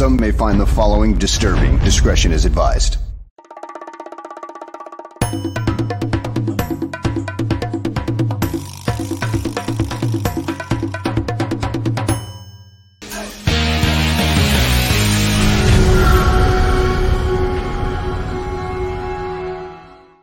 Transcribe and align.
Some 0.00 0.16
may 0.16 0.32
find 0.32 0.58
the 0.58 0.64
following 0.64 1.18
disturbing. 1.18 1.76
Discretion 1.80 2.32
is 2.32 2.46
advised. 2.46 2.96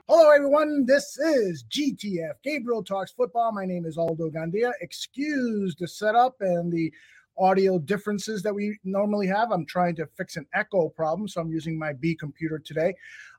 Hello, 0.08 0.32
everyone. 0.32 0.88
This 0.88 1.20
is 1.20 1.64
GTF 1.70 2.32
Gabriel 2.44 2.84
Talks 2.84 3.12
Football. 3.12 3.52
My 3.52 3.68
name 3.68 3.86
is 3.86 3.96
Aldo 3.96 4.32
Gandia. 4.32 4.72
Excuse 4.82 5.76
the 5.76 5.88
setup 5.88 6.38
and 6.40 6.74
the 6.74 6.92
audio 7.38 7.78
differences 7.78 8.44
that 8.44 8.54
we 8.54 8.80
normally 8.84 9.28
have. 9.28 9.52
I'm 9.52 9.66
trying 9.66 9.96
to 9.98 10.08
fix 10.18 10.36
an 10.38 10.46
echo 10.54 10.90
problem, 10.90 11.28
so 11.28 11.42
I'm 11.42 11.52
using 11.52 11.78
my 11.78 11.94
B 11.94 12.16
computer 12.16 12.60
today. 12.60 12.96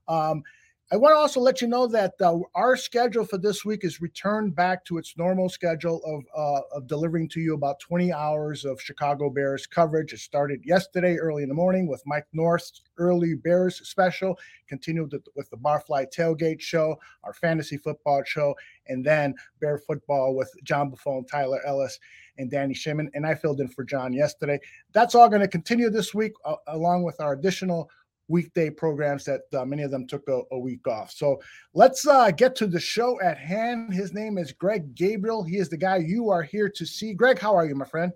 Um, 0.07 0.43
I 0.91 0.97
want 0.97 1.13
to 1.13 1.19
also 1.19 1.41
let 1.41 1.61
you 1.61 1.69
know 1.69 1.87
that 1.89 2.15
uh, 2.19 2.39
our 2.55 2.75
schedule 2.75 3.27
for 3.27 3.37
this 3.37 3.63
week 3.63 3.85
is 3.85 4.01
returned 4.01 4.55
back 4.57 4.87
to 4.87 4.97
its 4.97 5.19
normal 5.19 5.51
schedule 5.51 6.01
of, 6.03 6.25
uh, 6.35 6.63
of 6.75 6.87
delivering 6.87 7.29
to 7.31 7.41
you 7.41 7.53
about 7.53 7.79
20 7.81 8.11
hours 8.11 8.65
of 8.65 8.81
Chicago 8.81 9.29
Bears 9.29 9.67
coverage. 9.67 10.15
It 10.15 10.21
started 10.21 10.63
yesterday 10.65 11.17
early 11.17 11.43
in 11.43 11.51
the 11.51 11.55
morning 11.55 11.89
with 11.89 12.03
Mike 12.07 12.25
North's 12.33 12.81
early 12.97 13.35
Bears 13.35 13.87
special, 13.87 14.39
continued 14.67 15.13
with, 15.37 15.51
the 15.51 15.59
Barfly 15.59 16.07
Tailgate 16.11 16.63
show, 16.63 16.97
our 17.23 17.35
fantasy 17.35 17.77
football 17.77 18.23
show, 18.25 18.55
and 18.87 19.05
then 19.05 19.35
Bear 19.61 19.77
football 19.77 20.35
with 20.35 20.51
John 20.65 20.89
Buffon, 20.89 21.27
Tyler 21.27 21.61
Ellis, 21.67 21.99
and 22.39 22.51
Danny 22.51 22.73
Shimon. 22.73 23.11
And 23.13 23.27
I 23.27 23.35
filled 23.35 23.61
in 23.61 23.69
for 23.69 23.85
John 23.85 24.15
yesterday. 24.15 24.59
That's 24.93 25.15
all 25.15 25.29
going 25.29 25.43
to 25.43 25.49
continue 25.49 25.91
this 25.91 26.15
week, 26.15 26.33
uh, 26.47 26.55
along 26.67 27.03
with 27.03 27.21
our 27.21 27.35
additional 27.35 27.91
weekday 28.29 28.71
programs 28.71 29.25
that 29.25 29.43
uh, 29.55 29.65
many 29.65 29.83
of 29.83 29.91
them 29.91 30.07
took 30.07 30.29
a, 30.29 30.43
a 30.53 30.59
week 30.59 30.87
off. 30.87 31.11
So 31.11 31.41
let's 31.75 32.07
uh, 32.07 32.31
get 32.31 32.55
to 32.57 32.67
the 32.67 32.81
show 32.81 33.21
at 33.21 33.39
hand. 33.39 33.93
His 33.93 34.13
name 34.13 34.39
is 34.39 34.53
Greg 34.53 34.95
Gabriel. 34.95 35.43
He 35.43 35.57
is 35.57 35.69
the 35.69 35.77
guy 35.77 35.97
you 35.97 36.31
are 36.31 36.43
here 36.43 36.69
to 36.69 36.87
see. 36.87 37.15
Greg, 37.15 37.39
how 37.39 37.55
are 37.55 37.67
you, 37.67 37.75
my 37.75 37.87
friend? 37.87 38.13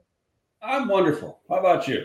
I'm 0.62 0.86
wonderful. 0.86 1.40
How 1.48 1.56
about 1.56 1.88
you? 1.88 2.04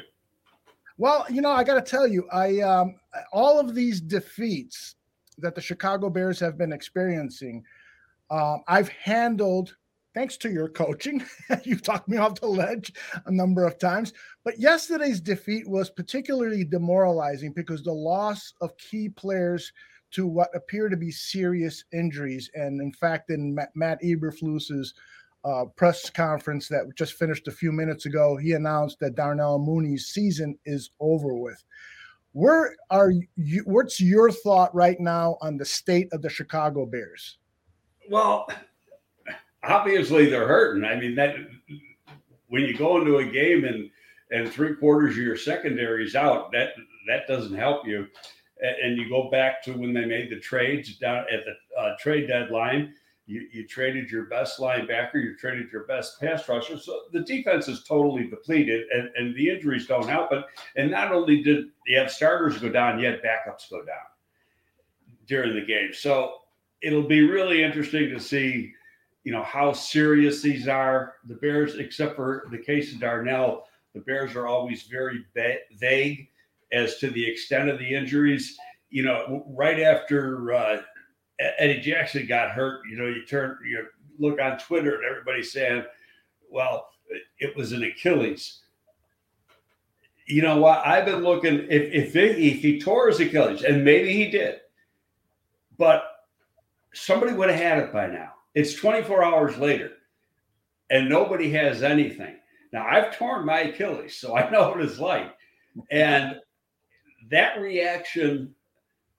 Well, 0.97 1.25
you 1.29 1.41
know, 1.41 1.51
I 1.51 1.63
got 1.63 1.75
to 1.75 1.81
tell 1.81 2.07
you, 2.07 2.27
I 2.31 2.59
um, 2.61 2.95
all 3.31 3.59
of 3.59 3.75
these 3.75 4.01
defeats 4.01 4.95
that 5.37 5.53
the 5.53 5.61
Chicago 5.61 6.09
Bears 6.09 6.39
have 6.39 6.57
been 6.57 6.73
experiencing, 6.73 7.63
um, 8.31 8.63
I've 8.67 8.89
handled 8.89 9.75
thanks 10.17 10.35
to 10.35 10.49
your 10.49 10.67
coaching. 10.67 11.23
You've 11.63 11.83
talked 11.83 12.09
me 12.09 12.17
off 12.17 12.39
the 12.39 12.47
ledge 12.47 12.91
a 13.27 13.31
number 13.31 13.65
of 13.65 13.77
times. 13.77 14.13
But 14.43 14.59
yesterday's 14.59 15.21
defeat 15.21 15.69
was 15.69 15.91
particularly 15.91 16.63
demoralizing 16.63 17.53
because 17.53 17.83
the 17.83 17.93
loss 17.93 18.51
of 18.59 18.75
key 18.77 19.09
players 19.09 19.71
to 20.11 20.25
what 20.25 20.49
appear 20.55 20.89
to 20.89 20.97
be 20.97 21.11
serious 21.11 21.83
injuries. 21.93 22.49
And 22.55 22.81
in 22.81 22.91
fact, 22.93 23.29
in 23.29 23.55
Matt 23.75 24.01
Eberflus's 24.01 24.95
uh, 25.45 25.65
press 25.75 26.09
conference 26.09 26.67
that 26.69 26.87
just 26.95 27.13
finished 27.13 27.47
a 27.47 27.51
few 27.51 27.71
minutes 27.71 28.07
ago, 28.07 28.37
he 28.37 28.53
announced 28.53 28.99
that 29.01 29.13
Darnell 29.13 29.59
Mooney's 29.59 30.07
season 30.07 30.57
is 30.65 30.89
over 30.99 31.35
with. 31.35 31.63
Where 32.31 32.75
are 32.89 33.11
you? 33.35 33.61
What's 33.65 34.01
your 34.01 34.31
thought 34.31 34.73
right 34.73 34.99
now 34.99 35.37
on 35.41 35.57
the 35.57 35.65
state 35.65 36.07
of 36.11 36.23
the 36.23 36.29
Chicago 36.29 36.87
Bears? 36.87 37.37
Well, 38.09 38.47
obviously 39.63 40.29
they're 40.29 40.47
hurting. 40.47 40.83
I 40.83 40.99
mean 40.99 41.15
that 41.15 41.35
when 42.47 42.63
you 42.63 42.77
go 42.77 42.99
into 42.99 43.17
a 43.17 43.25
game 43.25 43.65
and 43.65 43.89
and 44.31 44.51
three 44.51 44.75
quarters 44.75 45.11
of 45.11 45.23
your 45.23 45.37
secondary 45.37 46.05
is 46.05 46.15
out, 46.15 46.51
that 46.51 46.69
that 47.07 47.27
doesn't 47.27 47.55
help 47.55 47.87
you. 47.87 48.07
And 48.61 48.97
you 48.97 49.07
go 49.07 49.29
back 49.29 49.61
to 49.63 49.73
when 49.73 49.93
they 49.93 50.05
made 50.05 50.31
the 50.31 50.39
trades 50.39 50.97
down 50.97 51.25
at 51.31 51.45
the 51.45 51.79
uh, 51.79 51.95
trade 51.99 52.27
deadline. 52.27 52.93
You, 53.27 53.47
you 53.51 53.67
traded 53.67 54.09
your 54.09 54.25
best 54.25 54.57
linebacker, 54.57 55.15
you 55.15 55.35
traded 55.37 55.69
your 55.71 55.83
best 55.83 56.19
pass 56.19 56.47
rusher. 56.47 56.77
So 56.77 57.01
the 57.11 57.19
defense 57.19 57.67
is 57.67 57.83
totally 57.83 58.27
depleted, 58.29 58.87
and, 58.89 59.09
and 59.15 59.35
the 59.35 59.49
injuries 59.49 59.85
don't 59.85 60.07
help 60.07 60.31
it. 60.31 60.45
And 60.77 60.89
not 60.89 61.11
only 61.11 61.43
did 61.43 61.65
you 61.85 61.99
have 61.99 62.09
starters 62.09 62.57
go 62.57 62.69
down, 62.69 62.99
you 62.99 63.05
had 63.05 63.21
backups 63.21 63.69
go 63.69 63.79
down 63.79 64.07
during 65.27 65.55
the 65.55 65.65
game. 65.65 65.93
So 65.93 66.35
it'll 66.81 67.07
be 67.07 67.21
really 67.21 67.63
interesting 67.63 68.09
to 68.09 68.19
see 68.19 68.73
you 69.27 69.33
know 69.33 69.43
how 69.43 69.73
serious 69.73 70.41
these 70.41 70.69
are. 70.69 71.15
The 71.25 71.35
Bears, 71.35 71.75
except 71.75 72.15
for 72.15 72.47
the 72.49 72.57
case 72.57 72.93
of 72.93 73.01
Darnell, 73.01 73.65
the 73.93 73.99
Bears 73.99 74.37
are 74.37 74.47
always 74.47 74.83
very 74.83 75.25
vague 75.77 76.29
as 76.71 76.97
to 76.99 77.09
the 77.09 77.29
extent 77.29 77.69
of 77.69 77.77
the 77.77 77.93
injuries. 77.93 78.57
You 78.89 79.03
know, 79.03 79.43
right 79.49 79.81
after 79.81 80.53
uh, 80.53 80.81
Eddie 81.57 81.81
Jackson 81.81 82.25
got 82.25 82.51
hurt, 82.51 82.83
you 82.89 82.97
know, 82.97 83.07
you 83.07 83.25
turn 83.25 83.57
you 83.69 83.87
look 84.17 84.39
on 84.39 84.59
Twitter 84.59 84.95
and 84.95 85.03
everybody's 85.03 85.51
saying, 85.51 85.83
"Well, 86.49 86.87
it 87.39 87.53
was 87.53 87.73
an 87.73 87.83
Achilles." 87.83 88.61
You 90.25 90.41
know 90.41 90.57
what? 90.59 90.87
I've 90.87 91.05
been 91.05 91.21
looking 91.21 91.67
if 91.69 92.15
if, 92.15 92.15
if 92.15 92.61
he 92.61 92.79
tore 92.79 93.09
his 93.09 93.19
Achilles, 93.19 93.65
and 93.65 93.83
maybe 93.83 94.13
he 94.13 94.31
did, 94.31 94.61
but 95.77 96.05
somebody 96.93 97.33
would 97.33 97.49
have 97.49 97.59
had 97.59 97.79
it 97.79 97.91
by 97.91 98.07
now 98.07 98.31
it's 98.55 98.75
24 98.75 99.23
hours 99.23 99.57
later 99.57 99.91
and 100.89 101.09
nobody 101.09 101.51
has 101.51 101.83
anything. 101.83 102.35
Now, 102.73 102.85
I've 102.85 103.17
torn 103.17 103.45
my 103.45 103.61
Achilles, 103.61 104.17
so 104.19 104.35
I 104.35 104.49
know 104.49 104.69
what 104.69 104.81
it's 104.81 104.99
like. 104.99 105.33
And 105.91 106.35
that 107.29 107.59
reaction 107.59 108.53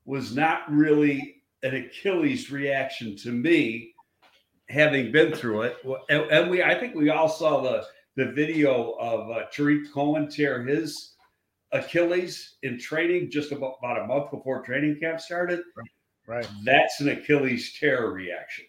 was 0.05 0.35
not 0.35 0.71
really 0.71 1.43
an 1.63 1.75
Achilles 1.75 2.51
reaction 2.51 3.17
to 3.19 3.33
me, 3.33 3.95
having 4.69 5.13
been 5.13 5.35
through 5.35 5.63
it. 5.63 5.77
And, 6.09 6.23
and 6.31 6.51
we, 6.51 6.63
I 6.63 6.79
think 6.79 6.95
we 6.95 7.11
all 7.11 7.29
saw 7.29 7.61
the 7.61 7.85
the 8.17 8.33
video 8.33 8.97
of 8.99 9.31
uh, 9.31 9.45
Tarik 9.53 9.93
Cohen 9.93 10.29
tear 10.29 10.65
his 10.65 11.15
Achilles 11.71 12.57
in 12.65 12.77
training 12.77 13.31
just 13.31 13.53
about, 13.53 13.77
about 13.79 14.03
a 14.03 14.07
month 14.09 14.33
before 14.33 14.65
training 14.65 14.99
camp 15.01 15.21
started. 15.21 15.61
Right. 16.27 16.47
That's 16.65 17.01
an 17.01 17.11
Achilles 17.11 17.77
tear 17.79 18.11
reaction 18.11 18.65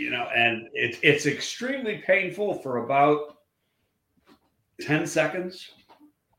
you 0.00 0.10
know, 0.10 0.26
and 0.34 0.68
it's 0.72 0.98
it's 1.02 1.26
extremely 1.26 2.02
painful 2.06 2.54
for 2.54 2.84
about 2.84 3.36
10 4.80 5.06
seconds, 5.06 5.72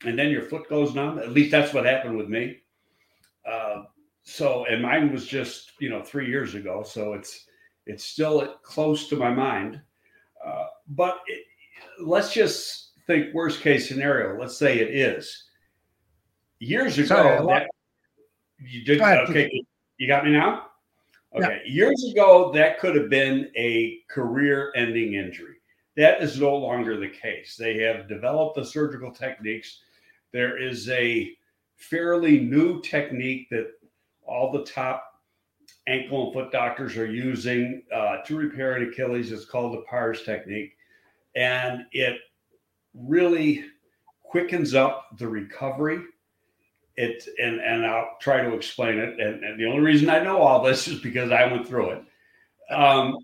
and 0.04 0.18
then 0.18 0.30
your 0.30 0.42
foot 0.42 0.68
goes 0.68 0.94
numb. 0.94 1.20
At 1.20 1.30
least 1.30 1.52
that's 1.52 1.72
what 1.72 1.86
happened 1.86 2.16
with 2.16 2.28
me. 2.28 2.58
Uh, 3.48 3.84
so, 4.24 4.66
and 4.66 4.82
mine 4.82 5.12
was 5.12 5.26
just 5.26 5.72
you 5.78 5.90
know 5.90 6.02
three 6.02 6.28
years 6.28 6.56
ago, 6.56 6.82
so 6.82 7.12
it's 7.12 7.46
it's 7.86 8.04
still 8.04 8.56
close 8.62 9.08
to 9.08 9.16
my 9.16 9.30
mind. 9.30 9.80
Uh, 10.44 10.64
but 10.88 11.20
it, 11.28 11.44
let's 12.00 12.32
just 12.32 12.90
think 13.06 13.32
worst 13.32 13.60
case 13.60 13.88
scenario. 13.88 14.38
Let's 14.40 14.56
say 14.56 14.80
it 14.80 14.92
is 14.92 15.44
years 16.58 16.98
ago. 16.98 17.06
Sorry, 17.06 17.46
that, 17.46 17.68
you 18.58 18.84
did 18.84 19.00
okay. 19.00 19.64
You 19.98 20.08
got 20.08 20.24
me 20.24 20.32
now. 20.32 20.66
Okay. 21.34 21.62
Yeah. 21.64 21.72
Years 21.72 22.04
ago, 22.10 22.52
that 22.52 22.78
could 22.78 22.94
have 22.94 23.08
been 23.08 23.50
a 23.56 23.98
career 24.10 24.72
ending 24.76 25.14
injury. 25.14 25.56
That 25.96 26.22
is 26.22 26.40
no 26.40 26.56
longer 26.56 26.98
the 26.98 27.08
case. 27.08 27.56
They 27.56 27.78
have 27.78 28.08
developed 28.08 28.56
the 28.56 28.64
surgical 28.64 29.10
techniques. 29.10 29.80
There 30.32 30.58
is 30.58 30.88
a 30.88 31.30
fairly 31.76 32.40
new 32.40 32.80
technique 32.80 33.48
that 33.50 33.72
all 34.24 34.52
the 34.52 34.64
top 34.64 35.04
ankle 35.86 36.26
and 36.26 36.32
foot 36.32 36.52
doctors 36.52 36.96
are 36.96 37.10
using 37.10 37.82
uh, 37.94 38.18
to 38.24 38.36
repair 38.36 38.74
an 38.74 38.88
Achilles. 38.88 39.32
It's 39.32 39.44
called 39.44 39.74
the 39.74 39.82
PARS 39.82 40.22
technique. 40.22 40.76
And 41.34 41.84
it 41.92 42.18
really 42.94 43.64
quickens 44.22 44.74
up 44.74 45.08
the 45.18 45.28
recovery 45.28 46.02
it 46.96 47.26
and 47.38 47.60
and 47.60 47.86
I'll 47.86 48.16
try 48.20 48.42
to 48.42 48.54
explain 48.54 48.98
it. 48.98 49.18
And, 49.18 49.42
and, 49.44 49.58
the 49.58 49.66
only 49.66 49.80
reason 49.80 50.10
I 50.10 50.22
know 50.22 50.38
all 50.38 50.62
this 50.62 50.88
is 50.88 51.00
because 51.00 51.30
I 51.30 51.46
went 51.46 51.66
through 51.66 51.90
it. 51.90 52.04
Um, 52.70 53.18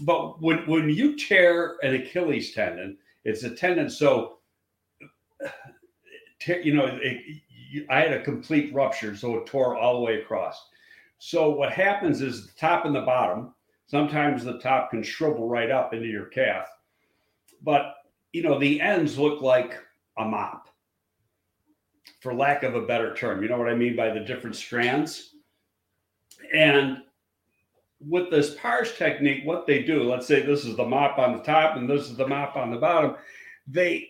but 0.00 0.40
when 0.40 0.58
when 0.66 0.88
you 0.88 1.16
tear 1.16 1.76
an 1.82 1.94
Achilles 1.94 2.52
tendon, 2.52 2.96
it's 3.24 3.42
a 3.42 3.50
tendon. 3.54 3.90
So 3.90 4.38
you 6.64 6.74
know, 6.74 6.98
it, 7.02 7.42
I 7.88 8.00
had 8.00 8.12
a 8.12 8.22
complete 8.22 8.72
rupture, 8.74 9.14
so 9.14 9.36
it 9.36 9.46
tore 9.46 9.76
all 9.76 9.94
the 9.94 10.00
way 10.00 10.20
across. 10.20 10.68
So 11.18 11.50
what 11.50 11.72
happens 11.72 12.22
is 12.22 12.46
the 12.46 12.52
top 12.58 12.86
and 12.86 12.94
the 12.94 13.02
bottom. 13.02 13.54
Sometimes 13.86 14.44
the 14.44 14.58
top 14.58 14.90
can 14.90 15.02
shrivel 15.02 15.48
right 15.48 15.70
up 15.70 15.92
into 15.92 16.06
your 16.06 16.26
calf, 16.26 16.68
but 17.62 17.94
you 18.32 18.42
know 18.42 18.58
the 18.58 18.80
ends 18.80 19.18
look 19.18 19.42
like 19.42 19.76
a 20.18 20.24
mop 20.24 20.69
for 22.20 22.34
lack 22.34 22.62
of 22.62 22.74
a 22.74 22.82
better 22.82 23.14
term. 23.14 23.42
You 23.42 23.48
know 23.48 23.58
what 23.58 23.68
I 23.68 23.74
mean 23.74 23.96
by 23.96 24.10
the 24.10 24.20
different 24.20 24.56
strands? 24.56 25.34
And 26.54 26.98
with 28.00 28.30
this 28.30 28.54
PARS 28.54 28.96
technique, 28.96 29.44
what 29.44 29.66
they 29.66 29.82
do, 29.82 30.02
let's 30.02 30.26
say 30.26 30.42
this 30.42 30.64
is 30.64 30.76
the 30.76 30.86
mop 30.86 31.18
on 31.18 31.36
the 31.36 31.42
top 31.42 31.76
and 31.76 31.88
this 31.88 32.02
is 32.02 32.16
the 32.16 32.26
mop 32.26 32.56
on 32.56 32.70
the 32.70 32.78
bottom, 32.78 33.16
they 33.66 34.08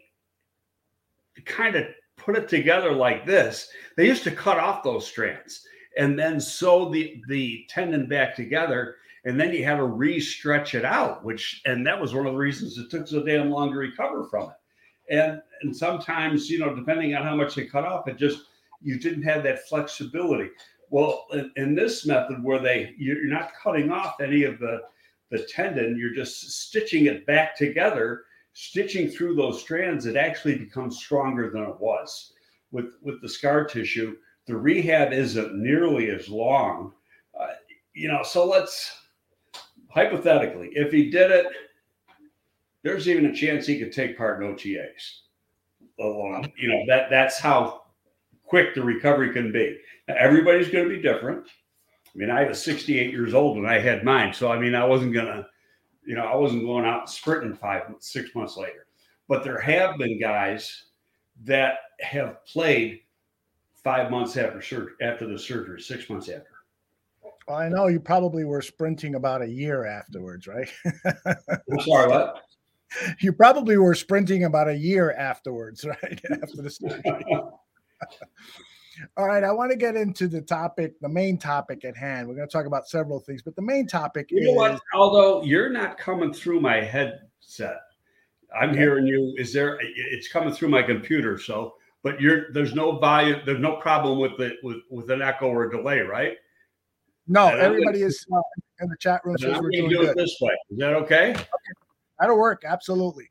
kind 1.44 1.76
of 1.76 1.87
put 2.17 2.37
it 2.37 2.49
together 2.49 2.93
like 2.93 3.26
this. 3.26 3.70
They 3.97 4.06
used 4.06 4.25
to 4.25 4.31
cut 4.31 4.58
off 4.58 4.85
those 4.85 5.06
strands 5.06 5.67
and 5.97 6.19
then 6.19 6.41
sew 6.41 6.88
the 6.88 7.23
the 7.29 7.64
tendon 7.69 8.06
back 8.06 8.35
together 8.35 8.97
and 9.25 9.38
then 9.38 9.52
you 9.52 9.64
had 9.64 9.76
to 9.76 9.85
re-stretch 9.85 10.75
it 10.75 10.85
out 10.85 11.25
which 11.25 11.61
and 11.67 11.87
that 11.87 12.00
was 12.00 12.14
one 12.14 12.26
of 12.26 12.32
the 12.32 12.38
reasons 12.38 12.79
it 12.79 12.91
took 12.91 13.06
so 13.06 13.23
damn 13.25 13.50
long 13.50 13.70
to 13.73 13.76
recover 13.76 14.25
from 14.25 14.50
it 14.50 15.17
and 15.17 15.43
and 15.62 15.77
sometimes 15.77 16.49
you 16.49 16.59
know 16.59 16.75
depending 16.75 17.15
on 17.15 17.23
how 17.23 17.35
much 17.35 17.55
they 17.55 17.67
cut 17.67 17.85
off 17.85 18.09
it 18.09 18.17
just 18.17 18.47
you 18.83 18.99
didn't 18.99 19.23
have 19.23 19.43
that 19.43 19.69
flexibility 19.69 20.49
well 20.91 21.27
in, 21.33 21.51
in 21.57 21.75
this 21.75 22.07
method 22.07 22.43
where 22.43 22.61
they 22.61 22.95
you're 22.99 23.25
not 23.25 23.53
cutting 23.62 23.91
off 23.91 24.21
any 24.21 24.45
of 24.45 24.59
the 24.59 24.81
the 25.31 25.43
tendon 25.45 25.97
you're 25.99 26.15
just 26.15 26.51
stitching 26.51 27.07
it 27.07 27.27
back 27.27 27.57
together 27.57 28.25
stitching 28.53 29.09
through 29.09 29.35
those 29.35 29.61
strands 29.61 30.07
it 30.07 30.17
actually 30.17 30.57
becomes 30.57 30.99
stronger 30.99 31.51
than 31.51 31.62
it 31.62 31.81
was 31.81 32.33
with 32.73 32.95
with 33.03 33.21
the 33.23 33.29
scar 33.29 33.65
tissue 33.65 34.17
the 34.51 34.57
rehab 34.57 35.12
isn't 35.12 35.55
nearly 35.55 36.11
as 36.11 36.29
long. 36.29 36.93
Uh, 37.39 37.49
you 37.95 38.09
know, 38.09 38.23
so 38.23 38.45
let's 38.45 38.97
hypothetically, 39.89 40.71
if 40.73 40.93
he 40.93 41.09
did 41.09 41.31
it, 41.31 41.47
there's 42.83 43.09
even 43.09 43.27
a 43.27 43.35
chance 43.35 43.67
he 43.67 43.79
could 43.79 43.93
take 43.93 44.19
part 44.19 44.43
in 44.43 44.53
OTAs. 44.55 45.21
Along, 46.00 46.50
you 46.56 46.69
know, 46.69 46.82
that 46.87 47.11
that's 47.11 47.38
how 47.38 47.82
quick 48.44 48.75
the 48.75 48.82
recovery 48.82 49.32
can 49.32 49.52
be. 49.52 49.79
Now, 50.08 50.14
everybody's 50.19 50.70
going 50.70 50.88
to 50.88 50.94
be 50.94 51.02
different. 51.02 51.47
I 51.47 52.19
mean, 52.19 52.31
I 52.31 52.44
was 52.44 52.62
68 52.62 53.12
years 53.12 53.35
old 53.35 53.56
when 53.56 53.67
I 53.67 53.79
had 53.79 54.02
mine, 54.02 54.32
so 54.32 54.50
I 54.50 54.58
mean, 54.58 54.75
I 54.75 54.85
wasn't 54.85 55.14
gonna, 55.14 55.47
you 56.05 56.17
know, 56.17 56.25
I 56.25 56.35
wasn't 56.35 56.64
going 56.64 56.85
out 56.85 57.08
sprinting 57.08 57.55
five, 57.55 57.82
six 58.00 58.35
months 58.35 58.56
later. 58.56 58.87
But 59.29 59.44
there 59.44 59.61
have 59.61 59.97
been 59.97 60.19
guys 60.19 60.87
that 61.44 61.79
have 62.00 62.44
played 62.47 63.00
five 63.85 64.11
months 64.11 64.37
after 64.37 64.61
surgery, 64.61 64.93
after 65.00 65.26
the 65.26 65.38
surgery, 65.38 65.81
six 65.81 66.11
months 66.11 66.29
after. 66.29 66.47
Well, 67.47 67.58
I 67.58 67.69
know 67.69 67.87
you 67.87 68.00
probably 68.00 68.44
were 68.44 68.62
sprinting 68.62 69.14
about 69.14 69.43
a 69.43 69.49
year 69.49 69.85
afterwards, 69.85 70.47
right? 70.47 70.69
I'm 71.06 71.81
sorry, 71.81 72.08
what? 72.08 72.43
You 73.21 73.33
probably 73.33 73.77
were 73.77 73.95
sprinting 73.95 74.45
about 74.45 74.69
a 74.69 74.77
year 74.77 75.13
afterwards, 75.13 75.85
right? 76.03 76.21
after 76.43 76.63
the 76.63 76.71
surgery. 76.71 77.25
All 79.17 79.27
right, 79.27 79.45
I 79.45 79.53
want 79.53 79.71
to 79.71 79.77
get 79.77 79.97
into 79.97 80.29
the 80.29 80.43
topic, 80.43 81.01
the 81.01 81.09
main 81.09 81.39
topic 81.39 81.85
at 81.85 81.97
hand. 81.97 82.29
We're 82.29 82.35
going 82.35 82.49
to 82.49 82.53
talk 82.53 82.67
about 82.67 82.87
several 82.89 83.21
things, 83.21 83.43
but 83.43 83.57
the 83.57 83.63
main 83.63 83.87
topic 83.87 84.31
you 84.31 84.39
is. 84.39 84.49
know 84.49 84.55
what? 84.55 84.81
Although 84.95 85.43
you're 85.43 85.71
not 85.71 85.97
coming 85.97 86.33
through 86.33 86.61
my 86.61 86.83
headset, 86.83 87.79
I'm 88.59 88.77
hearing 88.77 89.07
you. 89.07 89.35
Is 89.39 89.53
there? 89.53 89.79
It's 89.81 90.29
coming 90.29 90.53
through 90.53 90.69
my 90.69 90.83
computer, 90.83 91.39
so 91.39 91.77
but 92.03 92.21
you're 92.21 92.53
there's 92.53 92.75
no 92.75 92.99
volume, 92.99 93.41
there's 93.47 93.61
no 93.61 93.77
problem 93.77 94.19
with 94.19 94.37
the 94.37 94.57
with 94.63 94.79
with 94.91 95.11
an 95.11 95.23
echo 95.23 95.47
or 95.47 95.69
delay, 95.69 96.01
right? 96.01 96.37
No, 97.27 97.47
everybody 97.47 98.03
is 98.03 98.27
uh, 98.33 98.41
in 98.81 98.89
the 98.89 98.97
chat 98.99 99.21
room 99.25 99.39
says 99.39 99.61
we're 99.61 99.71
doing 99.71 99.89
do 99.89 99.99
good. 99.99 100.09
it 100.11 100.17
this 100.17 100.37
way. 100.41 100.53
Is 100.71 100.79
that 100.79 100.95
okay? 100.95 101.37
That'll 102.21 102.39
work 102.39 102.63
absolutely. 102.67 103.31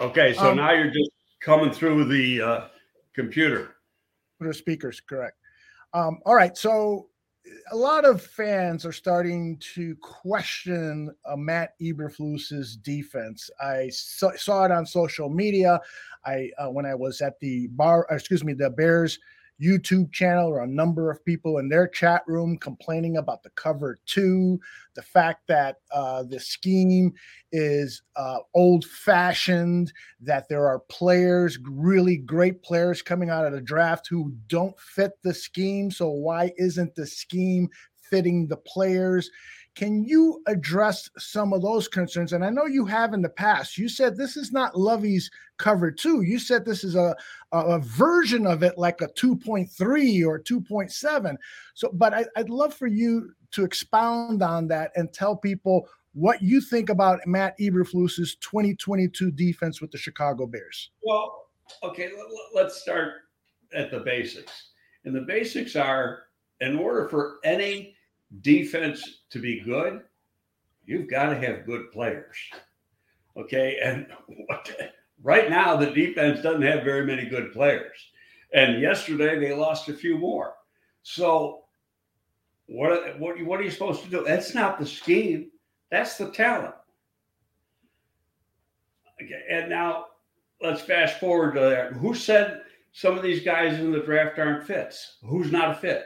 Okay, 0.00 0.34
so 0.34 0.50
Um, 0.50 0.56
now 0.58 0.72
you're 0.72 0.90
just 0.90 1.10
coming 1.40 1.72
through 1.72 2.04
the 2.04 2.42
uh, 2.42 2.60
computer. 3.14 3.76
The 4.40 4.54
speakers, 4.54 5.00
correct. 5.00 5.36
Um, 5.94 6.18
all 6.26 6.34
right, 6.34 6.56
so 6.56 7.08
a 7.72 7.76
lot 7.76 8.04
of 8.04 8.22
fans 8.22 8.84
are 8.84 8.92
starting 8.92 9.56
to 9.74 9.96
question 9.96 11.10
uh, 11.24 11.36
Matt 11.36 11.70
Eberflus's 11.80 12.76
defense. 12.76 13.50
I 13.60 13.88
saw, 13.88 14.30
saw 14.36 14.64
it 14.64 14.70
on 14.70 14.84
social 14.84 15.30
media. 15.30 15.80
I 16.24 16.50
uh, 16.58 16.68
when 16.68 16.84
I 16.84 16.94
was 16.94 17.20
at 17.22 17.40
the 17.40 17.68
bar, 17.68 18.06
excuse 18.10 18.44
me, 18.44 18.52
the 18.52 18.70
Bears 18.70 19.18
YouTube 19.60 20.12
channel, 20.12 20.48
or 20.48 20.62
a 20.62 20.66
number 20.66 21.10
of 21.10 21.24
people 21.24 21.58
in 21.58 21.68
their 21.68 21.88
chat 21.88 22.22
room 22.26 22.56
complaining 22.58 23.16
about 23.16 23.42
the 23.42 23.50
cover 23.50 23.98
two, 24.06 24.60
the 24.94 25.02
fact 25.02 25.46
that 25.48 25.76
uh, 25.92 26.22
the 26.22 26.38
scheme 26.38 27.12
is 27.52 28.02
uh, 28.16 28.38
old 28.54 28.84
fashioned, 28.84 29.92
that 30.20 30.48
there 30.48 30.66
are 30.66 30.80
players, 30.88 31.58
really 31.64 32.16
great 32.16 32.62
players 32.62 33.02
coming 33.02 33.30
out 33.30 33.46
of 33.46 33.52
the 33.52 33.60
draft 33.60 34.06
who 34.08 34.32
don't 34.46 34.78
fit 34.78 35.12
the 35.22 35.34
scheme. 35.34 35.90
So, 35.90 36.08
why 36.08 36.52
isn't 36.56 36.94
the 36.94 37.06
scheme 37.06 37.68
fitting 38.10 38.46
the 38.46 38.56
players? 38.56 39.30
Can 39.78 40.02
you 40.02 40.42
address 40.48 41.08
some 41.18 41.52
of 41.52 41.62
those 41.62 41.86
concerns? 41.86 42.32
And 42.32 42.44
I 42.44 42.50
know 42.50 42.66
you 42.66 42.84
have 42.86 43.14
in 43.14 43.22
the 43.22 43.28
past. 43.28 43.78
You 43.78 43.88
said 43.88 44.16
this 44.16 44.36
is 44.36 44.50
not 44.50 44.76
Lovie's 44.76 45.30
cover 45.56 45.92
two. 45.92 46.22
You 46.22 46.40
said 46.40 46.64
this 46.64 46.82
is 46.82 46.96
a, 46.96 47.14
a, 47.52 47.78
version 47.78 48.44
of 48.44 48.64
it, 48.64 48.76
like 48.76 49.02
a 49.02 49.06
2.3 49.06 50.26
or 50.26 50.40
2.7. 50.40 51.36
So, 51.74 51.90
but 51.92 52.12
I, 52.12 52.24
I'd 52.34 52.50
love 52.50 52.74
for 52.74 52.88
you 52.88 53.30
to 53.52 53.62
expound 53.62 54.42
on 54.42 54.66
that 54.66 54.90
and 54.96 55.12
tell 55.12 55.36
people 55.36 55.88
what 56.12 56.42
you 56.42 56.60
think 56.60 56.90
about 56.90 57.20
Matt 57.24 57.56
Eberflus's 57.60 58.34
2022 58.40 59.30
defense 59.30 59.80
with 59.80 59.92
the 59.92 59.98
Chicago 59.98 60.44
Bears. 60.46 60.90
Well, 61.04 61.50
okay, 61.84 62.10
let's 62.52 62.82
start 62.82 63.12
at 63.72 63.92
the 63.92 64.00
basics. 64.00 64.70
And 65.04 65.14
the 65.14 65.20
basics 65.20 65.76
are 65.76 66.24
in 66.58 66.76
order 66.76 67.08
for 67.08 67.36
any 67.44 67.94
defense 68.40 69.20
to 69.30 69.38
be 69.38 69.60
good, 69.60 70.02
you've 70.84 71.10
got 71.10 71.30
to 71.30 71.38
have 71.38 71.66
good 71.66 71.90
players. 71.92 72.36
Okay. 73.36 73.78
And 73.82 74.06
what, 74.46 74.70
right 75.22 75.48
now, 75.50 75.76
the 75.76 75.90
defense 75.90 76.42
doesn't 76.42 76.62
have 76.62 76.84
very 76.84 77.06
many 77.06 77.26
good 77.26 77.52
players. 77.52 77.96
And 78.52 78.80
yesterday, 78.80 79.38
they 79.38 79.54
lost 79.54 79.88
a 79.88 79.94
few 79.94 80.18
more. 80.18 80.54
So, 81.02 81.64
what, 82.66 83.18
what, 83.18 83.42
what 83.44 83.60
are 83.60 83.62
you 83.62 83.70
supposed 83.70 84.02
to 84.04 84.10
do? 84.10 84.24
That's 84.24 84.54
not 84.54 84.78
the 84.78 84.86
scheme, 84.86 85.50
that's 85.90 86.16
the 86.16 86.30
talent. 86.30 86.74
Okay. 89.22 89.42
And 89.50 89.70
now 89.70 90.06
let's 90.60 90.80
fast 90.80 91.18
forward 91.18 91.54
to 91.54 91.60
that. 91.60 91.92
Who 91.94 92.14
said 92.14 92.62
some 92.92 93.16
of 93.16 93.22
these 93.22 93.44
guys 93.44 93.78
in 93.78 93.92
the 93.92 94.00
draft 94.00 94.38
aren't 94.38 94.66
fits? 94.66 95.18
Who's 95.22 95.52
not 95.52 95.70
a 95.70 95.74
fit? 95.74 96.04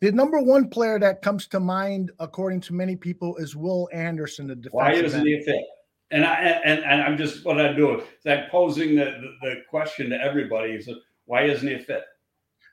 The 0.00 0.12
number 0.12 0.40
one 0.40 0.68
player 0.68 0.98
that 0.98 1.20
comes 1.22 1.46
to 1.48 1.60
mind, 1.60 2.10
according 2.18 2.60
to 2.62 2.74
many 2.74 2.96
people, 2.96 3.36
is 3.36 3.54
Will 3.54 3.88
Anderson, 3.92 4.46
the 4.46 4.56
defensive 4.56 4.72
Why 4.72 4.92
isn't 4.92 5.26
he 5.26 5.34
a 5.34 5.42
fit? 5.42 5.62
And 6.10 6.24
I 6.24 6.34
and, 6.64 6.82
and 6.84 7.02
I'm 7.02 7.16
just 7.16 7.44
what 7.44 7.60
I'm 7.60 7.76
doing 7.76 8.00
is 8.00 8.26
I'm 8.26 8.50
posing 8.50 8.96
the, 8.96 9.04
the, 9.04 9.36
the 9.42 9.54
question 9.68 10.10
to 10.10 10.20
everybody 10.20 10.72
is 10.72 10.88
why 11.26 11.42
isn't 11.42 11.66
he 11.66 11.74
a 11.74 11.78
fit? 11.78 12.04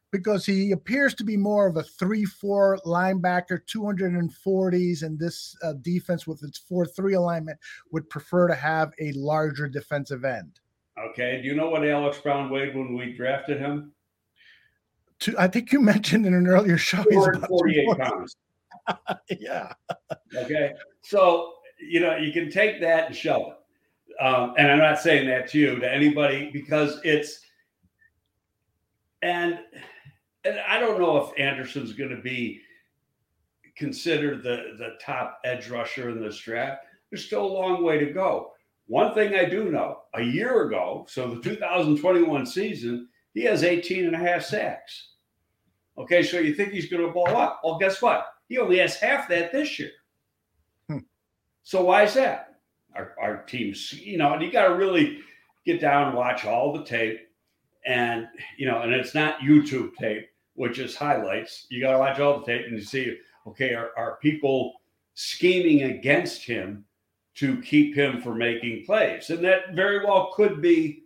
because 0.10 0.46
he 0.46 0.72
appears 0.72 1.14
to 1.14 1.26
be 1.26 1.36
more 1.36 1.68
of 1.68 1.76
a 1.76 1.84
3-4 1.84 2.78
linebacker 2.86 3.60
240s 3.66 5.04
and 5.04 5.20
this 5.20 5.54
uh, 5.62 5.74
defense 5.82 6.26
with 6.26 6.42
its 6.46 6.62
4-3 6.72 7.18
alignment 7.18 7.60
would 7.92 8.10
prefer 8.10 8.48
to 8.48 8.56
have 8.56 8.94
a 9.02 9.12
larger 9.12 9.68
defensive 9.68 10.24
end 10.24 10.62
Okay. 10.98 11.42
Do 11.42 11.48
you 11.48 11.56
know 11.56 11.70
what 11.70 11.88
Alex 11.88 12.20
Brown 12.20 12.50
weighed 12.50 12.76
when 12.76 12.96
we 12.96 13.14
drafted 13.14 13.60
him? 13.60 13.92
Two, 15.20 15.36
i 15.38 15.48
think 15.48 15.72
you 15.72 15.82
mentioned 15.94 16.26
in 16.26 16.34
an 16.34 16.48
earlier 16.48 16.78
show 16.78 17.04
he's 17.10 17.26
about 17.26 17.48
248 17.48 17.86
240. 17.86 18.02
pounds. 18.10 18.36
yeah 19.40 19.74
Okay. 20.36 20.74
So, 21.02 21.54
you 21.80 22.00
know, 22.00 22.16
you 22.18 22.32
can 22.32 22.50
take 22.50 22.82
that 22.82 23.08
and 23.08 23.16
shove 23.16 23.44
it. 23.48 24.24
Um, 24.24 24.56
and 24.58 24.72
I'm 24.72 24.80
not 24.80 25.00
saying 25.00 25.28
that 25.28 25.48
to 25.50 25.60
you, 25.60 25.80
to 25.80 25.94
anybody, 25.94 26.50
because 26.52 27.00
it's, 27.04 27.40
and, 29.22 29.60
and 30.44 30.60
I 30.68 30.80
don't 30.80 31.00
know 31.00 31.18
if 31.18 31.40
Anderson's 31.40 31.94
going 31.94 32.10
to 32.10 32.22
be 32.22 32.62
considered 33.76 34.42
the, 34.42 34.76
the 34.78 34.98
top 35.00 35.40
edge 35.44 35.70
rusher 35.70 36.10
in 36.10 36.20
this 36.20 36.38
draft. 36.38 36.82
There's 37.12 37.26
still 37.26 37.46
a 37.46 37.48
long 37.48 37.84
way 37.84 38.00
to 38.00 38.12
go. 38.12 38.52
One 38.88 39.14
thing 39.14 39.36
I 39.36 39.46
do 39.46 39.70
know 39.70 40.00
a 40.16 40.22
year 40.22 40.64
ago, 40.64 41.06
so 41.10 41.36
the 41.36 41.42
2021 41.42 42.46
season, 42.46 43.08
he 43.38 43.44
has 43.44 43.64
18 43.64 44.06
and 44.06 44.16
a 44.16 44.18
half 44.18 44.44
sacks. 44.44 45.10
Okay, 45.96 46.24
so 46.24 46.40
you 46.40 46.56
think 46.56 46.74
he's 46.74 46.90
going 46.90 47.06
to 47.06 47.12
blow 47.12 47.26
up? 47.26 47.62
Well, 47.64 47.78
guess 47.78 48.02
what? 48.02 48.26
He 48.50 48.58
only 48.58 48.80
has 48.80 48.96
half 48.96 49.30
that 49.30 49.52
this 49.52 49.78
year. 49.78 49.92
Hmm. 50.90 51.00
So 51.62 51.84
why 51.84 52.04
is 52.04 52.16
that? 52.16 52.56
Our, 52.96 53.14
our 53.22 53.44
teams, 53.44 53.94
you 53.94 54.18
know, 54.18 54.34
and 54.34 54.42
you 54.42 54.52
got 54.52 54.70
to 54.70 54.76
really 54.76 55.20
get 55.68 55.80
down 55.80 56.08
and 56.08 56.18
watch 56.18 56.46
all 56.46 56.74
the 56.74 56.84
tape, 56.84 57.28
and 57.86 58.28
you 58.58 58.66
know, 58.66 58.82
and 58.82 58.92
it's 58.92 59.14
not 59.14 59.40
YouTube 59.40 59.94
tape, 59.98 60.30
which 60.56 60.80
is 60.80 60.96
highlights. 60.96 61.68
You 61.70 61.80
got 61.80 61.92
to 61.92 62.00
watch 62.00 62.20
all 62.20 62.40
the 62.40 62.46
tape 62.46 62.66
and 62.66 62.76
you 62.76 62.84
see, 62.84 63.20
okay, 63.46 63.76
are, 63.76 63.92
are 63.96 64.18
people 64.20 64.82
scheming 65.14 65.84
against 65.84 66.44
him 66.44 66.86
to 67.36 67.62
keep 67.62 67.94
him 67.96 68.20
from 68.20 68.40
making 68.40 68.86
plays? 68.86 69.30
And 69.30 69.44
that 69.46 69.76
very 69.76 70.04
well 70.04 70.32
could 70.34 70.60
be 70.60 71.04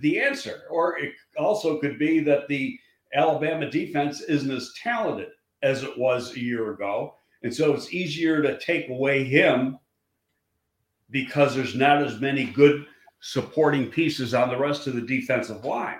the 0.00 0.20
answer, 0.20 0.62
or 0.70 0.98
it 0.98 1.12
also 1.36 1.78
could 1.78 1.98
be 1.98 2.20
that 2.20 2.48
the 2.48 2.78
Alabama 3.14 3.70
defense 3.70 4.20
isn't 4.20 4.50
as 4.50 4.72
talented 4.82 5.28
as 5.62 5.82
it 5.82 5.98
was 5.98 6.34
a 6.34 6.40
year 6.40 6.72
ago. 6.72 7.14
And 7.42 7.54
so 7.54 7.72
it's 7.72 7.92
easier 7.92 8.42
to 8.42 8.58
take 8.58 8.88
away 8.88 9.24
him 9.24 9.78
because 11.10 11.54
there's 11.54 11.74
not 11.74 12.02
as 12.02 12.20
many 12.20 12.44
good 12.44 12.86
supporting 13.20 13.90
pieces 13.90 14.34
on 14.34 14.48
the 14.48 14.58
rest 14.58 14.86
of 14.86 14.94
the 14.94 15.00
defensive 15.00 15.64
line. 15.64 15.98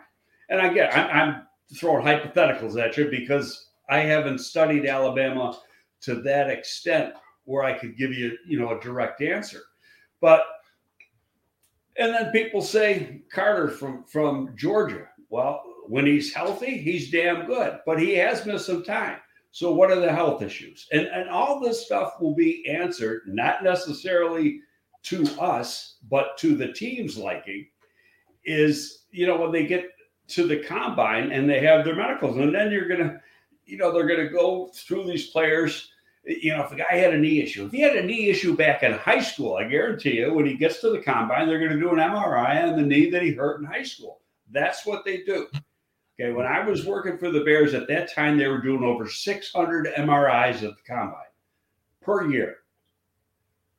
and 0.51 0.61
I 0.61 0.73
get 0.73 0.97
I'm, 0.97 1.11
I'm 1.11 1.43
throwing 1.75 2.05
hypotheticals 2.05 2.81
at 2.83 2.97
you 2.97 3.11
because 3.11 3.71
I 3.91 4.01
haven't 4.01 4.39
studied 4.39 4.87
Alabama 4.87 5.59
to 6.03 6.17
that 6.23 6.51
extent 6.51 7.15
where 7.45 7.65
I 7.65 7.73
could 7.73 7.97
give 7.97 8.13
you, 8.13 8.37
you 8.47 8.61
know, 8.61 8.77
a 8.77 8.81
direct 8.81 9.23
answer. 9.23 9.63
But 10.21 10.43
and 11.99 12.15
then 12.15 12.31
people 12.31 12.63
say 12.63 13.23
Carter 13.31 13.69
from 13.69 14.05
from 14.05 14.55
Georgia. 14.57 15.09
Well, 15.31 15.63
when 15.87 16.07
he's 16.07 16.33
healthy, 16.33 16.79
he's 16.79 17.11
damn 17.11 17.47
good, 17.47 17.81
but 17.85 18.01
he 18.01 18.15
has 18.15 18.47
missed 18.47 18.67
some 18.67 18.85
time. 18.85 19.19
So 19.51 19.73
what 19.73 19.91
are 19.91 20.01
the 20.01 20.13
health 20.13 20.43
issues? 20.43 20.87
And 20.93 21.07
and 21.07 21.29
all 21.29 21.61
this 21.61 21.85
stuff 21.85 22.15
will 22.21 22.35
be 22.35 22.67
answered 22.69 23.23
not 23.27 23.65
necessarily 23.65 24.61
to 25.05 25.25
us, 25.41 25.97
but 26.09 26.37
to 26.39 26.55
the 26.55 26.73
team's 26.73 27.19
liking. 27.19 27.67
Is 28.45 29.07
you 29.11 29.27
know 29.27 29.37
when 29.37 29.53
they 29.53 29.67
get 29.67 29.91
to 30.29 30.47
the 30.47 30.63
combine 30.63 31.33
and 31.33 31.49
they 31.49 31.61
have 31.61 31.85
their 31.85 31.97
medicals, 31.97 32.37
and 32.37 32.55
then 32.55 32.71
you're 32.71 32.89
gonna, 32.89 33.21
you 33.65 33.77
know, 33.77 33.93
they're 33.93 34.07
gonna 34.07 34.29
go 34.29 34.71
through 34.75 35.07
these 35.07 35.31
players 35.31 35.91
you 36.25 36.53
know, 36.53 36.65
if 36.65 36.73
a 36.73 36.77
guy 36.77 36.95
had 36.95 37.15
a 37.15 37.19
knee 37.19 37.41
issue, 37.41 37.67
if 37.67 37.73
he 37.73 37.81
had 37.81 37.97
a 37.97 38.03
knee 38.03 38.29
issue 38.29 38.57
back 38.57 38.83
in 38.83 38.93
high 38.93 39.21
school, 39.21 39.57
I 39.57 39.65
guarantee 39.65 40.19
you, 40.19 40.33
when 40.33 40.47
he 40.47 40.55
gets 40.55 40.81
to 40.81 40.91
the 40.91 41.01
combine, 41.01 41.47
they're 41.47 41.59
going 41.59 41.73
to 41.73 41.81
do 41.81 41.91
an 41.91 41.99
MRI 41.99 42.69
on 42.71 42.77
the 42.77 42.83
knee 42.83 43.11
that 43.11 43.23
he 43.23 43.33
hurt 43.33 43.61
in 43.61 43.67
high 43.67 43.83
school. 43.83 44.21
That's 44.51 44.85
what 44.85 45.05
they 45.05 45.23
do. 45.23 45.47
Okay. 46.21 46.33
When 46.33 46.47
I 46.47 46.69
was 46.69 46.85
working 46.85 47.17
for 47.17 47.31
the 47.31 47.45
Bears 47.45 47.75
at 47.75 47.89
that 47.89 48.13
time, 48.13 48.37
they 48.37 48.49
were 48.49 48.61
doing 48.61 48.83
over 48.83 49.09
600 49.09 49.87
MRIs 49.97 50.57
at 50.57 50.77
the 50.77 50.83
combine 50.87 51.23
per 52.03 52.29
year. 52.31 52.57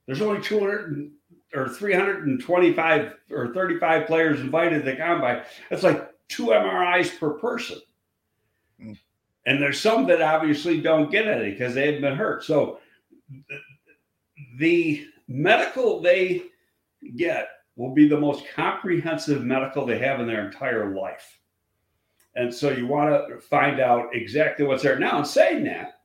There's 0.06 0.22
only 0.22 0.42
200 0.42 1.12
or 1.54 1.70
325 1.70 3.14
or 3.32 3.54
35 3.54 4.08
players 4.08 4.40
invited 4.40 4.86
to 4.86 4.92
the 4.92 4.98
combine. 4.98 5.44
That's 5.70 5.84
like 5.84 6.10
two 6.30 6.48
MRIs 6.48 7.20
per 7.20 7.32
person. 7.32 7.80
Hmm. 8.80 8.94
And 9.50 9.60
there's 9.60 9.82
some 9.82 10.06
that 10.06 10.22
obviously 10.22 10.80
don't 10.80 11.10
get 11.10 11.28
any 11.28 11.50
because 11.50 11.74
they 11.74 11.92
have 11.92 12.02
been 12.02 12.16
hurt. 12.16 12.44
So 12.44 12.78
the 14.60 15.08
medical 15.28 16.02
they 16.02 16.44
get 17.16 17.48
will 17.76 17.92
be 17.92 18.08
the 18.08 18.20
most 18.20 18.46
comprehensive 18.54 19.44
medical 19.44 19.88
they 19.88 19.98
have 19.98 20.20
in 20.20 20.28
their 20.28 20.46
entire 20.46 20.94
life. 20.94 21.40
And 22.36 22.54
so 22.54 22.70
you 22.70 22.86
want 22.86 23.28
to 23.28 23.40
find 23.40 23.80
out 23.80 24.10
exactly 24.14 24.68
what's 24.68 24.84
there. 24.84 25.00
Now, 25.00 25.18
in 25.18 25.26
saying 25.26 25.64
that, 25.64 26.02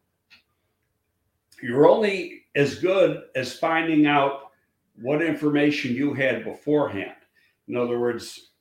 you're 1.63 1.87
only 1.87 2.45
as 2.55 2.77
good 2.77 3.25
as 3.37 3.59
finding 3.59 4.07
out 4.07 4.53
what 5.03 5.21
information 5.21 5.95
you 5.95 6.15
had 6.15 6.45
beforehand. 6.45 7.17
In 7.69 7.77
other 7.77 7.99
words, 7.99 8.53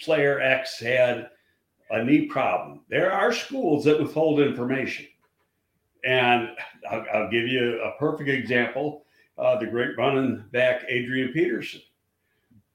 player 0.00 0.40
X 0.40 0.80
had 0.80 1.28
a 1.90 2.04
knee 2.04 2.26
problem. 2.26 2.80
There 2.88 3.12
are 3.12 3.32
schools 3.32 3.84
that 3.84 4.00
withhold 4.00 4.40
information. 4.40 5.06
And 6.04 6.50
I'll, 6.90 7.04
I'll 7.12 7.30
give 7.30 7.46
you 7.46 7.80
a 7.82 7.98
perfect 7.98 8.28
example 8.28 9.04
uh, 9.38 9.58
the 9.58 9.66
great 9.66 9.96
running 9.96 10.44
back 10.52 10.84
Adrian 10.88 11.32
Peterson. 11.32 11.80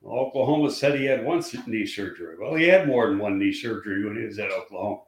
Oklahoma 0.06 0.70
said 0.72 1.00
he 1.00 1.06
had 1.06 1.26
one 1.26 1.44
knee 1.66 1.86
surgery. 1.86 2.36
Well, 2.40 2.56
he 2.56 2.68
had 2.68 2.88
more 2.88 3.08
than 3.08 3.18
one 3.18 3.40
knee 3.40 3.54
surgery 3.54 4.06
when 4.06 4.16
he 4.16 4.26
was 4.26 4.38
at 4.38 4.52
Oklahoma. 4.52 5.02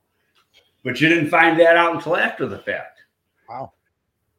But 0.83 0.99
you 0.99 1.09
didn't 1.09 1.29
find 1.29 1.59
that 1.59 1.75
out 1.75 1.95
until 1.95 2.15
after 2.15 2.47
the 2.47 2.59
fact. 2.59 3.01
Wow. 3.47 3.73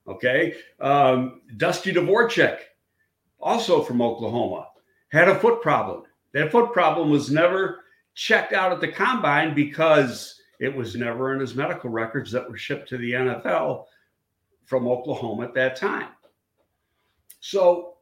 Okay. 0.06 0.56
Um, 0.80 1.42
Dusty 1.56 1.92
Dvoracek, 1.92 2.58
also 3.38 3.82
from 3.82 4.02
Oklahoma, 4.02 4.68
had 5.10 5.28
a 5.28 5.38
foot 5.38 5.62
problem. 5.62 6.04
That 6.32 6.50
foot 6.50 6.72
problem 6.72 7.10
was 7.10 7.30
never 7.30 7.84
checked 8.18 8.52
out 8.52 8.72
at 8.72 8.80
the 8.80 8.88
combine 8.88 9.54
because 9.54 10.40
it 10.58 10.74
was 10.74 10.96
never 10.96 11.32
in 11.34 11.40
his 11.40 11.54
medical 11.54 11.88
records 11.88 12.32
that 12.32 12.50
were 12.50 12.56
shipped 12.56 12.88
to 12.88 12.98
the 12.98 13.12
NFL 13.12 13.84
from 14.64 14.88
Oklahoma 14.88 15.44
at 15.44 15.54
that 15.54 15.76
time. 15.76 16.08
So, 17.38 17.94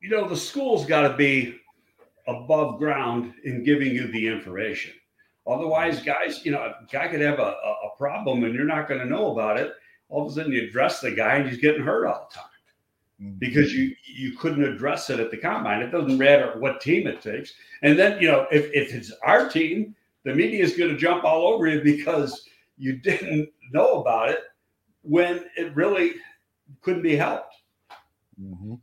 you 0.00 0.08
know, 0.08 0.26
the 0.26 0.36
school's 0.36 0.86
got 0.86 1.06
to 1.06 1.14
be 1.14 1.56
above 2.26 2.78
ground 2.78 3.34
in 3.44 3.62
giving 3.62 3.94
you 3.94 4.10
the 4.10 4.28
information. 4.28 4.94
Otherwise, 5.46 6.00
guys, 6.00 6.42
you 6.42 6.52
know, 6.52 6.60
a 6.60 6.74
guy 6.90 7.08
could 7.08 7.20
have 7.20 7.38
a, 7.38 7.42
a 7.42 7.90
problem 7.98 8.44
and 8.44 8.54
you're 8.54 8.64
not 8.64 8.88
going 8.88 9.00
to 9.00 9.06
know 9.06 9.32
about 9.32 9.58
it. 9.58 9.72
All 10.08 10.24
of 10.24 10.32
a 10.32 10.34
sudden, 10.34 10.52
you 10.52 10.62
address 10.62 11.00
the 11.00 11.10
guy 11.10 11.34
and 11.36 11.46
he's 11.46 11.60
getting 11.60 11.82
hurt 11.82 12.06
all 12.06 12.30
the 12.30 12.34
time. 12.34 12.49
Because 13.38 13.74
you 13.74 13.94
you 14.04 14.36
couldn't 14.36 14.64
address 14.64 15.10
it 15.10 15.20
at 15.20 15.30
the 15.30 15.36
combine. 15.36 15.82
It 15.82 15.90
doesn't 15.90 16.18
matter 16.18 16.54
what 16.58 16.80
team 16.80 17.06
it 17.06 17.20
takes. 17.20 17.52
And 17.82 17.98
then, 17.98 18.20
you 18.20 18.28
know, 18.28 18.46
if, 18.50 18.70
if 18.72 18.94
it's 18.94 19.12
our 19.22 19.48
team, 19.48 19.94
the 20.24 20.34
media 20.34 20.62
is 20.62 20.76
going 20.76 20.90
to 20.90 20.96
jump 20.96 21.24
all 21.24 21.52
over 21.52 21.66
you 21.66 21.80
because 21.82 22.48
you 22.78 22.96
didn't 22.96 23.50
know 23.72 24.00
about 24.00 24.30
it 24.30 24.40
when 25.02 25.44
it 25.56 25.74
really 25.74 26.14
couldn't 26.82 27.02
be 27.02 27.16
helped. 27.16 27.54
Mm-hmm. 28.40 28.74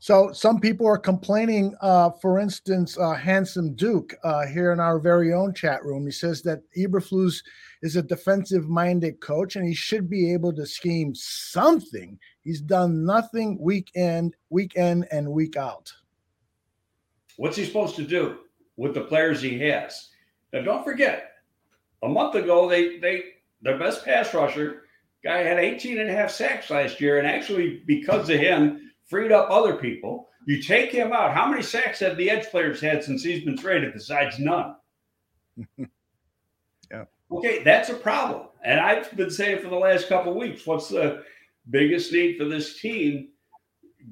So 0.00 0.32
some 0.32 0.60
people 0.60 0.86
are 0.86 0.98
complaining. 0.98 1.74
Uh, 1.80 2.10
for 2.10 2.38
instance, 2.38 2.96
uh, 2.96 3.14
Handsome 3.14 3.74
Duke 3.74 4.14
uh, 4.22 4.46
here 4.46 4.72
in 4.72 4.78
our 4.78 5.00
very 5.00 5.32
own 5.32 5.52
chat 5.52 5.84
room, 5.84 6.06
he 6.06 6.12
says 6.12 6.42
that 6.42 6.62
Eberflus 6.76 7.42
is 7.82 7.96
a 7.96 8.02
defensive-minded 8.02 9.20
coach, 9.20 9.56
and 9.56 9.66
he 9.66 9.74
should 9.74 10.08
be 10.08 10.32
able 10.32 10.52
to 10.52 10.66
scheme 10.66 11.14
something. 11.16 12.16
He's 12.48 12.62
done 12.62 13.04
nothing 13.04 13.58
week 13.60 13.90
in, 13.94 14.32
week 14.48 14.74
in, 14.74 15.04
and 15.12 15.30
week 15.30 15.58
out. 15.58 15.92
What's 17.36 17.58
he 17.58 17.66
supposed 17.66 17.94
to 17.96 18.02
do 18.02 18.38
with 18.78 18.94
the 18.94 19.02
players 19.02 19.42
he 19.42 19.58
has? 19.68 20.08
Now, 20.54 20.62
don't 20.62 20.82
forget, 20.82 21.32
a 22.02 22.08
month 22.08 22.36
ago 22.36 22.66
they 22.66 22.96
they 23.00 23.24
their 23.60 23.78
best 23.78 24.02
pass 24.02 24.32
rusher 24.32 24.84
guy 25.22 25.42
had 25.42 25.58
18 25.58 25.98
and 25.98 26.08
a 26.08 26.12
half 26.14 26.30
sacks 26.30 26.70
last 26.70 27.02
year, 27.02 27.18
and 27.18 27.26
actually 27.26 27.82
because 27.86 28.30
of 28.30 28.40
him 28.40 28.92
freed 29.04 29.30
up 29.30 29.50
other 29.50 29.74
people. 29.74 30.30
You 30.46 30.62
take 30.62 30.90
him 30.90 31.12
out. 31.12 31.34
How 31.34 31.50
many 31.50 31.62
sacks 31.62 32.00
have 32.00 32.16
the 32.16 32.30
edge 32.30 32.46
players 32.46 32.80
had 32.80 33.04
since 33.04 33.22
he's 33.22 33.44
been 33.44 33.58
traded 33.58 33.92
besides 33.92 34.38
none? 34.38 34.74
yeah. 35.76 37.04
Okay, 37.30 37.62
that's 37.62 37.90
a 37.90 37.94
problem. 37.94 38.46
And 38.64 38.80
I've 38.80 39.14
been 39.14 39.30
saying 39.30 39.60
for 39.60 39.68
the 39.68 39.76
last 39.76 40.08
couple 40.08 40.32
weeks, 40.32 40.66
what's 40.66 40.88
the 40.88 41.24
biggest 41.70 42.12
need 42.12 42.36
for 42.36 42.44
this 42.44 42.80
team 42.80 43.28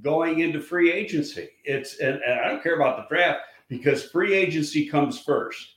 going 0.03 0.41
into 0.41 0.61
free 0.61 0.93
agency? 0.93 1.49
It's 1.65 1.99
and, 1.99 2.21
and 2.23 2.41
I 2.41 2.49
don't 2.49 2.63
care 2.63 2.77
about 2.77 2.97
the 2.97 3.15
draft 3.15 3.41
because 3.69 4.11
free 4.11 4.35
agency 4.35 4.87
comes 4.87 5.21
first. 5.21 5.75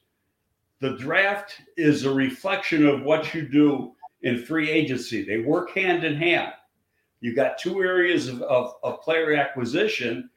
The 0.81 0.95
draft 0.98 1.62
is 1.77 2.05
a 2.05 2.13
reflection 2.13 2.86
of 2.86 3.03
what 3.03 3.33
you 3.33 3.48
do 3.48 3.93
in 4.21 4.43
free 4.45 4.69
agency. 4.69 5.24
They 5.24 5.38
work 5.39 5.71
hand 5.71 6.03
in 6.03 6.15
hand. 6.15 6.53
You 7.21 7.36
got 7.36 7.57
two 7.57 7.81
areas 7.81 8.27
of, 8.27 8.41
of, 8.43 8.75
of 8.83 9.01
player 9.01 9.33
acquisition, 9.33 10.29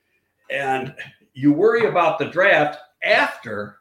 and 0.50 0.94
you 1.32 1.52
worry 1.52 1.86
about 1.86 2.18
the 2.18 2.26
draft 2.26 2.78
after 3.04 3.78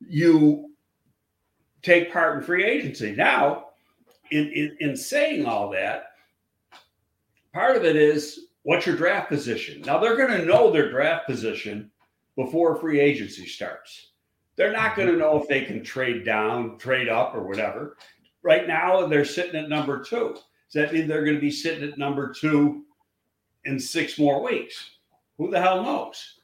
you 0.00 0.70
take 1.82 2.12
part 2.12 2.38
in 2.38 2.44
free 2.44 2.64
agency. 2.64 3.14
Now, 3.14 3.68
in, 4.30 4.50
in, 4.52 4.76
in 4.80 4.96
saying 4.96 5.46
all 5.46 5.70
that, 5.70 6.11
part 7.52 7.76
of 7.76 7.84
it 7.84 7.96
is 7.96 8.46
what's 8.62 8.86
your 8.86 8.96
draft 8.96 9.28
position? 9.28 9.82
Now, 9.82 9.98
they're 9.98 10.16
going 10.16 10.40
to 10.40 10.46
know 10.46 10.70
their 10.70 10.90
draft 10.90 11.26
position 11.26 11.90
before 12.36 12.76
free 12.76 13.00
agency 13.00 13.46
starts. 13.46 14.12
They're 14.56 14.72
not 14.72 14.96
going 14.96 15.08
to 15.08 15.16
know 15.16 15.40
if 15.40 15.48
they 15.48 15.64
can 15.64 15.82
trade 15.82 16.24
down, 16.24 16.78
trade 16.78 17.08
up, 17.08 17.34
or 17.34 17.42
whatever. 17.42 17.96
Right 18.42 18.66
now, 18.66 19.06
they're 19.06 19.24
sitting 19.24 19.56
at 19.60 19.68
number 19.68 20.02
two. 20.02 20.34
Does 20.34 20.44
that 20.74 20.92
mean 20.92 21.06
they're 21.06 21.24
going 21.24 21.36
to 21.36 21.40
be 21.40 21.50
sitting 21.50 21.88
at 21.88 21.98
number 21.98 22.32
two 22.32 22.84
in 23.64 23.78
six 23.78 24.18
more 24.18 24.42
weeks? 24.42 24.90
Who 25.38 25.50
the 25.50 25.60
hell 25.60 25.82
knows? 25.82 26.40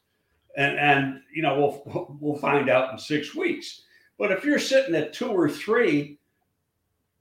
And 0.56 0.78
and 0.78 1.20
you 1.32 1.42
know 1.42 1.82
we'll 1.86 2.16
we'll 2.20 2.38
find 2.38 2.68
out 2.68 2.92
in 2.92 2.98
six 2.98 3.34
weeks. 3.34 3.82
But 4.18 4.32
if 4.32 4.44
you're 4.44 4.58
sitting 4.58 4.94
at 4.94 5.12
two 5.12 5.28
or 5.28 5.48
three, 5.48 6.18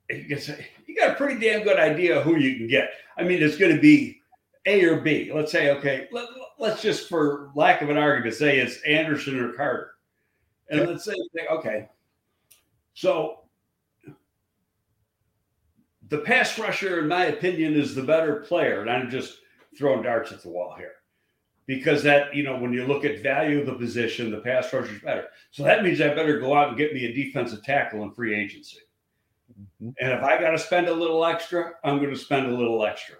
you 0.09 0.86
got 0.97 1.11
a 1.11 1.15
pretty 1.15 1.39
damn 1.39 1.63
good 1.63 1.79
idea 1.79 2.21
who 2.21 2.37
you 2.37 2.55
can 2.55 2.67
get. 2.67 2.91
I 3.17 3.23
mean, 3.23 3.41
it's 3.41 3.57
going 3.57 3.75
to 3.75 3.81
be 3.81 4.21
A 4.65 4.83
or 4.85 5.01
B. 5.01 5.31
Let's 5.33 5.51
say, 5.51 5.71
okay, 5.71 6.07
let, 6.11 6.27
us 6.59 6.81
just 6.81 7.09
for 7.09 7.51
lack 7.55 7.81
of 7.81 7.89
an 7.89 7.97
argument 7.97 8.35
say 8.35 8.59
it's 8.59 8.81
Anderson 8.83 9.39
or 9.39 9.53
Carter. 9.53 9.91
And 10.69 10.87
let's 10.87 11.05
say, 11.05 11.13
okay, 11.49 11.87
so 12.93 13.41
the 16.09 16.19
pass 16.19 16.57
rusher, 16.57 16.99
in 16.99 17.07
my 17.07 17.25
opinion, 17.25 17.75
is 17.75 17.95
the 17.95 18.03
better 18.03 18.37
player. 18.37 18.81
And 18.81 18.89
I'm 18.89 19.09
just 19.09 19.39
throwing 19.77 20.03
darts 20.03 20.31
at 20.31 20.41
the 20.41 20.49
wall 20.49 20.75
here 20.77 20.93
because 21.67 22.01
that, 22.03 22.33
you 22.33 22.43
know, 22.43 22.57
when 22.57 22.73
you 22.73 22.85
look 22.85 23.05
at 23.05 23.21
value 23.21 23.59
of 23.59 23.65
the 23.65 23.73
position, 23.73 24.31
the 24.31 24.39
pass 24.39 24.71
rusher 24.73 24.95
is 24.95 25.01
better. 25.01 25.27
So 25.51 25.63
that 25.63 25.83
means 25.83 26.01
I 26.01 26.13
better 26.13 26.39
go 26.39 26.55
out 26.55 26.69
and 26.69 26.77
get 26.77 26.93
me 26.93 27.05
a 27.05 27.13
defensive 27.13 27.63
tackle 27.63 28.03
in 28.03 28.11
free 28.11 28.33
agency. 28.33 28.79
Mm-hmm. 29.51 29.89
And 29.99 30.13
if 30.13 30.23
I 30.23 30.39
got 30.39 30.51
to 30.51 30.59
spend 30.59 30.87
a 30.87 30.93
little 30.93 31.25
extra, 31.25 31.73
I'm 31.83 31.97
going 31.97 32.09
to 32.09 32.19
spend 32.19 32.47
a 32.47 32.55
little 32.55 32.85
extra. 32.85 33.15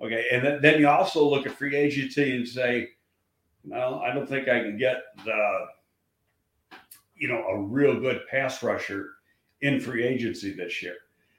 Okay. 0.00 0.26
And 0.32 0.62
then 0.62 0.80
you 0.80 0.88
also 0.88 1.28
look 1.28 1.46
at 1.46 1.52
free 1.52 1.76
agency 1.76 2.36
and 2.36 2.46
say, 2.46 2.90
well, 3.64 4.00
I 4.00 4.14
don't 4.14 4.28
think 4.28 4.48
I 4.48 4.60
can 4.60 4.78
get 4.78 4.96
the, 5.24 5.66
you 7.16 7.28
know, 7.28 7.44
a 7.48 7.60
real 7.60 7.98
good 7.98 8.22
pass 8.30 8.62
rusher 8.62 9.10
in 9.60 9.80
free 9.80 10.04
agency 10.04 10.52
this 10.52 10.82
year. 10.82 10.94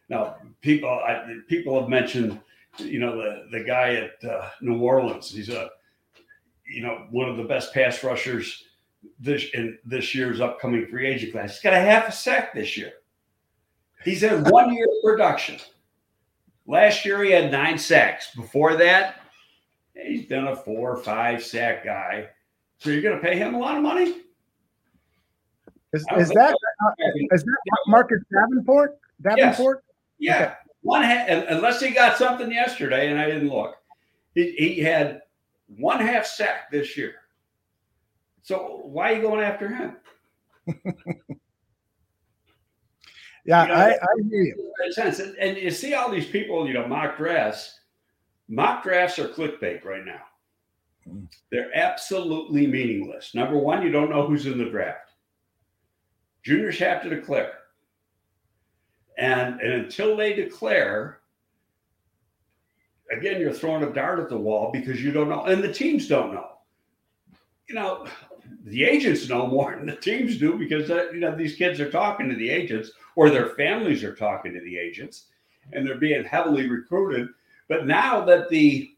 Now, 0.10 0.36
people 0.62 0.90
I, 0.90 1.38
people 1.48 1.80
have 1.80 1.90
mentioned, 1.90 2.40
you 2.78 3.00
know, 3.00 3.16
the 3.16 3.48
the 3.52 3.64
guy 3.64 3.94
at 3.96 4.30
uh, 4.30 4.50
New 4.62 4.80
Orleans. 4.80 5.32
He's 5.32 5.50
a, 5.50 5.70
you 6.68 6.82
know, 6.82 7.08
one 7.12 7.30
of 7.30 7.38
the 7.38 7.44
best 7.44 7.74
pass 7.74 8.04
rushers 8.04 8.64
this 9.20 9.46
in 9.54 9.78
this 9.86 10.14
year's 10.14 10.42
upcoming 10.42 10.86
free 10.88 11.08
agent 11.08 11.32
class. 11.32 11.54
He's 11.54 11.62
got 11.62 11.74
a 11.74 11.80
half 11.80 12.10
a 12.10 12.12
sack 12.12 12.54
this 12.54 12.76
year. 12.76 12.92
He's 14.04 14.24
in 14.24 14.44
one 14.46 14.74
year 14.74 14.86
of 14.86 15.04
production. 15.04 15.58
Last 16.66 17.04
year 17.04 17.24
he 17.24 17.32
had 17.32 17.52
nine 17.52 17.78
sacks. 17.78 18.34
Before 18.36 18.76
that, 18.76 19.22
he's 19.94 20.26
been 20.26 20.48
a 20.48 20.56
four 20.56 20.92
or 20.92 20.98
five 20.98 21.44
sack 21.44 21.84
guy. 21.84 22.30
So 22.78 22.92
you're 22.92 23.02
going 23.02 23.16
to 23.16 23.22
pay 23.22 23.38
him 23.38 23.56
a 23.56 23.60
lot 23.60 23.76
of 23.76 23.84
money? 23.84 24.22
Is, 25.92 26.06
is 26.18 26.30
that 26.30 26.54
uh, 26.54 26.92
is 27.32 27.44
that 27.44 27.58
Marcus 27.88 28.22
Davenport? 28.32 29.00
Davenport? 29.22 29.84
Yes. 30.20 30.40
Yeah. 30.40 30.46
Okay. 30.46 30.54
One 30.82 31.04
ha- 31.04 31.26
unless 31.50 31.82
he 31.82 31.90
got 31.90 32.18
something 32.18 32.52
yesterday 32.52 33.10
and 33.10 33.20
I 33.20 33.26
didn't 33.26 33.50
look. 33.50 33.76
He, 34.36 34.52
he 34.52 34.80
had 34.80 35.24
one 35.68 36.00
half 36.00 36.26
sack 36.26 36.72
this 36.72 36.96
year. 36.96 37.16
So 38.44 38.82
why 38.84 39.12
are 39.12 39.16
you 39.16 39.22
going 39.22 39.42
after 39.42 39.68
him? 39.68 39.98
yeah, 43.50 43.64
you 43.64 43.68
know, 43.70 43.74
I, 43.74 43.90
I 43.94 44.30
hear 44.30 44.44
you. 44.44 44.74
Sense. 44.92 45.18
And, 45.18 45.36
and 45.38 45.58
you 45.58 45.72
see 45.72 45.96
all 45.96 46.12
these 46.12 46.28
people, 46.28 46.68
you 46.68 46.74
know, 46.74 46.88
mock 46.88 47.18
drafts. 47.18 47.80
Mock 48.48 48.84
drafts 48.84 49.18
are 49.18 49.28
clickbait 49.28 49.84
right 49.84 50.06
now. 50.06 50.22
They're 51.52 51.76
absolutely 51.76 52.68
meaningless. 52.68 53.34
Number 53.34 53.58
one, 53.58 53.82
you 53.82 53.92
don't 53.92 54.12
know 54.12 54.28
who's 54.28 54.46
in 54.46 54.60
the 54.60 54.70
draft. 54.70 55.14
Juniors 56.44 56.78
have 56.78 57.02
to 57.02 57.10
declare. 57.10 57.54
And, 59.18 59.60
and 59.62 59.74
until 59.74 60.16
they 60.16 60.34
declare, 60.34 61.22
again, 63.12 63.42
you're 63.42 63.52
throwing 63.52 63.84
a 63.84 63.92
dart 63.92 64.20
at 64.20 64.30
the 64.30 64.38
wall 64.38 64.72
because 64.72 65.04
you 65.04 65.12
don't 65.12 65.30
know, 65.30 65.46
and 65.46 65.64
the 65.64 65.74
teams 65.74 66.08
don't 66.08 66.36
know. 66.36 66.50
You 67.68 67.76
know, 67.76 68.06
the 68.66 68.84
agents 68.84 69.30
know 69.30 69.48
more 69.48 69.76
than 69.76 69.86
the 69.86 69.96
teams 69.96 70.38
do 70.38 70.58
because 70.58 70.90
uh, 70.92 71.10
you 71.14 71.20
know 71.20 71.36
these 71.36 71.56
kids 71.56 71.80
are 71.80 71.90
talking 71.90 72.30
to 72.30 72.36
the 72.36 72.50
agents 72.50 72.92
or 73.16 73.30
their 73.30 73.50
families 73.50 74.04
are 74.04 74.16
talking 74.16 74.54
to 74.54 74.62
the 74.62 74.78
agents 74.78 75.28
and 75.72 75.88
they're 75.88 75.98
being 75.98 76.24
heavily 76.24 76.68
recruited. 76.68 77.30
But 77.68 77.88
now 77.88 78.26
that 78.26 78.50
the 78.50 78.92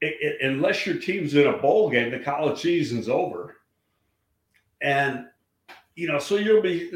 it, 0.00 0.14
it, 0.20 0.46
unless 0.48 0.86
your 0.86 0.96
team's 0.96 1.34
in 1.34 1.48
a 1.48 1.58
bowl 1.58 1.90
game 1.90 2.10
the 2.10 2.20
college 2.20 2.60
season's 2.60 3.08
over. 3.08 3.56
And 4.80 5.26
you 5.96 6.06
know 6.06 6.20
so 6.20 6.36
you'll 6.36 6.62
be 6.62 6.90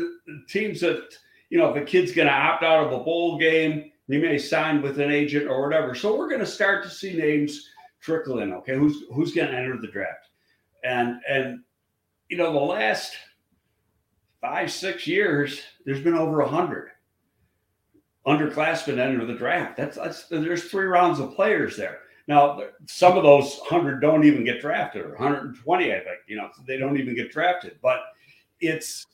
teams 0.49 0.81
that 0.81 1.09
you 1.51 1.59
know 1.59 1.71
if 1.71 1.83
a 1.83 1.85
kid's 1.85 2.13
going 2.13 2.29
to 2.29 2.35
opt 2.35 2.63
out 2.63 2.87
of 2.87 2.93
a 2.93 3.03
bowl 3.03 3.39
game 3.39 3.91
he 4.09 4.19
may 4.19 4.37
sign 4.37 4.83
with 4.83 5.01
an 5.01 5.11
agent 5.11 5.49
or 5.49 5.63
whatever. 5.63 5.95
So 5.95 6.17
we're 6.17 6.29
going 6.29 6.41
to 6.41 6.47
start 6.47 6.85
to 6.85 6.91
see 6.91 7.17
names 7.17 7.71
trickle 8.01 8.41
in 8.41 8.53
okay? 8.53 8.77
Who's 8.77 9.05
who's 9.13 9.33
going 9.35 9.49
to 9.49 9.57
enter 9.57 9.79
the 9.81 9.89
draft 9.89 10.29
and 10.85 11.21
and 11.29 11.61
you 12.29 12.37
know 12.37 12.53
the 12.53 12.59
last 12.59 13.15
five 14.41 14.71
six 14.71 15.07
years 15.07 15.61
there's 15.85 16.01
been 16.01 16.15
over 16.15 16.41
a 16.41 16.49
hundred 16.49 16.91
underclassmen 18.27 18.99
enter 18.99 19.25
the 19.25 19.35
draft. 19.35 19.77
That's, 19.77 19.97
that's 19.97 20.27
there's 20.29 20.65
three 20.65 20.87
rounds 20.87 21.19
of 21.19 21.35
players 21.35 21.77
there. 21.77 22.01
Now 22.29 22.61
some 22.87 23.17
of 23.17 23.25
those 23.25 23.59
100 23.69 24.01
don't 24.01 24.25
even 24.25 24.45
get 24.45 24.61
drafted 24.61 25.05
or 25.05 25.11
120 25.11 25.93
i 25.93 25.95
think 25.97 26.19
you 26.29 26.37
know 26.37 26.51
they 26.67 26.77
don't 26.77 26.97
even 26.97 27.17
get 27.17 27.33
drafted. 27.33 27.79
But 27.83 28.01
it's 28.61 29.07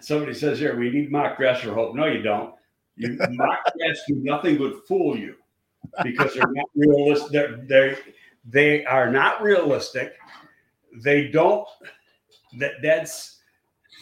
somebody 0.00 0.34
says 0.34 0.58
here 0.58 0.78
we 0.78 0.90
need 0.90 1.10
mock 1.10 1.38
drafts 1.38 1.64
or 1.64 1.72
hope. 1.72 1.94
No 1.94 2.06
you 2.06 2.20
don't. 2.22 2.54
You 2.96 3.16
mock 3.30 3.60
drafts 3.78 4.02
do 4.06 4.16
nothing 4.16 4.58
but 4.58 4.86
fool 4.86 5.16
you 5.16 5.36
because 6.02 6.34
they're 6.34 6.52
not 6.52 6.66
realistic. 6.74 7.32
They're, 7.32 7.56
they're 7.66 7.98
they 8.46 8.84
are 8.84 9.10
not 9.10 9.42
realistic 9.42 10.12
they 11.02 11.28
don't. 11.28 11.66
That 12.58 12.72
that's, 12.82 13.40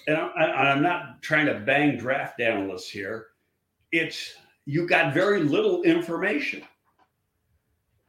and 0.06 0.16
I, 0.16 0.70
I'm 0.70 0.82
not 0.82 1.22
trying 1.22 1.46
to 1.46 1.60
bang 1.60 1.96
draft 1.96 2.40
analysts 2.40 2.90
here. 2.90 3.28
It's 3.92 4.34
you 4.64 4.86
got 4.86 5.14
very 5.14 5.42
little 5.42 5.82
information. 5.82 6.62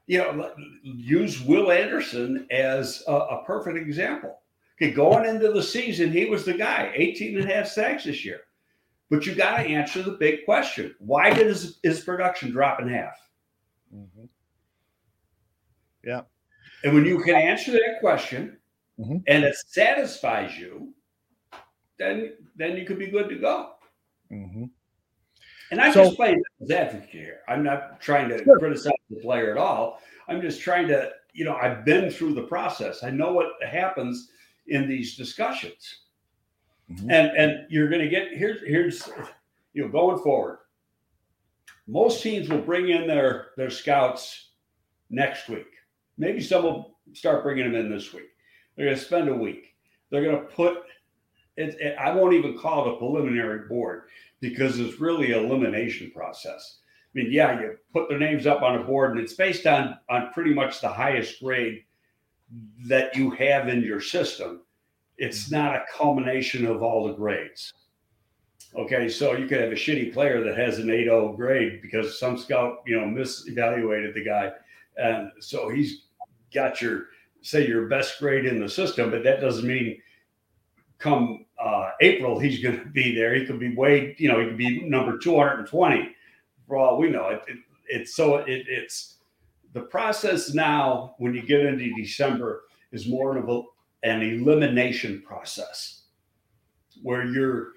You 0.06 0.19
know, 0.19 0.52
use 0.84 1.41
Will 1.41 1.72
Anderson 1.72 2.46
as 2.52 3.04
a, 3.08 3.13
a 3.13 3.46
perfect 3.46 3.78
example. 3.78 4.39
Okay, 4.82 4.91
going 4.91 5.26
into 5.26 5.52
the 5.52 5.63
season, 5.63 6.12
he 6.12 6.26
was 6.26 6.43
the 6.43 6.54
guy, 6.54 6.91
18 6.93 7.39
and 7.39 7.50
a 7.50 7.54
half 7.54 7.67
sacks 7.67 8.04
this 8.04 8.26
year. 8.26 8.41
But 9.10 9.26
you 9.26 9.36
got 9.36 9.58
to 9.58 9.63
answer 9.63 10.02
the 10.02 10.13
big 10.13 10.43
question. 10.46 10.96
Why 11.00 11.32
did 11.32 11.48
his, 11.48 11.80
his 11.84 12.02
production 12.02 12.52
drop 12.52 12.82
in 12.82 12.89
half? 12.89 13.15
Mm-hmm. 13.96 14.26
Yeah. 16.04 16.22
And 16.84 16.93
when 16.93 17.06
you 17.06 17.22
can 17.24 17.36
answer 17.36 17.72
that 17.72 18.00
question, 18.00 18.58
mm-hmm. 18.99 19.17
and 19.27 19.43
it 19.43 19.56
satisfies 19.67 20.58
you, 20.58 20.93
then 21.99 22.34
then 22.56 22.77
you 22.77 22.86
could 22.86 22.99
be 22.99 23.08
good 23.08 23.29
to 23.29 23.36
go. 23.36 23.71
Mm-hmm. 24.32 24.65
And 25.71 25.82
I'm 25.82 25.93
so, 25.93 26.06
just 26.06 26.17
playing 26.17 26.41
devil's 26.60 26.71
advocate 26.71 27.10
here. 27.10 27.39
I'm 27.47 27.63
not 27.63 27.99
trying 27.99 28.29
to 28.29 28.43
sure. 28.43 28.60
criticize 28.60 28.93
the 29.10 29.21
player 29.21 29.51
at 29.51 29.58
all. 29.58 29.99
I'm 30.27 30.41
just 30.41 30.62
trying 30.62 30.88
to, 30.89 31.12
you 31.34 31.45
know, 31.45 31.56
I've 31.56 31.84
been 31.84 32.12
through 32.12 32.36
the 32.36 32.43
process. 32.43 33.03
I 33.03 33.10
know 33.10 33.34
what 33.34 33.47
happens 33.65 34.29
in 34.67 34.88
these 34.88 35.17
discussions. 35.17 36.01
Mm-hmm. 36.91 37.10
And 37.10 37.38
and 37.38 37.65
you're 37.69 37.89
going 37.89 38.01
to 38.01 38.10
get 38.10 38.34
here's 38.34 38.62
here's 38.67 39.10
you 39.73 39.84
know 39.84 39.89
going 39.89 40.21
forward. 40.21 40.60
Most 41.88 42.21
teams 42.21 42.49
will 42.49 42.62
bring 42.62 42.89
in 42.89 43.08
their 43.08 43.47
their 43.58 43.69
scouts 43.69 44.51
next 45.10 45.49
week. 45.49 45.67
Maybe 46.17 46.41
some 46.41 46.63
will 46.63 46.97
start 47.13 47.43
bringing 47.43 47.71
them 47.71 47.75
in 47.75 47.91
this 47.91 48.13
week. 48.13 48.29
They're 48.75 48.86
going 48.86 48.97
to 48.97 49.03
spend 49.03 49.29
a 49.29 49.36
week. 49.36 49.75
They're 50.09 50.23
going 50.23 50.39
to 50.39 50.53
put 50.53 50.83
it, 51.55 51.75
it, 51.79 51.95
I 51.99 52.13
won't 52.13 52.33
even 52.33 52.57
call 52.57 52.88
it 52.88 52.93
a 52.93 52.97
preliminary 52.97 53.67
board 53.67 54.03
because 54.39 54.79
it's 54.79 54.99
really 54.99 55.31
an 55.31 55.45
elimination 55.45 56.12
process. 56.12 56.79
I 57.15 57.19
mean, 57.19 57.31
yeah, 57.31 57.59
you 57.59 57.77
put 57.91 58.09
their 58.09 58.17
names 58.17 58.47
up 58.47 58.63
on 58.63 58.79
a 58.79 58.83
board 58.83 59.12
and 59.12 59.19
it's 59.19 59.33
based 59.33 59.67
on 59.67 59.97
on 60.09 60.31
pretty 60.33 60.53
much 60.53 60.81
the 60.81 60.89
highest 60.89 61.39
grade 61.41 61.83
that 62.88 63.15
you 63.15 63.31
have 63.31 63.67
in 63.67 63.81
your 63.81 64.01
system. 64.01 64.62
It's 65.17 65.45
mm-hmm. 65.45 65.55
not 65.55 65.75
a 65.75 65.86
culmination 65.95 66.65
of 66.65 66.81
all 66.81 67.07
the 67.07 67.13
grades. 67.13 67.73
Okay, 68.75 69.07
so 69.07 69.33
you 69.33 69.47
could 69.47 69.62
have 69.62 69.71
a 69.71 69.75
shitty 69.75 70.12
player 70.12 70.43
that 70.43 70.57
has 70.57 70.79
an 70.79 70.88
8-0 70.88 71.36
grade 71.36 71.79
because 71.83 72.19
some 72.19 72.39
scout, 72.39 72.77
you 72.88 72.99
know, 72.99 73.05
misevaluated 73.05 74.15
the 74.15 74.23
guy. 74.23 74.51
And 74.97 75.31
so 75.39 75.69
he's 75.69 76.05
got 76.51 76.81
your 76.81 77.07
say 77.43 77.67
your 77.67 77.88
best 77.88 78.19
grade 78.19 78.45
in 78.45 78.60
the 78.60 78.67
system, 78.67 79.12
but 79.12 79.23
that 79.23 79.41
doesn't 79.41 79.67
mean 79.67 80.01
come 80.97 81.45
uh, 81.63 81.91
April 82.01 82.39
he's 82.39 82.63
going 82.63 82.79
to 82.84 82.86
be 82.86 83.13
there. 83.13 83.36
He 83.36 83.45
could 83.45 83.60
be 83.60 83.75
way, 83.75 84.15
you 84.17 84.27
know, 84.27 84.39
he 84.39 84.47
could 84.47 84.58
be 84.58 84.82
number 84.84 85.17
220 85.17 86.15
for 86.67 86.77
all 86.77 86.97
we 86.97 87.10
know. 87.10 87.29
It, 87.29 87.41
it, 87.47 87.58
it's 87.88 88.15
so 88.15 88.38
it, 88.38 88.65
it's 88.67 89.17
the 89.73 89.82
process 89.82 90.53
now 90.53 91.15
when 91.17 91.34
you 91.34 91.41
get 91.41 91.65
into 91.65 91.93
December 91.95 92.63
is 92.91 93.08
more 93.08 93.38
of 93.38 93.49
a, 93.49 93.62
an 94.03 94.21
elimination 94.21 95.21
process 95.21 96.03
where 97.01 97.25
you're 97.25 97.73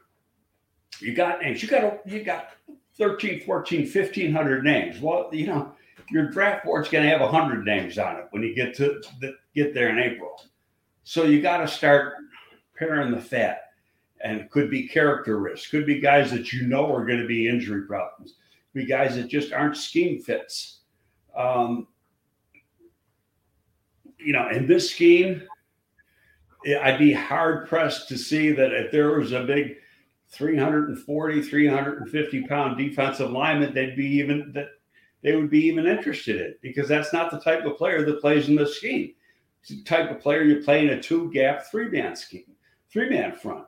you 1.01 1.15
got 1.15 1.41
names 1.43 1.63
you 1.63 1.69
got 1.69 2.07
you 2.07 2.23
got 2.23 2.51
13 2.97 3.43
14 3.45 3.81
1500 3.81 4.65
names 4.65 5.01
well 5.01 5.29
you 5.33 5.47
know 5.47 5.73
your 6.11 6.31
draft 6.31 6.65
board's 6.65 6.89
going 6.89 7.05
to 7.05 7.11
have 7.11 7.21
100 7.21 7.65
names 7.65 7.99
on 7.99 8.17
it 8.17 8.27
when 8.31 8.43
you 8.43 8.55
get 8.55 8.75
to 8.77 9.03
the, 9.21 9.35
get 9.55 9.75
there 9.75 9.89
in 9.89 9.99
April. 9.99 10.41
So 11.05 11.25
you 11.25 11.41
got 11.41 11.59
to 11.59 11.69
start 11.69 12.15
paring 12.77 13.11
the 13.11 13.21
fat. 13.21 13.63
And 14.23 14.41
it 14.41 14.51
could 14.51 14.71
be 14.71 14.89
character 14.89 15.39
risks, 15.39 15.69
could 15.69 15.87
be 15.87 16.01
guys 16.01 16.31
that 16.31 16.53
you 16.53 16.67
know 16.67 16.93
are 16.93 17.05
going 17.05 17.21
to 17.21 17.27
be 17.27 17.49
injury 17.49 17.87
problems, 17.87 18.35
be 18.73 18.87
guys 18.87 19.15
that 19.17 19.29
just 19.29 19.53
aren't 19.53 19.77
scheme 19.77 20.23
fits. 20.23 20.81
Um, 21.37 21.87
you 24.19 24.33
know, 24.33 24.49
in 24.49 24.67
this 24.67 24.91
scheme, 24.91 25.43
I'd 26.83 26.99
be 26.99 27.13
hard 27.13 27.69
pressed 27.69 28.09
to 28.09 28.19
see 28.19 28.53
that 28.53 28.73
if 28.73 28.91
there 28.91 29.19
was 29.19 29.33
a 29.33 29.45
big 29.45 29.77
340, 30.31 31.43
350 31.43 32.43
pound 32.47 32.79
defensive 32.79 33.31
lineman, 33.31 33.75
they'd 33.75 33.97
be 33.97 34.07
even 34.07 34.51
that 34.55 34.69
they 35.23 35.35
would 35.35 35.51
be 35.51 35.67
even 35.67 35.87
interested 35.87 36.41
in 36.41 36.55
because 36.63 36.89
that's 36.89 37.13
not 37.13 37.31
the 37.31 37.41
type 37.41 37.65
of 37.65 37.77
player 37.77 38.05
that 38.05 38.21
plays 38.21 38.49
in 38.49 38.55
the 38.55 38.67
scheme 38.67 39.13
type 39.85 40.11
of 40.11 40.21
player 40.21 40.43
you 40.43 40.63
play 40.63 40.87
in 40.87 40.91
a 40.91 41.03
two 41.03 41.31
gap, 41.33 41.67
three 41.71 41.89
man 41.89 42.17
scheme, 42.17 42.53
three 42.91 43.11
man 43.11 43.33
front. 43.33 43.67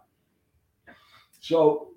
So 1.40 1.88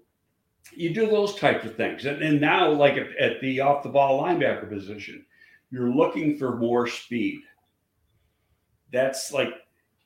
you 0.73 0.93
do 0.93 1.07
those 1.07 1.35
types 1.35 1.65
of 1.65 1.75
things. 1.75 2.05
And, 2.05 2.21
and 2.21 2.39
now, 2.39 2.71
like 2.71 2.93
at, 2.93 3.15
at 3.17 3.41
the 3.41 3.59
off 3.59 3.83
the 3.83 3.89
ball 3.89 4.23
linebacker 4.23 4.69
position, 4.69 5.25
you're 5.69 5.93
looking 5.93 6.37
for 6.37 6.57
more 6.57 6.87
speed. 6.87 7.41
That's 8.91 9.31
like, 9.31 9.53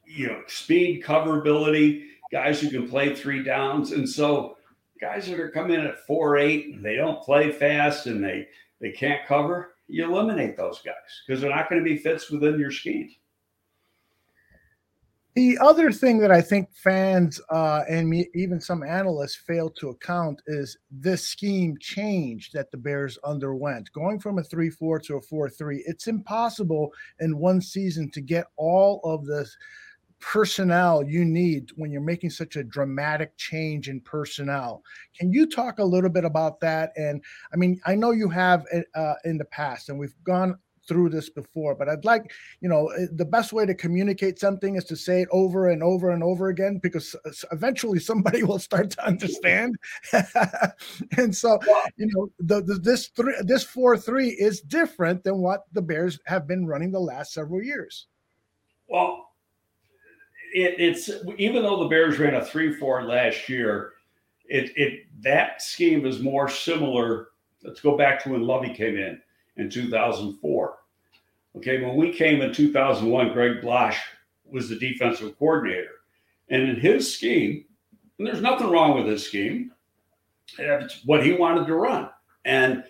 you 0.05 0.27
know, 0.27 0.41
speed, 0.47 1.03
coverability, 1.03 2.05
guys 2.31 2.59
who 2.59 2.69
can 2.69 2.87
play 2.87 3.15
three 3.15 3.43
downs. 3.43 3.91
And 3.91 4.07
so 4.07 4.57
guys 5.01 5.27
that 5.27 5.39
are 5.39 5.49
coming 5.49 5.79
in 5.79 5.85
at 5.85 6.05
four 6.05 6.37
eight 6.37 6.67
and 6.67 6.83
they 6.83 6.95
don't 6.95 7.23
play 7.23 7.51
fast 7.51 8.05
and 8.07 8.23
they 8.23 8.47
they 8.85 8.91
can't 8.91 9.25
cover, 9.25 9.73
you 9.87 10.05
eliminate 10.05 10.55
those 10.55 10.79
guys 10.85 10.93
because 11.25 11.41
they're 11.41 11.49
not 11.49 11.71
going 11.71 11.83
to 11.83 11.89
be 11.89 11.97
fits 11.97 12.29
within 12.29 12.59
your 12.59 12.69
scheme. 12.69 13.09
The 15.33 15.57
other 15.59 15.91
thing 15.91 16.19
that 16.19 16.29
I 16.29 16.39
think 16.39 16.69
fans 16.71 17.41
uh, 17.49 17.81
and 17.89 18.07
me, 18.07 18.27
even 18.35 18.61
some 18.61 18.83
analysts 18.83 19.37
fail 19.37 19.71
to 19.71 19.89
account 19.89 20.39
is 20.45 20.77
this 20.91 21.27
scheme 21.27 21.75
change 21.81 22.51
that 22.51 22.69
the 22.69 22.77
Bears 22.77 23.17
underwent. 23.25 23.91
Going 23.91 24.19
from 24.19 24.37
a 24.37 24.43
3 24.43 24.69
4 24.69 24.99
to 24.99 25.15
a 25.15 25.21
4 25.21 25.49
3, 25.49 25.83
it's 25.87 26.05
impossible 26.05 26.91
in 27.19 27.39
one 27.39 27.61
season 27.61 28.11
to 28.11 28.21
get 28.21 28.45
all 28.55 29.01
of 29.03 29.25
this 29.25 29.57
personnel 30.25 31.03
you 31.03 31.23
need 31.23 31.69
when 31.75 31.91
you're 31.91 32.01
making 32.01 32.31
such 32.31 32.55
a 32.55 32.63
dramatic 32.63 33.37
change 33.37 33.89
in 33.89 34.01
personnel. 34.01 34.81
Can 35.15 35.31
you 35.31 35.45
talk 35.45 35.77
a 35.77 35.83
little 35.83 36.09
bit 36.09 36.25
about 36.25 36.59
that? 36.61 36.91
And 36.95 37.23
I 37.53 37.57
mean, 37.57 37.79
I 37.85 37.93
know 37.93 38.09
you 38.09 38.27
have 38.29 38.65
uh, 38.95 39.13
in 39.23 39.37
the 39.37 39.45
past, 39.45 39.89
and 39.89 39.99
we've 39.99 40.15
gone 40.23 40.57
through 40.87 41.09
this 41.09 41.29
before, 41.29 41.75
but 41.75 41.89
I'd 41.89 42.05
like, 42.05 42.31
you 42.59 42.67
know, 42.67 42.87
eh, 42.87 43.05
the 43.11 43.25
best 43.25 43.53
way 43.53 43.67
to 43.67 43.75
communicate 43.75 44.39
something 44.39 44.75
is 44.75 44.85
to 44.85 44.95
say 44.95 45.21
it 45.21 45.27
over 45.31 45.69
and 45.69 45.83
over 45.83 46.09
and 46.09 46.23
over 46.23 46.49
again 46.49 46.79
because 46.81 47.15
eventually 47.51 47.99
somebody 47.99 48.41
will 48.49 48.59
start 48.59 48.89
to 48.91 49.05
understand. 49.05 49.75
and 51.17 51.35
so, 51.35 51.59
you 51.97 52.07
know, 52.13 52.29
the, 52.39 52.63
the 52.63 52.79
this 52.79 53.07
three 53.09 53.35
this 53.41 53.63
four 53.63 53.95
three 53.95 54.29
is 54.29 54.61
different 54.61 55.23
than 55.23 55.37
what 55.37 55.65
the 55.73 55.83
Bears 55.83 56.19
have 56.25 56.47
been 56.47 56.65
running 56.65 56.91
the 56.91 56.99
last 56.99 57.31
several 57.31 57.61
years. 57.61 58.07
Well, 58.87 59.25
it, 60.55 60.79
it's 60.79 61.09
even 61.37 61.63
though 61.63 61.83
the 61.83 61.89
Bears 61.89 62.17
ran 62.17 62.33
a 62.33 62.43
three 62.43 62.73
four 62.73 63.03
last 63.03 63.49
year, 63.49 63.93
it 64.45 64.71
it 64.77 65.05
that 65.21 65.61
scheme 65.61 66.05
is 66.05 66.21
more 66.21 66.47
similar. 66.47 67.29
Let's 67.61 67.81
go 67.81 67.97
back 67.97 68.23
to 68.23 68.29
when 68.29 68.43
Lovie 68.43 68.73
came 68.73 68.95
in 68.95 69.21
in 69.57 69.69
2004. 69.69 70.77
Okay, 71.57 71.81
when 71.81 71.97
we 71.97 72.11
came 72.11 72.41
in 72.41 72.53
2001, 72.53 73.33
Greg 73.33 73.61
Blache 73.61 73.99
was 74.45 74.69
the 74.69 74.77
defensive 74.77 75.37
coordinator. 75.37 75.89
And 76.49 76.69
in 76.69 76.79
his 76.79 77.13
scheme, 77.13 77.65
and 78.17 78.27
there's 78.27 78.41
nothing 78.41 78.69
wrong 78.69 78.97
with 78.97 79.07
his 79.07 79.25
scheme, 79.25 79.71
it's 80.57 81.01
what 81.05 81.25
he 81.25 81.33
wanted 81.33 81.65
to 81.67 81.75
run. 81.75 82.09
And 82.45 82.83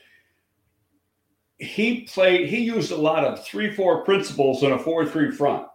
he 1.58 2.02
played, 2.02 2.50
he 2.50 2.60
used 2.60 2.92
a 2.92 2.98
lot 2.98 3.24
of 3.24 3.44
3 3.46 3.74
4 3.74 4.04
principles 4.04 4.62
in 4.62 4.72
a 4.72 4.80
4 4.80 5.08
3 5.08 5.32
front. 5.32 5.68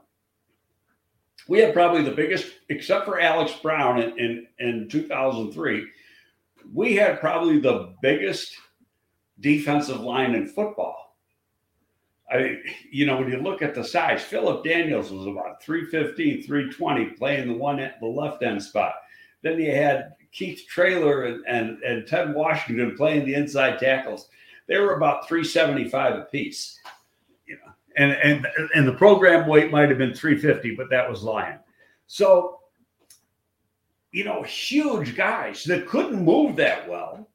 We 1.50 1.58
had 1.58 1.74
probably 1.74 2.02
the 2.02 2.12
biggest, 2.12 2.46
except 2.68 3.06
for 3.06 3.18
Alex 3.18 3.52
Brown 3.60 4.00
in, 4.00 4.16
in, 4.20 4.46
in 4.60 4.88
2003, 4.88 5.84
we 6.72 6.94
had 6.94 7.18
probably 7.18 7.58
the 7.58 7.92
biggest 8.00 8.54
defensive 9.40 9.98
line 9.98 10.36
in 10.36 10.46
football. 10.46 11.16
I, 12.30 12.58
you 12.92 13.04
know, 13.04 13.16
when 13.16 13.28
you 13.28 13.38
look 13.38 13.62
at 13.62 13.74
the 13.74 13.82
size, 13.82 14.22
Phillip 14.22 14.62
Daniels 14.62 15.10
was 15.10 15.26
about 15.26 15.60
315, 15.60 16.44
320, 16.44 17.06
playing 17.16 17.48
the 17.48 17.54
one 17.54 17.80
at 17.80 17.98
the 17.98 18.06
left 18.06 18.44
end 18.44 18.62
spot. 18.62 18.94
Then 19.42 19.58
you 19.58 19.72
had 19.72 20.12
Keith 20.30 20.64
Traylor 20.68 21.24
and, 21.24 21.44
and, 21.48 21.82
and 21.82 22.06
Ted 22.06 22.32
Washington 22.32 22.96
playing 22.96 23.26
the 23.26 23.34
inside 23.34 23.80
tackles. 23.80 24.28
They 24.68 24.78
were 24.78 24.94
about 24.94 25.26
375 25.26 26.14
apiece. 26.14 26.78
And 28.00 28.12
and 28.12 28.46
and 28.74 28.88
the 28.88 28.94
program 28.94 29.46
weight 29.46 29.70
might 29.70 29.88
have 29.90 29.98
been 29.98 30.14
350, 30.14 30.74
but 30.74 30.88
that 30.90 31.08
was 31.08 31.22
lying. 31.22 31.58
So, 32.06 32.60
you 34.10 34.24
know, 34.24 34.42
huge 34.42 35.14
guys 35.14 35.64
that 35.64 35.86
couldn't 35.86 36.24
move 36.24 36.56
that 36.56 36.88
well 36.88 37.28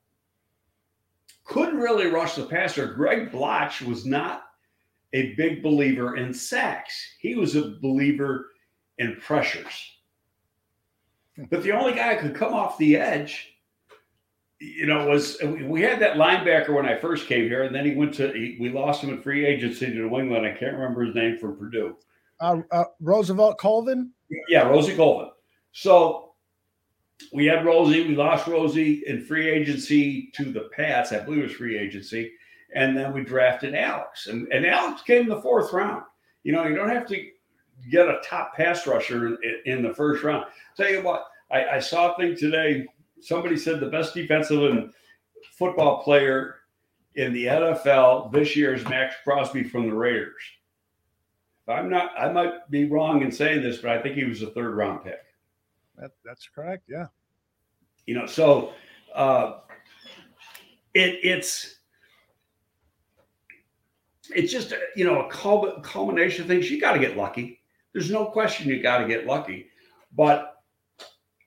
couldn't 1.46 1.78
really 1.78 2.08
rush 2.08 2.36
the 2.36 2.46
passer. 2.46 2.94
Greg 2.94 3.32
Blache 3.32 3.82
was 3.82 4.06
not 4.06 4.46
a 5.14 5.34
big 5.36 5.64
believer 5.64 6.18
in 6.18 6.34
sacks. 6.34 7.16
He 7.20 7.36
was 7.36 7.56
a 7.56 7.78
believer 7.82 8.50
in 8.98 9.16
pressures. 9.18 9.92
But 11.50 11.64
the 11.64 11.72
only 11.72 11.94
guy 11.94 12.16
who 12.16 12.28
could 12.28 12.38
come 12.38 12.54
off 12.54 12.78
the 12.78 12.98
edge, 12.98 13.55
you 14.60 14.86
know, 14.86 15.08
was 15.08 15.38
we 15.66 15.82
had 15.82 16.00
that 16.00 16.18
linebacker 16.18 16.74
when 16.74 16.86
I 16.86 16.98
first 16.98 17.28
came 17.28 17.44
here, 17.44 17.64
and 17.64 17.76
then 17.76 17.86
he 17.86 17.94
went 17.94 18.14
to 18.16 18.32
he, 18.32 18.58
we 18.60 18.70
lost 18.70 19.04
him 19.04 19.10
in 19.10 19.22
free 19.22 19.46
agency 19.46 19.88
to 19.88 19.94
New 19.94 20.20
England. 20.20 20.46
I 20.46 20.52
can't 20.52 20.74
remember 20.74 21.04
his 21.04 21.16
name 21.16 21.38
from 21.38 21.58
Purdue. 21.58 21.96
Uh, 22.40 22.62
uh, 22.72 22.86
Roosevelt 23.00 23.58
Colvin. 23.58 24.12
Yeah, 24.50 24.64
Rosie 24.64 24.96
Colvin. 24.96 25.30
So 25.72 26.26
we 27.34 27.46
had 27.46 27.66
Rosie. 27.66 28.08
We 28.08 28.16
lost 28.16 28.48
Rosie 28.48 29.04
in 29.08 29.24
free 29.26 29.50
agency 29.50 30.32
to 30.36 30.46
the 30.46 30.70
Pats. 30.76 31.12
I 31.12 31.20
believe 31.20 31.40
it 31.40 31.44
was 31.44 31.54
free 31.54 31.78
agency. 31.78 32.32
And 32.74 32.96
then 32.96 33.14
we 33.14 33.24
drafted 33.24 33.74
Alex. 33.74 34.28
And, 34.28 34.48
and 34.52 34.66
Alex 34.66 35.02
came 35.04 35.24
in 35.24 35.30
the 35.30 35.42
fourth 35.42 35.72
round. 35.72 36.04
You 36.44 36.52
know, 36.52 36.66
you 36.66 36.76
don't 36.76 36.90
have 36.90 37.08
to 37.08 37.26
get 37.90 38.08
a 38.08 38.20
top 38.24 38.54
pass 38.56 38.86
rusher 38.86 39.28
in, 39.28 39.38
in 39.66 39.82
the 39.82 39.94
first 39.94 40.24
round. 40.24 40.46
Tell 40.76 40.90
you 40.90 41.02
what, 41.02 41.26
I, 41.52 41.66
I 41.66 41.80
saw 41.80 42.14
a 42.14 42.18
thing 42.18 42.36
today. 42.36 42.86
Somebody 43.26 43.58
said 43.58 43.80
the 43.80 43.88
best 43.88 44.14
defensive 44.14 44.64
and 44.64 44.94
football 45.58 46.04
player 46.04 46.58
in 47.16 47.34
the 47.34 47.46
NFL 47.46 48.32
this 48.32 48.56
year 48.56 48.74
is 48.74 48.84
Maxx 48.86 49.16
Crosby 49.24 49.64
from 49.64 49.90
the 49.90 49.96
Raiders. 49.96 50.42
I'm 51.68 51.90
not, 51.90 52.12
I 52.18 52.32
might 52.32 52.70
be 52.70 52.86
wrong 52.86 53.24
in 53.24 53.32
saying 53.32 53.64
this, 53.64 53.78
but 53.78 53.92
I 53.92 54.02
think 54.02 54.16
he 54.16 54.26
was 54.26 54.44
a 54.44 54.52
third 54.52 54.76
round 54.76 55.04
pick. 55.04 55.22
That, 55.98 56.12
that's 56.24 56.48
correct. 56.54 56.84
Yeah. 56.88 57.08
You 58.06 58.14
know, 58.16 58.28
so 58.28 58.74
uh, 59.16 59.60
it, 60.94 61.20
it's 61.24 61.80
it's 64.34 64.52
just 64.52 64.74
you 64.96 65.06
know 65.06 65.28
a 65.28 65.82
culmination 65.82 66.44
of 66.44 66.48
things. 66.48 66.70
You 66.70 66.80
got 66.80 66.94
to 66.94 67.00
get 67.00 67.18
lucky. 67.18 67.62
There's 67.94 68.12
no 68.12 68.26
question 68.26 68.70
you 68.70 68.82
got 68.82 69.00
to 69.00 69.08
get 69.08 69.26
lucky, 69.26 69.68
but 70.16 70.55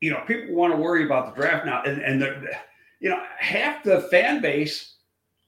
you 0.00 0.11
know 0.11 0.22
people 0.26 0.54
want 0.54 0.72
to 0.72 0.80
worry 0.80 1.04
about 1.04 1.34
the 1.34 1.40
draft 1.40 1.66
now, 1.66 1.82
and 1.82 2.00
and 2.02 2.20
the, 2.22 2.50
you 3.00 3.11
know 3.11 3.22
half 3.38 3.82
the 3.82 4.02
fan 4.02 4.40
base 4.40 4.96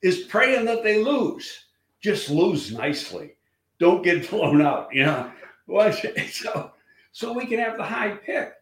is 0.03 0.21
praying 0.25 0.65
that 0.67 0.83
they 0.83 1.03
lose. 1.03 1.67
Just 2.01 2.31
lose 2.31 2.73
nicely. 2.73 3.35
Don't 3.79 4.03
get 4.03 4.29
blown 4.31 4.63
out. 4.63 4.89
You 4.93 5.05
know, 5.05 5.31
so 6.31 6.73
so 7.13 7.33
we 7.33 7.47
can 7.47 7.59
have 7.59 7.77
the 7.77 7.85
high 7.85 8.11
pick. 8.11 8.53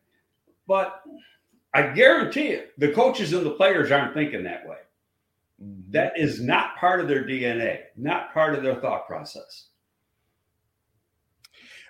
But 0.67 1.03
I 1.73 1.89
guarantee 1.89 2.51
you, 2.51 2.65
the 2.77 2.93
coaches 2.93 3.33
and 3.33 3.45
the 3.45 3.53
players 3.53 3.91
aren't 3.91 4.15
thinking 4.15 4.45
that 4.45 4.69
way. 4.69 4.77
Mm-hmm. 5.63 5.93
That 5.93 6.13
is 6.17 6.41
not 6.41 6.77
part 6.77 7.01
of 7.01 7.09
their 7.09 7.25
DNA, 7.25 7.81
not 7.97 8.33
part 8.33 8.55
of 8.55 8.63
their 8.63 8.77
thought 8.77 9.07
process. 9.07 9.67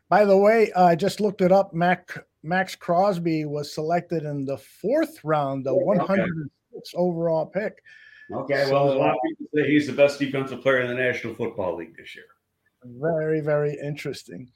By 0.08 0.24
the 0.24 0.36
way, 0.36 0.72
I 0.72 0.94
just 0.94 1.20
looked 1.20 1.42
it 1.42 1.52
up. 1.52 1.74
Mac, 1.74 2.24
Maxx 2.42 2.74
Crosby 2.76 3.44
was 3.44 3.74
selected 3.74 4.24
in 4.24 4.44
the 4.44 4.58
fourth 4.58 5.22
round, 5.24 5.64
the 5.64 5.74
106 5.74 6.94
overall 6.94 7.46
pick. 7.46 7.82
Okay, 8.32 8.64
so, 8.66 8.72
well, 8.72 8.92
a 8.92 8.98
lot 8.98 9.14
of 9.14 9.20
people 9.26 9.46
say 9.54 9.70
he's 9.70 9.86
the 9.86 9.92
best 9.92 10.18
defensive 10.18 10.60
player 10.60 10.80
in 10.80 10.88
the 10.88 10.94
National 10.94 11.34
Football 11.34 11.76
League 11.76 11.96
this 11.96 12.14
year. 12.14 12.26
Very, 12.84 13.40
very 13.40 13.76
interesting. 13.82 14.50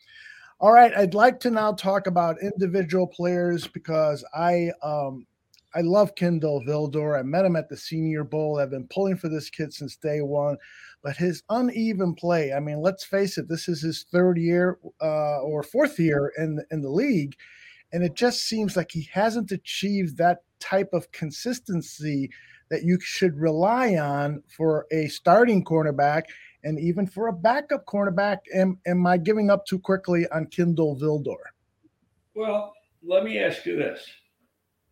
All 0.61 0.73
right, 0.73 0.97
I'd 0.97 1.15
like 1.15 1.41
to 1.41 1.51
now 1.51 1.73
talk 1.73 2.07
about 2.07 2.41
individual 2.41 3.07
players 3.07 3.67
because 3.67 4.25
I 4.33 4.71
um, 4.83 5.27
I 5.75 5.81
love 5.81 6.15
Kindle 6.15 6.63
Vildor. 6.65 7.19
I 7.19 7.23
met 7.23 7.45
him 7.45 7.57
at 7.57 7.69
the 7.69 7.77
Senior 7.77 8.25
Bowl. 8.25 8.59
I've 8.59 8.71
been 8.71 8.87
pulling 8.89 9.17
for 9.17 9.29
this 9.29 9.51
kid 9.51 9.73
since 9.73 9.97
day 9.97 10.21
one, 10.21 10.57
but 11.03 11.17
his 11.17 11.43
uneven 11.49 12.15
play. 12.15 12.53
I 12.53 12.61
mean, 12.61 12.81
let's 12.81 13.05
face 13.05 13.39
it, 13.39 13.49
this 13.49 13.69
is 13.69 13.81
his 13.81 14.05
third 14.13 14.39
year 14.39 14.79
uh, 15.01 15.41
or 15.41 15.63
fourth 15.63 15.99
year 15.99 16.33
in 16.39 16.61
in 16.71 16.83
the 16.83 16.91
league, 16.91 17.35
and 17.93 18.03
it 18.03 18.15
just 18.15 18.45
seems 18.49 18.77
like 18.77 18.91
he 18.91 19.09
hasn't 19.13 19.53
achieved 19.53 20.17
that 20.19 20.39
type 20.61 20.91
of 20.93 21.11
consistency 21.13 22.31
that 22.71 22.85
you 22.85 22.99
should 23.01 23.37
rely 23.39 23.97
on 23.97 24.43
for 24.49 24.87
a 24.91 25.07
starting 25.09 25.63
cornerback 25.65 26.23
and 26.65 26.79
even 26.79 27.07
for 27.07 27.29
a 27.29 27.33
backup 27.33 27.85
cornerback, 27.87 28.39
am, 28.55 28.79
am 28.87 29.07
I 29.07 29.17
giving 29.17 29.51
up 29.51 29.67
too 29.67 29.79
quickly 29.79 30.27
on 30.29 30.47
Kindle 30.47 30.97
Vildor? 30.97 31.43
Well, 32.35 32.73
let 33.03 33.25
me 33.25 33.39
ask 33.39 33.67
you 33.67 33.77
this. 33.77 34.07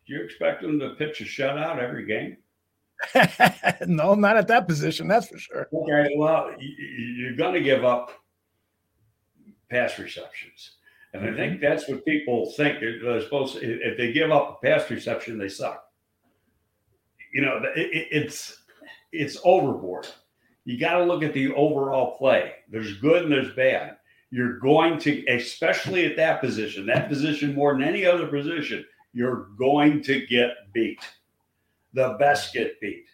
Do 0.05 0.13
you 0.13 0.23
expect 0.23 0.63
him 0.63 0.79
to 0.79 0.91
pitch 0.91 1.21
a 1.21 1.23
shutout 1.23 1.81
every 1.81 2.05
game? 2.05 2.37
no, 3.87 4.13
not 4.13 4.37
at 4.37 4.47
that 4.49 4.67
position, 4.67 5.07
that's 5.07 5.27
for 5.27 5.37
sure. 5.39 5.67
Okay, 5.73 6.13
well, 6.17 6.51
you're 6.59 7.35
going 7.35 7.53
to 7.53 7.61
give 7.61 7.83
up 7.83 8.11
pass 9.69 9.97
receptions. 9.97 10.75
And 11.13 11.23
I 11.23 11.35
think 11.35 11.53
mm-hmm. 11.53 11.61
that's 11.63 11.87
what 11.89 12.05
people 12.05 12.51
think. 12.51 12.79
They're 12.79 13.21
supposed 13.21 13.55
to, 13.55 13.61
if 13.61 13.97
they 13.97 14.13
give 14.13 14.31
up 14.31 14.61
a 14.61 14.65
pass 14.65 14.89
reception, 14.89 15.37
they 15.37 15.49
suck. 15.49 15.83
You 17.33 17.41
know, 17.41 17.61
it, 17.75 18.07
it's 18.11 18.63
it's 19.11 19.37
overboard 19.43 20.07
you 20.65 20.77
got 20.77 20.97
to 20.97 21.03
look 21.03 21.23
at 21.23 21.33
the 21.33 21.53
overall 21.53 22.17
play. 22.17 22.53
There's 22.69 22.97
good 22.97 23.23
and 23.23 23.31
there's 23.31 23.53
bad. 23.55 23.97
You're 24.29 24.59
going 24.59 24.99
to, 24.99 25.25
especially 25.27 26.05
at 26.05 26.15
that 26.17 26.39
position, 26.39 26.85
that 26.85 27.09
position 27.09 27.53
more 27.53 27.73
than 27.73 27.83
any 27.83 28.05
other 28.05 28.27
position, 28.27 28.85
you're 29.13 29.47
going 29.57 30.01
to 30.03 30.25
get 30.27 30.51
beat. 30.73 31.01
The 31.93 32.15
best 32.19 32.53
get 32.53 32.79
beat. 32.79 33.05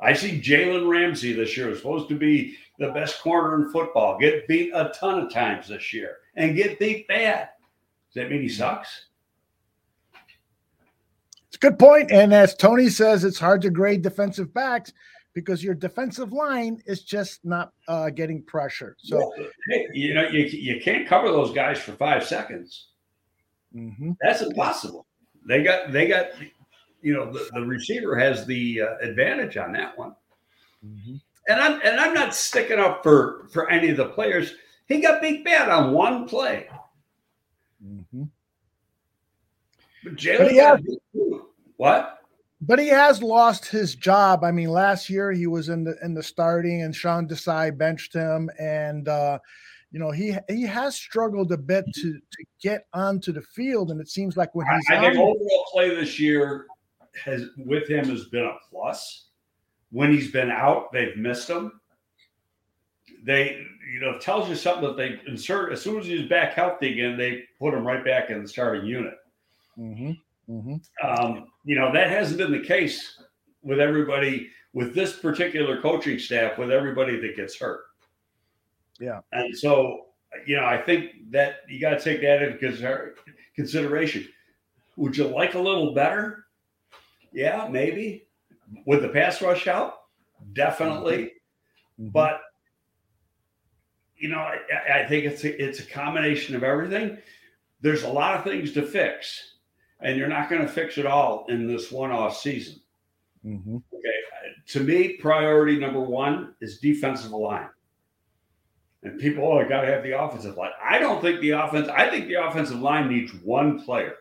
I 0.00 0.12
see 0.12 0.40
Jalen 0.40 0.88
Ramsey 0.88 1.32
this 1.32 1.56
year, 1.56 1.74
supposed 1.76 2.08
to 2.08 2.16
be 2.16 2.56
the 2.78 2.90
best 2.90 3.20
corner 3.22 3.54
in 3.54 3.70
football, 3.70 4.18
get 4.18 4.48
beat 4.48 4.72
a 4.74 4.92
ton 4.98 5.20
of 5.20 5.32
times 5.32 5.68
this 5.68 5.92
year 5.92 6.16
and 6.36 6.56
get 6.56 6.78
beat 6.78 7.08
bad. 7.08 7.50
Does 8.12 8.22
that 8.22 8.30
mean 8.30 8.42
he 8.42 8.48
sucks? 8.48 9.06
It's 11.48 11.56
a 11.56 11.58
good 11.58 11.78
point. 11.78 12.10
And 12.10 12.34
as 12.34 12.54
Tony 12.54 12.88
says, 12.88 13.24
it's 13.24 13.38
hard 13.38 13.62
to 13.62 13.70
grade 13.70 14.02
defensive 14.02 14.52
backs 14.52 14.92
because 15.34 15.64
your 15.64 15.74
defensive 15.74 16.32
line 16.32 16.82
is 16.86 17.02
just 17.02 17.44
not 17.44 17.72
uh, 17.88 18.10
getting 18.10 18.42
pressure. 18.42 18.96
So, 18.98 19.32
hey, 19.68 19.86
you 19.92 20.14
know, 20.14 20.28
you, 20.28 20.44
you 20.44 20.80
can't 20.80 21.06
cover 21.06 21.28
those 21.28 21.52
guys 21.52 21.78
for 21.78 21.92
five 21.92 22.24
seconds. 22.24 22.88
Mm-hmm. 23.74 24.12
That's 24.20 24.42
impossible. 24.42 25.06
They 25.46 25.62
got, 25.62 25.92
they 25.92 26.06
got, 26.06 26.28
you 27.02 27.14
know, 27.14 27.32
the, 27.32 27.48
the 27.52 27.62
receiver 27.62 28.16
has 28.16 28.46
the 28.46 28.82
uh, 28.82 28.96
advantage 29.02 29.56
on 29.56 29.72
that 29.72 29.98
one. 29.98 30.14
Mm-hmm. 30.86 31.16
And 31.48 31.60
I'm, 31.60 31.80
and 31.84 32.00
I'm 32.00 32.14
not 32.14 32.34
sticking 32.34 32.78
up 32.78 33.02
for, 33.02 33.48
for 33.52 33.68
any 33.70 33.90
of 33.90 33.96
the 33.96 34.06
players. 34.06 34.54
He 34.86 35.00
got 35.00 35.22
beat 35.22 35.44
bad 35.44 35.68
on 35.68 35.92
one 35.92 36.28
play. 36.28 36.68
Mm-hmm. 37.84 38.24
But 40.04 40.16
Jalen, 40.16 40.96
what? 41.76 42.18
But 42.60 42.78
he 42.78 42.88
has 42.88 43.22
lost 43.22 43.66
his 43.66 43.94
job. 43.94 44.44
I 44.44 44.50
mean, 44.50 44.68
last 44.68 45.10
year 45.10 45.32
he 45.32 45.46
was 45.46 45.68
in 45.68 45.84
the 45.84 45.96
in 46.02 46.14
the 46.14 46.22
starting, 46.22 46.82
and 46.82 46.94
Sean 46.94 47.26
Desai 47.26 47.76
benched 47.76 48.14
him, 48.14 48.50
and 48.58 49.08
uh, 49.08 49.38
you 49.90 49.98
know 49.98 50.10
he 50.10 50.36
he 50.48 50.62
has 50.62 50.94
struggled 50.94 51.52
a 51.52 51.58
bit 51.58 51.84
to 51.94 52.12
to 52.12 52.44
get 52.62 52.86
onto 52.92 53.32
the 53.32 53.42
field, 53.42 53.90
and 53.90 54.00
it 54.00 54.08
seems 54.08 54.36
like 54.36 54.54
when 54.54 54.66
he's 54.66 54.84
I, 54.90 54.96
I 54.96 55.00
think 55.00 55.18
overall 55.18 55.66
play 55.72 55.94
this 55.94 56.18
year 56.18 56.66
has 57.22 57.46
with 57.58 57.88
him 57.88 58.08
has 58.08 58.26
been 58.26 58.44
a 58.44 58.56
plus. 58.70 59.28
When 59.90 60.10
he's 60.10 60.32
been 60.32 60.50
out, 60.50 60.92
they've 60.92 61.16
missed 61.16 61.48
him. 61.48 61.80
They 63.24 63.66
you 63.92 64.00
know 64.00 64.18
tells 64.18 64.48
you 64.48 64.54
something 64.54 64.84
that 64.84 64.96
they 64.96 65.18
insert 65.26 65.72
as 65.72 65.82
soon 65.82 65.98
as 66.00 66.06
he's 66.06 66.28
back 66.28 66.52
healthy 66.54 66.92
again, 66.92 67.16
they 67.16 67.44
put 67.58 67.74
him 67.74 67.86
right 67.86 68.04
back 68.04 68.30
in 68.30 68.42
the 68.42 68.48
starting 68.48 68.86
unit. 68.86 69.14
Mm-hmm. 69.78 70.12
Mm-hmm. 70.50 70.76
Um, 71.06 71.46
you 71.64 71.74
know, 71.74 71.92
that 71.92 72.10
hasn't 72.10 72.38
been 72.38 72.52
the 72.52 72.60
case 72.60 73.22
with 73.62 73.80
everybody, 73.80 74.50
with 74.74 74.94
this 74.94 75.18
particular 75.18 75.80
coaching 75.80 76.18
staff, 76.18 76.58
with 76.58 76.70
everybody 76.70 77.18
that 77.18 77.36
gets 77.36 77.58
hurt. 77.58 77.80
Yeah. 79.00 79.20
And 79.32 79.56
so, 79.56 80.06
you 80.46 80.56
know, 80.56 80.66
I 80.66 80.76
think 80.76 81.30
that 81.30 81.60
you 81.68 81.80
got 81.80 81.98
to 81.98 82.00
take 82.00 82.20
that 82.20 82.42
into 82.42 83.14
consideration. 83.56 84.28
Would 84.96 85.16
you 85.16 85.26
like 85.26 85.54
a 85.54 85.58
little 85.58 85.94
better? 85.94 86.46
Yeah, 87.32 87.66
maybe. 87.70 88.26
With 88.86 89.02
the 89.02 89.08
pass 89.08 89.40
rush 89.40 89.66
out? 89.66 89.94
Definitely. 90.52 91.32
Mm-hmm. 91.98 92.08
But, 92.08 92.40
you 94.16 94.28
know, 94.28 94.38
I, 94.38 95.02
I 95.02 95.06
think 95.06 95.24
it's 95.24 95.44
a, 95.44 95.62
it's 95.62 95.80
a 95.80 95.86
combination 95.86 96.56
of 96.56 96.64
everything. 96.64 97.18
There's 97.80 98.04
a 98.04 98.08
lot 98.08 98.36
of 98.36 98.44
things 98.44 98.72
to 98.72 98.82
fix 98.82 99.54
and 100.04 100.18
you're 100.18 100.28
not 100.28 100.48
going 100.48 100.62
to 100.62 100.68
fix 100.68 100.98
it 100.98 101.06
all 101.06 101.46
in 101.48 101.66
this 101.66 101.90
one-off 101.90 102.38
season. 102.38 102.80
Mm-hmm. 103.44 103.76
Okay, 103.76 104.14
to 104.68 104.80
me, 104.80 105.14
priority 105.14 105.78
number 105.78 106.00
one 106.00 106.54
is 106.60 106.78
defensive 106.78 107.32
line. 107.32 107.68
And 109.02 109.18
people, 109.18 109.44
oh, 109.44 109.58
I 109.58 109.68
got 109.68 109.82
to 109.82 109.86
have 109.86 110.02
the 110.02 110.18
offensive 110.18 110.56
line. 110.56 110.70
I 110.82 110.98
don't 110.98 111.20
think 111.20 111.40
the 111.40 111.50
offense. 111.50 111.88
I 111.88 112.08
think 112.08 112.28
the 112.28 112.42
offensive 112.46 112.80
line 112.80 113.08
needs 113.08 113.32
one 113.42 113.82
player, 113.82 114.14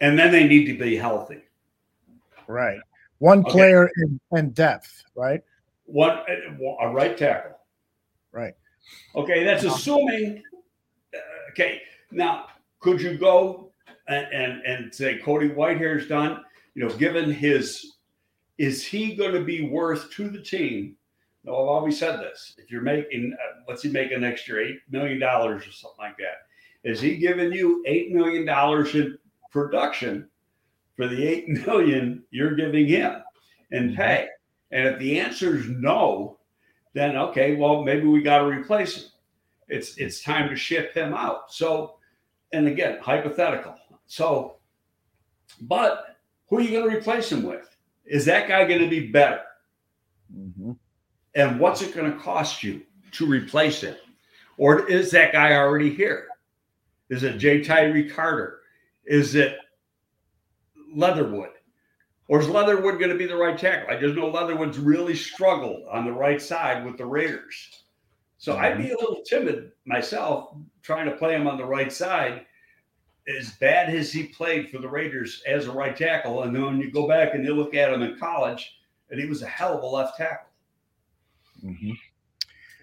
and 0.00 0.18
then 0.18 0.30
they 0.30 0.46
need 0.46 0.66
to 0.66 0.78
be 0.78 0.96
healthy. 0.96 1.42
Right, 2.46 2.78
one 3.18 3.42
player 3.44 3.84
okay. 3.84 3.92
in, 4.02 4.20
in 4.38 4.50
depth. 4.50 5.04
Right, 5.14 5.42
one 5.84 6.18
a 6.80 6.90
right 6.90 7.16
tackle. 7.16 7.58
Right. 8.32 8.54
Okay, 9.14 9.44
that's 9.44 9.64
assuming. 9.64 10.42
Uh, 11.14 11.18
okay, 11.50 11.82
now 12.10 12.46
could 12.80 13.00
you 13.00 13.16
go 13.16 13.72
and, 14.08 14.26
and, 14.32 14.62
and 14.62 14.94
say 14.94 15.18
Cody 15.18 15.48
Whitehair's 15.48 16.08
done, 16.08 16.42
you 16.74 16.86
know, 16.86 16.94
given 16.96 17.30
his, 17.30 17.96
is 18.58 18.86
he 18.86 19.14
going 19.14 19.32
to 19.32 19.44
be 19.44 19.68
worth 19.68 20.10
to 20.12 20.28
the 20.28 20.40
team? 20.40 20.96
No, 21.44 21.52
I've 21.52 21.68
always 21.68 21.98
said 21.98 22.20
this. 22.20 22.54
If 22.58 22.70
you're 22.70 22.82
making, 22.82 23.32
uh, 23.34 23.60
what's 23.64 23.82
he 23.82 23.88
making 23.88 24.20
next 24.20 24.48
year? 24.48 24.58
$8 24.58 24.74
million 24.90 25.22
or 25.22 25.60
something 25.60 25.90
like 25.98 26.16
that. 26.18 26.46
Is 26.88 27.00
he 27.00 27.16
giving 27.16 27.52
you 27.52 27.84
$8 27.88 28.12
million 28.12 28.48
in 28.96 29.18
production 29.50 30.28
for 30.96 31.08
the 31.08 31.26
8 31.26 31.48
million 31.66 32.24
you're 32.30 32.54
giving 32.54 32.86
him 32.86 33.22
and 33.72 33.90
mm-hmm. 33.90 33.96
pay? 33.96 34.28
And 34.70 34.86
if 34.88 34.98
the 34.98 35.20
answer 35.20 35.56
is 35.56 35.68
no, 35.68 36.35
then 36.96 37.14
okay, 37.14 37.56
well, 37.56 37.82
maybe 37.84 38.06
we 38.06 38.22
got 38.22 38.38
to 38.38 38.46
replace 38.46 38.96
him. 38.96 39.10
It's 39.68 39.98
it's 39.98 40.22
time 40.22 40.48
to 40.48 40.56
ship 40.56 40.94
him 40.94 41.12
out. 41.12 41.52
So, 41.52 41.98
and 42.52 42.66
again, 42.66 42.98
hypothetical. 43.02 43.74
So, 44.06 44.56
but 45.60 46.16
who 46.48 46.56
are 46.56 46.60
you 46.62 46.70
going 46.70 46.90
to 46.90 46.96
replace 46.96 47.30
him 47.30 47.42
with? 47.42 47.68
Is 48.06 48.24
that 48.24 48.48
guy 48.48 48.66
going 48.66 48.80
to 48.80 48.88
be 48.88 49.08
better? 49.08 49.42
Mm-hmm. 50.34 50.72
And 51.34 51.60
what's 51.60 51.82
it 51.82 51.94
going 51.94 52.10
to 52.10 52.18
cost 52.18 52.62
you 52.62 52.80
to 53.12 53.26
replace 53.26 53.82
him? 53.82 53.96
Or 54.56 54.88
is 54.88 55.10
that 55.10 55.32
guy 55.32 55.52
already 55.52 55.94
here? 55.94 56.28
Is 57.10 57.24
it 57.24 57.38
Ja'Tyre 57.38 58.10
Carter? 58.10 58.60
Is 59.04 59.34
it 59.34 59.58
Leatherwood? 60.94 61.50
Or 62.28 62.40
is 62.40 62.48
Leatherwood 62.48 62.98
going 62.98 63.10
to 63.10 63.16
be 63.16 63.26
the 63.26 63.36
right 63.36 63.56
tackle? 63.56 63.94
I 63.94 64.00
just 64.00 64.16
know 64.16 64.28
Leatherwood's 64.28 64.78
really 64.78 65.14
struggled 65.14 65.86
on 65.90 66.04
the 66.04 66.12
right 66.12 66.42
side 66.42 66.84
with 66.84 66.98
the 66.98 67.06
Raiders. 67.06 67.84
So 68.38 68.52
mm-hmm. 68.52 68.64
I'd 68.64 68.78
be 68.78 68.90
a 68.90 68.96
little 68.96 69.22
timid 69.24 69.72
myself 69.84 70.56
trying 70.82 71.06
to 71.06 71.16
play 71.16 71.34
him 71.34 71.46
on 71.46 71.56
the 71.56 71.64
right 71.64 71.92
side 71.92 72.46
as 73.28 73.52
bad 73.52 73.94
as 73.94 74.12
he 74.12 74.24
played 74.24 74.70
for 74.70 74.78
the 74.78 74.88
Raiders 74.88 75.42
as 75.46 75.66
a 75.66 75.72
right 75.72 75.96
tackle, 75.96 76.44
and 76.44 76.54
then 76.54 76.64
when 76.64 76.80
you 76.80 76.90
go 76.90 77.08
back 77.08 77.34
and 77.34 77.44
you 77.44 77.54
look 77.54 77.74
at 77.74 77.92
him 77.92 78.02
in 78.02 78.16
college, 78.18 78.78
and 79.10 79.20
he 79.20 79.26
was 79.26 79.42
a 79.42 79.46
hell 79.46 79.76
of 79.76 79.82
a 79.82 79.86
left 79.86 80.16
tackle. 80.16 80.48
Mm-hmm. 81.64 81.92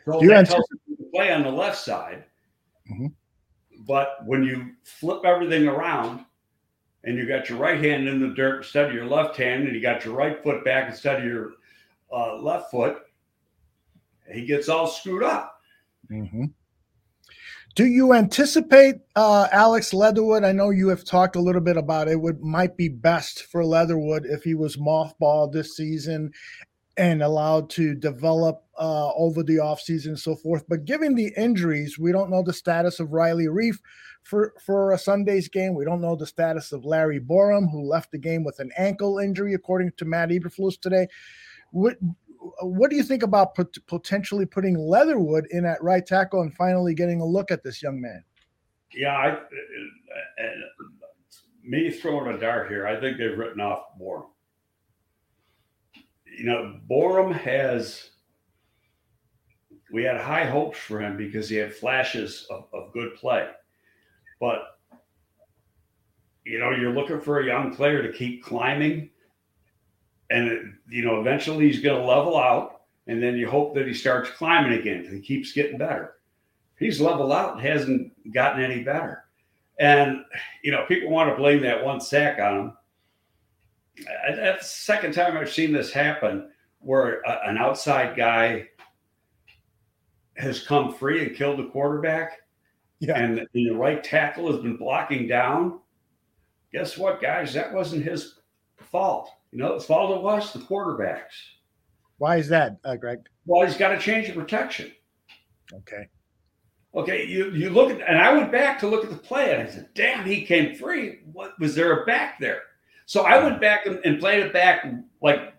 So 0.06 0.22
you 0.22 0.30
that 0.30 0.50
tells 0.50 0.66
you 0.88 0.98
to 0.98 1.04
play 1.14 1.32
on 1.32 1.44
the 1.44 1.52
left 1.52 1.78
side. 1.78 2.26
Mm-hmm. 2.92 3.08
But 3.88 4.18
when 4.26 4.44
you 4.44 4.72
flip 4.84 5.24
everything 5.26 5.68
around 5.68 6.26
and 7.04 7.18
you 7.18 7.28
got 7.28 7.50
your 7.50 7.58
right 7.58 7.84
hand 7.84 8.08
in 8.08 8.20
the 8.20 8.34
dirt 8.34 8.64
instead 8.64 8.88
of 8.88 8.94
your 8.94 9.06
left 9.06 9.36
hand, 9.38 9.66
and 9.66 9.76
you 9.76 9.82
got 9.82 10.06
your 10.06 10.16
right 10.16 10.42
foot 10.42 10.64
back 10.64 10.90
instead 10.90 11.20
of 11.20 11.26
your 11.26 11.54
uh, 12.12 12.38
left 12.38 12.72
foot, 12.72 12.98
he 14.32 14.46
gets 14.46 14.70
all 14.70 14.88
screwed 14.88 15.24
up. 15.24 15.60
Mm-hmm. 16.12 16.46
Do 17.76 17.86
you 17.86 18.14
anticipate 18.14 18.98
uh, 19.16 19.48
Alex 19.52 19.94
Leatherwood? 19.94 20.44
I 20.44 20.52
know 20.52 20.70
you 20.70 20.90
have 20.90 21.04
talked 21.04 21.36
a 21.36 21.42
little 21.42 21.62
bit 21.62 21.76
about 21.76 22.08
it. 22.08 22.22
Would 22.22 22.42
might 22.42 22.78
be 22.78 22.88
best 22.88 23.44
for 23.46 23.66
Leatherwood 23.66 24.26
if 24.28 24.44
he 24.44 24.54
was 24.54 24.78
mothballed 24.78 25.52
this 25.54 25.76
season 25.76 26.32
and 26.98 27.24
allowed 27.24 27.72
to 27.72 27.96
develop 27.96 28.64
uh, 28.78 29.12
over 29.14 29.42
the 29.42 29.56
offseason 29.56 30.10
and 30.10 30.20
so 30.20 30.36
forth. 30.36 30.64
But 30.70 30.86
given 30.86 31.16
the 31.16 31.34
injuries, 31.36 31.98
we 31.98 32.12
don't 32.12 32.30
know 32.30 32.44
the 32.44 32.54
status 32.54 33.00
of 33.00 33.12
Riley 33.12 33.48
Reiff 33.48 33.80
for 34.24 34.54
for 34.66 34.92
a 34.92 34.98
Sunday's 34.98 35.48
game. 35.48 35.76
We 35.76 35.86
don't 35.86 36.02
know 36.02 36.16
the 36.16 36.26
status 36.26 36.72
of 36.72 36.86
Larry 36.86 37.20
Borom, 37.20 37.70
who 37.70 37.84
left 37.84 38.12
the 38.12 38.18
game 38.18 38.44
with 38.44 38.60
an 38.60 38.72
ankle 38.78 39.20
injury, 39.20 39.54
according 39.54 39.92
to 39.98 40.06
Matt 40.06 40.30
Eberflus 40.30 40.80
today. 40.80 41.08
Would 41.72 41.98
what 42.62 42.90
do 42.90 42.96
you 42.96 43.04
think 43.04 43.24
about 43.24 43.56
pot- 43.56 43.78
potentially 43.88 44.46
putting 44.46 44.78
Leatherwood 44.78 45.48
in 45.52 45.66
at 45.66 45.82
right 45.82 46.06
tackle 46.06 46.42
and 46.42 46.54
finally 46.54 46.94
getting 46.94 47.22
a 47.22 47.26
look 47.26 47.52
at 47.52 47.64
this 47.64 47.82
young 47.82 48.02
man? 48.02 48.24
Yeah, 48.94 49.16
I, 49.16 49.30
uh, 49.32 49.40
me 51.64 51.90
throwing 51.90 52.36
a 52.36 52.40
dart 52.40 52.70
here. 52.70 52.86
I 52.86 53.00
think 53.00 53.18
they've 53.18 53.38
written 53.38 53.62
off 53.62 53.86
Borom. 54.00 54.28
You 56.38 56.46
know, 56.46 56.80
Borom 56.90 57.34
has. 57.34 58.10
We 59.92 60.04
had 60.04 60.20
high 60.20 60.46
hopes 60.46 60.80
for 60.80 61.00
him 61.00 61.18
because 61.18 61.48
he 61.48 61.56
had 61.56 61.74
flashes 61.74 62.48
of, 62.50 62.66
of 62.74 62.92
good 62.94 63.14
play, 63.16 63.48
but 64.44 64.78
you 66.44 66.60
know, 66.60 66.72
you're 66.72 66.92
looking 66.92 67.22
for 67.22 67.40
a 67.40 67.46
young 67.46 67.74
player 67.74 68.04
to 68.04 68.12
keep 68.12 68.44
climbing. 68.44 69.10
And 70.30 70.74
you 70.90 71.06
know 71.06 71.22
eventually 71.22 71.66
he's 71.68 71.80
going 71.80 72.02
to 72.02 72.06
level 72.06 72.38
out 72.38 72.82
and 73.08 73.24
then 73.24 73.38
you 73.38 73.48
hope 73.50 73.74
that 73.76 73.88
he 73.88 73.94
starts 73.94 74.30
climbing 74.32 74.78
again 74.78 75.08
he 75.10 75.22
keeps 75.22 75.54
getting 75.54 75.78
better. 75.78 76.16
He's 76.78 77.00
leveled 77.00 77.32
out 77.32 77.54
and 77.54 77.62
hasn't 77.62 78.34
gotten 78.34 78.62
any 78.62 78.84
better. 78.84 79.24
And 79.80 80.26
you 80.62 80.72
know 80.72 80.84
people 80.90 81.10
want 81.10 81.30
to 81.30 81.38
blame 81.38 81.62
that 81.62 81.86
one 81.86 82.02
sack 82.02 82.40
on 82.40 82.60
him. 82.60 82.78
That's 84.28 84.70
the 84.70 84.82
second 84.94 85.14
time 85.14 85.38
i've 85.38 85.54
seen 85.54 85.72
this 85.72 85.94
happen 85.94 86.50
where 86.80 87.22
a, 87.22 87.40
an 87.46 87.58
outside 87.58 88.18
guy 88.18 88.68
has 90.36 90.66
come 90.66 90.94
free 90.94 91.24
and 91.28 91.36
killed 91.36 91.60
the 91.60 91.70
quarterback 91.70 92.43
yeah. 93.08 93.18
and 93.18 93.48
the 93.54 93.72
right 93.72 94.04
tackle 94.04 94.52
has 94.52 94.62
been 94.62 94.78
blocking 94.78 95.28
down 95.28 95.80
guess 96.74 96.98
what, 96.98 97.22
guys? 97.22 97.54
That 97.54 97.72
wasn't 97.72 98.04
his 98.04 98.40
fault. 98.78 99.30
You 99.52 99.60
know, 99.60 99.78
the 99.78 99.84
fault 99.84 100.18
it 100.18 100.24
was 100.24 100.52
the 100.52 100.60
quarterbacks. 100.60 101.38
Why 102.18 102.38
is 102.38 102.50
that, 102.50 102.78
uh, 102.84 102.96
Greg? 102.96 103.20
Well, 103.46 103.66
he's 103.66 103.78
got 103.78 103.90
to 103.90 104.00
change 104.00 104.28
the 104.28 104.34
protection. 104.34 104.92
Okay. 105.72 106.10
Okay, 106.96 107.26
you 107.26 107.50
you 107.52 107.72
look 107.72 107.90
at, 107.90 108.08
and 108.08 108.20
I 108.20 108.32
went 108.34 108.52
back 108.52 108.78
to 108.80 108.88
look 108.88 109.04
at 109.04 109.10
the 109.10 109.18
play, 109.18 109.52
and 109.52 109.68
I 109.68 109.72
said, 109.72 109.90
"Damn, 109.96 110.26
he 110.26 110.46
came 110.46 110.76
free. 110.76 111.22
What 111.32 111.60
was 111.60 111.74
there 111.74 112.04
a 112.04 112.06
back 112.06 112.40
there?" 112.40 112.62
So 113.08 113.24
I 113.24 113.44
went 113.44 113.60
back 113.60 113.88
and, 113.88 114.00
and 114.06 114.20
played 114.20 114.46
it 114.46 114.54
back, 114.54 114.86
like 115.20 115.56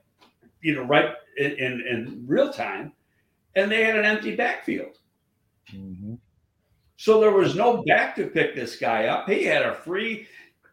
you 0.63 0.77
know, 0.77 0.83
right 0.83 1.13
in, 1.37 1.51
in, 1.51 1.85
in 1.91 2.25
real 2.25 2.53
time, 2.53 2.93
and 3.57 3.69
they 3.69 3.83
had 3.83 3.97
an 3.97 4.05
empty 4.05 4.37
backfield. 4.37 4.99
Mm-hmm. 5.75 6.15
So 6.97 7.21
there 7.21 7.33
was 7.33 7.55
no 7.55 7.83
back 7.83 8.15
to 8.17 8.27
pick 8.27 8.55
this 8.55 8.77
guy 8.77 9.07
up. 9.07 9.29
He 9.29 9.45
had 9.45 9.63
a 9.63 9.75
free 9.75 10.27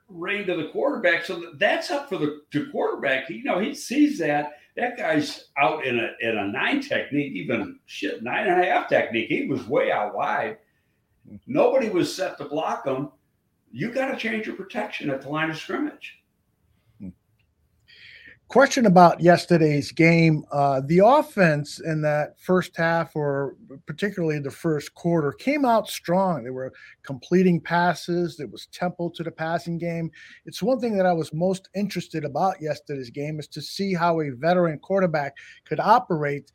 rein 0.08 0.46
to 0.48 0.56
the 0.56 0.70
quarterback. 0.70 1.26
So 1.26 1.52
that's 1.58 1.90
up 1.90 2.10
for 2.10 2.18
the 2.18 2.42
to 2.52 2.70
quarterback. 2.72 3.30
You 3.30 3.44
know, 3.44 3.60
he 3.60 3.74
sees 3.74 4.20
that 4.20 4.54
that 4.78 4.98
guy's 4.98 5.46
out 5.58 5.86
in 5.86 6.00
a 6.00 6.12
in 6.22 6.38
a 6.38 6.48
nine 6.48 6.82
technique, 6.82 7.34
even 7.34 7.80
shit 7.86 8.24
nine 8.24 8.48
and 8.48 8.62
a 8.62 8.66
half 8.66 8.88
technique. 8.88 9.30
He 9.30 9.48
was 9.48 9.68
way 9.68 9.92
out 9.92 10.16
wide. 10.16 10.58
Nobody 11.48 11.90
was 11.90 12.14
set 12.14 12.38
to 12.38 12.46
block 12.46 12.86
him. 12.86 13.10
You 13.72 13.92
got 13.92 14.12
to 14.12 14.18
change 14.18 14.48
your 14.48 14.56
protection 14.56 15.10
at 15.10 15.22
the 15.22 15.30
line 15.30 15.50
of 15.50 15.58
scrimmage. 15.58 16.21
Question 18.52 18.86
about 18.86 19.22
yesterday's 19.22 19.94
game. 19.94 20.44
Uh, 20.52 20.82
the 20.86 21.00
offense 21.00 21.80
in 21.80 22.02
that 22.02 22.38
first 22.38 22.76
half, 22.76 23.16
or 23.16 23.56
particularly 23.86 24.40
the 24.40 24.52
first 24.52 24.94
quarter, 24.94 25.32
came 25.32 25.64
out 25.64 25.88
strong. 25.88 26.44
They 26.44 26.50
were 26.50 26.74
completing 27.02 27.62
passes. 27.62 28.36
There 28.36 28.50
was 28.50 28.66
tempo 28.66 29.08
to 29.16 29.24
the 29.24 29.32
passing 29.32 29.78
game. 29.78 30.12
It's 30.46 30.62
one 30.62 30.82
thing 30.82 30.98
that 30.98 31.06
I 31.06 31.14
was 31.14 31.32
most 31.32 31.70
interested 31.76 32.26
about 32.26 32.62
yesterday's 32.62 33.10
game 33.10 33.40
is 33.40 33.48
to 33.48 33.62
see 33.62 33.94
how 33.94 34.20
a 34.20 34.32
veteran 34.32 34.80
quarterback 34.80 35.38
could 35.64 35.80
operate 35.80 36.52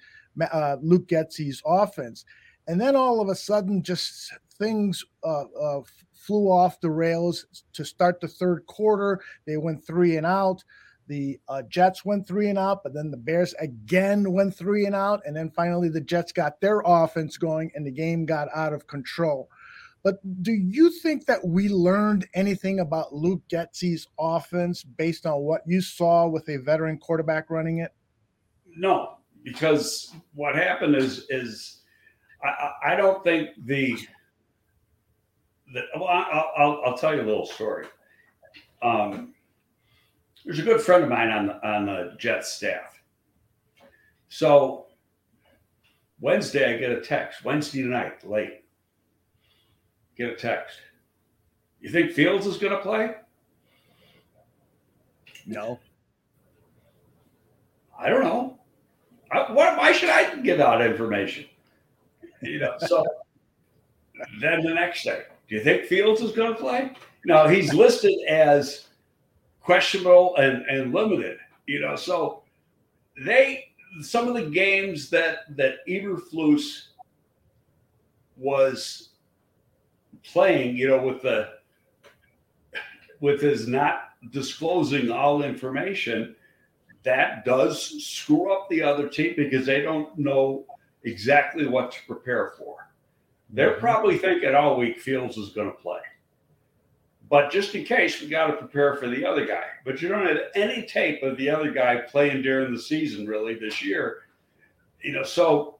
uh, 0.52 0.76
Luke 0.82 1.08
Getsy's 1.08 1.62
offense. 1.64 2.26
And 2.68 2.78
then 2.78 2.94
all 2.94 3.22
of 3.22 3.30
a 3.30 3.34
sudden, 3.34 3.82
just 3.82 4.34
things 4.58 5.02
uh, 5.24 5.44
uh 5.44 5.80
flew 6.12 6.50
off 6.50 6.78
the 6.80 6.90
rails 6.90 7.46
to 7.72 7.86
start 7.86 8.20
the 8.20 8.28
third 8.28 8.66
quarter. 8.66 9.22
They 9.46 9.56
went 9.56 9.86
three 9.86 10.18
and 10.18 10.26
out. 10.26 10.62
The 11.08 11.38
uh, 11.48 11.62
Jets 11.68 12.04
went 12.04 12.26
three 12.26 12.48
and 12.48 12.58
out, 12.58 12.82
but 12.82 12.92
then 12.92 13.10
the 13.10 13.16
Bears 13.16 13.54
again 13.60 14.32
went 14.32 14.54
three 14.54 14.86
and 14.86 14.94
out. 14.94 15.20
And 15.24 15.36
then 15.36 15.50
finally, 15.50 15.88
the 15.88 16.00
Jets 16.00 16.32
got 16.32 16.60
their 16.60 16.82
offense 16.84 17.36
going 17.36 17.70
and 17.74 17.86
the 17.86 17.90
game 17.90 18.26
got 18.26 18.48
out 18.54 18.72
of 18.72 18.86
control. 18.86 19.48
But 20.02 20.20
do 20.42 20.52
you 20.52 20.90
think 20.90 21.26
that 21.26 21.44
we 21.44 21.68
learned 21.68 22.28
anything 22.34 22.78
about 22.80 23.12
Luke 23.12 23.42
Getsy's 23.50 24.06
offense 24.20 24.84
based 24.84 25.26
on 25.26 25.40
what 25.40 25.62
you 25.66 25.80
saw 25.80 26.28
with 26.28 26.48
a 26.48 26.58
veteran 26.58 26.98
quarterback 26.98 27.50
running 27.50 27.78
it? 27.78 27.92
No, 28.76 29.18
because 29.42 30.14
what 30.34 30.54
happened 30.54 30.94
is 30.94 31.26
is 31.30 31.82
I, 32.44 32.92
I 32.92 32.96
don't 32.96 33.24
think 33.24 33.50
the 33.64 33.96
the 35.72 35.82
well 35.96 36.08
I'll, 36.08 36.52
I'll, 36.56 36.82
I'll 36.86 36.98
tell 36.98 37.14
you 37.14 37.22
a 37.22 37.26
little 37.26 37.46
story. 37.46 37.86
Um, 38.82 39.34
there's 40.46 40.60
a 40.60 40.62
good 40.62 40.80
friend 40.80 41.02
of 41.02 41.10
mine 41.10 41.30
on 41.30 41.46
the, 41.48 41.68
on 41.68 41.86
the 41.86 42.14
Jets 42.18 42.52
staff. 42.52 43.02
So 44.28 44.86
Wednesday, 46.20 46.72
I 46.72 46.78
get 46.78 46.92
a 46.92 47.00
text. 47.00 47.44
Wednesday 47.44 47.82
night, 47.82 48.26
late. 48.26 48.62
Get 50.16 50.30
a 50.30 50.36
text. 50.36 50.78
You 51.80 51.90
think 51.90 52.12
Fields 52.12 52.46
is 52.46 52.58
going 52.58 52.72
to 52.72 52.78
play? 52.78 53.16
No. 55.46 55.80
I 57.98 58.08
don't 58.08 58.22
know. 58.22 58.60
I, 59.32 59.52
what, 59.52 59.76
why 59.76 59.90
should 59.90 60.10
I 60.10 60.36
give 60.36 60.60
out 60.60 60.80
information? 60.80 61.46
You 62.40 62.60
know, 62.60 62.74
so 62.78 63.04
then 64.40 64.62
the 64.62 64.74
next 64.74 65.02
day, 65.02 65.22
do 65.48 65.56
you 65.56 65.64
think 65.64 65.86
Fields 65.86 66.20
is 66.20 66.32
going 66.32 66.54
to 66.54 66.60
play? 66.60 66.92
No, 67.24 67.48
he's 67.48 67.74
listed 67.74 68.14
as 68.28 68.86
questionable 69.66 70.36
and, 70.36 70.64
and 70.66 70.94
limited. 70.94 71.38
You 71.66 71.80
know, 71.80 71.96
so 71.96 72.44
they 73.24 73.64
some 74.00 74.28
of 74.28 74.34
the 74.34 74.48
games 74.48 75.10
that 75.10 75.54
that 75.56 75.86
Eberflus 75.86 76.86
was 78.36 79.10
playing, 80.22 80.76
you 80.76 80.88
know, 80.88 81.02
with 81.02 81.20
the 81.22 81.48
with 83.20 83.40
his 83.40 83.66
not 83.66 84.10
disclosing 84.30 85.10
all 85.10 85.42
information, 85.42 86.36
that 87.02 87.44
does 87.44 88.04
screw 88.04 88.52
up 88.52 88.68
the 88.68 88.82
other 88.82 89.08
team 89.08 89.34
because 89.36 89.66
they 89.66 89.80
don't 89.80 90.16
know 90.16 90.64
exactly 91.04 91.66
what 91.66 91.92
to 91.92 91.98
prepare 92.06 92.52
for. 92.58 92.90
They're 93.50 93.72
mm-hmm. 93.72 93.80
probably 93.80 94.18
thinking 94.18 94.54
all 94.54 94.74
oh, 94.74 94.78
week 94.78 94.98
Fields 94.98 95.36
is 95.36 95.50
going 95.50 95.70
to 95.70 95.76
play. 95.76 96.00
But 97.28 97.50
just 97.50 97.74
in 97.74 97.84
case, 97.84 98.20
we 98.20 98.28
got 98.28 98.46
to 98.46 98.52
prepare 98.54 98.94
for 98.96 99.08
the 99.08 99.24
other 99.24 99.44
guy. 99.44 99.64
But 99.84 100.00
you 100.00 100.08
don't 100.08 100.26
have 100.26 100.38
any 100.54 100.86
tape 100.86 101.22
of 101.22 101.36
the 101.36 101.50
other 101.50 101.72
guy 101.72 102.02
playing 102.08 102.42
during 102.42 102.72
the 102.72 102.80
season, 102.80 103.26
really, 103.26 103.54
this 103.54 103.82
year. 103.82 104.22
You 105.02 105.12
know, 105.12 105.24
so 105.24 105.78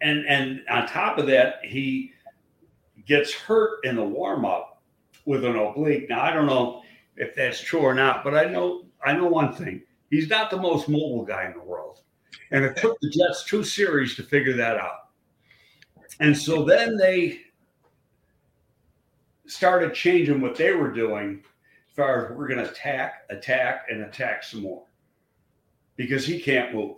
and 0.00 0.26
and 0.26 0.62
on 0.70 0.86
top 0.86 1.18
of 1.18 1.26
that, 1.26 1.64
he 1.64 2.12
gets 3.06 3.32
hurt 3.32 3.84
in 3.84 3.96
the 3.96 4.04
warm 4.04 4.44
up 4.44 4.82
with 5.24 5.44
an 5.44 5.56
oblique. 5.56 6.08
Now 6.08 6.22
I 6.22 6.32
don't 6.32 6.46
know 6.46 6.82
if 7.16 7.34
that's 7.34 7.60
true 7.60 7.80
or 7.80 7.94
not, 7.94 8.24
but 8.24 8.34
I 8.34 8.44
know 8.44 8.84
I 9.04 9.12
know 9.12 9.26
one 9.26 9.52
thing: 9.52 9.82
he's 10.10 10.28
not 10.28 10.50
the 10.50 10.56
most 10.56 10.88
mobile 10.88 11.24
guy 11.24 11.46
in 11.46 11.52
the 11.52 11.64
world, 11.64 12.00
and 12.50 12.64
it 12.64 12.76
took 12.76 12.98
the 13.00 13.10
Jets 13.10 13.44
two 13.44 13.62
series 13.62 14.16
to 14.16 14.22
figure 14.22 14.56
that 14.56 14.76
out. 14.76 15.10
And 16.20 16.36
so 16.36 16.64
then 16.64 16.96
they 16.96 17.42
started 19.48 19.94
changing 19.94 20.40
what 20.40 20.54
they 20.54 20.72
were 20.72 20.92
doing 20.92 21.42
as 21.88 21.96
far 21.96 22.26
as 22.26 22.36
we're 22.36 22.48
going 22.48 22.64
to 22.64 22.70
attack, 22.70 23.24
attack, 23.30 23.86
and 23.90 24.02
attack 24.02 24.44
some 24.44 24.60
more 24.60 24.84
because 25.96 26.24
he 26.24 26.40
can't 26.40 26.74
move. 26.74 26.96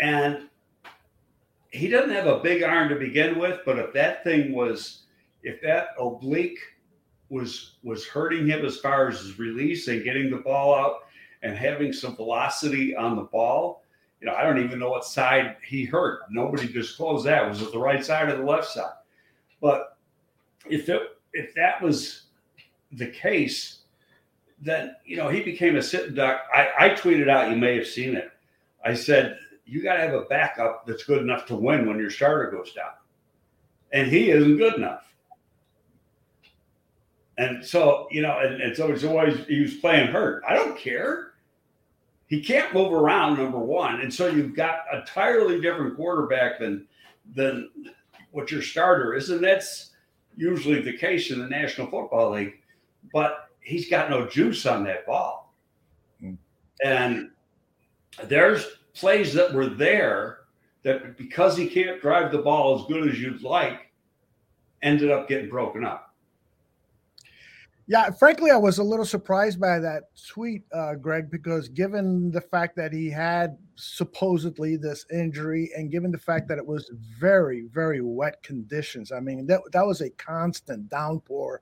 And 0.00 0.48
he 1.70 1.88
doesn't 1.88 2.10
have 2.10 2.26
a 2.26 2.40
big 2.40 2.62
arm 2.62 2.88
to 2.88 2.96
begin 2.96 3.38
with, 3.38 3.60
but 3.64 3.78
if 3.78 3.92
that 3.92 4.24
thing 4.24 4.52
was, 4.52 5.02
if 5.42 5.60
that 5.62 5.88
oblique 5.98 6.58
was 7.28 7.76
was 7.82 8.06
hurting 8.06 8.46
him 8.46 8.64
as 8.64 8.78
far 8.78 9.08
as 9.08 9.20
his 9.20 9.38
release 9.38 9.88
and 9.88 10.04
getting 10.04 10.30
the 10.30 10.36
ball 10.36 10.74
out 10.74 10.96
and 11.42 11.56
having 11.56 11.92
some 11.92 12.14
velocity 12.14 12.94
on 12.94 13.16
the 13.16 13.22
ball, 13.22 13.82
you 14.20 14.26
know, 14.26 14.34
I 14.34 14.42
don't 14.44 14.62
even 14.62 14.78
know 14.78 14.90
what 14.90 15.04
side 15.04 15.56
he 15.66 15.84
hurt. 15.84 16.20
Nobody 16.30 16.70
disclosed 16.70 17.26
that. 17.26 17.48
Was 17.48 17.62
it 17.62 17.72
the 17.72 17.78
right 17.78 18.04
side 18.04 18.28
or 18.28 18.36
the 18.36 18.44
left 18.44 18.68
side? 18.68 18.92
But 19.60 19.91
if 20.68 20.88
it 20.88 21.02
if 21.32 21.54
that 21.54 21.80
was 21.80 22.22
the 22.92 23.06
case, 23.06 23.78
then 24.60 24.94
you 25.04 25.16
know 25.16 25.28
he 25.28 25.42
became 25.42 25.76
a 25.76 25.82
sitting 25.82 26.14
duck. 26.14 26.42
I, 26.54 26.70
I 26.78 26.88
tweeted 26.90 27.28
out, 27.28 27.50
you 27.50 27.56
may 27.56 27.76
have 27.76 27.86
seen 27.86 28.16
it. 28.16 28.30
I 28.84 28.94
said 28.94 29.38
you 29.64 29.82
got 29.82 29.94
to 29.94 30.00
have 30.00 30.14
a 30.14 30.22
backup 30.22 30.86
that's 30.86 31.04
good 31.04 31.22
enough 31.22 31.46
to 31.46 31.56
win 31.56 31.86
when 31.86 31.98
your 31.98 32.10
starter 32.10 32.50
goes 32.50 32.72
down, 32.72 32.92
and 33.92 34.08
he 34.08 34.30
isn't 34.30 34.58
good 34.58 34.74
enough. 34.74 35.14
And 37.38 37.64
so 37.64 38.08
you 38.10 38.22
know, 38.22 38.38
and, 38.40 38.60
and 38.60 38.76
so 38.76 38.90
it's 38.92 39.04
always 39.04 39.46
he 39.46 39.60
was 39.60 39.74
playing 39.74 40.08
hurt. 40.08 40.42
I 40.46 40.54
don't 40.54 40.78
care. 40.78 41.28
He 42.26 42.42
can't 42.42 42.72
move 42.72 42.92
around, 42.92 43.36
number 43.36 43.58
one, 43.58 44.00
and 44.00 44.12
so 44.12 44.26
you've 44.26 44.54
got 44.54 44.80
a 44.92 45.00
entirely 45.00 45.60
different 45.60 45.96
quarterback 45.96 46.58
than 46.58 46.86
than 47.34 47.70
what 48.30 48.50
your 48.50 48.62
starter 48.62 49.14
is, 49.14 49.30
and 49.30 49.42
that's 49.42 49.91
usually 50.36 50.80
the 50.80 50.96
case 50.96 51.30
in 51.30 51.38
the 51.38 51.48
National 51.48 51.88
Football 51.88 52.32
League, 52.32 52.54
but 53.12 53.50
he's 53.60 53.88
got 53.88 54.10
no 54.10 54.26
juice 54.26 54.66
on 54.66 54.84
that 54.84 55.06
ball. 55.06 55.54
Mm. 56.22 56.36
And 56.84 57.30
there's 58.24 58.66
plays 58.94 59.32
that 59.34 59.52
were 59.52 59.68
there 59.68 60.40
that 60.82 61.16
because 61.16 61.56
he 61.56 61.68
can't 61.68 62.00
drive 62.00 62.32
the 62.32 62.38
ball 62.38 62.78
as 62.78 62.86
good 62.86 63.08
as 63.08 63.20
you'd 63.20 63.42
like, 63.42 63.92
ended 64.82 65.10
up 65.10 65.28
getting 65.28 65.48
broken 65.48 65.84
up. 65.84 66.11
Yeah, 67.88 68.10
frankly, 68.10 68.50
I 68.50 68.56
was 68.56 68.78
a 68.78 68.82
little 68.82 69.04
surprised 69.04 69.60
by 69.60 69.80
that 69.80 70.04
tweet, 70.28 70.62
uh, 70.72 70.94
Greg, 70.94 71.30
because 71.30 71.68
given 71.68 72.30
the 72.30 72.40
fact 72.40 72.76
that 72.76 72.92
he 72.92 73.10
had 73.10 73.58
supposedly 73.74 74.76
this 74.76 75.04
injury, 75.12 75.70
and 75.76 75.90
given 75.90 76.12
the 76.12 76.18
fact 76.18 76.46
that 76.48 76.58
it 76.58 76.66
was 76.66 76.90
very, 77.18 77.66
very 77.72 78.00
wet 78.00 78.40
conditions, 78.42 79.10
I 79.10 79.18
mean 79.18 79.46
that 79.46 79.60
that 79.72 79.84
was 79.84 80.00
a 80.00 80.10
constant 80.10 80.88
downpour 80.88 81.60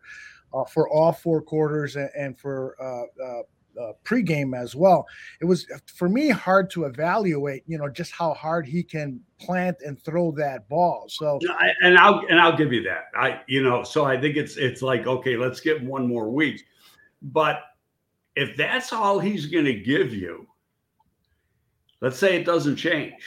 uh, 0.52 0.64
for 0.64 0.90
all 0.90 1.12
four 1.12 1.40
quarters 1.40 1.96
and, 1.96 2.10
and 2.14 2.38
for 2.38 2.76
uh, 2.82 3.42
uh 3.78 3.92
pregame 4.04 4.56
as 4.56 4.74
well. 4.74 5.06
It 5.40 5.44
was 5.44 5.66
for 5.86 6.08
me 6.08 6.28
hard 6.28 6.70
to 6.70 6.84
evaluate, 6.84 7.64
you 7.66 7.78
know, 7.78 7.88
just 7.88 8.12
how 8.12 8.34
hard 8.34 8.66
he 8.66 8.82
can 8.82 9.20
plant 9.38 9.76
and 9.84 10.00
throw 10.00 10.32
that 10.32 10.68
ball. 10.68 11.06
So, 11.08 11.38
and 11.82 11.98
I'll 11.98 12.22
and 12.28 12.40
I'll 12.40 12.56
give 12.56 12.72
you 12.72 12.82
that. 12.84 13.04
I 13.14 13.40
you 13.46 13.62
know, 13.62 13.82
so 13.82 14.04
I 14.04 14.20
think 14.20 14.36
it's 14.36 14.56
it's 14.56 14.82
like 14.82 15.06
okay, 15.06 15.36
let's 15.36 15.60
get 15.60 15.82
one 15.82 16.06
more 16.06 16.30
week, 16.30 16.64
but 17.22 17.62
if 18.36 18.56
that's 18.56 18.92
all 18.92 19.18
he's 19.18 19.46
going 19.46 19.64
to 19.64 19.74
give 19.74 20.14
you, 20.14 20.46
let's 22.00 22.18
say 22.18 22.36
it 22.36 22.44
doesn't 22.44 22.76
change. 22.76 23.22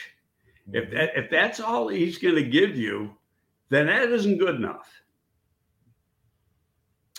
If 0.72 0.90
that 0.92 1.10
if 1.16 1.30
that's 1.30 1.60
all 1.60 1.88
he's 1.88 2.18
going 2.18 2.36
to 2.36 2.42
give 2.42 2.76
you, 2.76 3.14
then 3.68 3.86
that 3.86 4.10
isn't 4.10 4.38
good 4.38 4.56
enough. 4.56 4.88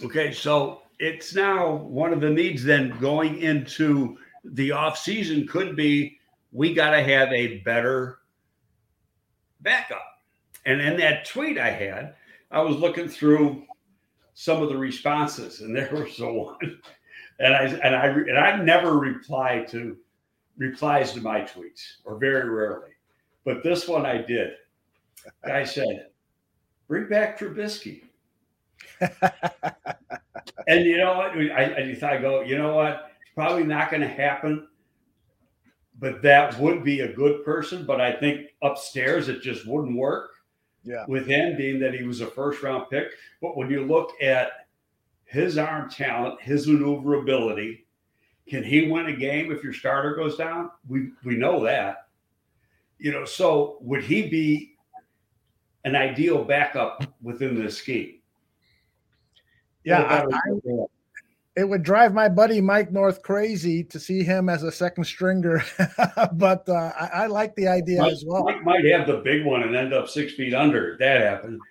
Okay, 0.04 0.34
so 0.34 0.82
it's 1.00 1.36
now 1.36 1.76
one 1.76 2.14
of 2.14 2.22
the 2.22 2.30
needs 2.30 2.64
then 2.64 2.98
going 3.00 3.42
into 3.42 4.18
the 4.44 4.72
off 4.72 4.98
season 4.98 5.48
could 5.48 5.76
be 5.76 6.18
we 6.52 6.74
got 6.74 6.92
to 6.92 7.04
have 7.04 7.32
a 7.34 7.60
better 7.60 8.20
backup. 9.62 10.06
And 10.66 10.80
in 10.82 10.98
that 10.98 11.26
tweet 11.26 11.58
I 11.58 11.70
had, 11.70 12.16
I 12.52 12.62
was 12.62 12.78
looking 12.78 13.08
through 13.10 13.64
some 14.34 14.62
of 14.62 14.70
the 14.70 14.78
responses, 14.78 15.62
and 15.62 15.76
there 15.76 15.92
was 15.92 16.18
the 16.18 16.32
one, 16.32 16.80
and 17.40 17.54
I 17.54 17.64
and 17.64 17.96
I 17.96 18.08
and 18.08 18.38
I 18.38 18.56
never 18.58 18.98
reply 18.98 19.66
to 19.70 19.98
replies 20.58 21.12
to 21.14 21.22
my 21.22 21.42
tweets, 21.42 21.98
or 22.06 22.18
very 22.18 22.50
rarely, 22.50 22.92
but 23.44 23.64
this 23.64 23.88
one 23.88 24.06
I 24.06 24.18
did. 24.18 24.54
I 25.44 25.64
said, 25.64 26.08
"Bring 26.88 27.10
back 27.10 27.38
Trubisky." 27.40 28.04
and 30.68 30.86
you 30.86 30.98
know 30.98 31.18
what? 31.18 31.32
I, 31.32 31.98
I 32.04 32.18
go, 32.18 32.42
you 32.42 32.58
know 32.58 32.76
what? 32.76 33.12
It's 33.22 33.32
probably 33.34 33.64
not 33.64 33.90
going 33.90 34.02
to 34.02 34.08
happen, 34.08 34.68
but 36.00 36.22
that 36.22 36.60
would 36.60 36.84
be 36.84 37.02
a 37.02 37.14
good 37.14 37.44
person. 37.44 37.86
But 37.86 38.02
I 38.02 38.14
think 38.14 38.52
upstairs 38.62 39.30
it 39.30 39.42
just 39.42 39.68
wouldn't 39.68 39.98
work. 39.98 40.32
Yeah. 40.84 41.04
With 41.08 41.26
him 41.26 41.58
being 41.58 41.80
that 41.80 41.96
he 41.96 42.04
was 42.04 42.22
a 42.22 42.28
first 42.28 42.62
round 42.62 42.92
pick, 42.92 43.08
but 43.42 43.58
when 43.58 43.72
you 43.72 43.86
look 43.86 44.12
at 44.22 44.52
his 45.24 45.58
arm 45.58 45.90
talent, 45.90 46.40
his 46.40 46.68
maneuverability, 46.68 47.88
can 48.48 48.64
he 48.64 48.88
win 48.88 49.08
a 49.08 49.16
game 49.16 49.52
if 49.52 49.64
your 49.64 49.74
starter 49.74 50.16
goes 50.16 50.38
down? 50.38 50.70
We 50.88 51.10
we 51.24 51.36
know 51.36 51.64
that. 51.64 52.08
You 53.00 53.12
know, 53.12 53.26
so 53.26 53.78
would 53.82 54.04
he 54.04 54.30
be 54.30 54.76
an 55.84 55.96
ideal 55.96 56.44
backup 56.44 57.04
within 57.22 57.62
the 57.62 57.70
scheme? 57.70 58.20
Yeah, 59.86 60.02
I, 60.02 60.26
I, 60.26 60.86
it 61.56 61.64
would 61.64 61.84
drive 61.84 62.14
my 62.14 62.28
buddy 62.28 62.60
Mike 62.60 62.92
North 62.92 63.22
crazy 63.22 63.84
to 63.86 64.00
see 64.00 64.24
him 64.24 64.50
as 64.50 64.64
a 64.64 64.72
second 64.72 65.06
stringer, 65.06 65.64
but 66.34 66.68
uh, 66.68 66.92
I, 67.00 67.10
I, 67.14 67.28
like 67.28 67.56
the 67.56 67.68
idea 67.68 68.02
Mike, 68.02 68.12
as 68.12 68.26
well. 68.28 68.44
Mike 68.44 68.64
might 68.64 68.86
have 68.86 69.08
the 69.08 69.22
big 69.24 69.46
one 69.46 69.64
and 69.64 69.76
end 69.76 69.94
up 69.94 70.10
six 70.10 70.34
feet 70.34 70.54
under. 70.54 70.94
If 70.94 71.00
that 71.00 71.22
happened. 71.22 71.62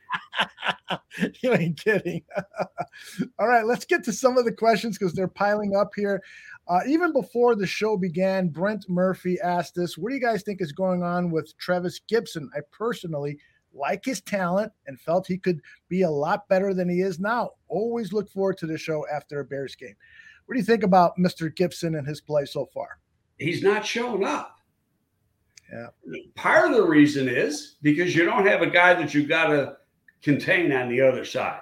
you 1.43 1.53
ain't 1.53 1.79
kidding. 1.79 2.23
All 3.39 3.47
right, 3.47 3.67
let's 3.67 3.85
get 3.85 4.03
to 4.05 4.13
some 4.13 4.39
of 4.39 4.47
the 4.47 4.53
questions 4.53 4.97
because 4.97 5.13
they're 5.13 5.29
piling 5.29 5.77
up 5.77 5.91
here. 5.95 6.23
Uh, 6.67 6.81
even 6.89 7.13
before 7.13 7.55
the 7.55 7.67
show 7.67 7.99
began, 7.99 8.49
Brent 8.49 8.89
Murphy 8.89 9.39
asked 9.43 9.77
us, 9.77 9.99
"What 9.99 10.11
do 10.11 10.15
you 10.15 10.21
guys 10.21 10.43
think 10.43 10.63
is 10.63 10.73
going 10.73 11.03
on 11.03 11.31
with 11.31 11.55
Trevis 11.59 12.01
Gipson? 12.11 12.47
I 12.57 12.61
personally 12.73 13.39
like 13.75 14.05
his 14.05 14.21
talent 14.21 14.73
and 14.87 15.01
felt 15.01 15.27
he 15.27 15.39
could 15.39 15.61
be 15.89 16.03
a 16.03 16.11
lot 16.11 16.49
better 16.49 16.73
than 16.73 16.89
he 16.89 17.01
is 17.01 17.19
now. 17.19 17.51
Always 17.69 18.13
look 18.13 18.31
forward 18.31 18.59
to 18.59 18.67
the 18.67 18.79
show 18.79 19.05
after 19.13 19.41
a 19.41 19.45
Bears 19.45 19.75
game. 19.75 19.95
What 20.47 20.55
do 20.55 20.61
you 20.61 20.65
think 20.65 20.83
about 20.83 21.19
Mr. 21.19 21.53
Gipson 21.55 21.99
and 21.99 22.07
his 22.07 22.21
play 22.21 22.45
so 22.45 22.67
far? 22.67 22.99
He's 23.39 23.63
not 23.63 23.85
showing 23.85 24.25
up. 24.25 24.57
Yeah. 25.73 25.87
Part 26.35 26.71
of 26.71 26.77
the 26.77 26.87
reason 26.87 27.29
is 27.29 27.77
because 27.83 28.15
you 28.15 28.25
don't 28.25 28.47
have 28.47 28.63
a 28.63 28.71
guy 28.71 28.95
that 28.95 29.15
you 29.15 29.27
got 29.27 29.47
to 29.47 29.77
contain 30.23 30.73
on 30.73 30.89
the 30.89 31.01
other 31.01 31.25
side. 31.25 31.61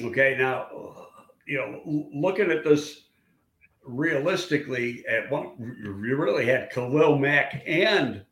Okay, 0.00 0.34
now 0.38 0.68
you 1.50 1.58
know, 1.58 1.80
looking 2.14 2.50
at 2.50 2.62
this 2.62 3.08
realistically, 3.84 5.04
at 5.08 5.28
one, 5.30 5.76
you 5.82 6.16
really 6.16 6.46
had 6.46 6.70
Khalil 6.70 7.18
Mack 7.18 7.62
and 7.66 8.24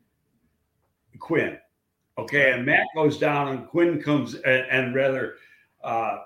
Quinn. 1.19 1.57
Okay, 2.19 2.51
and 2.51 2.65
Matt 2.65 2.85
goes 2.93 3.17
down, 3.17 3.47
and 3.49 3.67
Quinn 3.67 4.01
comes, 4.01 4.35
and, 4.35 4.65
and 4.69 4.93
rather, 4.93 5.35
uh, 5.83 6.17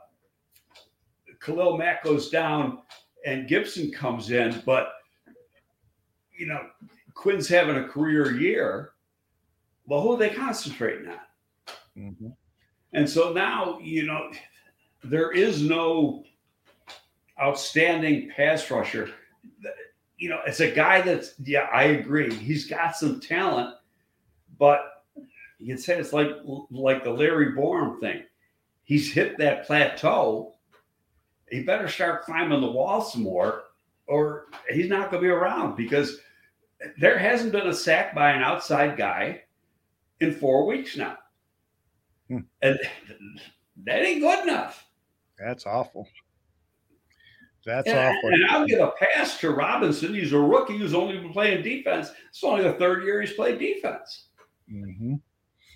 Khalil 1.39 1.77
Mack 1.77 2.03
goes 2.03 2.29
down, 2.29 2.79
and 3.27 3.47
Gipson 3.47 3.93
comes 3.93 4.31
in. 4.31 4.59
But 4.65 4.93
you 6.35 6.47
know, 6.47 6.61
Quinn's 7.13 7.47
having 7.47 7.77
a 7.77 7.87
career 7.87 8.35
year. 8.35 8.93
Well, 9.85 10.01
who 10.01 10.13
are 10.13 10.17
they 10.17 10.29
concentrating 10.29 11.09
on? 11.09 11.19
Mm-hmm. 11.95 12.27
And 12.93 13.07
so 13.07 13.31
now, 13.31 13.77
you 13.79 14.05
know, 14.07 14.31
there 15.03 15.31
is 15.31 15.61
no 15.61 16.23
outstanding 17.39 18.31
pass 18.35 18.69
rusher. 18.71 19.11
You 20.17 20.29
know, 20.29 20.39
it's 20.47 20.61
a 20.61 20.71
guy 20.71 21.01
that's, 21.01 21.33
yeah, 21.43 21.67
I 21.71 21.83
agree. 21.83 22.33
He's 22.33 22.65
got 22.65 22.95
some 22.95 23.19
talent, 23.19 23.75
but 24.57 24.92
you 25.63 25.73
can 25.73 25.81
say 25.81 25.97
it's 25.97 26.11
like 26.11 26.29
like 26.71 27.05
the 27.05 27.09
Larry 27.09 27.53
Borom 27.53 27.97
thing. 28.01 28.23
He's 28.83 29.13
hit 29.13 29.37
that 29.37 29.65
plateau. 29.65 30.55
He 31.49 31.63
better 31.63 31.87
start 31.87 32.23
climbing 32.23 32.59
the 32.59 32.69
wall 32.71 33.01
some 33.01 33.23
more, 33.23 33.63
or 34.05 34.47
he's 34.69 34.89
not 34.89 35.09
going 35.09 35.23
to 35.23 35.27
be 35.27 35.31
around 35.31 35.77
because 35.77 36.19
there 36.99 37.17
hasn't 37.17 37.53
been 37.53 37.67
a 37.67 37.73
sack 37.73 38.13
by 38.13 38.31
an 38.31 38.43
outside 38.43 38.97
guy 38.97 39.43
in 40.19 40.33
four 40.33 40.65
weeks 40.65 40.97
now, 40.97 41.17
hmm. 42.27 42.39
and 42.61 42.77
that 43.85 44.01
ain't 44.03 44.19
good 44.19 44.43
enough. 44.43 44.85
That's 45.39 45.65
awful. 45.65 46.09
That's 47.65 47.87
and, 47.87 47.97
awful. 47.97 48.33
And 48.33 48.45
I'll 48.47 48.67
give 48.67 48.81
a 48.81 48.91
pass 48.99 49.39
to 49.39 49.51
Robinson. 49.51 50.13
He's 50.13 50.33
a 50.33 50.39
rookie 50.39 50.77
who's 50.77 50.93
only 50.93 51.19
been 51.19 51.31
playing 51.31 51.63
defense. 51.63 52.09
It's 52.27 52.43
only 52.43 52.63
the 52.63 52.73
third 52.73 53.05
year 53.05 53.21
he's 53.21 53.31
played 53.31 53.59
defense. 53.59 54.25
Mm-hmm. 54.69 55.15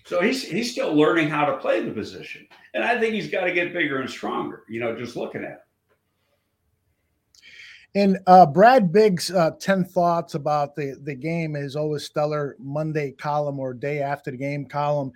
So 0.08 0.22
he's 0.22 0.42
he's 0.42 0.72
still 0.72 0.94
learning 0.94 1.28
how 1.30 1.46
to 1.46 1.58
play 1.58 1.84
the 1.84 1.92
position, 1.92 2.48
and 2.74 2.82
I 2.82 2.98
think 2.98 3.14
he's 3.14 3.30
got 3.30 3.44
to 3.44 3.52
get 3.52 3.74
bigger 3.74 4.00
and 4.00 4.10
stronger. 4.10 4.64
You 4.70 4.80
know, 4.80 4.98
just 4.98 5.18
looking 5.18 5.44
at. 5.44 5.50
Him. 5.50 5.58
And 7.96 8.18
uh, 8.26 8.46
Brad 8.46 8.94
Biggs' 8.94 9.32
uh, 9.32 9.52
10 9.60 9.86
thoughts 9.86 10.36
about 10.36 10.76
the, 10.76 11.00
the 11.04 11.16
game 11.16 11.56
is 11.56 11.76
always 11.76 12.04
stellar 12.04 12.56
Monday 12.60 13.12
column 13.12 13.60
or 13.60 13.74
day 13.74 14.02
after 14.02 14.30
the 14.30 14.38
game 14.38 14.66
column. 14.66 15.12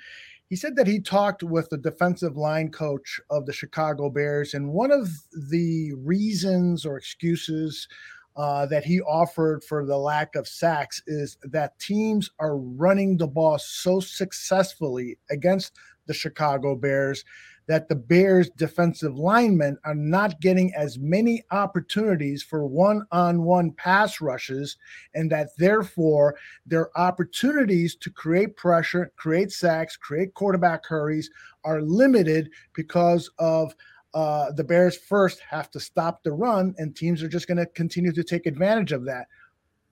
He 0.50 0.56
said 0.56 0.76
that 0.76 0.88
he 0.88 1.00
talked 1.00 1.44
with 1.44 1.70
the 1.70 1.78
defensive 1.78 2.36
line 2.36 2.72
coach 2.72 3.20
of 3.30 3.46
the 3.46 3.54
Chicago 3.54 4.10
Bears, 4.10 4.56
and 4.56 4.74
one 4.74 4.92
of 4.92 5.10
the 5.50 5.94
reasons 5.94 6.86
or 6.86 6.98
excuses 6.98 7.88
uh, 8.36 8.66
that 8.68 8.86
he 8.86 9.02
offered 9.02 9.64
for 9.64 9.86
the 9.86 9.98
lack 9.98 10.36
of 10.36 10.48
sacks 10.48 11.02
is 11.08 11.38
that 11.44 11.78
teams 11.80 12.30
are 12.40 12.58
running 12.58 13.18
the 13.18 13.28
ball 13.28 13.60
so 13.60 14.00
successfully 14.00 15.18
against 15.30 15.74
the 16.08 16.14
Chicago 16.14 16.76
Bears 16.76 17.24
that 17.68 17.88
the 17.88 17.96
Bears 17.96 18.50
defensive 18.58 19.18
linemen 19.18 19.78
are 19.86 19.96
not 19.96 20.42
getting 20.42 20.74
as 20.76 21.00
many 21.00 21.44
opportunities 21.52 22.44
for 22.44 22.66
one 22.66 23.06
on 23.12 23.44
one 23.44 23.72
pass 23.72 24.20
rushes, 24.20 24.76
and 25.14 25.32
that 25.32 25.50
therefore 25.58 26.36
their 26.66 26.90
opportunities 26.98 27.96
to 27.96 28.10
create 28.10 28.58
pressure, 28.58 29.12
create 29.16 29.52
sacks, 29.52 29.96
create 29.96 30.34
quarterback 30.34 30.86
hurries 30.86 31.30
are 31.64 31.82
limited 31.82 32.50
because 32.74 33.30
of 33.40 33.74
uh, 34.14 34.52
the 34.52 34.64
Bears 34.64 34.98
first 34.98 35.40
have 35.42 35.72
to 35.72 35.80
stop 35.80 36.24
the 36.24 36.32
run, 36.32 36.76
and 36.78 36.96
teams 36.96 37.24
are 37.24 37.30
just 37.30 37.48
going 37.48 37.58
to 37.58 37.66
continue 37.68 38.12
to 38.12 38.24
take 38.24 38.46
advantage 38.46 38.92
of 38.92 39.06
that. 39.06 39.28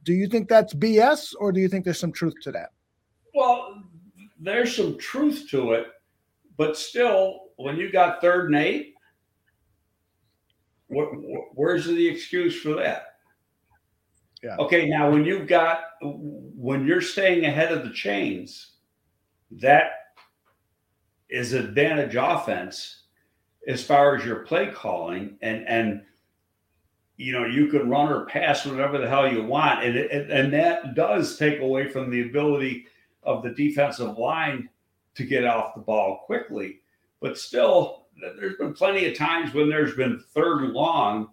Do 0.04 0.14
you 0.14 0.28
think 0.28 0.50
that's 0.50 0.74
BS, 0.74 1.34
or 1.40 1.52
do 1.52 1.60
you 1.60 1.70
think 1.70 1.86
there's 1.86 2.00
some 2.00 2.12
truth 2.12 2.36
to 2.44 2.52
that? 2.52 2.70
Well, 3.34 3.84
there's 4.40 4.76
some 4.76 4.98
truth 4.98 5.48
to 5.52 5.74
it, 5.74 5.88
but 6.58 6.78
still, 6.78 7.50
when 7.58 7.78
you 7.78 7.92
got 7.92 8.22
third 8.22 8.48
and 8.48 8.56
eight, 8.56 8.96
where's 10.88 11.86
the 11.86 12.08
excuse 12.08 12.60
for 12.60 12.74
that? 12.76 13.06
Yeah. 14.44 14.56
Okay, 14.58 14.88
now 14.88 15.12
when 15.12 15.26
you've 15.26 15.48
got 15.48 15.82
when 16.02 16.88
you're 16.88 17.02
staying 17.02 17.46
ahead 17.46 17.74
of 17.74 17.84
the 17.84 17.94
chains, 17.94 18.78
that 19.52 19.92
is 21.30 21.54
advantage 21.54 22.16
offense 22.16 23.04
as 23.70 23.82
far 23.82 24.16
as 24.16 24.26
your 24.26 24.38
play 24.38 24.68
calling 24.68 25.38
and 25.42 25.66
and 25.68 26.02
you 27.16 27.32
know 27.32 27.46
you 27.46 27.68
can 27.68 27.90
run 27.90 28.12
or 28.12 28.26
pass 28.26 28.66
whatever 28.66 28.98
the 28.98 29.08
hell 29.08 29.32
you 29.32 29.44
want 29.44 29.84
and 29.84 29.96
it, 29.96 30.30
and 30.30 30.52
that 30.52 30.96
does 30.96 31.38
take 31.38 31.62
away 31.62 31.88
from 31.88 32.10
the 32.10 32.24
ability 32.24 32.86
of 33.24 33.44
the 33.44 33.52
defensive 33.52 34.18
line 34.18 34.68
to 35.16 35.24
get 35.24 35.46
off 35.46 35.76
the 35.76 35.82
ball 35.82 36.24
quickly 36.26 36.80
but 37.22 37.38
still 37.38 38.08
there's 38.38 38.58
been 38.58 38.74
plenty 38.74 39.06
of 39.08 39.18
times 39.18 39.54
when 39.54 39.70
there's 39.70 39.96
been 39.96 40.20
third 40.34 40.64
and 40.64 40.74
long 40.74 41.30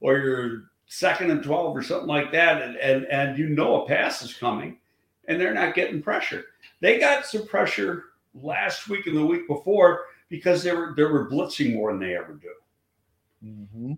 or 0.00 0.18
you're 0.18 0.70
second 0.86 1.30
and 1.30 1.42
12 1.42 1.76
or 1.76 1.82
something 1.82 2.08
like 2.08 2.32
that, 2.32 2.62
and, 2.62 2.76
and, 2.76 3.06
and 3.06 3.38
you 3.38 3.48
know 3.48 3.82
a 3.82 3.88
pass 3.88 4.22
is 4.22 4.34
coming, 4.34 4.78
and 5.26 5.40
they're 5.40 5.54
not 5.54 5.74
getting 5.74 6.02
pressure. 6.02 6.44
They 6.80 6.98
got 6.98 7.26
some 7.26 7.46
pressure 7.46 8.04
last 8.34 8.88
week 8.88 9.06
and 9.06 9.16
the 9.16 9.26
week 9.26 9.48
before 9.48 10.04
because 10.28 10.62
they 10.62 10.72
were 10.72 10.94
they 10.96 11.04
were 11.04 11.30
blitzing 11.30 11.74
more 11.74 11.92
than 11.92 12.00
they 12.00 12.16
ever 12.16 12.34
do. 12.34 13.48
Mm-hmm. 13.48 13.92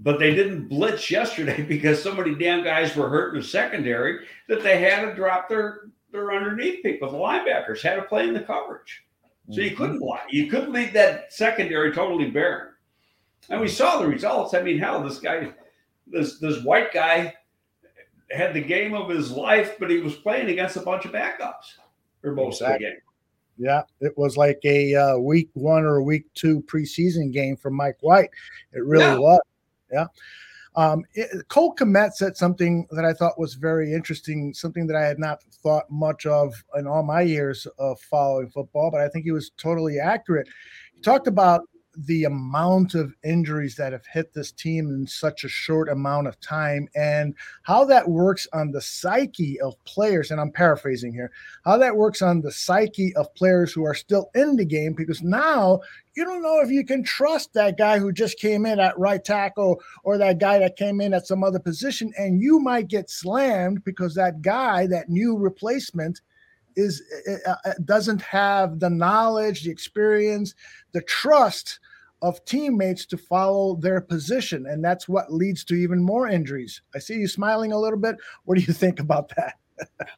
But 0.00 0.18
they 0.18 0.34
didn't 0.34 0.68
blitz 0.68 1.10
yesterday 1.10 1.62
because 1.68 2.02
so 2.02 2.14
many 2.14 2.34
damn 2.34 2.64
guys 2.64 2.94
were 2.96 3.08
hurt 3.08 3.34
in 3.34 3.40
the 3.40 3.46
secondary 3.46 4.26
that 4.48 4.62
they 4.62 4.80
had 4.80 5.04
to 5.04 5.14
drop 5.14 5.48
their 5.48 5.90
their 6.12 6.32
underneath 6.32 6.82
people. 6.82 7.10
The 7.10 7.18
linebackers 7.18 7.82
had 7.82 7.96
to 7.96 8.02
play 8.02 8.28
in 8.28 8.34
the 8.34 8.40
coverage, 8.40 9.04
so 9.50 9.60
you 9.60 9.76
couldn't 9.76 9.96
mm-hmm. 9.96 10.04
block. 10.04 10.26
You 10.30 10.48
couldn't 10.48 10.72
leave 10.72 10.92
that 10.92 11.32
secondary 11.32 11.92
totally 11.92 12.30
barren. 12.30 12.70
And 13.50 13.60
we 13.60 13.68
saw 13.68 13.98
the 13.98 14.06
results. 14.06 14.54
I 14.54 14.62
mean, 14.62 14.78
hell, 14.78 15.02
this 15.02 15.18
guy, 15.18 15.52
this 16.06 16.38
this 16.38 16.62
white 16.62 16.92
guy, 16.92 17.34
had 18.30 18.54
the 18.54 18.60
game 18.60 18.94
of 18.94 19.08
his 19.08 19.30
life, 19.30 19.76
but 19.78 19.90
he 19.90 19.98
was 19.98 20.14
playing 20.14 20.48
against 20.48 20.76
a 20.76 20.80
bunch 20.80 21.04
of 21.04 21.12
backups 21.12 21.74
for 22.20 22.32
most 22.32 22.60
exactly. 22.60 22.74
of 22.74 22.80
the 22.80 22.96
game. 22.96 23.00
Yeah, 23.56 23.82
it 24.00 24.16
was 24.16 24.36
like 24.36 24.60
a 24.64 24.94
uh, 24.94 25.18
week 25.18 25.48
one 25.54 25.84
or 25.84 26.02
week 26.02 26.26
two 26.34 26.62
preseason 26.62 27.32
game 27.32 27.56
for 27.56 27.70
Mike 27.70 27.98
White. 28.00 28.30
It 28.72 28.84
really 28.84 29.04
yeah. 29.04 29.18
was. 29.18 29.40
Yeah. 29.92 30.06
Um, 30.76 31.04
it, 31.14 31.46
Cole 31.48 31.74
Kmet 31.74 32.14
said 32.14 32.36
something 32.36 32.86
that 32.90 33.04
I 33.04 33.12
thought 33.12 33.38
was 33.38 33.54
very 33.54 33.92
interesting, 33.92 34.52
something 34.52 34.88
that 34.88 34.96
I 34.96 35.04
had 35.04 35.20
not 35.20 35.42
thought 35.62 35.88
much 35.88 36.26
of 36.26 36.52
in 36.76 36.88
all 36.88 37.04
my 37.04 37.22
years 37.22 37.66
of 37.78 38.00
following 38.00 38.50
football, 38.50 38.90
but 38.90 39.00
I 39.00 39.08
think 39.08 39.24
he 39.24 39.30
was 39.30 39.52
totally 39.56 40.00
accurate. 40.00 40.48
He 40.94 41.00
talked 41.00 41.28
about 41.28 41.68
the 41.96 42.24
amount 42.24 42.94
of 42.94 43.14
injuries 43.24 43.76
that 43.76 43.92
have 43.92 44.06
hit 44.06 44.32
this 44.32 44.52
team 44.52 44.88
in 44.90 45.06
such 45.06 45.44
a 45.44 45.48
short 45.48 45.88
amount 45.88 46.26
of 46.26 46.38
time 46.40 46.88
and 46.94 47.34
how 47.62 47.84
that 47.84 48.08
works 48.08 48.46
on 48.52 48.70
the 48.70 48.80
psyche 48.80 49.60
of 49.60 49.82
players 49.84 50.30
and 50.30 50.40
I'm 50.40 50.50
paraphrasing 50.50 51.12
here 51.12 51.30
how 51.64 51.76
that 51.78 51.96
works 51.96 52.22
on 52.22 52.40
the 52.40 52.52
psyche 52.52 53.14
of 53.16 53.34
players 53.34 53.72
who 53.72 53.84
are 53.84 53.94
still 53.94 54.30
in 54.34 54.56
the 54.56 54.64
game 54.64 54.94
because 54.94 55.22
now 55.22 55.80
you 56.16 56.24
don't 56.24 56.42
know 56.42 56.60
if 56.60 56.70
you 56.70 56.84
can 56.84 57.02
trust 57.02 57.52
that 57.54 57.78
guy 57.78 57.98
who 57.98 58.12
just 58.12 58.38
came 58.38 58.66
in 58.66 58.78
at 58.80 58.98
right 58.98 59.24
tackle 59.24 59.80
or 60.04 60.18
that 60.18 60.38
guy 60.38 60.58
that 60.58 60.76
came 60.76 61.00
in 61.00 61.14
at 61.14 61.26
some 61.26 61.42
other 61.42 61.58
position 61.58 62.12
and 62.18 62.40
you 62.40 62.58
might 62.58 62.88
get 62.88 63.10
slammed 63.10 63.84
because 63.84 64.14
that 64.14 64.42
guy 64.42 64.86
that 64.86 65.08
new 65.08 65.36
replacement 65.36 66.20
is 66.76 67.02
uh, 67.46 67.54
uh, 67.64 67.72
doesn't 67.84 68.22
have 68.22 68.80
the 68.80 68.90
knowledge, 68.90 69.64
the 69.64 69.70
experience, 69.70 70.54
the 70.92 71.02
trust 71.02 71.80
of 72.22 72.44
teammates 72.44 73.04
to 73.06 73.18
follow 73.18 73.76
their 73.76 74.00
position, 74.00 74.66
and 74.66 74.84
that's 74.84 75.08
what 75.08 75.32
leads 75.32 75.64
to 75.64 75.74
even 75.74 76.02
more 76.02 76.28
injuries. 76.28 76.82
I 76.94 76.98
see 76.98 77.14
you 77.14 77.28
smiling 77.28 77.72
a 77.72 77.78
little 77.78 77.98
bit. 77.98 78.16
What 78.44 78.56
do 78.56 78.64
you 78.64 78.72
think 78.72 78.98
about 78.98 79.30
that? 79.36 79.54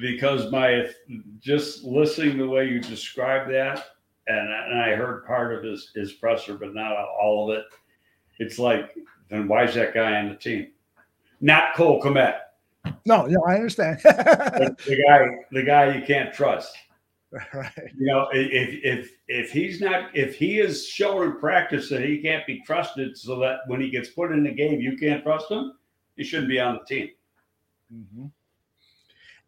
because 0.00 0.50
my 0.50 0.88
just 1.40 1.84
listening 1.84 2.38
the 2.38 2.48
way 2.48 2.68
you 2.68 2.80
described 2.80 3.52
that, 3.52 3.84
and, 4.26 4.48
and 4.48 4.80
I 4.80 4.94
heard 4.94 5.26
part 5.26 5.54
of 5.54 5.62
his 5.62 5.90
his 5.94 6.12
presser, 6.12 6.54
but 6.54 6.74
not 6.74 6.92
all 6.92 7.50
of 7.50 7.58
it. 7.58 7.64
It's 8.38 8.58
like, 8.58 8.96
then 9.28 9.46
why 9.46 9.64
is 9.64 9.74
that 9.74 9.94
guy 9.94 10.16
on 10.16 10.28
the 10.28 10.34
team? 10.34 10.68
Not 11.40 11.74
Cole 11.74 12.02
Kmet. 12.02 12.38
No, 13.06 13.26
no, 13.26 13.42
I 13.46 13.54
understand. 13.54 14.00
the, 14.04 15.04
guy, 15.06 15.26
the 15.52 15.62
guy 15.62 15.94
you 15.94 16.04
can't 16.04 16.32
trust. 16.32 16.74
Right. 17.52 17.72
You 17.98 18.06
know, 18.06 18.28
if 18.32 18.78
if 18.84 19.10
if 19.26 19.50
he's 19.50 19.80
not 19.80 20.16
if 20.16 20.36
he 20.36 20.60
is 20.60 20.86
showing 20.86 21.30
in 21.30 21.40
practice 21.40 21.88
that 21.88 22.02
he 22.02 22.22
can't 22.22 22.46
be 22.46 22.62
trusted, 22.64 23.16
so 23.16 23.40
that 23.40 23.60
when 23.66 23.80
he 23.80 23.90
gets 23.90 24.10
put 24.10 24.30
in 24.30 24.44
the 24.44 24.52
game, 24.52 24.80
you 24.80 24.96
can't 24.96 25.24
trust 25.24 25.50
him, 25.50 25.72
he 26.16 26.22
shouldn't 26.22 26.48
be 26.48 26.60
on 26.60 26.78
the 26.78 26.84
team. 26.84 27.10
Mm-hmm. 27.92 28.26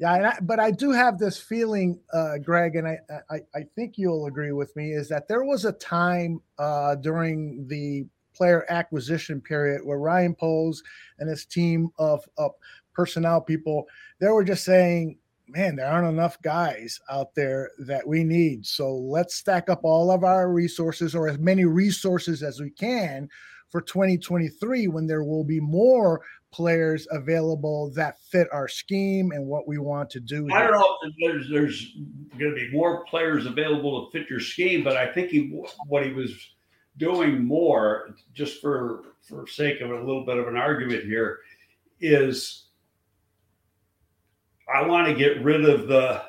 Yeah, 0.01 0.13
I, 0.13 0.39
but 0.43 0.59
I 0.59 0.73
do 0.73 0.91
have 0.91 1.19
this 1.19 1.39
feeling, 1.39 2.01
uh, 2.13 2.39
Greg, 2.39 2.75
and 2.75 2.89
I, 2.89 2.99
I 3.31 3.37
I 3.55 3.63
think 3.77 3.99
you'll 3.99 4.27
agree 4.27 4.53
with 4.53 4.75
me, 4.75 4.91
is 4.91 5.09
that 5.11 5.29
there 5.29 5.45
was 5.45 5.65
a 5.65 5.73
time 5.73 6.41
uh, 6.59 6.97
during 6.97 7.69
the 7.69 8.05
player 8.37 8.67
acquisition 8.69 9.41
period 9.41 9.81
where 9.83 9.99
Ryan 9.99 10.35
Poles 10.35 10.83
and 11.19 11.29
his 11.29 11.47
team 11.47 11.91
of, 11.99 12.29
of 12.37 12.53
personnel 12.97 13.43
people, 13.43 13.87
they 14.19 14.29
were 14.29 14.43
just 14.43 14.65
saying, 14.65 15.19
man, 15.49 15.77
there 15.77 15.87
aren't 15.87 16.09
enough 16.09 16.41
guys 16.43 16.99
out 17.11 17.35
there 17.35 17.71
that 17.87 18.07
we 18.07 18.25
need. 18.25 18.67
So 18.67 18.97
let's 18.97 19.37
stack 19.37 19.69
up 19.69 19.81
all 19.85 20.11
of 20.11 20.25
our 20.25 20.51
resources 20.51 21.15
or 21.15 21.29
as 21.29 21.39
many 21.39 21.65
resources 21.65 22.43
as 22.43 22.59
we 22.59 22.71
can 22.71 23.29
for 23.71 23.81
2023 23.83 24.89
when 24.89 25.07
there 25.07 25.25
will 25.25 25.45
be 25.45 25.61
more 25.61 26.23
players 26.53 27.07
available 27.11 27.93
that 27.95 28.19
fit 28.31 28.49
our 28.53 28.69
scheme 28.69 29.33
and 29.33 29.47
what 29.47 29.69
we 29.69 29.79
want 29.79 30.09
to 30.11 30.21
do. 30.21 30.49
I 30.53 30.63
don't 30.63 30.73
know 30.73 30.97
if 31.03 31.15
there's 31.21 31.51
there's 31.51 31.97
going 32.39 32.55
to 32.55 32.57
be 32.57 32.71
more 32.73 33.05
players 33.05 33.47
available 33.47 34.07
to 34.07 34.19
fit 34.19 34.31
your 34.31 34.41
scheme, 34.41 34.83
but 34.83 34.97
I 34.97 35.13
think 35.13 35.31
he 35.31 35.51
what 35.87 36.07
he 36.07 36.13
was 36.13 36.33
doing 36.97 37.45
more 37.45 38.15
just 38.33 38.61
for 38.61 39.03
for 39.21 39.47
sake 39.47 39.81
of 39.81 39.91
a 39.91 39.99
little 39.99 40.25
bit 40.25 40.39
of 40.39 40.49
an 40.49 40.57
argument 40.57 41.05
here 41.05 41.41
is 42.01 42.66
I 44.73 44.87
want 44.87 45.07
to 45.07 45.15
get 45.15 45.43
rid 45.43 45.65
of 45.65 45.87
the 45.89 46.23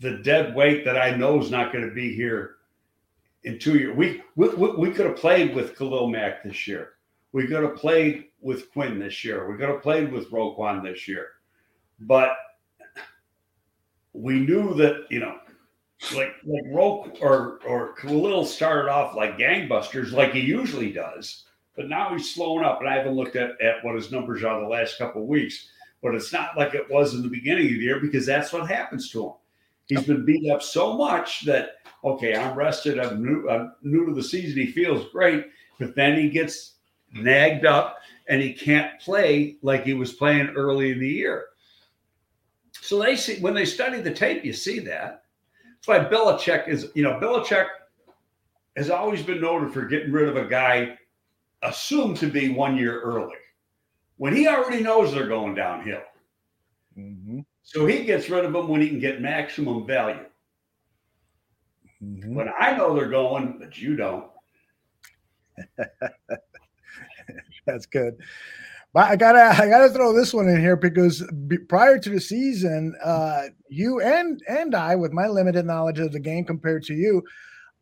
the 0.00 0.18
dead 0.18 0.54
weight 0.54 0.84
that 0.84 1.00
I 1.00 1.16
know 1.16 1.40
is 1.40 1.50
not 1.50 1.72
going 1.72 1.88
to 1.88 1.94
be 1.94 2.14
here 2.14 2.56
in 3.44 3.58
two 3.58 3.78
years. 3.78 3.96
We, 3.96 4.22
we 4.36 4.48
we 4.48 4.90
could 4.90 5.06
have 5.06 5.16
played 5.16 5.54
with 5.54 5.76
Khalil 5.76 6.08
Mack 6.08 6.42
this 6.42 6.66
year. 6.66 6.94
We 7.32 7.46
could 7.46 7.62
have 7.62 7.76
played 7.76 8.26
with 8.40 8.70
Quinn 8.72 8.98
this 8.98 9.24
year. 9.24 9.50
We 9.50 9.56
could 9.56 9.68
have 9.68 9.82
played 9.82 10.12
with 10.12 10.30
Roquan 10.30 10.82
this 10.82 11.06
year, 11.08 11.28
but 12.00 12.32
we 14.12 14.40
knew 14.40 14.74
that 14.74 15.06
you 15.10 15.20
know, 15.20 15.38
like 16.14 16.34
like 16.44 16.64
Roque 16.72 17.16
or 17.20 17.60
or 17.66 17.94
Khalil 17.94 18.44
started 18.44 18.90
off 18.90 19.14
like 19.14 19.38
gangbusters, 19.38 20.12
like 20.12 20.32
he 20.32 20.40
usually 20.40 20.92
does. 20.92 21.44
But 21.76 21.88
now 21.88 22.12
he's 22.12 22.32
slowing 22.32 22.64
up, 22.64 22.80
and 22.80 22.88
I 22.88 22.96
haven't 22.96 23.16
looked 23.16 23.34
at, 23.34 23.60
at 23.60 23.84
what 23.84 23.96
his 23.96 24.12
numbers 24.12 24.44
are 24.44 24.60
the 24.60 24.66
last 24.68 24.96
couple 24.96 25.22
of 25.22 25.28
weeks 25.28 25.68
but 26.04 26.14
it's 26.14 26.34
not 26.34 26.54
like 26.54 26.74
it 26.74 26.88
was 26.90 27.14
in 27.14 27.22
the 27.22 27.28
beginning 27.28 27.64
of 27.64 27.70
the 27.70 27.78
year 27.78 27.98
because 27.98 28.26
that's 28.26 28.52
what 28.52 28.68
happens 28.68 29.08
to 29.08 29.24
him. 29.24 29.32
He's 29.86 30.04
been 30.04 30.26
beat 30.26 30.50
up 30.50 30.62
so 30.62 30.98
much 30.98 31.46
that 31.46 31.76
okay, 32.04 32.36
I'm 32.36 32.54
rested. 32.54 32.98
I'm 32.98 33.24
new. 33.24 33.48
I'm 33.48 33.72
new 33.82 34.04
to 34.06 34.12
the 34.12 34.22
season. 34.22 34.60
He 34.60 34.70
feels 34.70 35.10
great, 35.10 35.46
but 35.80 35.96
then 35.96 36.18
he 36.18 36.28
gets 36.28 36.74
nagged 37.14 37.64
up 37.64 38.00
and 38.28 38.42
he 38.42 38.52
can't 38.52 39.00
play 39.00 39.56
like 39.62 39.84
he 39.84 39.94
was 39.94 40.12
playing 40.12 40.50
early 40.50 40.92
in 40.92 41.00
the 41.00 41.08
year. 41.08 41.46
So 42.72 43.02
they 43.02 43.16
see 43.16 43.40
when 43.40 43.54
they 43.54 43.64
study 43.64 44.02
the 44.02 44.12
tape, 44.12 44.44
you 44.44 44.52
see 44.52 44.80
that. 44.80 45.24
That's 45.86 45.88
why 45.88 46.00
Belichick 46.00 46.68
is. 46.68 46.90
You 46.94 47.04
know, 47.04 47.18
Belichick 47.18 47.68
has 48.76 48.90
always 48.90 49.22
been 49.22 49.40
noted 49.40 49.72
for 49.72 49.86
getting 49.86 50.12
rid 50.12 50.28
of 50.28 50.36
a 50.36 50.46
guy 50.46 50.98
assumed 51.62 52.18
to 52.18 52.26
be 52.26 52.50
one 52.50 52.76
year 52.76 53.00
early 53.00 53.36
when 54.16 54.34
he 54.34 54.46
already 54.48 54.82
knows 54.82 55.12
they're 55.12 55.28
going 55.28 55.54
downhill. 55.54 56.02
Mm-hmm. 56.98 57.40
So 57.62 57.86
he 57.86 58.04
gets 58.04 58.28
rid 58.28 58.44
of 58.44 58.52
them 58.52 58.68
when 58.68 58.80
he 58.80 58.88
can 58.88 59.00
get 59.00 59.20
maximum 59.20 59.86
value. 59.86 60.24
Mm-hmm. 62.02 62.34
When 62.34 62.48
I 62.58 62.76
know 62.76 62.94
they're 62.94 63.08
going, 63.08 63.56
but 63.58 63.78
you 63.78 63.96
don't. 63.96 64.26
That's 67.66 67.86
good. 67.86 68.16
But 68.92 69.10
I 69.10 69.16
gotta, 69.16 69.60
I 69.60 69.68
gotta 69.68 69.90
throw 69.90 70.12
this 70.12 70.32
one 70.32 70.48
in 70.48 70.60
here 70.60 70.76
because 70.76 71.24
prior 71.68 71.98
to 71.98 72.10
the 72.10 72.20
season, 72.20 72.94
uh, 73.02 73.44
you 73.68 74.00
and 74.00 74.40
and 74.48 74.74
I, 74.74 74.94
with 74.94 75.12
my 75.12 75.26
limited 75.26 75.66
knowledge 75.66 75.98
of 75.98 76.12
the 76.12 76.20
game 76.20 76.44
compared 76.44 76.84
to 76.84 76.94
you, 76.94 77.22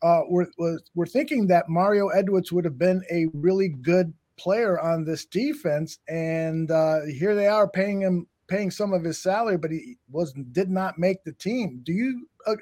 uh, 0.03 0.22
were 0.28 0.49
was 0.57 0.83
were 0.95 1.07
thinking 1.07 1.47
that 1.49 1.68
Mario 1.68 2.09
Edwards 2.09 2.51
would 2.51 2.64
have 2.64 2.78
been 2.78 3.03
a 3.11 3.26
really 3.35 3.68
good 3.68 4.14
player 4.37 4.80
on 4.80 5.05
this 5.05 5.24
defense, 5.24 5.99
and 6.09 6.70
uh, 6.70 7.03
here 7.07 7.35
they 7.35 7.47
are 7.47 7.68
paying 7.68 8.01
him 8.01 8.26
paying 8.49 8.70
some 8.70 8.93
of 8.93 9.03
his 9.03 9.22
salary, 9.22 9.57
but 9.57 9.70
he 9.70 9.97
was 10.11 10.33
did 10.53 10.68
not 10.68 10.99
make 10.99 11.24
the 11.24 11.33
team. 11.33 11.80
Do 11.85 11.93
you 11.93 12.28
uh, 12.47 12.57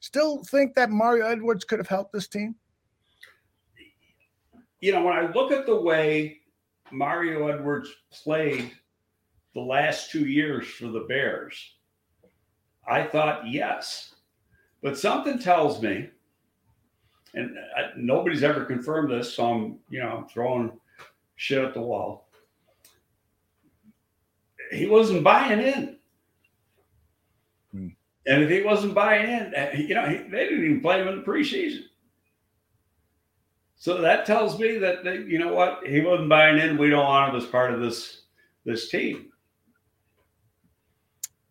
still 0.00 0.42
think 0.44 0.74
that 0.74 0.90
Mario 0.90 1.26
Edwards 1.26 1.64
could 1.64 1.78
have 1.78 1.88
helped 1.88 2.12
this 2.12 2.28
team? 2.28 2.54
You 4.80 4.92
know, 4.92 5.02
when 5.02 5.16
I 5.16 5.30
look 5.32 5.52
at 5.52 5.66
the 5.66 5.80
way 5.80 6.40
Mario 6.90 7.48
Edwards 7.48 7.90
played 8.10 8.72
the 9.54 9.60
last 9.60 10.10
two 10.10 10.26
years 10.26 10.66
for 10.66 10.88
the 10.88 11.06
Bears, 11.08 11.74
I 12.86 13.02
thought 13.02 13.48
yes. 13.48 14.14
But 14.82 14.98
something 14.98 15.38
tells 15.38 15.82
me, 15.82 16.08
and 17.34 17.56
I, 17.76 17.82
uh, 17.82 17.88
nobody's 17.96 18.42
ever 18.42 18.64
confirmed 18.64 19.10
this, 19.10 19.34
so 19.34 19.52
I'm, 19.52 19.78
you 19.90 20.00
know, 20.00 20.08
I'm 20.08 20.28
throwing 20.28 20.72
shit 21.36 21.62
at 21.62 21.74
the 21.74 21.80
wall. 21.80 22.28
He 24.72 24.86
wasn't 24.86 25.22
buying 25.22 25.60
in. 25.60 25.96
Hmm. 27.70 27.88
And 28.26 28.42
if 28.42 28.50
he 28.50 28.62
wasn't 28.62 28.94
buying 28.94 29.30
in, 29.30 29.54
uh, 29.54 29.70
you 29.76 29.94
know, 29.94 30.06
they 30.06 30.44
didn't 30.44 30.64
even 30.64 30.80
play 30.80 31.00
him 31.00 31.08
in 31.08 31.18
the 31.18 31.22
preseason. 31.22 31.82
So 33.76 34.00
that 34.00 34.26
tells 34.26 34.58
me 34.58 34.78
that, 34.78 35.04
that 35.04 35.28
you 35.28 35.38
know 35.38 35.52
what 35.52 35.86
he 35.86 36.00
wasn't 36.00 36.30
buying 36.30 36.58
in. 36.58 36.78
We 36.78 36.90
don't 36.90 37.04
want 37.04 37.30
him 37.30 37.40
as 37.40 37.46
part 37.46 37.72
of 37.72 37.80
this 37.80 38.22
this 38.64 38.88
team. 38.88 39.30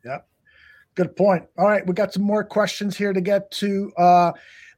Yep. 0.04 0.28
Good 0.96 1.16
point. 1.16 1.46
All 1.58 1.68
right, 1.68 1.86
we 1.86 1.94
got 1.94 2.14
some 2.14 2.24
more 2.24 2.44
questions 2.44 2.98
here 2.98 3.14
to 3.14 3.22
get 3.22 3.52
to. 3.52 3.94
Uh, 3.96 4.32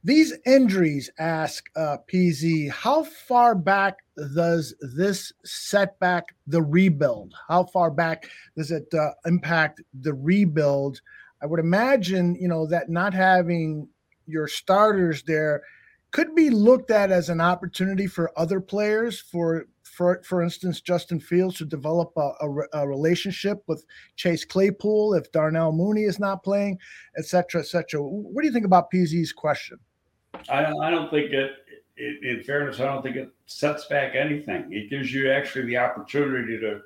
these 0.04 0.32
injuries, 0.46 1.10
ask 1.18 1.68
uh, 1.76 1.98
PZ, 2.12 2.70
how 2.70 3.02
far 3.02 3.54
back 3.54 3.98
does 4.34 4.74
this 4.80 5.32
setback 5.44 6.34
the 6.46 6.62
rebuild? 6.62 7.34
How 7.48 7.64
far 7.64 7.90
back 7.90 8.28
does 8.56 8.70
it 8.70 8.92
uh, 8.94 9.10
impact 9.26 9.82
the 10.00 10.14
rebuild? 10.14 11.00
I 11.42 11.46
would 11.46 11.60
imagine, 11.60 12.36
you 12.36 12.48
know, 12.48 12.66
that 12.66 12.88
not 12.88 13.12
having 13.12 13.88
your 14.26 14.46
starters 14.46 15.22
there 15.22 15.62
could 16.10 16.34
be 16.34 16.50
looked 16.50 16.90
at 16.90 17.10
as 17.10 17.28
an 17.28 17.40
opportunity 17.40 18.06
for 18.06 18.32
other 18.36 18.60
players 18.60 19.20
for 19.20 19.66
for 19.82 20.22
for 20.22 20.42
instance 20.42 20.80
justin 20.80 21.18
fields 21.18 21.56
to 21.56 21.64
develop 21.64 22.12
a, 22.16 22.30
a, 22.40 22.80
a 22.80 22.88
relationship 22.88 23.62
with 23.66 23.84
chase 24.16 24.44
claypool 24.44 25.14
if 25.14 25.30
darnell 25.32 25.72
mooney 25.72 26.02
is 26.02 26.18
not 26.18 26.42
playing 26.42 26.78
et 27.16 27.24
cetera 27.24 27.60
et 27.60 27.66
cetera 27.66 28.00
what 28.02 28.42
do 28.42 28.46
you 28.46 28.52
think 28.52 28.64
about 28.64 28.90
pz's 28.90 29.32
question 29.32 29.78
i, 30.48 30.64
I 30.64 30.90
don't 30.90 31.10
think 31.10 31.32
it, 31.32 31.52
it 31.96 32.24
in 32.24 32.42
fairness 32.44 32.80
i 32.80 32.84
don't 32.84 33.02
think 33.02 33.16
it 33.16 33.30
sets 33.46 33.86
back 33.86 34.14
anything 34.14 34.72
it 34.72 34.90
gives 34.90 35.12
you 35.12 35.30
actually 35.30 35.66
the 35.66 35.78
opportunity 35.78 36.58
to 36.58 36.80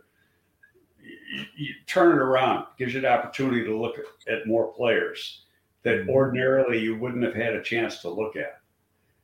you, 1.02 1.44
you 1.56 1.74
turn 1.86 2.12
it 2.12 2.20
around 2.20 2.62
it 2.62 2.78
gives 2.78 2.94
you 2.94 3.00
the 3.00 3.10
opportunity 3.10 3.64
to 3.64 3.80
look 3.80 3.96
at, 3.98 4.32
at 4.32 4.46
more 4.46 4.72
players 4.72 5.42
that 5.82 6.00
mm-hmm. 6.00 6.10
ordinarily 6.10 6.78
you 6.78 6.96
wouldn't 6.96 7.24
have 7.24 7.34
had 7.34 7.54
a 7.54 7.62
chance 7.62 8.00
to 8.00 8.08
look 8.08 8.36
at 8.36 8.62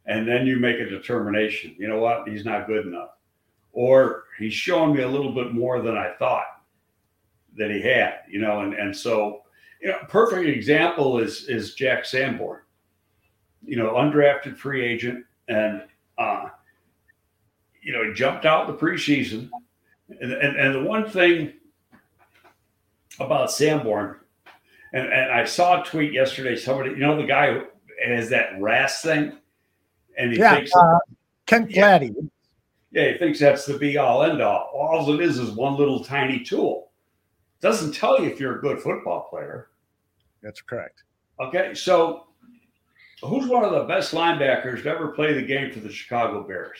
and 0.08 0.26
then 0.26 0.46
you 0.46 0.56
make 0.56 0.80
a 0.80 0.88
determination. 0.88 1.76
You 1.78 1.86
know 1.86 1.98
what? 1.98 2.26
He's 2.26 2.44
not 2.44 2.66
good 2.66 2.86
enough, 2.86 3.10
or 3.72 4.24
he's 4.38 4.54
showing 4.54 4.94
me 4.94 5.02
a 5.02 5.08
little 5.08 5.32
bit 5.32 5.52
more 5.52 5.80
than 5.82 5.96
I 5.96 6.14
thought 6.18 6.62
that 7.56 7.70
he 7.70 7.80
had. 7.80 8.20
You 8.28 8.40
know, 8.40 8.60
and 8.60 8.74
and 8.74 8.96
so 8.96 9.42
you 9.80 9.88
know, 9.88 9.98
perfect 10.08 10.48
example 10.48 11.18
is 11.18 11.48
is 11.48 11.74
Jack 11.74 12.04
Sanborn. 12.04 12.62
You 13.64 13.76
know, 13.76 13.92
undrafted 13.94 14.56
free 14.56 14.84
agent, 14.84 15.24
and 15.48 15.82
uh, 16.16 16.46
you 17.82 17.92
know, 17.92 18.04
he 18.04 18.12
jumped 18.14 18.46
out 18.46 18.66
the 18.66 18.74
preseason, 18.74 19.50
and 20.20 20.32
and, 20.32 20.56
and 20.56 20.74
the 20.74 20.82
one 20.82 21.08
thing 21.08 21.52
about 23.20 23.50
Sanborn, 23.50 24.16
and, 24.92 25.12
and 25.12 25.32
I 25.32 25.44
saw 25.44 25.82
a 25.82 25.84
tweet 25.84 26.12
yesterday. 26.12 26.56
Somebody, 26.56 26.90
you 26.90 26.98
know, 26.98 27.16
the 27.16 27.26
guy 27.26 27.52
who 27.52 27.64
has 28.06 28.30
that 28.30 28.60
RAS 28.60 29.02
thing 29.02 29.32
and 30.18 30.32
he 30.32 30.38
yeah, 30.38 30.56
thinks 30.56 30.72
uh, 30.74 30.98
Gladdy. 31.46 32.12
Yeah, 32.14 32.22
yeah, 32.90 33.12
he 33.12 33.18
thinks 33.18 33.38
that's 33.38 33.64
the 33.64 33.78
be 33.78 33.96
all 33.96 34.24
end 34.24 34.42
all. 34.42 34.70
All 34.74 35.14
it 35.14 35.20
is 35.20 35.38
is 35.38 35.50
one 35.52 35.76
little 35.76 36.04
tiny 36.04 36.40
tool. 36.40 36.90
Doesn't 37.60 37.92
tell 37.92 38.20
you 38.20 38.28
if 38.28 38.38
you're 38.38 38.58
a 38.58 38.60
good 38.60 38.80
football 38.80 39.28
player. 39.30 39.70
That's 40.42 40.60
correct. 40.60 41.04
Okay, 41.40 41.72
so 41.74 42.27
who's 43.22 43.48
one 43.48 43.64
of 43.64 43.72
the 43.72 43.84
best 43.84 44.12
linebackers 44.12 44.82
to 44.82 44.90
ever 44.90 45.08
play 45.08 45.32
the 45.32 45.42
game 45.42 45.72
for 45.72 45.80
the 45.80 45.90
Chicago 45.90 46.46
Bears? 46.46 46.78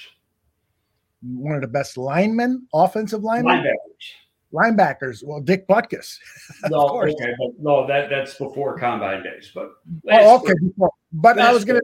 One 1.23 1.55
of 1.55 1.63
the 1.63 1.69
best 1.69 1.97
linemen, 1.97 2.67
offensive 2.73 3.25
linemen. 3.25 3.65
Linebackers. 3.65 4.15
Linebackers. 4.53 5.25
Well, 5.25 5.41
Dick 5.41 5.67
Butkus. 5.69 6.17
no, 6.71 7.01
okay, 7.03 7.35
but 7.39 7.51
no, 7.59 7.87
that 7.87 8.09
that's 8.09 8.35
before 8.37 8.79
combine 8.79 9.23
days. 9.23 9.51
But 9.55 9.73
oh, 10.11 10.37
okay, 10.37 10.55
before. 10.63 10.91
But 11.13 11.39
I 11.39 11.53
was 11.53 11.65
to 11.65 11.83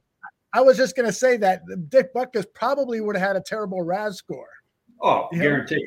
I 0.55 0.61
was 0.61 0.77
just 0.77 0.95
going 0.95 1.07
to 1.07 1.13
say 1.13 1.37
that 1.39 1.63
Dick 1.91 2.15
Butkus 2.15 2.47
probably 2.55 3.01
would 3.01 3.17
have 3.17 3.27
had 3.27 3.37
a 3.37 3.41
terrible 3.41 3.83
RAS 3.83 4.17
score. 4.17 4.49
Oh, 5.03 5.29
you 5.33 5.41
guaranteed. 5.41 5.87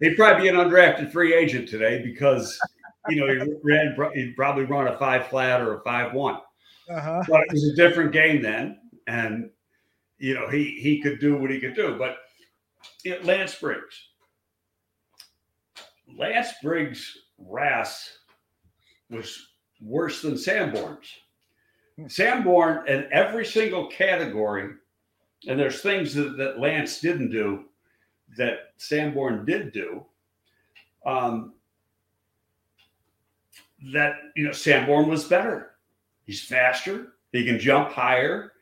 He'd 0.00 0.14
probably 0.14 0.42
be 0.42 0.48
an 0.48 0.56
undrafted 0.56 1.10
free 1.10 1.34
agent 1.34 1.68
today 1.68 2.02
because 2.02 2.58
you 3.08 3.16
know 3.16 3.26
he 3.26 3.52
ran 3.64 3.96
he'd 4.14 4.36
probably 4.36 4.64
run 4.64 4.88
a 4.88 4.98
five 4.98 5.28
flat 5.28 5.62
or 5.62 5.78
a 5.78 5.80
five 5.82 6.12
one. 6.12 6.38
Uh-huh. 6.88 7.22
But 7.28 7.42
it 7.42 7.52
was 7.52 7.70
a 7.70 7.76
different 7.76 8.12
game 8.12 8.42
then, 8.42 8.78
and 9.06 9.50
you 10.18 10.34
know 10.34 10.48
he 10.48 10.78
he 10.80 11.00
could 11.00 11.20
do 11.20 11.36
what 11.36 11.50
he 11.50 11.60
could 11.60 11.74
do. 11.74 11.96
But 11.98 12.18
you 13.04 13.12
know, 13.12 13.24
Lance 13.24 13.54
Briggs, 13.56 14.08
Lance 16.16 16.52
Briggs' 16.62 17.18
RAS 17.38 18.18
was 19.10 19.48
worse 19.80 20.22
than 20.22 20.38
Sanborn's. 20.38 21.08
Sanborn 22.08 22.86
in 22.88 23.08
every 23.10 23.44
single 23.44 23.86
category, 23.88 24.74
and 25.48 25.58
there's 25.58 25.80
things 25.80 26.14
that, 26.14 26.36
that 26.36 26.60
Lance 26.60 27.00
didn't 27.00 27.30
do 27.30 27.64
that 28.36 28.72
Sanborn 28.76 29.46
did 29.46 29.72
do. 29.72 30.04
Um, 31.06 31.54
that 33.92 34.16
you 34.34 34.44
know, 34.44 34.52
Sanborn 34.52 35.08
was 35.08 35.24
better. 35.24 35.75
He's 36.26 36.42
faster. 36.42 37.14
He 37.32 37.44
can 37.44 37.58
jump 37.58 37.92
higher. 37.92 38.52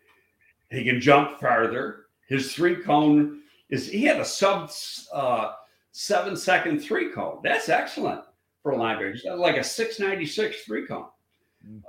He 0.70 0.84
can 0.84 1.00
jump 1.00 1.40
farther. 1.40 2.06
His 2.28 2.54
three 2.54 2.76
cone 2.76 3.42
is 3.70 3.88
he 3.88 4.04
had 4.04 4.20
a 4.20 4.24
sub 4.24 4.70
uh, 5.12 5.52
seven 5.92 6.36
second 6.36 6.80
three 6.80 7.10
cone. 7.10 7.40
That's 7.42 7.68
excellent 7.68 8.22
for 8.62 8.72
a 8.72 8.76
linebacker. 8.76 9.38
Like 9.38 9.56
a 9.56 9.64
696 9.64 10.62
three 10.64 10.86
cone. 10.86 11.06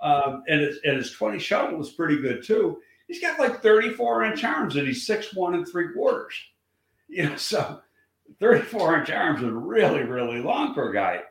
Um, 0.01 0.43
and, 0.47 0.61
his, 0.61 0.79
and 0.85 0.95
his 0.95 1.11
20 1.11 1.37
shuttle 1.37 1.77
was 1.77 1.91
pretty 1.91 2.21
good 2.21 2.43
too. 2.43 2.79
He's 3.07 3.21
got 3.21 3.39
like 3.39 3.61
34 3.61 4.23
inch 4.25 4.43
arms 4.43 4.77
and 4.77 4.87
he's 4.87 5.05
six 5.05 5.33
one 5.33 5.55
and 5.55 5.67
three 5.67 5.93
quarters. 5.93 6.35
You 7.07 7.29
know, 7.29 7.35
so 7.35 7.81
34 8.39 8.99
inch 8.99 9.09
arms 9.11 9.43
are 9.43 9.51
really, 9.51 10.03
really 10.03 10.39
long 10.39 10.73
for 10.73 10.89
a 10.89 10.93
guy 10.93 11.21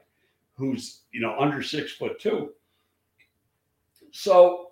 who's, 0.57 1.01
you 1.11 1.21
know, 1.21 1.37
under 1.39 1.63
six 1.63 1.93
foot 1.93 2.21
two. 2.21 2.53
So, 4.17 4.69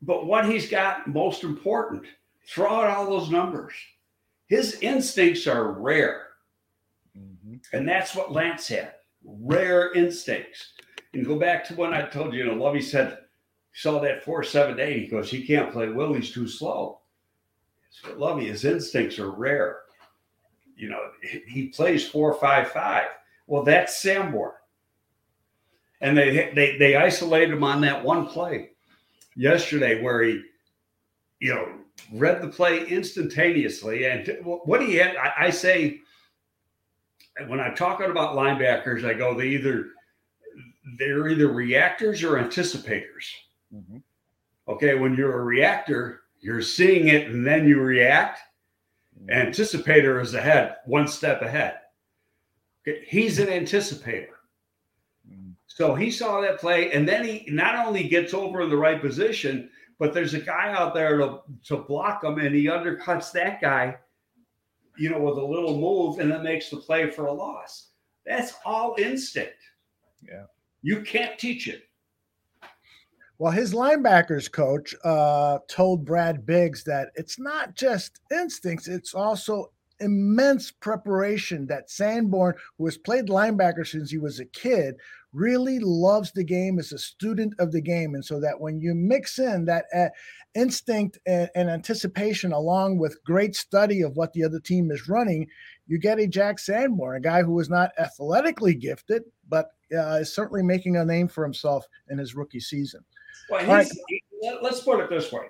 but 0.00 0.24
what 0.24 0.48
he's 0.48 0.66
got 0.66 1.06
most 1.06 1.44
important, 1.44 2.04
throw 2.48 2.70
out 2.70 2.88
all 2.88 3.04
those 3.04 3.28
numbers. 3.28 3.74
His 4.46 4.78
instincts 4.80 5.46
are 5.46 5.72
rare. 5.72 6.28
Mm-hmm. 7.16 7.56
And 7.74 7.86
that's 7.86 8.14
what 8.14 8.32
Lance 8.32 8.66
had 8.68 8.94
rare 9.24 9.92
instincts. 9.92 10.72
And 11.12 11.26
go 11.26 11.38
back 11.38 11.66
to 11.66 11.74
when 11.74 11.92
I 11.92 12.06
told 12.06 12.32
you, 12.32 12.44
you 12.44 12.46
know, 12.46 12.54
Lovie 12.54 12.80
said, 12.80 13.18
saw 13.74 14.00
that 14.00 14.24
four 14.24 14.42
seven 14.42 14.80
eight. 14.80 15.02
He 15.02 15.06
goes, 15.06 15.30
he 15.30 15.46
can't 15.46 15.70
play 15.70 15.88
Will. 15.88 16.14
He's 16.14 16.32
too 16.32 16.48
slow. 16.48 17.00
So 17.90 18.14
Lovie, 18.16 18.46
his 18.46 18.64
instincts 18.64 19.18
are 19.18 19.32
rare. 19.32 19.80
You 20.76 20.88
know, 20.88 21.10
he 21.46 21.68
plays 21.68 22.08
four 22.08 22.32
five 22.32 22.68
five. 22.70 23.08
Well, 23.46 23.64
that's 23.64 24.00
Sanborn. 24.00 24.52
And 26.04 26.18
they 26.18 26.52
they 26.54 26.76
they 26.76 26.96
isolated 26.96 27.50
him 27.50 27.64
on 27.64 27.80
that 27.80 28.04
one 28.04 28.26
play 28.26 28.72
yesterday 29.36 30.02
where 30.02 30.22
he, 30.22 30.42
you 31.40 31.54
know, 31.54 31.66
read 32.12 32.42
the 32.42 32.48
play 32.48 32.86
instantaneously. 32.86 34.04
And 34.04 34.38
what 34.42 34.82
he 34.82 34.96
had, 34.96 35.16
I, 35.16 35.46
I 35.46 35.50
say, 35.50 36.00
when 37.46 37.58
I'm 37.58 37.74
talking 37.74 38.10
about 38.10 38.36
linebackers, 38.36 39.02
I 39.02 39.14
go, 39.14 39.34
they 39.34 39.48
either 39.48 39.86
they're 40.98 41.26
either 41.28 41.48
reactors 41.48 42.22
or 42.22 42.36
anticipators. 42.36 43.32
Mm-hmm. 43.74 43.96
Okay, 44.68 44.96
when 44.96 45.14
you're 45.14 45.40
a 45.40 45.44
reactor, 45.44 46.20
you're 46.40 46.60
seeing 46.60 47.08
it 47.08 47.28
and 47.28 47.46
then 47.46 47.66
you 47.66 47.80
react. 47.80 48.40
Mm-hmm. 49.18 49.48
Anticipator 49.48 50.20
is 50.20 50.34
ahead, 50.34 50.76
one 50.84 51.08
step 51.08 51.40
ahead. 51.40 51.78
Okay, 52.86 53.06
he's 53.08 53.38
an 53.38 53.46
anticipator. 53.46 54.33
So 55.74 55.96
he 55.96 56.08
saw 56.08 56.40
that 56.40 56.60
play, 56.60 56.92
and 56.92 57.06
then 57.06 57.24
he 57.24 57.46
not 57.48 57.84
only 57.84 58.04
gets 58.04 58.32
over 58.32 58.60
in 58.60 58.70
the 58.70 58.76
right 58.76 59.00
position, 59.00 59.68
but 59.98 60.14
there's 60.14 60.32
a 60.32 60.38
guy 60.38 60.72
out 60.72 60.94
there 60.94 61.18
to, 61.18 61.40
to 61.64 61.78
block 61.78 62.22
him, 62.22 62.38
and 62.38 62.54
he 62.54 62.66
undercuts 62.66 63.32
that 63.32 63.60
guy, 63.60 63.96
you 64.96 65.10
know, 65.10 65.18
with 65.18 65.36
a 65.36 65.44
little 65.44 65.76
move, 65.76 66.20
and 66.20 66.30
then 66.30 66.44
makes 66.44 66.70
the 66.70 66.76
play 66.76 67.10
for 67.10 67.26
a 67.26 67.32
loss. 67.32 67.88
That's 68.24 68.54
all 68.64 68.94
instinct. 68.98 69.56
Yeah. 70.22 70.44
You 70.82 71.00
can't 71.02 71.36
teach 71.40 71.66
it. 71.66 71.82
Well, 73.38 73.50
his 73.50 73.74
linebackers 73.74 74.48
coach 74.50 74.94
uh, 75.02 75.58
told 75.66 76.04
Brad 76.04 76.46
Biggs 76.46 76.84
that 76.84 77.08
it's 77.16 77.40
not 77.40 77.74
just 77.74 78.20
instincts, 78.30 78.86
it's 78.86 79.12
also 79.12 79.72
immense 79.98 80.70
preparation 80.70 81.66
that 81.66 81.90
Sanborn, 81.90 82.54
who 82.78 82.84
has 82.84 82.96
played 82.96 83.26
linebacker 83.26 83.84
since 83.84 84.10
he 84.10 84.18
was 84.18 84.38
a 84.38 84.44
kid, 84.44 84.94
really 85.34 85.78
loves 85.80 86.32
the 86.32 86.44
game 86.44 86.78
as 86.78 86.92
a 86.92 86.98
student 86.98 87.52
of 87.58 87.72
the 87.72 87.80
game. 87.80 88.14
And 88.14 88.24
so 88.24 88.40
that 88.40 88.60
when 88.60 88.80
you 88.80 88.94
mix 88.94 89.38
in 89.38 89.64
that 89.64 89.86
uh, 89.94 90.08
instinct 90.54 91.18
and, 91.26 91.50
and, 91.54 91.68
anticipation 91.68 92.52
along 92.52 92.98
with 92.98 93.22
great 93.24 93.56
study 93.56 94.02
of 94.02 94.16
what 94.16 94.32
the 94.32 94.44
other 94.44 94.60
team 94.60 94.90
is 94.90 95.08
running, 95.08 95.46
you 95.86 95.98
get 95.98 96.20
a 96.20 96.26
Jack 96.26 96.58
Sanborn, 96.58 97.16
a 97.16 97.20
guy 97.20 97.42
who 97.42 97.58
is 97.58 97.68
not 97.68 97.90
athletically 97.98 98.74
gifted, 98.74 99.24
but 99.48 99.70
uh, 99.92 100.18
is 100.20 100.32
certainly 100.32 100.62
making 100.62 100.96
a 100.96 101.04
name 101.04 101.28
for 101.28 101.44
himself 101.44 101.84
in 102.08 102.18
his 102.18 102.34
rookie 102.34 102.60
season. 102.60 103.04
Well, 103.50 103.66
right. 103.66 103.88
let's 104.62 104.80
put 104.80 105.00
it 105.00 105.10
this 105.10 105.32
way. 105.32 105.46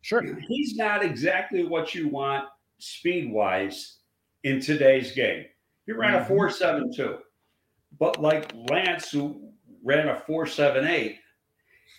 Sure. 0.00 0.22
He's 0.48 0.76
not 0.76 1.04
exactly 1.04 1.64
what 1.64 1.94
you 1.94 2.08
want 2.08 2.46
speed 2.78 3.30
wise 3.30 3.98
in 4.44 4.60
today's 4.60 5.12
game. 5.12 5.44
He 5.86 5.92
ran 5.92 6.14
a 6.14 6.20
Mhm. 6.20 6.28
4.72. 6.28 7.18
But 7.98 8.20
like 8.20 8.52
Lance, 8.70 9.10
who 9.10 9.50
ran 9.82 10.08
a 10.08 10.22
4.78, 10.28 11.16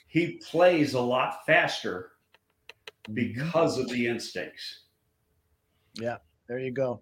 he 0.08 0.42
plays 0.50 0.94
a 0.94 1.02
lot 1.02 1.46
faster 1.46 2.12
because 3.14 3.78
of 3.78 3.90
the 3.90 4.08
instincts. 4.08 4.82
Yeah, 5.96 6.18
there 6.48 6.60
you 6.60 6.72
go. 6.72 7.02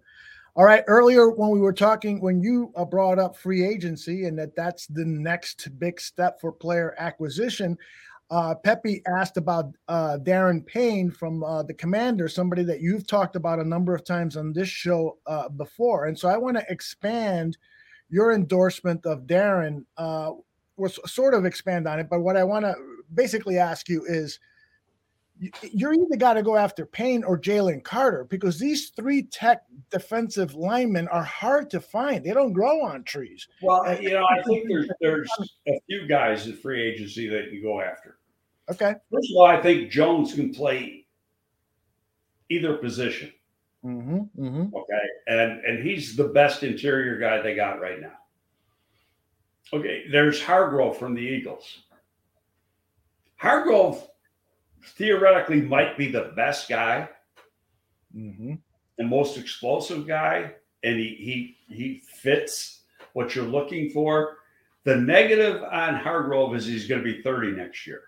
All 0.56 0.64
right. 0.64 0.82
Earlier, 0.88 1.30
when 1.30 1.50
we 1.50 1.60
were 1.60 1.72
talking, 1.72 2.20
when 2.20 2.40
you 2.40 2.72
uh, 2.74 2.84
brought 2.84 3.18
up 3.18 3.36
free 3.36 3.64
agency 3.64 4.24
and 4.24 4.36
that 4.38 4.56
that's 4.56 4.86
the 4.88 5.04
next 5.04 5.78
big 5.78 6.00
step 6.00 6.40
for 6.40 6.50
player 6.50 6.96
acquisition, 6.98 7.78
uh, 8.30 8.54
Pepe 8.56 9.00
asked 9.06 9.36
about 9.36 9.72
uh, 9.86 10.18
Daron 10.20 10.66
Payne 10.66 11.10
from 11.10 11.42
uh, 11.44 11.62
the 11.62 11.74
Commander, 11.74 12.28
somebody 12.28 12.62
that 12.64 12.80
you've 12.80 13.06
talked 13.06 13.36
about 13.36 13.60
a 13.60 13.64
number 13.64 13.94
of 13.94 14.04
times 14.04 14.36
on 14.36 14.52
this 14.52 14.68
show 14.68 15.18
uh, 15.26 15.48
before. 15.48 16.06
And 16.06 16.18
so 16.18 16.28
I 16.28 16.36
want 16.36 16.56
to 16.56 16.66
expand 16.68 17.56
your 18.10 18.32
endorsement 18.32 19.04
of 19.06 19.26
Daron, 19.26 19.84
uh, 19.96 20.32
was 20.76 20.98
sort 21.06 21.34
of 21.34 21.44
expand 21.44 21.86
on 21.88 21.98
it. 21.98 22.08
But 22.08 22.20
what 22.20 22.36
I 22.36 22.44
want 22.44 22.64
to 22.64 22.74
basically 23.12 23.58
ask 23.58 23.88
you 23.88 24.04
is 24.06 24.38
you- 25.40 25.50
you're 25.72 25.94
either 25.94 26.16
got 26.16 26.34
to 26.34 26.42
go 26.42 26.56
after 26.56 26.84
Payne 26.86 27.22
or 27.22 27.38
Jalen 27.38 27.84
Carter 27.84 28.24
because 28.24 28.58
these 28.58 28.90
three 28.90 29.22
tech 29.22 29.62
defensive 29.90 30.54
linemen 30.54 31.06
are 31.08 31.22
hard 31.22 31.70
to 31.70 31.80
find. 31.80 32.24
They 32.24 32.32
don't 32.32 32.52
grow 32.52 32.80
on 32.82 33.04
trees. 33.04 33.46
Well, 33.62 34.00
you 34.02 34.10
know, 34.10 34.24
I 34.28 34.42
think 34.42 34.68
there's 34.68 34.88
there's 35.00 35.28
a 35.68 35.80
few 35.86 36.06
guys 36.08 36.46
in 36.46 36.56
free 36.56 36.82
agency 36.82 37.28
that 37.28 37.52
you 37.52 37.62
go 37.62 37.80
after. 37.80 38.18
Okay. 38.70 38.94
First 39.12 39.30
of 39.32 39.36
all, 39.36 39.46
I 39.46 39.62
think 39.62 39.90
Jones 39.90 40.34
can 40.34 40.52
play 40.52 41.06
either 42.48 42.76
position. 42.76 43.32
Mm-hmm. 43.84 44.44
Mm-hmm. 44.44 44.74
Okay, 44.74 45.06
and 45.28 45.64
and 45.64 45.86
he's 45.86 46.16
the 46.16 46.28
best 46.28 46.62
interior 46.62 47.18
guy 47.18 47.40
they 47.40 47.54
got 47.54 47.80
right 47.80 48.00
now. 48.00 48.12
Okay, 49.72 50.04
there's 50.10 50.42
Hargrave 50.42 50.96
from 50.96 51.14
the 51.14 51.20
Eagles. 51.20 51.82
Hargrave 53.36 54.02
theoretically 54.96 55.60
might 55.60 55.96
be 55.96 56.10
the 56.10 56.32
best 56.34 56.68
guy 56.68 57.08
Mm-hmm. 58.16 58.54
and 58.98 59.08
most 59.08 59.36
explosive 59.36 60.06
guy, 60.06 60.54
and 60.82 60.98
he 60.98 61.56
he 61.68 61.74
he 61.74 62.02
fits 62.20 62.80
what 63.12 63.34
you're 63.34 63.44
looking 63.44 63.90
for. 63.90 64.38
The 64.84 64.96
negative 64.96 65.62
on 65.62 65.94
Hargrave 65.96 66.54
is 66.56 66.66
he's 66.66 66.86
going 66.88 67.02
to 67.02 67.04
be 67.04 67.20
30 67.22 67.52
next 67.52 67.86
year. 67.86 68.04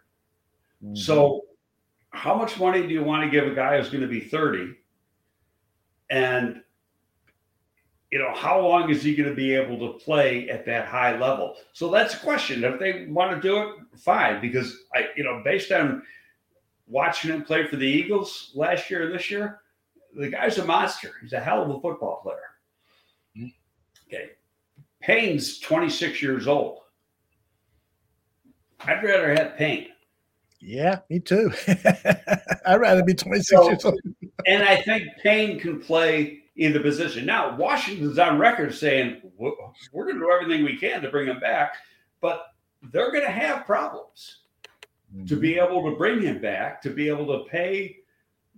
Mm-hmm. 0.82 0.94
So, 0.94 1.42
how 2.10 2.34
much 2.34 2.58
money 2.58 2.82
do 2.86 2.94
you 2.94 3.04
want 3.04 3.24
to 3.24 3.30
give 3.30 3.46
a 3.50 3.54
guy 3.54 3.76
who's 3.76 3.90
going 3.90 4.00
to 4.00 4.08
be 4.08 4.20
30? 4.20 4.74
And, 6.10 6.62
you 8.10 8.18
know, 8.18 8.34
how 8.34 8.60
long 8.60 8.90
is 8.90 9.02
he 9.02 9.14
going 9.14 9.28
to 9.28 9.34
be 9.34 9.54
able 9.54 9.78
to 9.78 9.98
play 9.98 10.48
at 10.50 10.66
that 10.66 10.86
high 10.88 11.16
level? 11.18 11.54
So, 11.72 11.88
that's 11.90 12.14
a 12.14 12.18
question. 12.18 12.64
If 12.64 12.78
they 12.80 13.06
want 13.08 13.40
to 13.40 13.40
do 13.48 13.58
it, 13.62 13.76
fine. 13.98 14.40
Because, 14.40 14.76
I, 14.94 15.06
you 15.16 15.22
know, 15.24 15.40
based 15.44 15.70
on 15.70 16.02
watching 16.88 17.30
him 17.30 17.42
play 17.44 17.66
for 17.68 17.76
the 17.76 17.86
Eagles 17.86 18.50
last 18.54 18.90
year 18.90 19.04
and 19.04 19.14
this 19.14 19.30
year, 19.30 19.60
the 20.16 20.28
guy's 20.28 20.58
a 20.58 20.64
monster. 20.64 21.12
He's 21.22 21.32
a 21.32 21.38
hell 21.40 21.62
of 21.62 21.70
a 21.70 21.80
football 21.80 22.20
player. 22.22 22.38
Mhm. 23.38 23.52
Okay. 24.08 24.30
Payne's 25.00 25.60
26 25.60 26.20
years 26.20 26.48
old. 26.48 26.80
I'd 28.80 29.04
rather 29.04 29.32
have 29.34 29.56
Payne. 29.56 29.88
Yeah, 30.58 30.98
me 31.08 31.20
too. 31.20 31.52
I'd 32.66 32.80
rather 32.80 33.04
be 33.04 33.14
26 33.14 33.48
So- 33.48 33.68
years 33.68 33.84
old. 33.84 34.00
And 34.46 34.62
I 34.62 34.82
think 34.82 35.08
Payne 35.22 35.58
can 35.58 35.80
play 35.80 36.40
either 36.56 36.80
position. 36.80 37.24
Now, 37.24 37.56
Washington's 37.56 38.18
on 38.18 38.38
record 38.38 38.74
saying 38.74 39.22
"We're- 39.36 39.54
going 39.92 40.14
to 40.14 40.20
do 40.20 40.30
everything 40.30 40.64
we 40.64 40.76
can 40.76 41.02
to 41.02 41.10
bring 41.10 41.26
him 41.26 41.40
back, 41.40 41.74
but 42.20 42.46
they're 42.92 43.12
going 43.12 43.24
to 43.24 43.30
have 43.30 43.66
problems 43.66 44.38
to 45.26 45.36
be 45.36 45.54
mm-hmm. 45.54 45.72
able 45.72 45.90
to 45.90 45.96
bring 45.96 46.22
him 46.22 46.40
back, 46.40 46.80
to 46.82 46.90
be 46.90 47.08
able 47.08 47.26
to 47.26 47.48
pay 47.50 47.96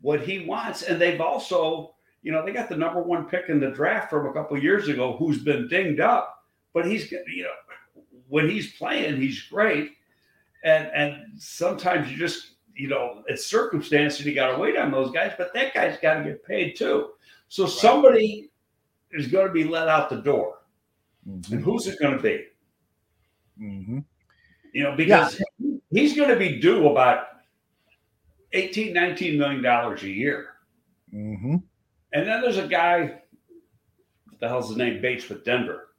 what 0.00 0.20
he 0.20 0.44
wants. 0.44 0.82
And 0.82 1.00
they've 1.00 1.20
also, 1.20 1.94
you 2.22 2.32
know, 2.32 2.44
they 2.44 2.52
got 2.52 2.68
the 2.68 2.76
number 2.76 3.02
one 3.02 3.26
pick 3.26 3.48
in 3.48 3.60
the 3.60 3.70
draft 3.70 4.10
from 4.10 4.26
a 4.26 4.32
couple 4.32 4.58
years 4.62 4.88
ago 4.88 5.16
who's 5.16 5.38
been 5.38 5.68
dinged 5.68 6.00
up, 6.00 6.44
but 6.74 6.84
he's, 6.86 7.10
you 7.10 7.44
know, 7.44 8.02
when 8.28 8.48
he's 8.48 8.74
playing, 8.74 9.16
he's 9.16 9.42
great. 9.42 9.92
And 10.64 10.88
and 10.94 11.40
sometimes 11.40 12.10
you 12.10 12.16
just, 12.16 12.51
you 12.74 12.88
know, 12.88 13.22
it's 13.26 13.46
circumstance 13.46 14.18
that 14.18 14.26
you 14.26 14.34
got 14.34 14.52
to 14.52 14.58
wait 14.58 14.76
on 14.76 14.90
those 14.90 15.10
guys, 15.10 15.32
but 15.36 15.52
that 15.54 15.74
guy's 15.74 15.98
got 15.98 16.14
to 16.14 16.24
get 16.24 16.44
paid 16.44 16.76
too. 16.76 17.10
So 17.48 17.66
somebody 17.66 18.50
is 19.10 19.26
going 19.26 19.46
to 19.46 19.52
be 19.52 19.64
let 19.64 19.88
out 19.88 20.08
the 20.08 20.16
door. 20.16 20.58
Mhm. 21.28 21.52
And 21.52 21.62
who's 21.62 21.86
it 21.86 21.98
going 22.00 22.16
to 22.16 22.22
be? 22.22 22.46
Mhm. 23.60 24.04
You 24.72 24.82
know, 24.82 24.96
because 24.96 25.40
he's 25.90 26.16
going 26.16 26.30
to 26.30 26.36
be 26.36 26.58
due 26.58 26.88
about 26.88 27.26
18, 28.52 28.92
19 28.92 29.38
million 29.38 29.62
dollars 29.62 30.02
a 30.02 30.08
year. 30.08 30.54
Mhm. 31.12 31.62
And 32.12 32.26
then 32.26 32.40
there's 32.40 32.58
a 32.58 32.66
guy, 32.66 33.20
what 34.28 34.40
the 34.40 34.48
hell's 34.48 34.68
his 34.68 34.78
name? 34.78 35.00
Bates 35.00 35.28
with 35.28 35.44
Denver. 35.44 35.94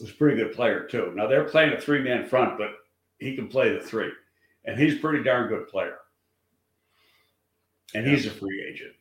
Was 0.00 0.10
a 0.10 0.14
pretty 0.14 0.36
good 0.36 0.54
player 0.54 0.84
too. 0.84 1.12
Now 1.14 1.26
they're 1.26 1.44
playing 1.44 1.72
a 1.72 1.80
three 1.80 2.00
man 2.00 2.24
front, 2.24 2.56
but 2.56 2.70
he 3.18 3.34
can 3.34 3.48
play 3.48 3.72
the 3.72 3.80
three. 3.80 4.12
And 4.64 4.78
he's 4.78 4.96
a 4.96 4.98
pretty 4.98 5.24
darn 5.24 5.48
good 5.48 5.68
player. 5.68 5.98
And 7.94 8.06
he's 8.06 8.26
a 8.26 8.30
free 8.30 8.64
agent. 8.68 8.92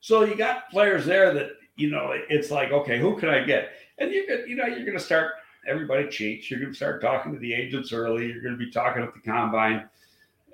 So 0.00 0.24
you 0.24 0.34
got 0.34 0.70
players 0.70 1.04
there 1.04 1.34
that, 1.34 1.50
you 1.76 1.90
know, 1.90 2.12
it's 2.28 2.50
like, 2.50 2.72
okay, 2.72 2.98
who 2.98 3.18
can 3.18 3.28
I 3.28 3.44
get? 3.44 3.72
And 3.98 4.10
you 4.10 4.26
could, 4.26 4.48
you 4.48 4.56
know, 4.56 4.66
you're 4.66 4.86
gonna 4.86 4.98
start 4.98 5.32
everybody 5.66 6.08
cheats. 6.08 6.50
You're 6.50 6.60
gonna 6.60 6.74
start 6.74 7.02
talking 7.02 7.32
to 7.32 7.38
the 7.38 7.52
agents 7.52 7.92
early, 7.92 8.26
you're 8.26 8.42
gonna 8.42 8.56
be 8.56 8.70
talking 8.70 9.02
at 9.02 9.12
the 9.12 9.20
combine. 9.20 9.88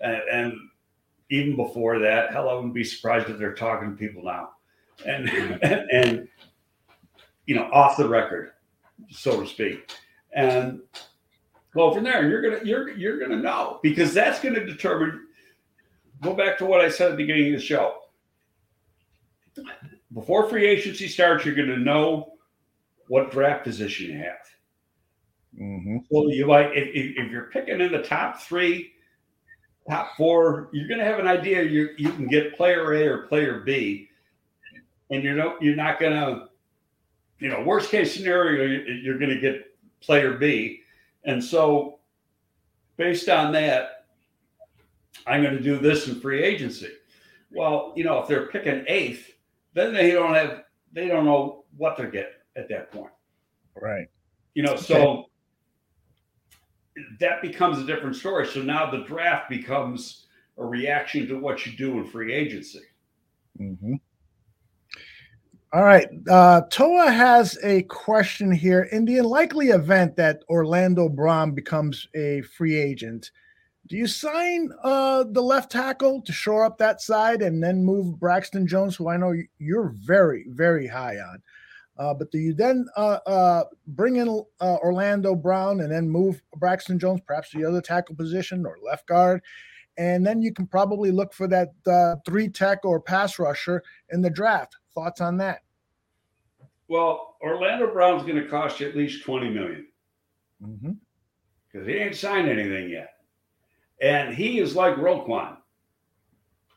And, 0.00 0.22
and 0.30 0.52
even 1.30 1.56
before 1.56 1.98
that, 2.00 2.32
hell, 2.32 2.48
I 2.48 2.54
wouldn't 2.54 2.74
be 2.74 2.84
surprised 2.84 3.28
if 3.28 3.38
they're 3.38 3.54
talking 3.54 3.90
to 3.90 3.96
people 3.96 4.24
now. 4.24 4.50
And 5.04 5.28
and, 5.28 5.90
and 5.92 6.28
you 7.46 7.54
know, 7.54 7.68
off 7.72 7.96
the 7.96 8.08
record, 8.08 8.52
so 9.10 9.40
to 9.40 9.46
speak. 9.46 9.92
And 10.32 10.80
go 11.76 11.94
from 11.94 12.04
there. 12.04 12.28
You're 12.28 12.42
gonna 12.42 12.64
you're 12.64 12.90
you're 12.90 13.18
gonna 13.18 13.40
know 13.40 13.78
because 13.82 14.12
that's 14.12 14.40
gonna 14.40 14.64
determine. 14.64 15.22
Go 16.22 16.32
back 16.32 16.56
to 16.58 16.64
what 16.66 16.80
I 16.80 16.88
said 16.88 17.08
at 17.08 17.10
the 17.12 17.16
beginning 17.24 17.54
of 17.54 17.60
the 17.60 17.66
show. 17.66 17.98
Before 20.14 20.48
free 20.48 20.66
agency 20.66 21.08
starts, 21.08 21.44
you're 21.44 21.54
gonna 21.54 21.76
know 21.76 22.32
what 23.08 23.30
draft 23.30 23.64
position 23.64 24.06
you 24.06 24.18
have. 24.18 24.46
Mhm. 25.60 26.00
So 26.10 26.28
you 26.28 26.46
like 26.46 26.70
if, 26.74 26.88
if, 26.88 27.16
if 27.18 27.30
you're 27.30 27.50
picking 27.50 27.80
in 27.80 27.92
the 27.92 28.02
top 28.02 28.40
three, 28.40 28.92
top 29.88 30.16
four, 30.16 30.68
you're 30.72 30.88
going 30.88 30.98
to 30.98 31.04
have 31.04 31.18
an 31.18 31.26
idea 31.26 31.62
you 31.62 31.90
you 31.96 32.10
can 32.12 32.26
get 32.26 32.56
player 32.56 32.92
A 32.94 33.06
or 33.06 33.26
player 33.26 33.60
B, 33.60 34.08
and 35.10 35.22
you 35.22 35.34
know 35.34 35.56
you're 35.60 35.76
not 35.76 35.98
going 35.98 36.12
to, 36.12 36.48
you 37.38 37.48
know, 37.48 37.62
worst 37.62 37.90
case 37.90 38.14
scenario 38.14 38.82
you're 39.02 39.18
going 39.18 39.30
to 39.30 39.40
get 39.40 39.76
player 40.00 40.34
B, 40.34 40.80
and 41.26 41.42
so 41.42 41.98
based 42.96 43.28
on 43.28 43.52
that, 43.52 44.06
I'm 45.26 45.42
going 45.42 45.56
to 45.56 45.62
do 45.62 45.78
this 45.78 46.08
in 46.08 46.20
free 46.20 46.42
agency. 46.42 46.90
Well, 47.50 47.92
you 47.96 48.04
know, 48.04 48.18
if 48.20 48.28
they're 48.28 48.46
picking 48.46 48.84
eighth, 48.88 49.32
then 49.74 49.92
they 49.92 50.12
don't 50.12 50.34
have 50.34 50.64
they 50.92 51.08
don't 51.08 51.24
know 51.24 51.64
what 51.76 51.96
to 51.98 52.06
get 52.06 52.32
at 52.56 52.68
that 52.68 52.90
point. 52.90 53.12
Right. 53.74 54.08
You 54.54 54.62
know, 54.62 54.76
so 54.76 55.26
that 57.20 57.42
becomes 57.42 57.78
a 57.78 57.84
different 57.84 58.16
story. 58.16 58.46
So 58.46 58.62
now 58.62 58.90
the 58.90 59.04
draft 59.04 59.50
becomes 59.50 60.26
a 60.56 60.64
reaction 60.64 61.26
to 61.28 61.38
what 61.38 61.66
you 61.66 61.76
do 61.76 61.98
in 61.98 62.06
free 62.06 62.32
agency. 62.32 62.80
Mhm. 63.60 64.00
All 65.76 65.84
right. 65.84 66.08
Uh, 66.26 66.62
Toa 66.70 67.10
has 67.10 67.58
a 67.62 67.82
question 67.82 68.50
here. 68.50 68.84
In 68.92 69.04
the 69.04 69.18
unlikely 69.18 69.68
event 69.68 70.16
that 70.16 70.42
Orlando 70.48 71.06
Brown 71.06 71.50
becomes 71.50 72.08
a 72.14 72.40
free 72.56 72.74
agent, 72.74 73.30
do 73.86 73.98
you 73.98 74.06
sign 74.06 74.70
uh, 74.82 75.24
the 75.28 75.42
left 75.42 75.70
tackle 75.70 76.22
to 76.22 76.32
shore 76.32 76.64
up 76.64 76.78
that 76.78 77.02
side 77.02 77.42
and 77.42 77.62
then 77.62 77.84
move 77.84 78.18
Braxton 78.18 78.66
Jones, 78.66 78.96
who 78.96 79.10
I 79.10 79.18
know 79.18 79.34
you're 79.58 79.92
very, 79.98 80.46
very 80.48 80.86
high 80.86 81.18
on? 81.18 81.42
Uh, 81.98 82.14
but 82.14 82.30
do 82.30 82.38
you 82.38 82.54
then 82.54 82.86
uh, 82.96 83.18
uh, 83.26 83.64
bring 83.88 84.16
in 84.16 84.28
uh, 84.62 84.76
Orlando 84.76 85.34
Brown 85.34 85.80
and 85.80 85.92
then 85.92 86.08
move 86.08 86.40
Braxton 86.56 86.98
Jones, 86.98 87.20
perhaps 87.26 87.50
to 87.50 87.58
the 87.58 87.68
other 87.68 87.82
tackle 87.82 88.16
position 88.16 88.64
or 88.64 88.78
left 88.82 89.06
guard? 89.08 89.42
And 89.98 90.26
then 90.26 90.40
you 90.40 90.54
can 90.54 90.66
probably 90.66 91.10
look 91.10 91.34
for 91.34 91.46
that 91.48 91.72
uh, 91.86 92.16
three 92.24 92.48
tech 92.48 92.86
or 92.86 92.98
pass 92.98 93.38
rusher 93.38 93.82
in 94.08 94.22
the 94.22 94.30
draft. 94.30 94.74
Thoughts 94.94 95.20
on 95.20 95.36
that? 95.36 95.60
Well, 96.88 97.36
Orlando 97.42 97.92
Brown's 97.92 98.22
going 98.22 98.36
to 98.42 98.48
cost 98.48 98.80
you 98.80 98.88
at 98.88 98.96
least 98.96 99.24
20 99.24 99.50
million 99.50 99.86
Mm-hmm. 100.64 100.92
because 101.70 101.86
he 101.86 101.94
ain't 101.94 102.16
signed 102.16 102.48
anything 102.48 102.88
yet. 102.88 103.10
And 104.00 104.34
he 104.34 104.58
is 104.58 104.74
like 104.74 104.96
Roquan. 104.96 105.58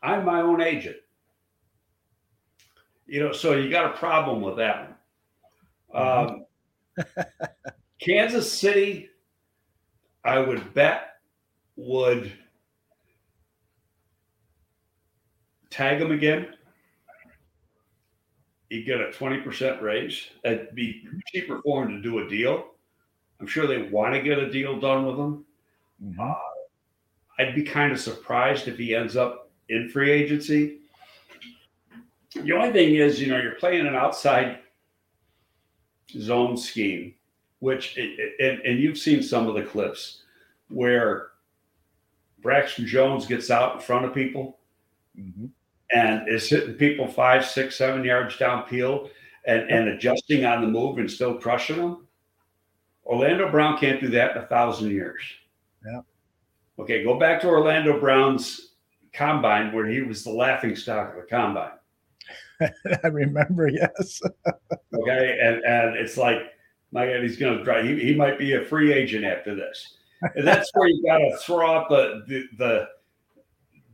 I'm 0.02 0.26
my 0.26 0.42
own 0.42 0.60
agent. 0.60 0.96
You 3.06 3.20
know, 3.20 3.32
so 3.32 3.54
you 3.54 3.70
got 3.70 3.94
a 3.94 3.98
problem 3.98 4.42
with 4.42 4.56
that 4.56 4.96
one. 5.92 6.44
Um, 6.98 7.04
Kansas 8.00 8.52
City, 8.52 9.08
I 10.22 10.38
would 10.40 10.74
bet, 10.74 11.14
would 11.76 12.30
tag 15.70 16.02
him 16.02 16.12
again. 16.12 16.48
You 18.70 18.84
get 18.84 19.00
a 19.00 19.06
20% 19.10 19.82
raise. 19.82 20.28
It'd 20.44 20.74
be 20.74 21.04
cheaper 21.26 21.60
for 21.62 21.82
him 21.84 21.96
to 21.96 22.00
do 22.02 22.20
a 22.20 22.28
deal. 22.28 22.68
I'm 23.40 23.46
sure 23.46 23.66
they 23.66 23.82
want 23.82 24.14
to 24.14 24.22
get 24.22 24.38
a 24.38 24.50
deal 24.50 24.78
done 24.78 25.06
with 25.06 25.16
him. 25.18 25.44
Mhm. 26.02 26.18
Uh, 26.18 26.38
I'd 27.38 27.54
be 27.54 27.62
kind 27.64 27.92
of 27.92 27.98
surprised 27.98 28.68
if 28.68 28.78
he 28.78 28.94
ends 28.94 29.16
up 29.16 29.50
in 29.68 29.88
free 29.88 30.10
agency. 30.10 30.78
The 32.34 32.52
only 32.52 32.70
thing 32.70 32.94
is, 32.94 33.20
you 33.20 33.26
know, 33.26 33.40
you're 33.40 33.56
playing 33.56 33.86
an 33.86 33.96
outside 33.96 34.60
zone 36.10 36.56
scheme, 36.56 37.14
which, 37.58 37.96
and, 37.96 38.60
and 38.60 38.78
you've 38.78 38.98
seen 38.98 39.22
some 39.22 39.48
of 39.48 39.54
the 39.54 39.64
clips 39.64 40.22
where 40.68 41.28
Braxton 42.38 42.86
Jones 42.86 43.26
gets 43.26 43.50
out 43.50 43.74
in 43.74 43.80
front 43.80 44.04
of 44.04 44.14
people 44.14 44.58
Mhm. 45.18 45.50
And 45.92 46.28
is 46.28 46.48
hitting 46.48 46.74
people 46.74 47.06
five, 47.06 47.44
six, 47.44 47.76
seven 47.76 48.04
yards 48.04 48.36
downfield 48.36 49.10
and, 49.46 49.68
and 49.70 49.88
adjusting 49.88 50.44
on 50.44 50.60
the 50.60 50.68
move 50.68 50.98
and 50.98 51.10
still 51.10 51.34
crushing 51.34 51.76
them. 51.76 52.06
Orlando 53.04 53.50
Brown 53.50 53.78
can't 53.78 54.00
do 54.00 54.08
that 54.08 54.36
in 54.36 54.42
a 54.42 54.46
thousand 54.46 54.90
years. 54.90 55.22
Yeah. 55.84 56.00
Okay, 56.78 57.02
go 57.02 57.18
back 57.18 57.40
to 57.40 57.48
Orlando 57.48 57.98
Brown's 57.98 58.74
combine 59.12 59.72
where 59.72 59.86
he 59.86 60.02
was 60.02 60.24
the 60.24 60.30
laughing 60.30 60.76
stock 60.76 61.14
of 61.14 61.22
the 61.22 61.26
combine. 61.28 61.72
I 63.04 63.08
remember, 63.08 63.68
yes. 63.68 64.20
Okay, 64.92 65.38
and 65.40 65.64
and 65.64 65.96
it's 65.96 66.16
like, 66.16 66.38
my 66.90 67.06
God, 67.06 67.22
he's 67.22 67.36
going 67.36 67.56
to 67.56 67.64
try. 67.64 67.80
He, 67.80 67.98
he 68.00 68.14
might 68.14 68.38
be 68.38 68.54
a 68.54 68.64
free 68.64 68.92
agent 68.92 69.24
after 69.24 69.54
this, 69.54 69.94
and 70.34 70.46
that's 70.46 70.68
where 70.74 70.88
you 70.88 71.00
got 71.04 71.18
to 71.18 71.36
throw 71.38 71.76
out 71.76 71.88
the 71.88 72.24
the 72.26 72.44
the, 72.58 72.88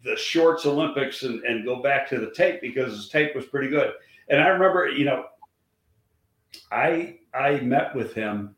the 0.07 0.17
shorts 0.17 0.65
Olympics 0.65 1.25
and, 1.25 1.43
and 1.45 1.65
go 1.65 1.83
back 1.83 2.09
to 2.09 2.19
the 2.19 2.31
tape 2.31 2.61
because 2.61 2.93
his 2.93 3.09
tape 3.09 3.35
was 3.35 3.45
pretty 3.45 3.69
good. 3.69 3.93
And 4.29 4.41
I 4.41 4.49
remember, 4.49 4.89
you 4.89 5.05
know, 5.05 5.27
I 6.73 7.19
I 7.35 7.61
met 7.61 7.95
with 7.95 8.15
him 8.15 8.55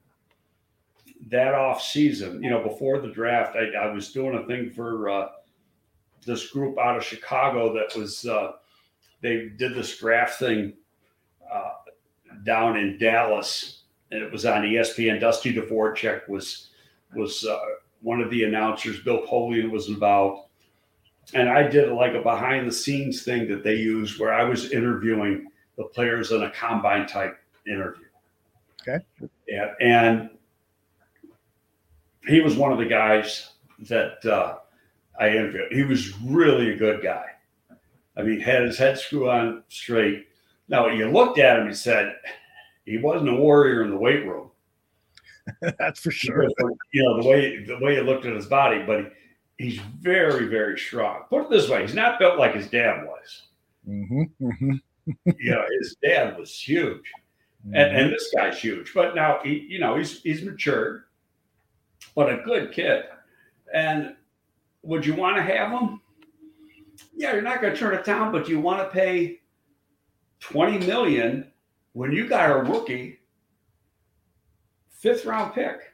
that 1.29 1.55
off 1.55 1.83
season. 1.83 2.43
You 2.43 2.51
know, 2.51 2.63
before 2.63 3.01
the 3.01 3.09
draft, 3.09 3.57
I, 3.57 3.77
I 3.77 3.93
was 3.93 4.13
doing 4.13 4.37
a 4.37 4.47
thing 4.47 4.71
for 4.71 5.09
uh, 5.09 5.29
this 6.25 6.51
group 6.51 6.79
out 6.79 6.97
of 6.97 7.05
Chicago 7.05 7.73
that 7.75 7.99
was 7.99 8.25
uh, 8.27 8.53
they 9.23 9.49
did 9.57 9.75
this 9.75 9.99
draft 9.99 10.39
thing. 10.39 10.75
Uh, 11.51 11.71
down 12.45 12.77
in 12.77 12.99
Dallas, 12.99 13.83
and 14.11 14.23
it 14.23 14.31
was 14.31 14.47
on 14.47 14.63
ESPN. 14.63 15.21
Dusty 15.21 15.55
Dvoracek 15.55 16.29
was 16.29 16.71
was 17.15 17.45
uh, 17.45 17.59
one 18.03 18.21
of 18.21 18.31
the 18.31 18.45
announcers. 18.45 19.01
Bill 19.01 19.27
Polian 19.27 19.71
was 19.71 19.89
involved, 19.89 20.48
and 21.35 21.49
I 21.49 21.63
did 21.69 21.93
like 21.93 22.15
a 22.15 22.23
behind 22.23 22.67
the 22.67 22.73
scenes 22.73 23.23
thing 23.23 23.49
that 23.49 23.63
they 23.63 23.75
use 23.75 24.19
where 24.19 24.33
I 24.33 24.45
was 24.45 24.71
interviewing 24.71 25.49
the 25.77 25.85
players 25.85 26.33
in 26.33 26.43
a 26.43 26.51
combine 26.51 27.07
type 27.07 27.39
interview. 27.67 28.05
Okay. 28.83 29.05
Yeah, 29.47 29.75
and 29.81 30.31
he 32.27 32.41
was 32.41 32.57
one 32.57 32.73
of 32.73 32.79
the 32.79 32.87
guys 32.87 33.51
that 33.89 34.25
uh, 34.25 34.59
I 35.19 35.31
interviewed. 35.31 35.73
He 35.73 35.83
was 35.83 36.19
really 36.21 36.71
a 36.73 36.77
good 36.77 37.03
guy. 37.03 37.27
I 38.17 38.23
mean, 38.23 38.41
had 38.41 38.63
his 38.63 38.79
head 38.79 38.99
screw 38.99 39.31
on 39.31 39.63
straight. 39.69 40.27
Now, 40.69 40.87
when 40.87 40.97
you 40.97 41.11
looked 41.11 41.39
at 41.39 41.59
him 41.59 41.67
and 41.67 41.77
said 41.77 42.17
he 42.85 42.99
wasn't 42.99 43.31
a 43.31 43.35
warrior 43.35 43.85
in 43.85 43.91
the 43.91 43.97
weight 43.97 44.27
room. 44.27 44.51
That's 45.79 46.01
for 46.01 46.11
sure. 46.11 46.49
Because, 46.49 46.73
You 46.93 47.03
know, 47.05 47.23
the 47.23 47.29
way 47.29 47.65
the 47.65 47.79
way 47.79 47.95
you 47.95 48.03
looked 48.03 48.27
at 48.27 48.35
his 48.35 48.47
body, 48.47 48.83
but 48.87 49.01
he, 49.01 49.07
he's 49.59 49.79
very, 50.01 50.47
very 50.47 50.79
strong. 50.79 51.25
Put 51.29 51.43
it 51.43 51.51
this 51.51 51.69
way, 51.69 51.83
he's 51.83 51.95
not 51.95 52.19
built 52.19 52.39
like 52.39 52.55
his 52.55 52.69
dad 52.69 53.07
was. 53.07 53.43
hmm 53.85 54.23
hmm 54.41 54.75
You 55.25 55.51
know, 55.53 55.65
his 55.79 55.97
dad 56.03 56.39
was 56.39 56.55
huge. 56.59 57.11
And, 57.65 57.97
and 57.97 58.13
this 58.13 58.33
guy's 58.35 58.59
huge, 58.59 58.93
but 58.95 59.15
now 59.15 59.41
he, 59.43 59.67
you 59.69 59.79
know, 59.79 59.97
he's 59.97 60.23
he's 60.23 60.43
matured, 60.43 61.05
but 62.15 62.33
a 62.33 62.39
good 62.45 62.73
kid. 62.73 63.05
And 63.75 64.15
would 64.83 65.05
you 65.05 65.15
want 65.15 65.37
to 65.37 65.43
have 65.43 65.73
him? 65.73 66.01
Yeah, 67.17 67.33
you're 67.33 67.43
not 67.43 67.61
going 67.61 67.75
to 67.75 67.79
turn 67.79 67.95
it 67.95 68.05
down, 68.05 68.33
but 68.33 68.49
you 68.49 68.61
want 68.61 68.81
to 68.81 68.95
pay 68.95 69.41
twenty 70.41 70.79
million 70.87 71.51
when 71.93 72.13
you 72.13 72.29
got 72.29 72.51
a 72.51 72.63
rookie 72.63 73.19
fifth 74.89 75.25
round 75.27 75.53
pick. 75.53 75.88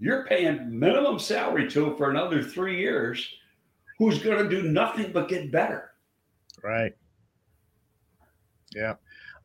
You're 0.00 0.24
paying 0.26 0.78
minimum 0.78 1.18
salary 1.18 1.68
to 1.70 1.96
for 1.96 2.10
another 2.10 2.42
three 2.42 2.78
years, 2.78 3.28
who's 3.98 4.22
going 4.22 4.42
to 4.42 4.48
do 4.48 4.68
nothing 4.68 5.12
but 5.12 5.28
get 5.28 5.50
better. 5.50 5.90
Right. 6.62 6.92
Yeah, 8.74 8.94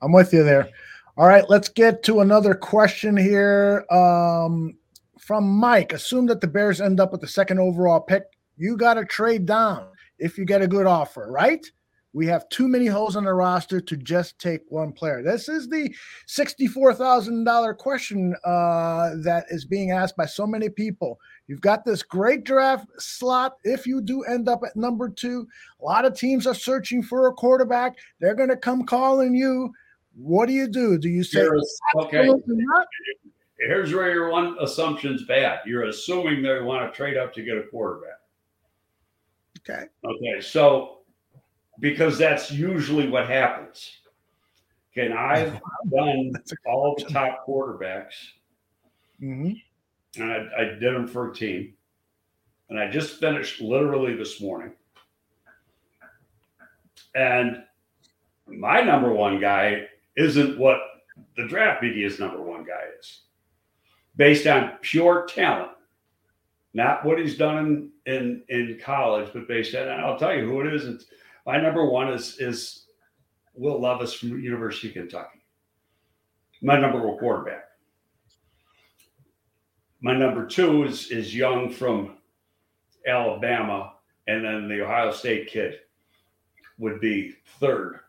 I'm 0.01 0.11
with 0.11 0.33
you 0.33 0.43
there. 0.43 0.69
All 1.17 1.27
right, 1.27 1.47
let's 1.49 1.69
get 1.69 2.03
to 2.03 2.21
another 2.21 2.53
question 2.55 3.15
here 3.15 3.85
um, 3.91 4.77
from 5.19 5.47
Mike. 5.47 5.93
Assume 5.93 6.25
that 6.27 6.41
the 6.41 6.47
Bears 6.47 6.81
end 6.81 6.99
up 6.99 7.11
with 7.11 7.21
the 7.21 7.27
second 7.27 7.59
overall 7.59 7.99
pick. 7.99 8.23
You 8.57 8.77
got 8.77 8.95
to 8.95 9.05
trade 9.05 9.45
down 9.45 9.87
if 10.19 10.37
you 10.37 10.45
get 10.45 10.61
a 10.61 10.67
good 10.67 10.85
offer, 10.85 11.31
right? 11.31 11.65
We 12.13 12.27
have 12.27 12.47
too 12.49 12.67
many 12.67 12.85
holes 12.85 13.15
on 13.15 13.23
the 13.23 13.33
roster 13.33 13.81
to 13.81 13.97
just 13.97 14.37
take 14.37 14.61
one 14.69 14.91
player. 14.91 15.23
This 15.23 15.49
is 15.49 15.67
the 15.67 15.93
$64,000 16.27 17.77
question 17.77 18.35
uh, 18.45 19.11
that 19.23 19.45
is 19.49 19.65
being 19.65 19.89
asked 19.91 20.15
by 20.15 20.27
so 20.27 20.45
many 20.45 20.69
people. 20.69 21.19
You've 21.47 21.61
got 21.61 21.83
this 21.83 22.03
great 22.03 22.43
draft 22.43 22.85
slot. 22.99 23.57
If 23.63 23.87
you 23.87 23.99
do 23.99 24.23
end 24.23 24.47
up 24.47 24.61
at 24.63 24.75
number 24.75 25.09
two, 25.09 25.47
a 25.81 25.83
lot 25.83 26.05
of 26.05 26.15
teams 26.15 26.45
are 26.45 26.53
searching 26.53 27.01
for 27.01 27.27
a 27.27 27.33
quarterback. 27.33 27.97
They're 28.19 28.35
going 28.35 28.49
to 28.49 28.57
come 28.57 28.85
calling 28.85 29.33
you. 29.33 29.73
What 30.15 30.45
do 30.45 30.53
you 30.53 30.67
do? 30.67 30.99
Do 30.99 31.09
you 31.09 31.23
say, 31.23 31.39
Here's- 31.39 31.79
okay, 31.95 32.27
not"? 32.27 32.87
here's 33.59 33.91
where 33.93 34.11
your 34.13 34.29
one 34.29 34.55
assumption's 34.61 35.23
bad. 35.25 35.59
You're 35.65 35.85
assuming 35.85 36.43
they 36.43 36.61
want 36.61 36.91
to 36.91 36.95
trade 36.95 37.17
up 37.17 37.33
to 37.33 37.41
get 37.41 37.57
a 37.57 37.63
quarterback. 37.63 38.19
Okay. 39.67 39.85
Okay, 40.05 40.41
so 40.41 40.99
because 41.79 42.17
that's 42.17 42.51
usually 42.51 43.09
what 43.09 43.27
happens. 43.27 43.97
Okay, 44.91 45.07
and 45.07 45.13
I've 45.15 45.59
done 45.91 46.33
all 46.67 46.95
the 46.95 47.05
top 47.05 47.45
quarterbacks, 47.47 48.13
Mhm. 49.21 49.59
and 50.17 50.31
I, 50.31 50.47
I 50.57 50.63
did 50.65 50.81
them 50.93 51.07
for 51.07 51.31
a 51.31 51.33
team, 51.33 51.75
and 52.69 52.79
I 52.79 52.89
just 52.89 53.19
finished 53.19 53.59
literally 53.59 54.15
this 54.15 54.39
morning. 54.39 54.73
And 57.15 57.63
my 58.47 58.81
number 58.81 59.11
one 59.11 59.39
guy 59.39 59.87
isn't 60.15 60.59
what 60.59 60.79
the 61.37 61.47
draft 61.47 61.81
media's 61.81 62.19
number 62.19 62.41
one 62.41 62.63
guy 62.63 62.83
is, 62.99 63.21
based 64.15 64.45
on 64.47 64.77
pure 64.81 65.25
talent, 65.27 65.71
not 66.73 67.03
what 67.05 67.19
he's 67.19 67.37
done 67.37 67.57
in 67.57 67.91
in, 68.05 68.43
in 68.49 68.79
college, 68.83 69.31
but 69.33 69.47
based 69.47 69.73
on. 69.75 69.87
And 69.87 70.01
I'll 70.01 70.17
tell 70.19 70.35
you 70.35 70.45
who 70.45 70.61
it 70.61 70.73
is. 70.73 70.85
It's, 70.85 71.05
my 71.45 71.59
number 71.59 71.85
one 71.85 72.11
is 72.11 72.39
is 72.39 72.85
Will 73.53 73.79
Levis 73.79 74.13
from 74.13 74.41
University 74.41 74.87
of 74.87 74.93
Kentucky. 74.93 75.43
My 76.61 76.79
number 76.79 77.05
one 77.05 77.17
quarterback. 77.17 77.65
My 80.01 80.15
number 80.15 80.45
two 80.45 80.83
is 80.83 81.11
is 81.11 81.35
Young 81.35 81.69
from 81.69 82.17
Alabama, 83.07 83.93
and 84.27 84.43
then 84.43 84.67
the 84.67 84.81
Ohio 84.81 85.11
State 85.11 85.47
kid 85.47 85.79
would 86.77 86.99
be 86.99 87.35
third 87.59 87.99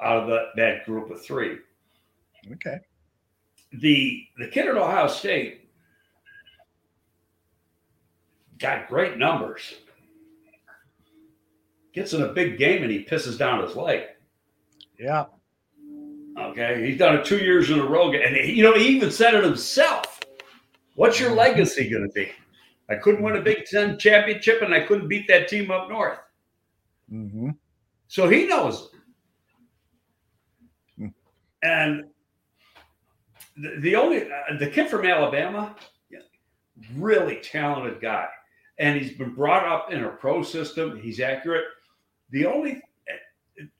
out 0.00 0.22
of 0.22 0.28
the, 0.28 0.46
that 0.56 0.84
group 0.84 1.10
of 1.10 1.22
three. 1.22 1.58
Okay. 2.52 2.78
The 3.72 4.26
the 4.38 4.48
kid 4.48 4.66
at 4.66 4.76
Ohio 4.76 5.06
State 5.06 5.68
got 8.58 8.88
great 8.88 9.18
numbers. 9.18 9.74
Gets 11.92 12.12
in 12.12 12.22
a 12.22 12.32
big 12.32 12.58
game 12.58 12.82
and 12.82 12.90
he 12.90 13.04
pisses 13.04 13.36
down 13.36 13.62
his 13.62 13.76
leg. 13.76 14.02
Yeah. 14.98 15.24
Okay, 16.38 16.86
he's 16.86 16.98
done 16.98 17.16
it 17.16 17.24
two 17.24 17.38
years 17.38 17.70
in 17.70 17.78
a 17.78 17.84
row, 17.84 18.12
and 18.12 18.36
he, 18.36 18.52
you 18.52 18.62
know 18.62 18.74
he 18.74 18.88
even 18.88 19.10
said 19.10 19.34
it 19.34 19.44
himself. 19.44 20.20
What's 20.94 21.18
your 21.20 21.34
legacy 21.34 21.88
going 21.88 22.06
to 22.06 22.12
be? 22.12 22.30
I 22.88 22.96
couldn't 22.96 23.22
win 23.22 23.36
a 23.36 23.42
Big 23.42 23.64
Ten 23.66 23.98
championship, 23.98 24.62
and 24.62 24.74
I 24.74 24.80
couldn't 24.80 25.08
beat 25.08 25.28
that 25.28 25.48
team 25.48 25.70
up 25.70 25.88
north. 25.88 26.18
hmm 27.08 27.50
So 28.08 28.28
he 28.28 28.46
knows. 28.46 28.90
Hmm. 30.96 31.08
And 31.62 32.04
the, 33.56 33.80
the 33.80 33.96
only 33.96 34.22
uh, 34.22 34.56
the 34.58 34.68
kid 34.68 34.88
from 34.88 35.04
Alabama, 35.04 35.76
yeah, 36.10 36.20
really 36.96 37.36
talented 37.42 38.00
guy, 38.00 38.26
and 38.78 38.98
he's 39.00 39.16
been 39.16 39.34
brought 39.34 39.66
up 39.66 39.92
in 39.92 40.04
a 40.04 40.08
pro 40.08 40.42
system. 40.42 40.98
He's 41.00 41.20
accurate. 41.20 41.64
The 42.30 42.46
only 42.46 42.82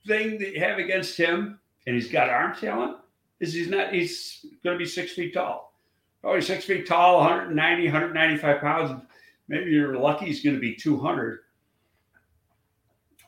thing 0.07 0.39
that 0.39 0.53
you 0.53 0.61
have 0.61 0.79
against 0.79 1.17
him, 1.17 1.59
and 1.87 1.95
he's 1.95 2.11
got 2.11 2.29
arm 2.29 2.55
talent, 2.55 2.99
is 3.41 3.55
he's 3.55 3.69
not. 3.69 3.93
He's 3.93 4.45
going 4.63 4.79
to 4.79 4.83
be 4.83 4.89
six 4.89 5.13
feet 5.13 5.35
tall. 5.35 5.75
Oh, 6.23 6.35
he's 6.35 6.47
six 6.47 6.65
feet 6.65 6.87
tall, 6.87 7.19
190, 7.19 7.85
195 7.85 8.61
pounds. 8.61 9.03
Maybe 9.49 9.71
you're 9.71 9.99
lucky 9.99 10.27
he's 10.27 10.43
going 10.43 10.57
to 10.57 10.61
be 10.61 10.75
200. 10.75 11.41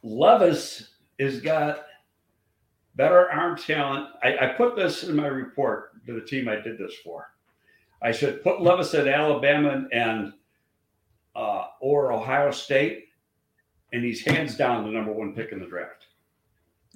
Levis 0.02 0.90
has 1.18 1.40
got 1.40 1.86
better 2.96 3.30
arm 3.30 3.56
talent. 3.56 4.08
I, 4.22 4.36
I, 4.36 4.46
put 4.48 4.76
this 4.76 5.04
in 5.04 5.16
my 5.16 5.26
report 5.26 6.04
to 6.06 6.12
the 6.12 6.20
team 6.20 6.48
I 6.48 6.56
did 6.56 6.76
this 6.76 6.94
for. 7.02 7.32
I 8.02 8.12
said 8.12 8.42
put 8.42 8.60
Levis 8.60 8.94
at 8.94 9.08
Alabama 9.08 9.86
and 9.92 10.32
uh, 11.34 11.66
or 11.80 12.12
Ohio 12.12 12.50
State, 12.50 13.06
and 13.92 14.04
he's 14.04 14.24
hands 14.24 14.56
down 14.56 14.84
the 14.84 14.90
number 14.90 15.12
one 15.12 15.34
pick 15.34 15.52
in 15.52 15.60
the 15.60 15.66
draft. 15.66 16.06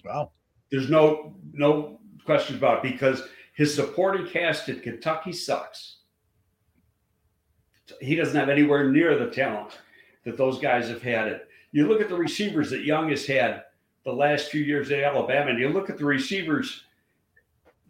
Wow. 0.05 0.33
There's 0.71 0.91
no 0.91 1.35
no 1.53 2.01
questions 2.25 2.59
about 2.59 2.85
it 2.85 2.93
because 2.93 3.23
his 3.55 3.75
supporting 3.75 4.27
cast 4.27 4.69
at 4.69 4.83
Kentucky 4.83 5.33
sucks. 5.33 5.99
He 8.01 8.17
doesn't 8.17 8.35
have 8.35 8.49
anywhere 8.49 8.91
near 8.91 9.17
the 9.19 9.31
talent 9.31 9.79
that 10.25 10.37
those 10.37 10.59
guys 10.59 10.89
have 10.89 11.03
had. 11.03 11.29
It. 11.29 11.49
You 11.73 11.87
look 11.87 12.01
at 12.01 12.09
the 12.09 12.17
receivers 12.17 12.69
that 12.71 12.85
Young 12.85 13.11
has 13.11 13.25
had 13.27 13.65
the 14.05 14.13
last 14.13 14.51
few 14.51 14.63
years 14.63 14.91
at 14.91 15.01
Alabama, 15.01 15.51
and 15.51 15.59
you 15.59 15.69
look 15.69 15.89
at 15.89 15.99
the 15.99 16.05
receivers 16.05 16.85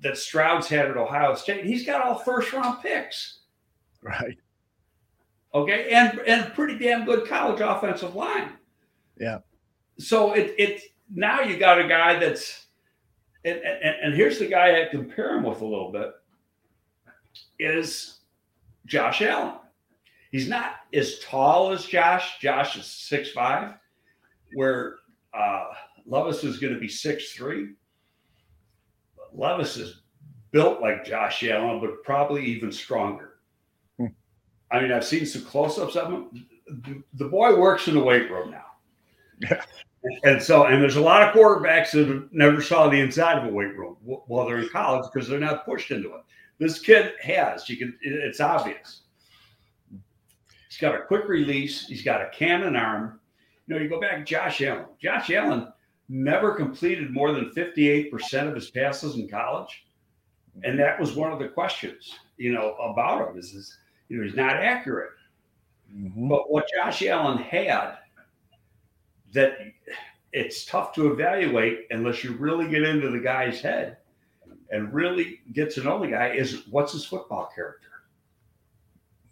that 0.00 0.18
Stroud's 0.18 0.68
had 0.68 0.86
at 0.86 0.96
Ohio 0.96 1.34
State. 1.34 1.64
He's 1.64 1.86
got 1.86 2.02
all 2.02 2.18
first 2.18 2.52
round 2.52 2.82
picks. 2.82 3.40
Right. 4.02 4.38
Okay, 5.54 5.90
and 5.90 6.18
and 6.26 6.52
pretty 6.52 6.78
damn 6.78 7.06
good 7.06 7.26
college 7.26 7.60
offensive 7.60 8.14
line. 8.14 8.50
Yeah. 9.18 9.38
So 9.98 10.32
it 10.32 10.54
it 10.58 10.82
now 11.12 11.40
you 11.40 11.56
got 11.56 11.80
a 11.80 11.88
guy 11.88 12.18
that's 12.18 12.66
and, 13.44 13.58
and, 13.58 13.96
and 14.02 14.14
here's 14.14 14.38
the 14.38 14.46
guy 14.46 14.82
I 14.82 14.88
compare 14.90 15.36
him 15.36 15.44
with 15.44 15.60
a 15.60 15.64
little 15.64 15.92
bit 15.92 16.12
is 17.58 18.18
Josh 18.86 19.22
Allen. 19.22 19.54
He's 20.32 20.48
not 20.48 20.76
as 20.92 21.20
tall 21.20 21.72
as 21.72 21.86
Josh. 21.86 22.38
Josh 22.40 22.76
is 22.76 22.86
six 22.86 23.30
five, 23.30 23.74
where 24.54 24.96
uh, 25.32 25.66
Levis 26.04 26.44
is 26.44 26.58
going 26.58 26.74
to 26.74 26.80
be 26.80 26.88
six 26.88 27.32
three. 27.32 27.70
Levis 29.32 29.76
is 29.76 30.02
built 30.50 30.80
like 30.80 31.04
Josh 31.04 31.44
Allen, 31.44 31.80
but 31.80 32.02
probably 32.02 32.44
even 32.44 32.72
stronger. 32.72 33.38
Hmm. 33.98 34.06
I 34.70 34.80
mean, 34.80 34.92
I've 34.92 35.04
seen 35.04 35.26
some 35.26 35.42
close-ups 35.42 35.96
of 35.96 36.12
him. 36.12 36.46
The, 36.66 37.02
the 37.14 37.28
boy 37.28 37.58
works 37.58 37.88
in 37.88 37.94
the 37.94 38.02
weight 38.02 38.30
room 38.30 38.50
now. 38.50 38.65
Yeah. 39.40 39.62
And 40.22 40.40
so, 40.40 40.66
and 40.66 40.80
there's 40.80 40.96
a 40.96 41.00
lot 41.00 41.22
of 41.22 41.34
quarterbacks 41.34 41.90
that 41.92 42.28
never 42.32 42.62
saw 42.62 42.88
the 42.88 43.00
inside 43.00 43.38
of 43.38 43.44
a 43.44 43.52
weight 43.52 43.76
room 43.76 43.96
while 44.04 44.46
they're 44.46 44.60
in 44.60 44.68
college 44.68 45.10
because 45.12 45.28
they're 45.28 45.40
not 45.40 45.64
pushed 45.64 45.90
into 45.90 46.14
it. 46.14 46.20
This 46.58 46.78
kid 46.78 47.14
has. 47.20 47.68
You 47.68 47.76
can. 47.76 47.98
It's 48.00 48.40
obvious. 48.40 49.02
He's 50.68 50.78
got 50.80 50.94
a 50.94 51.02
quick 51.02 51.26
release. 51.28 51.86
He's 51.86 52.02
got 52.02 52.22
a 52.22 52.28
cannon 52.30 52.76
arm. 52.76 53.20
You 53.66 53.74
know, 53.74 53.82
you 53.82 53.88
go 53.88 54.00
back 54.00 54.24
Josh 54.24 54.62
Allen. 54.62 54.86
Josh 55.00 55.30
Allen 55.30 55.72
never 56.08 56.54
completed 56.54 57.10
more 57.10 57.32
than 57.32 57.50
58% 57.50 58.48
of 58.48 58.54
his 58.54 58.70
passes 58.70 59.16
in 59.16 59.28
college. 59.28 59.86
And 60.62 60.78
that 60.78 61.00
was 61.00 61.14
one 61.14 61.32
of 61.32 61.38
the 61.38 61.48
questions, 61.48 62.14
you 62.36 62.52
know, 62.52 62.74
about 62.74 63.28
him 63.28 63.38
is, 63.38 63.52
is 63.54 63.76
you 64.08 64.18
know, 64.18 64.24
he's 64.24 64.36
not 64.36 64.56
accurate. 64.56 65.10
Mm-hmm. 65.94 66.28
But 66.28 66.50
what 66.50 66.66
Josh 66.74 67.02
Allen 67.02 67.38
had 67.38 67.98
that 69.36 69.58
it's 70.32 70.64
tough 70.64 70.92
to 70.94 71.12
evaluate 71.12 71.86
unless 71.90 72.24
you 72.24 72.32
really 72.32 72.68
get 72.68 72.82
into 72.82 73.10
the 73.10 73.18
guy's 73.18 73.60
head 73.60 73.98
and 74.70 74.92
really 74.92 75.40
get 75.52 75.70
to 75.74 75.82
know 75.82 76.00
the 76.00 76.08
guy 76.08 76.28
is 76.28 76.66
what's 76.68 76.92
his 76.92 77.04
football 77.04 77.50
character. 77.54 77.88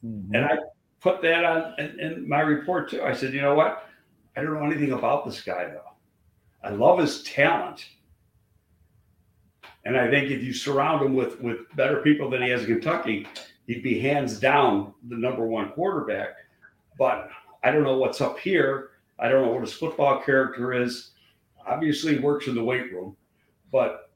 Mm-hmm. 0.04 0.34
And 0.34 0.44
I 0.44 0.58
put 1.00 1.20
that 1.22 1.44
on 1.44 1.74
in, 1.78 2.00
in, 2.00 2.28
my 2.28 2.40
report 2.40 2.90
too. 2.90 3.02
I 3.02 3.12
said, 3.12 3.34
you 3.34 3.42
know 3.42 3.54
what? 3.54 3.88
I 4.36 4.42
don't 4.42 4.54
know 4.54 4.64
anything 4.64 4.92
about 4.92 5.24
this 5.24 5.42
guy 5.42 5.66
though. 5.66 5.80
I 6.62 6.70
love 6.70 6.98
his 6.98 7.22
talent. 7.24 7.86
And 9.84 9.98
I 9.98 10.08
think 10.08 10.30
if 10.30 10.42
you 10.42 10.54
surround 10.54 11.04
him 11.04 11.14
with 11.14 11.40
with 11.40 11.58
better 11.76 12.00
people 12.00 12.30
than 12.30 12.42
he 12.42 12.48
has 12.50 12.62
in 12.62 12.66
Kentucky, 12.66 13.26
he'd 13.66 13.82
be 13.82 14.00
hands 14.00 14.38
down 14.38 14.94
the 15.08 15.16
number 15.16 15.46
one 15.46 15.70
quarterback. 15.72 16.36
But 16.98 17.28
I 17.62 17.70
don't 17.70 17.82
know 17.82 17.98
what's 17.98 18.20
up 18.20 18.38
here 18.38 18.90
I 19.18 19.28
don't 19.28 19.46
know 19.46 19.52
what 19.52 19.62
his 19.62 19.72
football 19.72 20.20
character 20.20 20.72
is. 20.72 21.10
Obviously, 21.66 22.18
works 22.18 22.46
in 22.46 22.54
the 22.54 22.64
weight 22.64 22.92
room, 22.92 23.16
but 23.72 24.10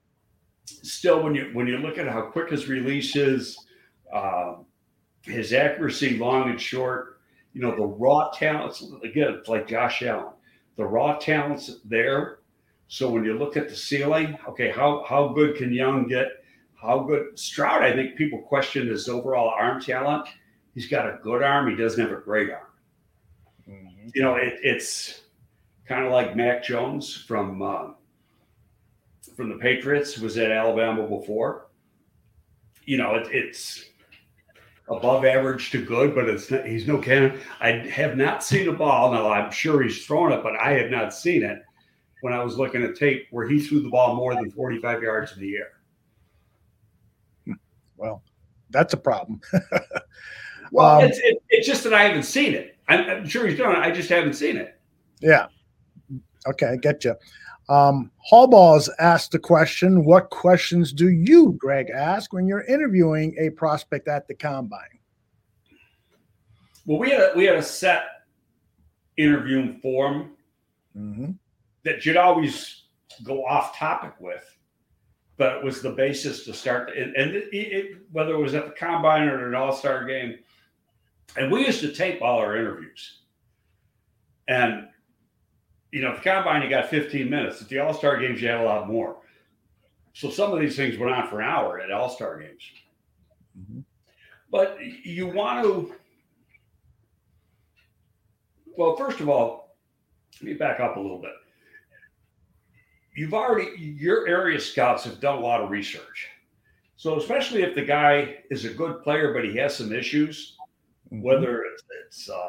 still, 0.67 1.23
when 1.23 1.35
you 1.35 1.51
when 1.53 1.67
you 1.67 1.79
look 1.79 1.99
at 1.99 2.09
how 2.09 2.23
quick 2.23 2.51
his 2.51 2.69
release 2.69 3.17
is, 3.17 3.59
uh, 4.13 4.57
his 5.23 5.53
accuracy, 5.53 6.19
long 6.19 6.51
and 6.51 6.61
short, 6.61 7.21
you 7.55 7.63
know, 7.63 7.75
the 7.75 7.87
raw 7.87 8.31
talents. 8.31 8.85
Again, 9.03 9.35
it's 9.39 9.49
like 9.49 9.67
Josh 9.67 10.03
Allen. 10.03 10.35
The 10.77 10.85
raw 10.85 11.17
talents 11.19 11.81
there. 11.85 12.41
So 12.89 13.11
when 13.11 13.25
you 13.25 13.39
look 13.39 13.57
at 13.57 13.69
the 13.69 13.77
ceiling, 13.77 14.37
okay, 14.49 14.71
how 14.71 15.05
how 15.09 15.29
good 15.29 15.57
can 15.57 15.73
Young 15.73 16.07
get? 16.07 16.29
How 16.75 17.01
good 17.01 17.39
Stroud? 17.39 17.83
I 17.83 17.93
think 17.93 18.17
people 18.17 18.43
question 18.43 18.89
his 18.89 19.09
overall 19.09 19.49
arm 19.49 19.81
talent. 19.81 20.29
He's 20.75 20.89
got 20.89 21.09
a 21.09 21.19
good 21.23 21.43
arm. 21.43 21.71
He 21.71 21.77
doesn't 21.77 22.01
have 22.01 22.17
a 22.17 22.21
great 22.21 22.51
arm 22.51 22.69
you 24.15 24.23
know, 24.23 24.37
it, 24.37 24.59
it's 24.63 25.23
kind 25.87 26.05
of 26.05 26.13
like 26.13 26.37
Mac 26.37 26.65
Jones 26.65 27.15
from 27.15 27.63
uh, 27.63 27.89
from 29.37 29.51
the 29.51 29.57
Patriots 29.57 30.19
was 30.19 30.39
at 30.39 30.51
Alabama 30.51 31.07
before. 31.07 31.67
You 32.85 32.97
know, 32.97 33.15
it, 33.15 33.29
it's 33.31 33.85
above 34.89 35.25
average 35.25 35.71
to 35.71 35.85
good, 35.85 36.15
but 36.15 36.29
it's 36.29 36.51
not, 36.51 36.67
he's 36.67 36.87
no 36.87 36.99
cannon. 36.99 37.39
I 37.61 37.73
have 37.73 38.17
not 38.17 38.43
seen 38.43 38.69
a 38.69 38.73
ball. 38.73 39.13
Now 39.13 39.31
I'm 39.31 39.51
sure 39.51 39.83
he's 39.83 40.07
thrown 40.07 40.33
it, 40.33 40.43
but 40.43 40.57
I 40.57 40.73
have 40.73 40.91
not 40.91 41.15
seen 41.15 41.43
it 41.43 41.63
when 42.21 42.33
I 42.33 42.43
was 42.43 42.57
looking 42.57 42.83
at 42.83 42.97
tape 42.97 43.27
where 43.31 43.47
he 43.47 43.61
threw 43.61 43.81
the 43.81 43.91
ball 43.91 44.17
more 44.17 44.35
than 44.35 44.51
45 44.51 45.03
yards 45.03 45.33
in 45.33 45.41
the 45.41 45.57
air. 45.57 47.57
Well, 47.97 48.23
that's 48.71 48.95
a 48.95 48.97
problem. 48.97 49.41
well, 50.73 51.01
um, 51.01 51.05
it's, 51.05 51.19
it, 51.19 51.43
it's 51.49 51.67
just 51.67 51.85
that 51.85 51.95
I 51.95 52.05
haven't 52.05 52.25
seen 52.25 52.55
it. 52.55 52.78
I'm, 52.89 53.09
I'm 53.09 53.29
sure 53.29 53.47
he's 53.47 53.59
done 53.59 53.77
it. 53.77 53.79
I 53.79 53.91
just 53.91 54.09
haven't 54.09 54.35
seen 54.35 54.57
it. 54.57 54.79
Yeah. 55.21 55.47
Okay, 56.47 56.67
I 56.67 56.77
get 56.77 57.05
you. 57.05 57.15
Um, 57.69 58.11
Hallballs 58.31 58.89
asked 58.99 59.33
the 59.33 59.39
question 59.39 60.05
What 60.05 60.31
questions 60.31 60.93
do 60.93 61.11
you, 61.11 61.53
Greg, 61.59 61.91
ask 61.91 62.33
when 62.33 62.47
you're 62.47 62.65
interviewing 62.65 63.37
a 63.39 63.51
prospect 63.51 64.09
at 64.09 64.27
the 64.27 64.35
combine? 64.35 64.81
Well, 66.87 66.99
we 66.99 67.11
had 67.11 67.21
a, 67.21 67.33
we 67.37 67.45
had 67.45 67.57
a 67.57 67.63
set 67.63 68.05
interviewing 69.19 69.79
form 69.81 70.31
mm-hmm. 70.97 71.33
that 71.85 72.07
you'd 72.07 72.17
always 72.17 72.85
go 73.23 73.45
off 73.45 73.77
topic 73.77 74.15
with, 74.21 74.57
but 75.37 75.57
it 75.57 75.65
was 75.65 75.83
the 75.83 75.91
basis 75.91 76.45
to 76.45 76.55
start. 76.55 76.97
And, 76.97 77.15
and 77.17 77.33
it, 77.33 77.49
it, 77.53 77.99
whether 78.13 78.33
it 78.33 78.41
was 78.41 78.55
at 78.55 78.65
the 78.65 78.73
combine 78.73 79.29
or 79.29 79.49
an 79.49 79.55
all 79.55 79.73
star 79.73 80.07
game, 80.07 80.39
and 81.37 81.51
we 81.51 81.67
used 81.67 81.81
to 81.81 81.93
tape 81.93 82.23
all 82.23 82.39
our 82.39 82.57
interviews. 82.57 83.19
And, 84.49 84.89
you 85.93 86.01
know, 86.01 86.15
the 86.15 86.21
combine, 86.21 86.63
you 86.63 86.71
got 86.71 86.89
15 86.89 87.29
minutes. 87.29 87.61
At 87.61 87.69
the 87.69 87.79
All 87.79 87.95
Star 87.95 88.19
games, 88.19 88.41
you 88.41 88.49
had 88.49 88.61
a 88.61 88.65
lot 88.65 88.89
more. 88.89 89.17
So 90.15 90.31
some 90.31 90.53
of 90.53 90.61
these 90.61 90.77
things 90.77 90.99
went 90.99 91.13
on 91.13 91.29
for 91.29 91.41
an 91.41 91.49
hour 91.49 91.81
at 91.81 91.91
All 91.91 92.09
Star 92.09 92.41
games. 92.41 92.63
Mm-hmm. 93.59 93.81
But 94.51 94.79
you 95.05 95.27
want 95.27 95.65
to, 95.65 95.93
well, 98.77 98.97
first 98.97 99.21
of 99.21 99.29
all, 99.29 99.77
let 100.41 100.43
me 100.43 100.55
back 100.55 100.81
up 100.81 100.97
a 100.97 101.01
little 101.01 101.21
bit. 101.21 101.33
You've 103.15 103.35
already, 103.35 103.77
your 103.77 104.29
area 104.29 104.61
scouts 104.61 105.05
have 105.05 105.21
done 105.21 105.39
a 105.39 105.41
lot 105.41 105.61
of 105.61 105.71
research. 105.71 106.29
So, 106.97 107.19
especially 107.19 107.63
if 107.63 107.75
the 107.75 107.85
guy 107.85 108.39
is 108.51 108.65
a 108.65 108.71
good 108.71 109.03
player, 109.03 109.33
but 109.33 109.45
he 109.45 109.57
has 109.57 109.77
some 109.77 109.93
issues. 109.93 110.58
Whether 111.11 111.63
it's, 111.63 111.83
it's 112.05 112.31
uh, 112.31 112.49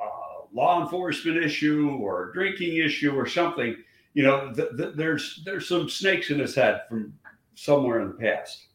a 0.00 0.06
law 0.52 0.82
enforcement 0.82 1.38
issue 1.38 1.98
or 2.00 2.30
a 2.30 2.32
drinking 2.32 2.78
issue 2.78 3.14
or 3.14 3.26
something. 3.26 3.76
You 4.14 4.22
know, 4.22 4.52
th- 4.52 4.76
th- 4.76 4.94
there's 4.94 5.42
there's 5.44 5.68
some 5.68 5.88
snakes 5.88 6.30
in 6.30 6.38
his 6.38 6.54
head 6.54 6.82
from 6.88 7.14
somewhere 7.54 8.00
in 8.00 8.08
the 8.08 8.14
past. 8.14 8.66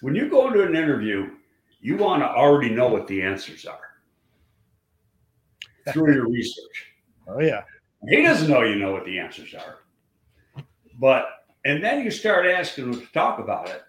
When 0.00 0.14
you 0.14 0.30
go 0.30 0.46
into 0.48 0.62
an 0.62 0.74
interview, 0.74 1.30
you 1.80 1.96
want 1.96 2.22
to 2.22 2.28
already 2.28 2.70
know 2.70 2.88
what 2.88 3.06
the 3.06 3.20
answers 3.20 3.66
are 3.66 3.80
through 5.92 6.14
your 6.14 6.28
research. 6.28 6.92
Oh 7.28 7.40
yeah. 7.40 7.62
He 8.08 8.22
doesn't 8.22 8.48
know 8.48 8.62
you 8.62 8.76
know 8.76 8.92
what 8.92 9.04
the 9.04 9.18
answers 9.18 9.54
are. 9.54 9.80
But 10.98 11.26
and 11.64 11.84
then 11.84 12.02
you 12.02 12.10
start 12.10 12.46
asking 12.46 12.90
them 12.90 13.00
to 13.00 13.12
talk 13.12 13.38
about 13.38 13.68
it. 13.68 13.82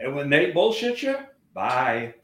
And 0.00 0.14
when 0.14 0.30
they 0.30 0.50
bullshit 0.50 1.02
you, 1.02 1.16
bye. 1.54 2.14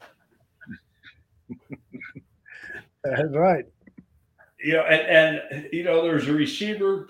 That's 3.17 3.35
right. 3.35 3.65
Know, 4.63 4.81
and, 4.81 5.41
and 5.51 5.69
you 5.71 5.83
know, 5.83 6.03
there's 6.03 6.27
a 6.27 6.33
receiver 6.33 7.07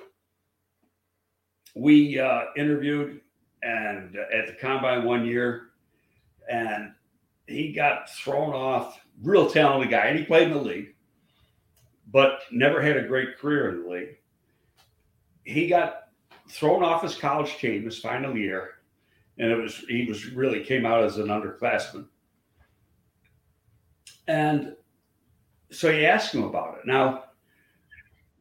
we 1.76 2.20
uh, 2.20 2.46
interviewed 2.56 3.22
and 3.64 4.16
uh, 4.16 4.36
at 4.36 4.48
the 4.48 4.54
combine 4.54 5.04
one 5.04 5.26
year, 5.26 5.70
and 6.50 6.94
he 7.48 7.74
got 7.74 8.10
thrown 8.10 8.54
off. 8.54 9.00
Real 9.22 9.50
talented 9.50 9.90
guy, 9.90 10.06
and 10.06 10.18
he 10.18 10.24
played 10.24 10.48
in 10.48 10.54
the 10.54 10.62
league, 10.62 10.96
but 12.12 12.42
never 12.52 12.82
had 12.82 12.96
a 12.96 13.08
great 13.08 13.38
career 13.38 13.70
in 13.70 13.84
the 13.84 13.90
league. 13.90 14.18
He 15.44 15.68
got 15.68 16.04
thrown 16.48 16.84
off 16.84 17.04
his 17.04 17.16
college 17.16 17.58
team 17.58 17.84
his 17.84 18.00
final 18.00 18.38
year, 18.38 18.76
and 19.38 19.52
it 19.52 19.56
was 19.56 19.84
he 19.90 20.06
was 20.06 20.28
really 20.28 20.64
came 20.64 20.86
out 20.86 21.04
as 21.04 21.18
an 21.18 21.28
underclassman. 21.28 22.06
And 24.28 24.76
so 25.72 25.92
he 25.92 26.06
asked 26.06 26.34
him 26.34 26.44
about 26.44 26.78
it. 26.80 26.86
Now, 26.86 27.26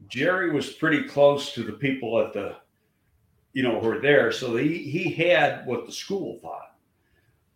Jerry 0.09 0.51
was 0.51 0.71
pretty 0.71 1.05
close 1.05 1.53
to 1.53 1.63
the 1.63 1.73
people 1.73 2.21
at 2.21 2.33
the, 2.33 2.57
you 3.53 3.63
know, 3.63 3.81
who 3.81 3.89
were 3.89 4.01
there, 4.01 4.33
so 4.33 4.57
he 4.57 4.79
he 4.79 5.13
had 5.13 5.67
what 5.67 5.87
the 5.87 5.93
school 5.93 6.39
thought. 6.41 6.77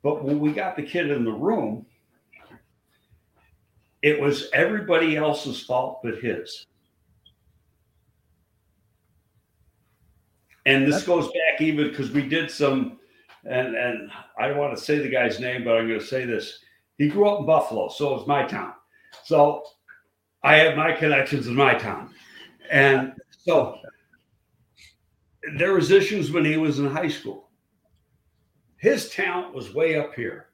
But 0.03 0.25
when 0.25 0.41
we 0.41 0.53
got 0.53 0.77
the 0.77 0.83
kid 0.83 1.11
in 1.11 1.25
the 1.25 1.33
room, 1.33 1.87
it 4.03 4.21
was 4.21 4.51
everybody 4.53 5.17
else's 5.17 5.63
fault 5.63 6.01
but 6.03 6.19
his. 6.19 6.67
And 10.67 10.87
this 10.87 11.05
goes 11.05 11.27
back 11.27 11.61
even 11.61 11.89
because 11.89 12.11
we 12.11 12.29
did 12.29 12.51
some, 12.51 12.99
and 13.45 13.75
and 13.75 14.11
I 14.39 14.49
don't 14.49 14.59
want 14.59 14.77
to 14.77 14.83
say 14.83 14.99
the 14.99 15.09
guy's 15.09 15.41
name, 15.41 15.65
but 15.65 15.77
I'm 15.77 15.89
going 15.89 16.01
to 16.01 16.07
say 16.07 16.25
this. 16.25 16.59
He 16.99 17.09
grew 17.09 17.29
up 17.29 17.41
in 17.41 17.47
Buffalo, 17.47 17.89
so 17.89 18.15
it's 18.15 18.29
my 18.29 18.45
town. 18.45 18.75
So 19.25 19.65
I 20.43 20.57
have 20.57 20.77
my 20.77 20.93
connections 20.93 21.47
in 21.47 21.55
my 21.55 21.75
town, 21.75 22.11
and 22.71 23.13
so 23.31 23.79
there 25.57 25.73
was 25.73 25.91
issues 25.91 26.31
when 26.31 26.45
he 26.45 26.57
was 26.57 26.79
in 26.79 26.87
high 26.87 27.09
school. 27.09 27.51
His 28.77 29.11
talent 29.11 29.55
was 29.55 29.75
way 29.75 29.97
up 29.99 30.15
here, 30.15 30.49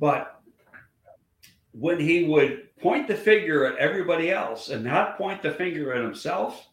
but 0.00 0.40
when 1.72 2.00
he 2.00 2.24
would 2.24 2.76
point 2.80 3.06
the 3.08 3.14
finger 3.14 3.66
at 3.66 3.78
everybody 3.78 4.30
else 4.30 4.68
and 4.68 4.84
not 4.84 5.16
point 5.16 5.42
the 5.42 5.52
finger 5.52 5.92
at 5.92 6.02
himself, 6.02 6.68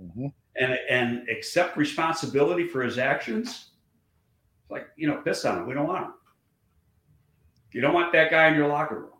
mm-hmm 0.00 0.28
and 0.56 0.78
and 0.88 1.28
accept 1.28 1.76
responsibility 1.76 2.66
for 2.66 2.82
his 2.82 2.98
actions, 2.98 3.70
like 4.70 4.88
you 4.96 5.06
know, 5.06 5.20
piss 5.22 5.44
on 5.44 5.58
him. 5.58 5.66
We 5.66 5.74
don't 5.74 5.86
want 5.86 6.06
him. 6.06 6.14
You 7.72 7.80
don't 7.80 7.94
want 7.94 8.12
that 8.12 8.30
guy 8.30 8.48
in 8.48 8.54
your 8.54 8.68
locker 8.68 9.00
room. 9.00 9.11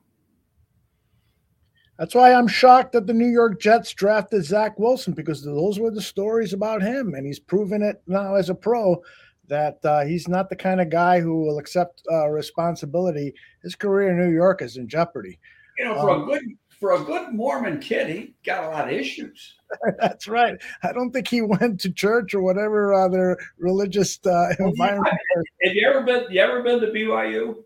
That's 1.99 2.15
why 2.15 2.33
I'm 2.33 2.49
shocked 2.49 2.93
that 2.93 3.07
the 3.07 3.13
New 3.13 3.29
York 3.29 3.61
Jets 3.61 3.93
drafted 3.93 4.45
Zach 4.45 4.79
Wilson 4.79 5.13
because 5.13 5.45
those 5.45 5.79
were 5.79 5.91
the 5.91 6.03
stories 6.03 6.53
about 6.53 6.83
him, 6.83 7.15
and 7.15 7.27
he's 7.27 7.39
proven 7.39 7.83
it 7.83 8.03
now 8.07 8.35
as 8.35 8.51
a 8.51 8.55
pro 8.55 9.03
that 9.49 9.79
uh, 9.85 10.05
he's 10.05 10.29
not 10.29 10.49
the 10.49 10.57
kind 10.57 10.81
of 10.81 10.89
guy 10.89 11.21
who 11.21 11.43
will 11.43 11.59
accept 11.59 12.03
uh, 12.11 12.29
responsibility. 12.29 13.35
His 13.63 13.75
career 13.75 14.11
in 14.11 14.19
New 14.19 14.35
York 14.35 14.63
is 14.63 14.79
in 14.79 14.89
jeopardy. 14.89 15.39
You 15.79 15.87
know, 15.87 16.01
for 16.01 16.11
um, 16.11 16.23
a 16.23 16.27
good 16.27 16.43
for 16.81 16.93
a 16.95 17.05
good 17.05 17.33
Mormon 17.33 17.79
kid, 17.79 18.09
he 18.09 18.35
got 18.45 18.65
a 18.65 18.69
lot 18.69 18.89
of 18.89 18.95
issues. 18.95 19.55
That's 20.01 20.27
right. 20.27 20.57
I 20.83 20.93
don't 20.93 21.13
think 21.13 21.29
he 21.29 21.41
went 21.43 21.81
to 21.81 21.93
church 21.93 22.35
or 22.35 22.43
whatever 22.43 22.95
other 22.95 23.39
religious 23.59 24.19
uh, 24.27 24.55
environment. 24.59 25.15
Have 25.63 25.75
you 25.75 25.87
ever 25.87 26.01
been? 26.03 26.25
You 26.31 26.41
ever 26.41 26.63
been 26.63 26.81
to 26.81 26.87
BYU? 26.89 27.63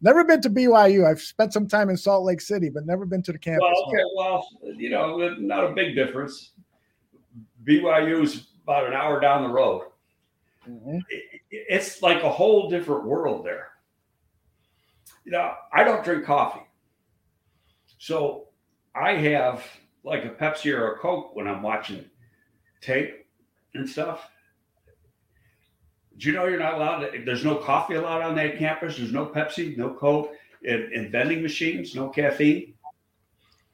Never 0.00 0.24
been 0.24 0.40
to 0.42 0.50
BYU. 0.50 1.04
I've 1.04 1.20
spent 1.20 1.52
some 1.52 1.66
time 1.66 1.90
in 1.90 1.96
Salt 1.96 2.24
Lake 2.24 2.40
City, 2.40 2.68
but 2.68 2.86
never 2.86 3.04
been 3.04 3.22
to 3.22 3.32
the 3.32 3.38
campus. 3.38 3.62
Well, 3.62 3.84
okay, 3.88 4.04
well, 4.16 4.48
you 4.76 4.90
know, 4.90 5.34
not 5.38 5.64
a 5.64 5.72
big 5.72 5.96
difference. 5.96 6.52
BYU 7.64 8.22
is 8.22 8.46
about 8.62 8.86
an 8.86 8.94
hour 8.94 9.18
down 9.18 9.42
the 9.42 9.48
road. 9.48 9.82
Mm-hmm. 10.68 10.98
It's 11.50 12.00
like 12.02 12.22
a 12.22 12.30
whole 12.30 12.70
different 12.70 13.04
world 13.04 13.44
there. 13.44 13.70
You 15.24 15.32
know, 15.32 15.54
I 15.72 15.82
don't 15.82 16.04
drink 16.04 16.24
coffee. 16.24 16.66
So 17.98 18.48
I 18.94 19.14
have 19.14 19.64
like 20.04 20.24
a 20.24 20.30
Pepsi 20.30 20.72
or 20.72 20.92
a 20.92 20.98
Coke 20.98 21.34
when 21.34 21.48
I'm 21.48 21.62
watching 21.62 22.04
tape 22.80 23.26
and 23.74 23.88
stuff. 23.88 24.30
Do 26.18 26.28
you 26.28 26.32
know 26.34 26.46
you're 26.46 26.58
not 26.58 26.74
allowed 26.74 26.98
to, 26.98 27.22
there's 27.24 27.44
no 27.44 27.56
coffee 27.56 27.94
allowed 27.94 28.22
on 28.22 28.34
that 28.36 28.58
campus? 28.58 28.96
There's 28.96 29.12
no 29.12 29.26
Pepsi, 29.26 29.76
no 29.76 29.90
Coke, 29.90 30.32
and, 30.66 30.92
and 30.92 31.10
vending 31.10 31.42
machines, 31.42 31.94
no 31.94 32.08
caffeine. 32.08 32.74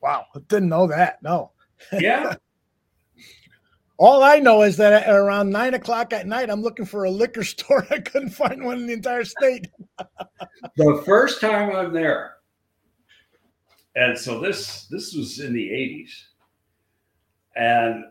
Wow. 0.00 0.26
I 0.34 0.40
didn't 0.48 0.68
know 0.68 0.86
that. 0.86 1.22
No. 1.22 1.52
Yeah. 1.92 2.34
All 3.96 4.22
I 4.22 4.40
know 4.40 4.62
is 4.62 4.76
that 4.78 5.08
around 5.08 5.50
nine 5.50 5.74
o'clock 5.74 6.12
at 6.12 6.26
night, 6.26 6.50
I'm 6.50 6.62
looking 6.62 6.84
for 6.84 7.04
a 7.04 7.10
liquor 7.10 7.44
store. 7.44 7.86
I 7.90 8.00
couldn't 8.00 8.30
find 8.30 8.64
one 8.64 8.78
in 8.78 8.86
the 8.86 8.92
entire 8.92 9.24
state. 9.24 9.68
the 10.76 11.02
first 11.06 11.40
time 11.40 11.74
I'm 11.74 11.92
there, 11.92 12.34
and 13.96 14.18
so 14.18 14.40
this 14.40 14.86
this 14.86 15.14
was 15.14 15.38
in 15.38 15.52
the 15.52 15.68
80s 15.68 16.10
and 17.56 18.04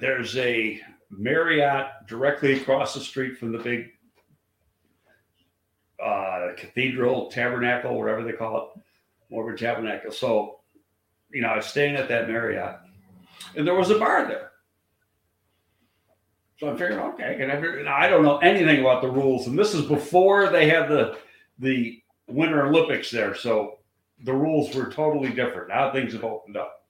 there's 0.00 0.36
a 0.36 0.80
marriott 1.10 1.86
directly 2.06 2.60
across 2.60 2.94
the 2.94 3.00
street 3.00 3.36
from 3.36 3.52
the 3.52 3.58
big 3.58 3.90
uh, 6.02 6.52
cathedral 6.56 7.30
tabernacle 7.30 7.98
whatever 7.98 8.22
they 8.22 8.32
call 8.32 8.56
it 8.56 8.82
mormon 9.30 9.56
tabernacle 9.56 10.10
so 10.10 10.60
you 11.30 11.42
know 11.42 11.48
i 11.48 11.56
was 11.56 11.66
staying 11.66 11.96
at 11.96 12.08
that 12.08 12.28
marriott 12.28 12.78
and 13.56 13.66
there 13.66 13.74
was 13.74 13.90
a 13.90 13.98
bar 13.98 14.26
there 14.26 14.52
so 16.58 16.68
i'm 16.68 16.78
figuring 16.78 16.98
okay 16.98 17.36
can 17.36 17.50
I, 17.86 18.04
I 18.04 18.08
don't 18.08 18.24
know 18.24 18.38
anything 18.38 18.80
about 18.80 19.02
the 19.02 19.10
rules 19.10 19.46
and 19.46 19.58
this 19.58 19.74
is 19.74 19.84
before 19.86 20.48
they 20.48 20.68
had 20.68 20.88
the 20.88 21.18
the 21.58 22.00
winter 22.28 22.66
olympics 22.66 23.10
there 23.10 23.34
so 23.34 23.80
the 24.24 24.32
rules 24.32 24.74
were 24.74 24.90
totally 24.90 25.30
different. 25.30 25.68
Now 25.68 25.92
things 25.92 26.12
have 26.12 26.24
opened 26.24 26.56
up. 26.56 26.86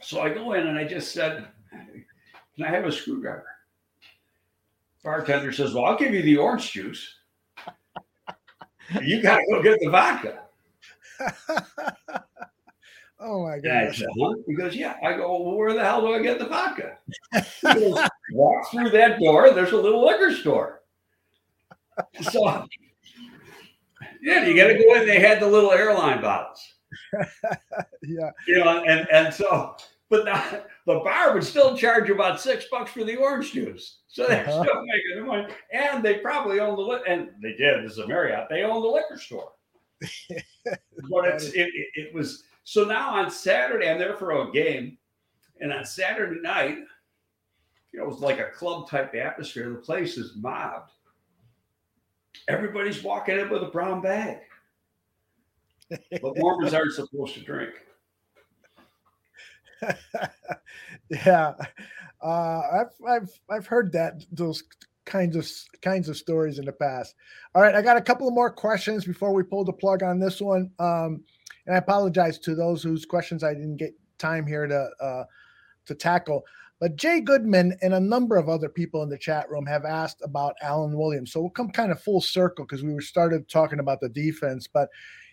So 0.00 0.20
I 0.20 0.30
go 0.30 0.52
in 0.52 0.66
and 0.66 0.78
I 0.78 0.84
just 0.84 1.12
said, 1.12 1.46
Can 2.62 2.72
I 2.72 2.76
have 2.76 2.86
a 2.86 2.92
screwdriver? 2.92 3.44
Bartender 5.02 5.50
says, 5.50 5.74
Well, 5.74 5.84
I'll 5.84 5.98
give 5.98 6.14
you 6.14 6.22
the 6.22 6.36
orange 6.36 6.70
juice. 6.70 7.16
you 9.02 9.20
got 9.20 9.38
to 9.38 9.44
go 9.50 9.60
get 9.60 9.80
the 9.80 9.90
vodka. 9.90 10.42
oh 13.18 13.42
my 13.42 13.58
god! 13.58 13.92
Said, 13.96 14.06
huh? 14.16 14.34
He 14.46 14.54
goes, 14.54 14.76
Yeah. 14.76 14.94
I 15.02 15.14
go, 15.14 15.42
Well, 15.42 15.56
where 15.56 15.72
the 15.74 15.82
hell 15.82 16.02
do 16.02 16.14
I 16.14 16.22
get 16.22 16.38
the 16.38 16.46
vodka? 16.46 16.98
He 17.32 17.74
goes, 17.74 17.98
Walk 18.30 18.70
through 18.70 18.90
that 18.90 19.18
door. 19.18 19.50
There's 19.50 19.72
a 19.72 19.76
little 19.76 20.06
liquor 20.06 20.32
store. 20.32 20.82
So 22.20 22.64
yeah, 24.22 24.44
you 24.46 24.54
got 24.54 24.68
to 24.68 24.74
go 24.74 24.94
in. 25.00 25.06
They 25.06 25.18
had 25.18 25.40
the 25.40 25.48
little 25.48 25.72
airline 25.72 26.22
bottles. 26.22 26.62
yeah. 28.04 28.30
You 28.46 28.64
know, 28.64 28.84
and 28.84 29.08
and 29.10 29.34
so, 29.34 29.74
but 30.12 30.24
the, 30.24 30.62
the 30.86 31.00
bar 31.00 31.34
would 31.34 31.42
still 31.42 31.76
charge 31.76 32.08
you 32.08 32.14
about 32.14 32.40
six 32.40 32.66
bucks 32.70 32.92
for 32.92 33.02
the 33.02 33.16
orange 33.16 33.52
juice. 33.52 34.00
So 34.08 34.26
they're 34.26 34.48
uh-huh. 34.48 34.62
still 34.62 34.82
making 34.86 35.16
the 35.16 35.22
money, 35.22 35.54
and 35.72 36.04
they 36.04 36.18
probably 36.18 36.60
own 36.60 36.76
the 36.76 37.02
and 37.10 37.30
they 37.42 37.54
did. 37.54 37.84
This 37.84 37.92
is 37.92 37.98
a 37.98 38.06
Marriott. 38.06 38.46
They 38.50 38.62
own 38.62 38.82
the 38.82 38.88
liquor 38.88 39.18
store. 39.18 39.52
but 41.10 41.24
it's 41.24 41.46
it, 41.46 41.70
it, 41.74 41.88
it 41.94 42.14
was 42.14 42.44
so 42.64 42.84
now 42.84 43.10
on 43.10 43.30
Saturday 43.30 43.88
I'm 43.88 43.98
there 43.98 44.16
for 44.16 44.32
a 44.32 44.52
game, 44.52 44.98
and 45.60 45.72
on 45.72 45.84
Saturday 45.84 46.40
night, 46.40 46.78
you 47.92 47.98
know, 47.98 48.04
it 48.04 48.08
was 48.08 48.20
like 48.20 48.38
a 48.38 48.50
club 48.50 48.88
type 48.88 49.14
atmosphere. 49.14 49.70
The 49.70 49.76
place 49.76 50.18
is 50.18 50.36
mobbed 50.36 50.92
everybody's 52.48 53.02
walking 53.02 53.38
in 53.38 53.50
with 53.50 53.62
a 53.62 53.66
brown 53.66 54.00
bag. 54.00 54.38
But 56.22 56.38
Mormons 56.38 56.72
aren't 56.72 56.94
supposed 56.94 57.34
to 57.34 57.40
drink. 57.40 57.74
yeah, 61.10 61.54
uh, 62.22 62.62
I've 62.72 63.06
I've 63.08 63.30
I've 63.50 63.66
heard 63.66 63.92
that 63.92 64.24
those 64.32 64.62
kinds 65.04 65.36
of 65.36 65.50
kinds 65.80 66.08
of 66.08 66.16
stories 66.16 66.58
in 66.58 66.64
the 66.64 66.72
past. 66.72 67.14
All 67.54 67.62
right, 67.62 67.74
I 67.74 67.82
got 67.82 67.96
a 67.96 68.02
couple 68.02 68.28
of 68.28 68.34
more 68.34 68.50
questions 68.50 69.04
before 69.04 69.32
we 69.32 69.42
pull 69.42 69.64
the 69.64 69.72
plug 69.72 70.02
on 70.02 70.18
this 70.18 70.40
one. 70.40 70.70
Um, 70.78 71.22
and 71.66 71.74
I 71.74 71.78
apologize 71.78 72.38
to 72.40 72.54
those 72.54 72.82
whose 72.82 73.04
questions 73.04 73.44
I 73.44 73.54
didn't 73.54 73.76
get 73.76 73.94
time 74.18 74.46
here 74.46 74.66
to 74.66 74.90
uh, 75.00 75.24
to 75.86 75.94
tackle. 75.94 76.44
But 76.80 76.96
Jay 76.96 77.20
Goodman 77.20 77.76
and 77.80 77.94
a 77.94 78.00
number 78.00 78.36
of 78.36 78.48
other 78.48 78.68
people 78.68 79.04
in 79.04 79.08
the 79.08 79.18
chat 79.18 79.48
room 79.48 79.64
have 79.66 79.84
asked 79.84 80.20
about 80.24 80.56
Alan 80.62 80.98
Williams. 80.98 81.32
So 81.32 81.40
we'll 81.40 81.50
come 81.50 81.70
kind 81.70 81.92
of 81.92 82.02
full 82.02 82.20
circle 82.20 82.64
because 82.64 82.82
we 82.82 82.92
were 82.92 83.00
started 83.00 83.48
talking 83.48 83.78
about 83.78 84.00
the 84.00 84.08
defense. 84.08 84.66
But 84.66 84.88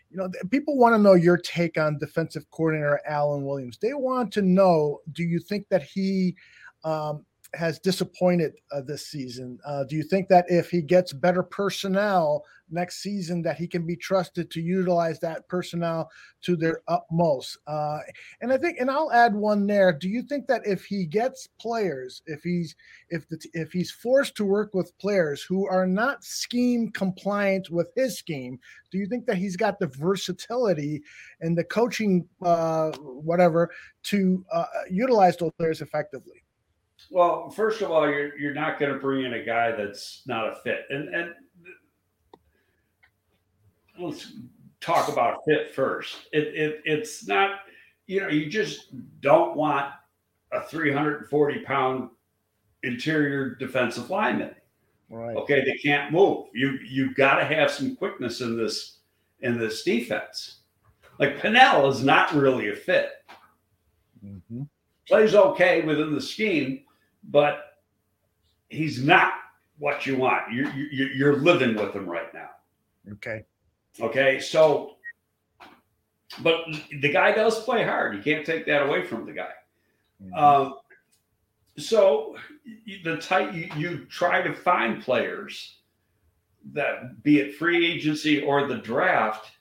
you 0.09 0.17
know, 0.17 0.29
people 0.49 0.77
want 0.77 0.95
to 0.95 0.99
know 1.01 1.13
your 1.13 1.37
take 1.37 1.77
on 1.77 1.97
defensive 1.99 2.49
coordinator 2.51 2.99
Alan 3.07 3.45
Williams. 3.45 3.77
They 3.81 3.93
want 3.93 4.31
to 4.33 4.41
know: 4.41 4.99
Do 5.11 5.23
you 5.23 5.39
think 5.39 5.67
that 5.69 5.83
he 5.83 6.35
um, 6.83 7.25
has 7.53 7.79
disappointed 7.79 8.53
uh, 8.71 8.81
this 8.81 9.07
season. 9.07 9.59
Uh, 9.65 9.83
do 9.83 9.95
you 9.95 10.03
think 10.03 10.27
that 10.29 10.45
if 10.49 10.69
he 10.69 10.81
gets 10.81 11.13
better 11.13 11.41
personnel 11.41 12.43
next 12.69 13.01
season, 13.01 13.41
that 13.41 13.57
he 13.57 13.67
can 13.67 13.87
be 13.87 13.95
trusted 13.95 14.51
to 14.51 14.61
utilize 14.61 15.19
that 15.19 15.47
personnel 15.47 16.09
to 16.41 16.55
their 16.55 16.81
utmost? 16.87 17.57
Uh, 17.65 17.99
and 18.41 18.53
I 18.53 18.57
think, 18.57 18.79
and 18.79 18.91
I'll 18.91 19.11
add 19.11 19.33
one 19.33 19.65
there. 19.65 19.91
Do 19.91 20.09
you 20.09 20.21
think 20.21 20.45
that 20.47 20.61
if 20.65 20.85
he 20.85 21.05
gets 21.05 21.47
players, 21.59 22.21
if 22.27 22.43
he's 22.43 22.75
if 23.09 23.27
the 23.29 23.39
if 23.53 23.71
he's 23.71 23.91
forced 23.91 24.35
to 24.35 24.45
work 24.45 24.73
with 24.73 24.97
players 24.99 25.41
who 25.41 25.67
are 25.67 25.87
not 25.87 26.23
scheme 26.23 26.89
compliant 26.89 27.71
with 27.71 27.89
his 27.95 28.17
scheme, 28.17 28.59
do 28.91 28.99
you 28.99 29.07
think 29.07 29.25
that 29.25 29.37
he's 29.37 29.57
got 29.57 29.79
the 29.79 29.87
versatility 29.87 31.01
and 31.41 31.57
the 31.57 31.63
coaching, 31.63 32.27
uh, 32.43 32.91
whatever, 32.99 33.71
to 34.03 34.45
uh, 34.51 34.65
utilize 34.89 35.35
those 35.37 35.51
players 35.57 35.81
effectively? 35.81 36.43
Well, 37.11 37.49
first 37.49 37.81
of 37.81 37.91
all, 37.91 38.07
you're 38.07 38.37
you're 38.37 38.53
not 38.53 38.79
going 38.79 38.93
to 38.93 38.99
bring 38.99 39.25
in 39.25 39.33
a 39.33 39.43
guy 39.43 39.71
that's 39.71 40.21
not 40.25 40.47
a 40.47 40.55
fit, 40.55 40.85
and 40.89 41.13
and 41.13 41.33
let's 43.99 44.33
talk 44.81 45.09
about 45.09 45.39
fit 45.47 45.73
first. 45.73 46.27
It, 46.31 46.55
it 46.55 46.81
it's 46.85 47.27
not, 47.27 47.61
you 48.07 48.21
know, 48.21 48.29
you 48.29 48.49
just 48.49 48.93
don't 49.21 49.55
want 49.55 49.91
a 50.51 50.61
340 50.61 51.59
pound 51.59 52.09
interior 52.83 53.55
defensive 53.55 54.09
lineman. 54.09 54.55
Right. 55.09 55.35
Okay, 55.35 55.63
they 55.65 55.77
can't 55.77 56.11
move. 56.11 56.47
You 56.53 56.77
you 56.85 57.13
got 57.15 57.35
to 57.39 57.45
have 57.45 57.71
some 57.71 57.95
quickness 57.95 58.41
in 58.41 58.55
this 58.55 58.99
in 59.41 59.57
this 59.57 59.83
defense. 59.83 60.59
Like 61.17 61.39
Pennel 61.39 61.89
is 61.89 62.03
not 62.03 62.33
really 62.33 62.69
a 62.69 62.75
fit. 62.75 63.11
Mm-hmm. 64.23 64.63
Plays 65.07 65.33
okay 65.33 65.81
within 65.81 66.13
the 66.13 66.21
scheme, 66.21 66.81
but 67.23 67.77
he's 68.69 69.03
not 69.03 69.33
what 69.77 70.05
you 70.05 70.17
want. 70.17 70.51
You're, 70.51 70.71
you're, 70.73 71.11
you're 71.11 71.35
living 71.37 71.75
with 71.75 71.93
him 71.93 72.07
right 72.07 72.33
now. 72.33 72.49
Okay. 73.13 73.45
Okay. 73.99 74.39
So, 74.39 74.95
but 76.41 76.65
the 77.01 77.11
guy 77.11 77.31
does 77.31 77.63
play 77.63 77.83
hard. 77.83 78.15
You 78.15 78.21
can't 78.21 78.45
take 78.45 78.65
that 78.67 78.83
away 78.83 79.05
from 79.05 79.25
the 79.25 79.31
guy. 79.31 79.51
Mm-hmm. 80.23 80.33
Um, 80.35 80.75
so 81.77 82.35
the 83.03 83.17
type 83.17 83.53
you, 83.53 83.69
you 83.75 84.05
try 84.05 84.41
to 84.41 84.53
find 84.53 85.01
players 85.01 85.77
that 86.73 87.23
be 87.23 87.39
it 87.39 87.55
free 87.55 87.89
agency 87.91 88.41
or 88.41 88.67
the 88.67 88.77
draft 88.77 89.51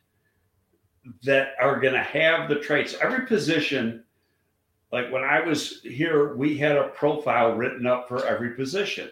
that 1.22 1.52
are 1.60 1.80
going 1.80 1.94
to 1.94 2.02
have 2.02 2.48
the 2.48 2.56
traits. 2.56 2.96
Every 3.00 3.26
position 3.26 4.04
like 4.92 5.12
when 5.12 5.22
I 5.22 5.40
was 5.40 5.80
here, 5.82 6.34
we 6.34 6.56
had 6.56 6.76
a 6.76 6.88
profile 6.88 7.54
written 7.54 7.86
up 7.86 8.08
for 8.08 8.24
every 8.24 8.50
position. 8.50 9.10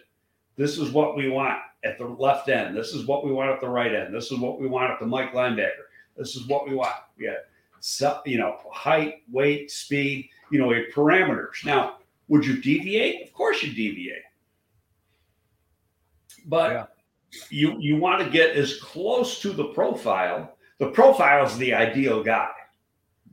This 0.57 0.79
is 0.79 0.91
what 0.91 1.17
we 1.17 1.29
want 1.29 1.59
at 1.85 1.99
the 1.99 2.07
left 2.07 2.49
end. 2.49 2.77
This 2.77 2.95
is 2.95 3.07
what 3.07 3.25
we 3.25 3.33
want 3.33 3.51
at 3.51 3.61
the 3.61 3.69
right 3.69 3.95
end. 3.95 4.15
This 4.15 4.33
is 4.33 4.39
what 4.39 4.59
we 4.59 4.69
want 4.69 4.91
at 4.91 4.99
the 4.99 5.07
Mike 5.07 5.33
linebacker. 5.33 5.87
This 6.17 6.35
is 6.35 6.47
what 6.47 6.67
we 6.67 6.75
want. 6.75 6.95
We 7.19 7.27
had, 7.27 8.21
you 8.25 8.39
know, 8.39 8.57
height, 8.73 9.23
weight, 9.31 9.71
speed, 9.71 10.31
you 10.51 10.59
know, 10.59 10.69
parameters. 10.95 11.65
Now, 11.65 11.99
would 12.29 12.45
you 12.45 12.61
deviate? 12.61 13.27
Of 13.27 13.35
course 13.35 13.63
you 13.63 13.73
deviate. 13.73 14.23
But 16.47 16.73
yeah. 16.73 16.87
you 17.51 17.77
you 17.79 17.97
want 17.97 18.23
to 18.23 18.31
get 18.31 18.57
as 18.57 18.81
close 18.81 19.41
to 19.43 19.53
the 19.53 19.67
profile. 19.67 20.57
The 20.79 20.91
profile 20.91 21.45
is 21.45 21.59
the 21.59 21.75
ideal 21.75 22.23
guy. 22.23 22.51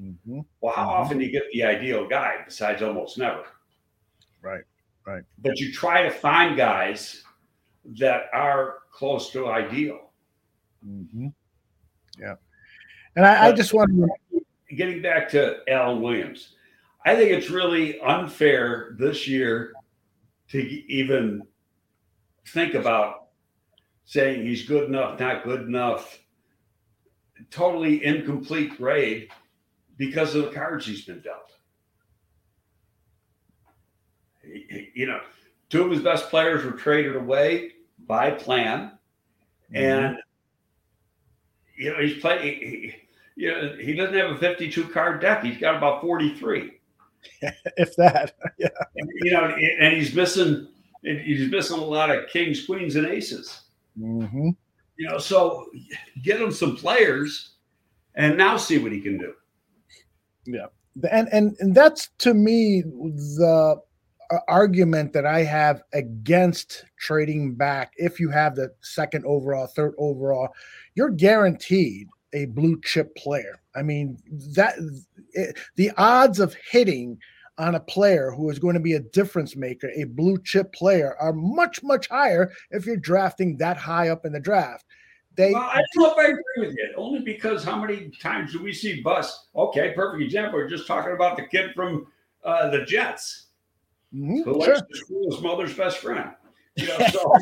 Mm-hmm. 0.03 0.41
Well, 0.61 0.73
how 0.73 0.83
mm-hmm. 0.83 1.01
often 1.01 1.17
do 1.17 1.25
you 1.25 1.31
get 1.31 1.43
the 1.53 1.63
ideal 1.63 2.07
guy 2.07 2.37
besides 2.45 2.81
almost 2.81 3.17
never? 3.17 3.43
Right, 4.41 4.63
right. 5.05 5.23
But 5.39 5.59
you 5.59 5.71
try 5.71 6.03
to 6.03 6.11
find 6.11 6.57
guys 6.57 7.23
that 7.97 8.23
are 8.33 8.79
close 8.91 9.31
to 9.31 9.47
ideal. 9.47 10.11
Mm-hmm. 10.85 11.27
Yeah. 12.19 12.35
And 13.15 13.25
I, 13.25 13.47
I 13.47 13.51
just 13.51 13.73
want 13.73 13.89
to 13.91 14.43
getting 14.75 15.01
back 15.01 15.29
to 15.29 15.57
Alan 15.67 16.01
Williams. 16.01 16.55
I 17.05 17.15
think 17.15 17.31
it's 17.31 17.49
really 17.49 17.99
unfair 17.99 18.95
this 18.97 19.27
year 19.27 19.73
to 20.49 20.59
even 20.59 21.43
think 22.47 22.73
about 22.73 23.27
saying 24.05 24.45
he's 24.45 24.67
good 24.67 24.87
enough, 24.89 25.19
not 25.19 25.43
good 25.43 25.61
enough, 25.61 26.19
totally 27.49 28.03
incomplete 28.03 28.77
grade 28.77 29.29
because 29.97 30.35
of 30.35 30.45
the 30.45 30.51
cards 30.51 30.85
he's 30.85 31.05
been 31.05 31.21
dealt. 31.21 31.51
you 34.93 35.05
know, 35.05 35.19
two 35.69 35.83
of 35.83 35.91
his 35.91 36.01
best 36.01 36.29
players 36.29 36.63
were 36.63 36.71
traded 36.71 37.15
away 37.15 37.71
by 38.05 38.31
plan, 38.31 38.91
mm-hmm. 39.73 39.75
and 39.75 40.17
you 41.77 41.91
know 41.91 42.01
he's 42.01 42.19
playing. 42.19 42.59
He, 42.59 42.95
you 43.35 43.51
know, 43.51 43.75
he 43.79 43.93
doesn't 43.93 44.15
have 44.15 44.31
a 44.31 44.37
52 44.37 44.89
card 44.89 45.19
deck. 45.19 45.43
He's 45.43 45.57
got 45.57 45.75
about 45.75 46.01
43. 46.01 46.73
if 47.41 47.95
that, 47.95 48.33
yeah. 48.59 48.67
You 48.95 49.31
know, 49.31 49.55
and 49.79 49.93
he's 49.95 50.13
missing. 50.13 50.67
He's 51.01 51.51
missing 51.51 51.79
a 51.79 51.83
lot 51.83 52.09
of 52.11 52.29
kings, 52.29 52.65
queens, 52.65 52.95
and 52.95 53.05
aces. 53.05 53.61
Mm-hmm. 53.99 54.51
You 54.97 55.09
know, 55.09 55.17
so 55.17 55.69
get 56.21 56.39
him 56.39 56.51
some 56.51 56.77
players, 56.77 57.55
and 58.15 58.37
now 58.37 58.55
see 58.55 58.77
what 58.77 58.91
he 58.91 59.01
can 59.01 59.17
do. 59.17 59.33
Yeah. 60.45 60.67
And 61.09 61.27
and 61.31 61.55
and 61.59 61.73
that's 61.73 62.09
to 62.19 62.33
me 62.33 62.81
the 62.81 63.81
uh, 64.31 64.37
argument 64.47 65.13
that 65.13 65.25
I 65.25 65.43
have 65.43 65.83
against 65.93 66.85
trading 66.97 67.55
back 67.55 67.93
if 67.97 68.19
you 68.19 68.29
have 68.29 68.55
the 68.55 68.73
second 68.81 69.25
overall, 69.25 69.67
third 69.67 69.93
overall, 69.97 70.49
you're 70.95 71.09
guaranteed 71.09 72.07
a 72.33 72.45
blue 72.45 72.79
chip 72.83 73.15
player. 73.15 73.61
I 73.75 73.81
mean, 73.81 74.17
that 74.55 74.75
it, 75.33 75.57
the 75.75 75.91
odds 75.97 76.39
of 76.39 76.55
hitting 76.69 77.17
on 77.57 77.75
a 77.75 77.79
player 77.79 78.31
who 78.31 78.49
is 78.49 78.59
going 78.59 78.73
to 78.73 78.79
be 78.79 78.93
a 78.93 78.99
difference 78.99 79.55
maker, 79.55 79.91
a 79.95 80.05
blue 80.05 80.37
chip 80.43 80.73
player, 80.73 81.15
are 81.19 81.33
much, 81.33 81.83
much 81.83 82.09
higher 82.09 82.51
if 82.71 82.85
you're 82.85 82.97
drafting 82.97 83.57
that 83.57 83.77
high 83.77 84.09
up 84.09 84.25
in 84.25 84.31
the 84.31 84.39
draft. 84.39 84.85
They 85.35 85.51
well, 85.51 85.63
I 85.63 85.81
don't 85.93 86.03
know 86.03 86.11
if 86.11 86.17
I 86.17 86.27
agree 86.27 86.67
with 86.67 86.75
you. 86.77 86.93
Only 86.95 87.21
because 87.21 87.63
how 87.63 87.79
many 87.79 88.11
times 88.21 88.51
do 88.51 88.61
we 88.61 88.71
see 88.71 89.01
Bus? 89.01 89.47
Okay, 89.55 89.91
perfect 89.95 90.21
example. 90.21 90.59
We're 90.59 90.69
just 90.69 90.85
talking 90.85 91.13
about 91.13 91.37
the 91.37 91.47
kid 91.47 91.73
from 91.73 92.07
uh, 92.43 92.69
the 92.69 92.85
Jets 92.85 93.47
mm-hmm, 94.13 94.43
who 94.43 94.63
sure. 94.63 94.75
likes 94.75 94.81
to 94.81 95.29
his 95.29 95.41
mother's 95.41 95.73
best 95.75 95.97
friend. 95.97 96.31
You 96.75 96.87
know, 96.87 96.97
so 97.11 97.33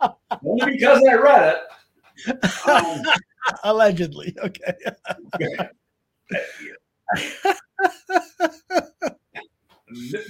only 0.46 0.72
because 0.72 1.02
I 1.08 1.14
read 1.14 1.56
it. 1.56 1.60
Um, 2.68 3.02
Allegedly, 3.64 4.34
okay. 4.42 4.74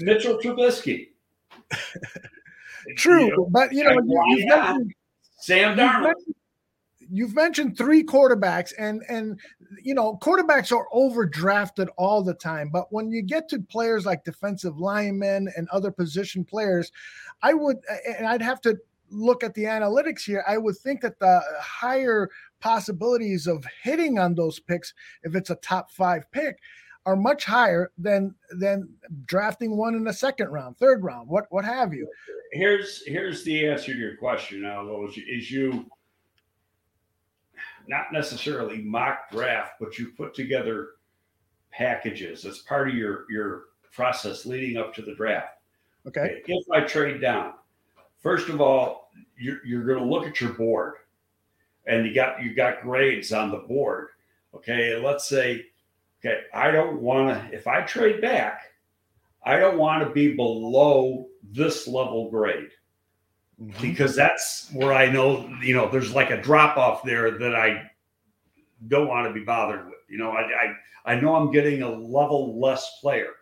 Mitchell 0.00 0.38
Trubisky. 0.38 1.10
True, 2.96 3.26
you 3.26 3.36
know, 3.36 3.48
but 3.50 3.72
you 3.72 3.84
know, 3.84 3.92
you, 3.92 4.46
have 4.48 4.76
mentioned, 4.76 4.94
Sam 5.38 5.76
Darnold. 5.76 6.12
You've, 6.26 7.08
you've 7.10 7.34
mentioned 7.34 7.76
three 7.76 8.02
quarterbacks, 8.02 8.72
and 8.78 9.02
and 9.08 9.38
you 9.82 9.94
know, 9.94 10.18
quarterbacks 10.22 10.72
are 10.72 10.86
overdrafted 10.94 11.88
all 11.96 12.22
the 12.22 12.34
time. 12.34 12.70
But 12.70 12.92
when 12.92 13.10
you 13.10 13.22
get 13.22 13.48
to 13.50 13.60
players 13.60 14.06
like 14.06 14.24
defensive 14.24 14.78
linemen 14.78 15.52
and 15.56 15.68
other 15.68 15.90
position 15.90 16.44
players, 16.44 16.92
I 17.42 17.54
would, 17.54 17.78
and 18.18 18.26
I'd 18.26 18.42
have 18.42 18.60
to 18.62 18.78
look 19.10 19.44
at 19.44 19.54
the 19.54 19.64
analytics 19.64 20.22
here, 20.22 20.44
I 20.46 20.58
would 20.58 20.76
think 20.76 21.00
that 21.02 21.18
the 21.18 21.40
higher 21.60 22.28
possibilities 22.60 23.46
of 23.46 23.64
hitting 23.82 24.18
on 24.18 24.34
those 24.34 24.58
picks, 24.58 24.94
if 25.22 25.34
it's 25.34 25.50
a 25.50 25.56
top 25.56 25.90
five 25.90 26.30
pick, 26.32 26.58
are 27.06 27.16
much 27.16 27.44
higher 27.44 27.90
than 27.98 28.34
than 28.58 28.88
drafting 29.26 29.76
one 29.76 29.94
in 29.94 30.04
the 30.04 30.12
second 30.12 30.48
round, 30.48 30.76
third 30.78 31.02
round, 31.04 31.28
what 31.28 31.46
what 31.50 31.64
have 31.64 31.92
you. 31.92 32.08
Here's 32.52 33.04
here's 33.06 33.44
the 33.44 33.66
answer 33.66 33.92
to 33.92 33.98
your 33.98 34.16
question, 34.16 34.64
Aldo, 34.64 35.08
is, 35.08 35.18
is 35.28 35.50
you 35.50 35.86
not 37.86 38.12
necessarily 38.12 38.80
mock 38.82 39.30
draft, 39.30 39.74
but 39.78 39.98
you 39.98 40.12
put 40.16 40.34
together 40.34 40.90
packages 41.70 42.44
as 42.44 42.58
part 42.60 42.88
of 42.88 42.94
your 42.94 43.30
your 43.30 43.64
process 43.92 44.46
leading 44.46 44.76
up 44.76 44.94
to 44.94 45.02
the 45.02 45.14
draft. 45.14 45.58
Okay. 46.06 46.42
If 46.46 46.66
I 46.72 46.80
trade 46.80 47.20
down, 47.20 47.54
first 48.18 48.48
of 48.48 48.60
all, 48.60 49.10
you're, 49.38 49.64
you're 49.64 49.84
going 49.84 49.98
to 49.98 50.04
look 50.04 50.26
at 50.26 50.40
your 50.40 50.52
board, 50.52 50.94
and 51.86 52.06
you 52.06 52.14
got 52.14 52.42
you 52.42 52.54
got 52.54 52.82
grades 52.82 53.32
on 53.32 53.50
the 53.50 53.58
board. 53.58 54.08
Okay, 54.54 54.96
let's 54.96 55.28
say 55.28 55.66
Okay, 56.24 56.40
I 56.54 56.70
don't 56.70 57.00
want 57.00 57.28
to, 57.28 57.54
if 57.54 57.66
I 57.66 57.82
trade 57.82 58.22
back, 58.22 58.62
I 59.44 59.58
don't 59.58 59.76
want 59.76 60.02
to 60.02 60.10
be 60.10 60.34
below 60.34 61.28
this 61.42 61.86
level 61.86 62.30
grade 62.30 62.70
mm-hmm. 63.60 63.80
because 63.82 64.16
that's 64.16 64.70
where 64.72 64.92
I 64.92 65.10
know, 65.10 65.48
you 65.62 65.74
know, 65.74 65.90
there's 65.90 66.14
like 66.14 66.30
a 66.30 66.40
drop 66.40 66.78
off 66.78 67.02
there 67.02 67.32
that 67.38 67.54
I 67.54 67.90
don't 68.88 69.08
want 69.08 69.28
to 69.28 69.34
be 69.34 69.44
bothered 69.44 69.84
with. 69.86 69.98
You 70.08 70.16
know, 70.16 70.30
I, 70.30 70.74
I, 71.04 71.12
I 71.12 71.20
know 71.20 71.34
I'm 71.34 71.50
getting 71.50 71.82
a 71.82 71.90
level 71.90 72.58
less 72.58 72.98
player. 73.00 73.32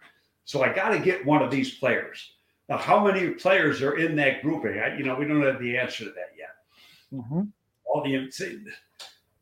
So 0.44 0.64
I 0.64 0.72
got 0.72 0.88
to 0.88 0.98
get 0.98 1.24
one 1.24 1.40
of 1.40 1.52
these 1.52 1.74
players. 1.74 2.32
Now, 2.68 2.78
how 2.78 3.04
many 3.04 3.30
players 3.30 3.80
are 3.80 3.96
in 3.96 4.16
that 4.16 4.42
grouping? 4.42 4.78
I, 4.80 4.96
you 4.96 5.04
know, 5.04 5.14
we 5.14 5.26
don't 5.26 5.42
have 5.42 5.60
the 5.60 5.76
answer 5.76 6.04
to 6.04 6.10
that 6.10 6.32
yet. 6.36 6.56
Mm-hmm. 7.12 7.42
All 7.84 8.02
the 8.02 8.28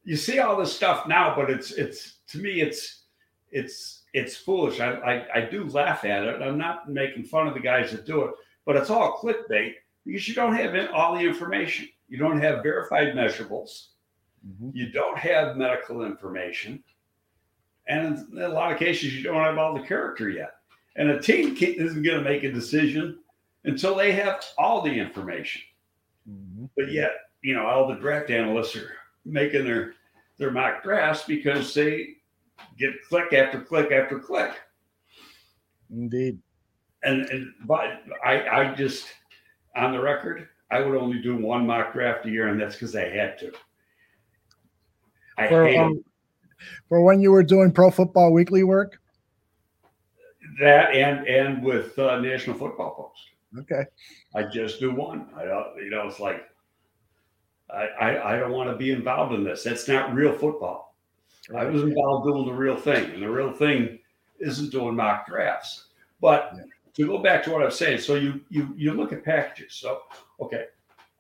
you 0.05 0.17
see 0.17 0.39
all 0.41 0.57
this 0.57 0.75
stuff 0.75 1.07
now, 1.07 1.35
but 1.37 1.51
it's 1.51 1.73
it's 1.73 2.19
to 2.29 2.39
me 2.39 2.61
it's 2.61 3.00
it's 3.51 4.03
it's 4.13 4.37
foolish. 4.37 4.81
I, 4.81 4.93
I 4.95 5.39
I 5.39 5.41
do 5.43 5.65
laugh 5.69 6.05
at 6.05 6.25
it. 6.25 6.43
I'm 6.43 6.59
not 6.59 6.91
making 6.91 7.25
fun 7.25 7.47
of 7.47 7.55
the 7.55 7.61
guys 7.61 7.91
that 7.93 8.07
do 8.07 8.23
it, 8.25 8.35
but 8.65 8.77
it's 8.77 8.91
all 8.91 9.19
clickbait 9.23 9.75
because 10.07 10.29
you 10.29 10.35
don't 10.35 10.55
have 10.55 10.91
all 10.93 11.15
the 11.15 11.21
information. 11.21 11.89
You 12.09 12.19
don't 12.19 12.41
have 12.41 12.63
verified 12.63 13.15
measurables. 13.15 13.89
Mm-hmm. 14.47 14.71
You 14.75 14.91
don't 14.91 15.19
have 15.19 15.57
medical 15.57 16.05
information. 16.05 16.83
And 17.87 18.27
in 18.33 18.43
a 18.43 18.49
lot 18.49 18.73
of 18.73 18.79
cases, 18.79 19.15
you 19.15 19.23
don't 19.23 19.43
have 19.43 19.59
all 19.59 19.75
the 19.75 19.87
character 19.87 20.29
yet. 20.29 20.55
And 20.97 21.11
a 21.11 21.21
team 21.21 21.57
isn't 21.59 22.03
going 22.03 22.23
to 22.23 22.29
make 22.29 22.45
a 22.45 22.53
decision 22.53 23.19
until 23.65 23.95
they 23.95 24.13
have 24.13 24.45
all 24.59 24.83
the 24.83 24.93
information. 24.93 25.63
Mm-hmm. 26.29 26.67
But 26.77 26.93
yet, 26.93 27.13
you 27.43 27.55
know, 27.55 27.67
all 27.67 27.89
the 27.89 27.95
draft 27.95 28.31
analysts 28.31 28.77
are 28.77 28.93
making 29.25 29.65
their 29.65 29.95
their 30.39 30.51
mock 30.51 30.83
drafts 30.83 31.25
because 31.25 31.75
they 31.75 32.15
get 32.78 32.91
click 33.09 33.32
after 33.32 33.61
click 33.61 33.93
after 33.93 34.19
click. 34.19 34.53
Indeed. 35.91 36.39
And, 37.03 37.23
and 37.27 37.53
but 37.66 38.03
I 38.24 38.49
I 38.49 38.74
just 38.74 39.07
on 39.77 39.93
the 39.93 40.01
record, 40.01 40.49
I 40.70 40.81
would 40.81 40.97
only 40.97 41.20
do 41.20 41.37
one 41.37 41.66
mock 41.66 41.93
draft 41.93 42.27
a 42.27 42.31
year, 42.31 42.49
and 42.49 42.61
that's 42.61 42.74
because 42.74 42.95
I 42.95 43.09
had 43.09 43.39
to. 43.39 43.53
I 45.39 45.49
for, 45.49 45.66
hate 45.66 45.78
um, 45.78 46.05
for 46.89 47.03
when 47.03 47.20
you 47.20 47.31
were 47.31 47.43
doing 47.43 47.73
Pro 47.73 47.91
Football 47.91 48.32
Weekly 48.32 48.62
work. 48.62 48.99
That 50.61 50.95
and 50.95 51.27
and 51.27 51.65
with 51.65 51.99
uh, 51.99 52.20
National 52.20 52.57
Football 52.57 52.95
Post. 52.95 53.62
Okay. 53.62 53.85
I 54.35 54.45
just 54.45 54.78
do 54.78 54.95
one. 54.95 55.28
I 55.37 55.45
don't. 55.45 55.77
You 55.82 55.91
know, 55.91 56.07
it's 56.07 56.20
like 56.20 56.45
I 57.73 57.87
I, 57.87 58.35
I 58.35 58.39
don't 58.39 58.53
want 58.53 58.70
to 58.70 58.77
be 58.77 58.93
involved 58.93 59.35
in 59.35 59.45
this. 59.45 59.65
That's 59.65 59.89
not 59.89 60.15
real 60.15 60.32
football. 60.32 60.90
I 61.57 61.65
was 61.65 61.83
involved 61.83 62.27
doing 62.27 62.47
the 62.47 62.53
real 62.53 62.77
thing, 62.77 63.11
and 63.13 63.23
the 63.23 63.31
real 63.31 63.53
thing 63.53 63.99
isn't 64.39 64.71
doing 64.71 64.97
mock 64.97 65.27
drafts. 65.27 65.87
But 66.21 66.53
yeah. 66.55 66.63
to 66.95 67.07
go 67.07 67.19
back 67.19 67.43
to 67.45 67.51
what 67.51 67.63
I 67.63 67.67
was 67.67 67.79
saying, 67.79 68.01
so 68.01 68.15
you 68.15 68.41
you 68.51 68.73
you 68.77 68.93
look 68.93 69.13
at 69.13 69.25
packages. 69.25 69.75
So 69.75 70.03
okay, 70.41 70.67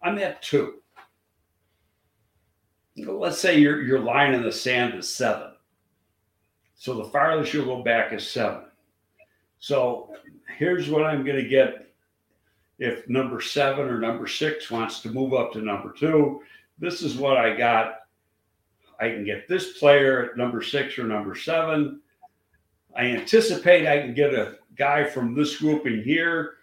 I'm 0.02 0.18
at 0.18 0.42
two 0.42 0.80
let's 3.06 3.38
say 3.38 3.58
your 3.58 3.82
your 3.82 4.00
line 4.00 4.34
in 4.34 4.42
the 4.42 4.52
sand 4.52 4.94
is 4.94 5.14
seven. 5.14 5.52
So 6.74 6.94
the 6.94 7.04
farthest 7.04 7.52
you'll 7.52 7.66
go 7.66 7.82
back 7.82 8.12
is 8.12 8.28
seven. 8.28 8.64
So 9.58 10.14
here's 10.56 10.88
what 10.88 11.04
I'm 11.04 11.24
going 11.24 11.36
to 11.36 11.48
get 11.48 11.92
if 12.78 13.06
number 13.08 13.40
seven 13.40 13.86
or 13.86 13.98
number 13.98 14.26
six 14.26 14.70
wants 14.70 15.00
to 15.00 15.10
move 15.10 15.34
up 15.34 15.52
to 15.52 15.60
number 15.60 15.92
two. 15.92 16.40
This 16.78 17.02
is 17.02 17.16
what 17.16 17.36
I 17.36 17.54
got. 17.54 17.99
I 19.00 19.08
can 19.08 19.24
get 19.24 19.48
this 19.48 19.78
player 19.78 20.26
at 20.26 20.36
number 20.36 20.62
six 20.62 20.98
or 20.98 21.04
number 21.04 21.34
seven. 21.34 22.00
I 22.96 23.04
anticipate 23.04 23.86
I 23.86 24.00
can 24.00 24.14
get 24.14 24.34
a 24.34 24.58
guy 24.76 25.04
from 25.04 25.34
this 25.34 25.56
grouping 25.56 26.02
here 26.02 26.54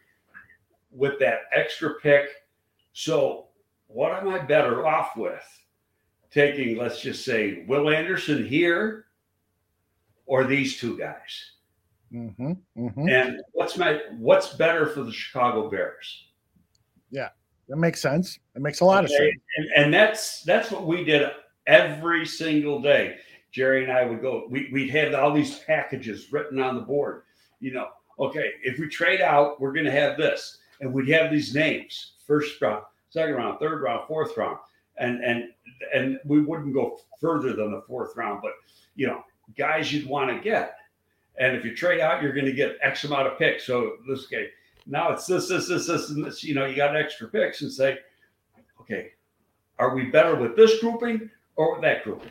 with 0.92 1.20
that 1.20 1.42
extra 1.52 1.96
pick. 2.02 2.30
So, 2.94 3.48
what 3.88 4.12
am 4.14 4.30
I 4.30 4.40
better 4.40 4.86
off 4.86 5.16
with? 5.16 5.44
taking, 6.32 6.78
let's 6.78 7.02
just 7.02 7.26
say, 7.26 7.66
Will 7.68 7.90
Anderson 7.90 8.46
here 8.46 9.06
or 10.26 10.44
these 10.44 10.80
two 10.80 10.98
guys? 10.98 11.52
Mm-hmm, 12.14 12.52
mm-hmm. 12.78 13.10
And 13.10 13.42
what's 13.52 13.78
my 13.78 14.00
what's 14.18 14.54
better 14.54 14.88
for 14.88 15.04
the 15.04 15.12
Chicago 15.12 15.70
Bears? 15.70 16.28
Yeah, 17.12 17.30
that 17.68 17.76
makes 17.76 18.02
sense. 18.02 18.40
It 18.56 18.62
makes 18.62 18.80
a 18.80 18.86
lot 18.86 19.04
okay. 19.04 19.14
of 19.14 19.18
sense. 19.18 19.36
And, 19.58 19.84
and, 19.84 19.94
that's 19.94 20.42
that's 20.44 20.72
what 20.72 20.88
we 20.88 21.04
did 21.04 21.30
every 21.68 22.26
single 22.26 22.82
day. 22.82 23.18
Jerry 23.52 23.84
and 23.84 23.92
I 23.92 24.06
would 24.06 24.22
go. 24.22 24.48
We 24.50 24.70
we'd 24.72 24.90
have 24.90 25.14
all 25.14 25.34
these 25.34 25.60
packages 25.60 26.32
written 26.32 26.60
on 26.60 26.76
the 26.76 26.82
board. 26.82 27.24
You 27.60 27.74
know, 27.74 27.90
okay, 28.20 28.52
if 28.64 28.80
we 28.80 28.88
trade 28.88 29.22
out, 29.22 29.62
we're 29.62 29.74
going 29.74 29.86
to 29.86 29.92
have 29.92 30.18
this, 30.18 30.58
and 30.82 30.94
we'd 30.94 31.10
have 31.10 31.32
these 31.32 31.54
names: 31.54 32.14
first 32.26 32.62
round, 32.62 32.84
second 33.10 33.36
round, 33.36 33.60
third 33.60 33.82
round, 33.82 34.08
fourth 34.08 34.36
round 34.38 34.58
and 34.98 35.24
and 35.24 35.50
and 35.94 36.20
we 36.26 36.42
wouldn't 36.42 36.74
go 36.74 37.00
further 37.20 37.54
than 37.54 37.72
the 37.72 37.82
fourth 37.82 38.16
round, 38.16 38.42
but 38.42 38.54
you 38.96 39.08
know, 39.08 39.24
guys 39.58 39.92
you'd 39.92 40.08
want 40.08 40.30
to 40.30 40.42
get. 40.42 40.76
And 41.40 41.56
if 41.56 41.64
you 41.64 41.76
trade 41.76 42.00
out, 42.02 42.22
you're 42.22 42.34
going 42.34 42.48
to 42.48 42.52
get 42.52 42.78
X 42.82 43.04
amount 43.04 43.28
of 43.28 43.38
picks. 43.38 43.66
So 43.66 43.98
this 44.08 44.26
game, 44.26 44.48
now 44.88 45.12
it's 45.12 45.28
this, 45.28 45.48
this, 45.50 45.68
this, 45.68 45.86
this, 45.86 46.10
and 46.10 46.26
this. 46.26 46.44
You 46.44 46.56
know, 46.56 46.66
you 46.66 46.76
got 46.76 46.96
extra 46.96 47.28
picks, 47.28 47.62
and 47.62 47.72
say, 47.72 48.00
okay, 48.82 49.12
are 49.78 49.96
we 49.96 50.06
better 50.06 50.36
with 50.36 50.56
this 50.56 50.80
grouping 50.80 51.30
or 51.58 51.74
with 51.74 51.82
that 51.82 52.04
group. 52.04 52.24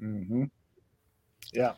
Mm-hmm. 0.00 0.44
Yeah. 1.52 1.72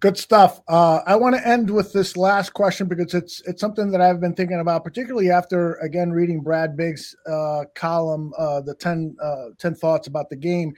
Good 0.00 0.16
stuff. 0.16 0.60
Uh, 0.68 1.00
I 1.06 1.16
want 1.16 1.34
to 1.34 1.44
end 1.44 1.68
with 1.68 1.92
this 1.92 2.16
last 2.16 2.50
question 2.54 2.86
because 2.86 3.14
it's 3.14 3.42
it's 3.46 3.60
something 3.60 3.90
that 3.90 4.00
I've 4.00 4.20
been 4.20 4.32
thinking 4.32 4.60
about, 4.60 4.84
particularly 4.84 5.28
after 5.28 5.74
again 5.76 6.12
reading 6.12 6.40
Brad 6.40 6.76
Biggs' 6.76 7.16
uh, 7.28 7.64
column, 7.74 8.32
uh, 8.38 8.60
the 8.60 8.76
10, 8.76 9.16
uh, 9.20 9.46
10 9.58 9.74
thoughts 9.74 10.06
about 10.06 10.30
the 10.30 10.36
game. 10.36 10.72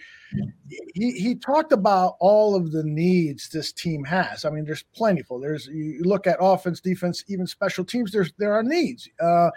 He 0.95 1.11
he 1.11 1.35
talked 1.35 1.73
about 1.73 2.17
all 2.19 2.55
of 2.55 2.73
the 2.73 2.83
needs 2.83 3.51
this 3.51 3.73
team 3.73 4.05
has. 4.05 4.47
I 4.47 4.51
mean, 4.51 4.65
there's 4.65 4.85
plentiful. 4.95 5.39
There's 5.39 5.67
you 5.67 6.01
look 6.03 6.27
at 6.27 6.39
offense, 6.41 6.81
defense, 6.81 7.23
even 7.29 7.47
special 7.47 7.85
teams. 7.85 8.13
There's 8.13 8.33
there 8.39 8.55
are 8.55 8.63
needs, 8.63 9.07
uh, 9.21 9.51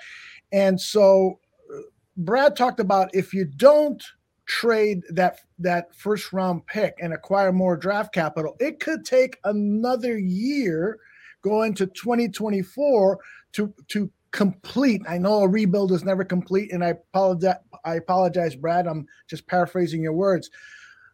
and 0.51 0.79
so 0.79 1.39
uh, 1.73 1.79
Brad 2.17 2.57
talked 2.57 2.81
about 2.81 3.15
if 3.15 3.33
you 3.33 3.45
don't 3.45 4.03
trade 4.45 5.03
that 5.09 5.39
that 5.59 5.95
first 5.95 6.33
round 6.33 6.65
pick 6.67 6.95
and 6.99 7.13
acquire 7.13 7.51
more 7.51 7.77
draft 7.77 8.13
capital, 8.13 8.55
it 8.59 8.79
could 8.79 9.05
take 9.05 9.37
another 9.43 10.17
year 10.17 10.99
going 11.41 11.73
to 11.75 11.87
2024 11.87 13.19
to 13.53 13.73
to 13.89 14.11
complete. 14.31 15.01
I 15.07 15.17
know 15.17 15.41
a 15.41 15.47
rebuild 15.47 15.91
is 15.91 16.03
never 16.03 16.23
complete, 16.23 16.71
and 16.71 16.83
I 16.83 16.89
apologize. 16.89 17.57
I 17.85 17.95
apologize, 17.95 18.55
Brad. 18.55 18.87
I'm 18.87 19.07
just 19.29 19.47
paraphrasing 19.47 20.01
your 20.01 20.13
words. 20.13 20.49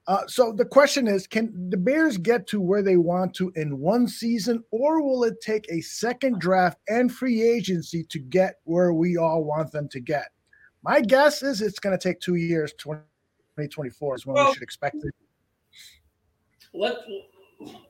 Uh, 0.07 0.26
so 0.26 0.51
the 0.51 0.65
question 0.65 1.07
is, 1.07 1.27
can 1.27 1.69
the 1.69 1.77
Bears 1.77 2.18
get 2.18 2.47
to 2.47 2.60
where 2.60 2.81
they 2.81 2.97
want 2.97 3.35
to 3.35 3.51
in 3.56 3.77
one 3.77 4.07
season, 4.07 4.64
or 4.72 5.03
will 5.03 5.23
it 5.23 5.39
take 5.39 5.68
a 5.69 5.81
second 5.81 6.39
draft 6.39 6.80
and 6.88 7.14
free 7.14 7.43
agency 7.43 8.03
to 8.06 8.18
get 8.18 8.56
where 8.64 8.91
we 8.91 9.18
all 9.18 9.43
want 9.43 9.72
them 9.72 9.88
to 9.89 9.99
get? 9.99 10.30
My 10.81 11.01
guess 11.01 11.43
is 11.43 11.61
it's 11.61 11.77
going 11.77 11.95
to 11.95 12.01
take 12.01 12.22
two 12.22 12.35
years, 12.35 12.73
20, 12.80 13.01
2024 13.68 14.15
is 14.15 14.26
when 14.26 14.36
well, 14.36 14.48
we 14.48 14.53
should 14.53 14.64
expect 14.64 14.95
it. 14.95 15.14
Let 16.73 16.98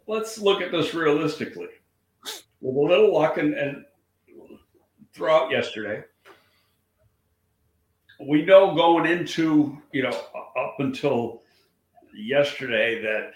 Let's 0.07 0.39
look 0.39 0.61
at 0.61 0.71
this 0.71 0.93
realistically. 0.93 1.67
With 2.61 2.75
a 2.75 2.79
little 2.79 3.13
luck 3.13 3.37
and, 3.37 3.53
and 3.53 3.85
throughout 5.13 5.51
yesterday, 5.51 6.03
we 8.19 8.43
know 8.43 8.75
going 8.75 9.05
into 9.05 9.77
you 9.93 10.03
know 10.03 10.09
up 10.09 10.75
until 10.79 11.41
yesterday 12.13 13.01
that 13.01 13.31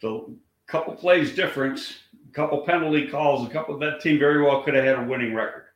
the 0.00 0.34
couple 0.66 0.94
plays 0.94 1.34
difference, 1.34 1.98
a 2.28 2.32
couple 2.32 2.62
penalty 2.62 3.06
calls, 3.06 3.46
a 3.46 3.50
couple 3.50 3.78
that 3.78 4.00
team 4.00 4.18
very 4.18 4.42
well 4.42 4.62
could 4.62 4.74
have 4.74 4.84
had 4.84 4.98
a 4.98 5.04
winning 5.04 5.34
record. 5.34 5.66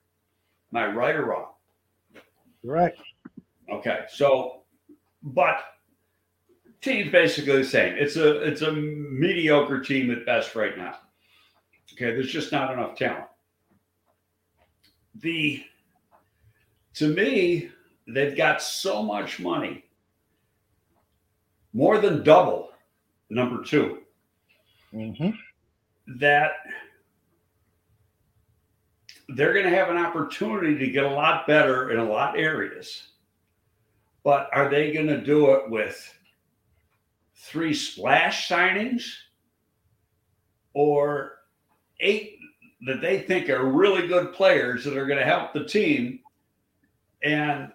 Am 0.73 0.79
I 0.79 0.87
right 0.93 1.15
or 1.15 1.27
wrong? 1.27 1.53
Right. 2.65 2.95
Okay, 3.71 4.01
so 4.09 4.63
but 5.27 5.59
team's 6.81 7.11
basically 7.11 7.59
the 7.59 7.65
same. 7.65 7.97
It's 7.99 8.17
a 8.17 8.43
it's 8.43 8.63
a 8.63 8.73
mediocre 8.73 9.81
team 9.81 10.11
at 10.11 10.25
best 10.25 10.55
right 10.55 10.79
now. 10.79 10.97
Okay, 11.93 12.13
there's 12.13 12.31
just 12.31 12.53
not 12.53 12.73
enough 12.73 12.97
talent. 12.97 13.27
The 15.17 15.65
to 16.95 17.09
me, 17.09 17.71
they've 18.07 18.37
got 18.37 18.63
so 18.63 19.03
much 19.03 19.41
money, 19.41 19.85
more 21.73 21.99
than 21.99 22.23
double 22.23 22.71
number 23.29 23.65
2 23.65 23.99
mm-hmm. 24.95 25.31
that 26.19 26.53
they're 29.31 29.53
going 29.53 29.65
to 29.65 29.77
have 29.77 29.89
an 29.91 29.97
opportunity 29.97 30.79
to 30.79 30.87
get 30.93 31.03
a 31.03 31.11
lot 31.11 31.47
better 31.49 31.91
in 31.91 31.99
a 31.99 32.05
lot 32.05 32.37
of 32.37 32.41
areas 32.41 33.09
but 34.27 34.51
are 34.53 34.69
they 34.69 34.93
going 34.93 35.07
to 35.07 35.21
do 35.21 35.53
it 35.53 35.71
with 35.71 36.13
three 37.37 37.73
splash 37.73 38.49
signings 38.49 39.05
or 40.75 41.35
eight 42.01 42.37
that 42.89 43.01
they 43.01 43.21
think 43.21 43.49
are 43.49 43.65
really 43.65 44.09
good 44.09 44.33
players 44.33 44.83
that 44.83 44.97
are 44.97 45.07
going 45.07 45.21
to 45.21 45.25
help 45.25 45.53
the 45.53 45.65
team? 45.65 46.19
And 47.23 47.71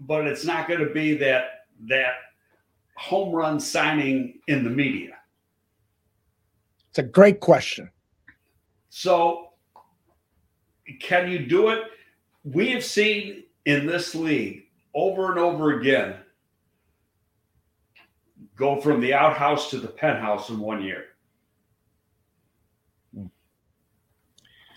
but 0.00 0.26
it's 0.26 0.44
not 0.44 0.66
going 0.66 0.80
to 0.80 0.92
be 0.92 1.16
that 1.18 1.66
that 1.86 2.14
home 2.96 3.32
run 3.32 3.60
signing 3.60 4.40
in 4.48 4.64
the 4.64 4.70
media. 4.70 5.14
It's 6.90 6.98
a 6.98 7.04
great 7.04 7.38
question. 7.38 7.88
So, 8.88 9.50
can 10.98 11.30
you 11.30 11.46
do 11.46 11.68
it? 11.68 11.84
We 12.42 12.70
have 12.70 12.84
seen 12.84 13.44
in 13.64 13.86
this 13.86 14.16
league 14.16 14.63
over 14.94 15.30
and 15.30 15.38
over 15.38 15.78
again 15.78 16.16
go 18.56 18.80
from 18.80 19.00
the 19.00 19.12
outhouse 19.12 19.70
to 19.70 19.78
the 19.78 19.88
penthouse 19.88 20.48
in 20.48 20.58
one 20.58 20.82
year. 20.82 21.06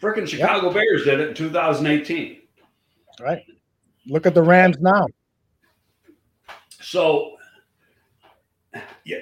Freaking 0.01 0.27
Chicago 0.27 0.67
yep. 0.67 0.75
Bears 0.75 1.03
did 1.05 1.19
it 1.19 1.29
in 1.29 1.35
2018. 1.35 2.41
Right. 3.19 3.43
Look 4.05 4.25
at 4.25 4.35
the 4.35 4.43
Rams 4.43 4.77
now. 4.79 5.07
So, 6.69 7.35
yeah, 9.03 9.17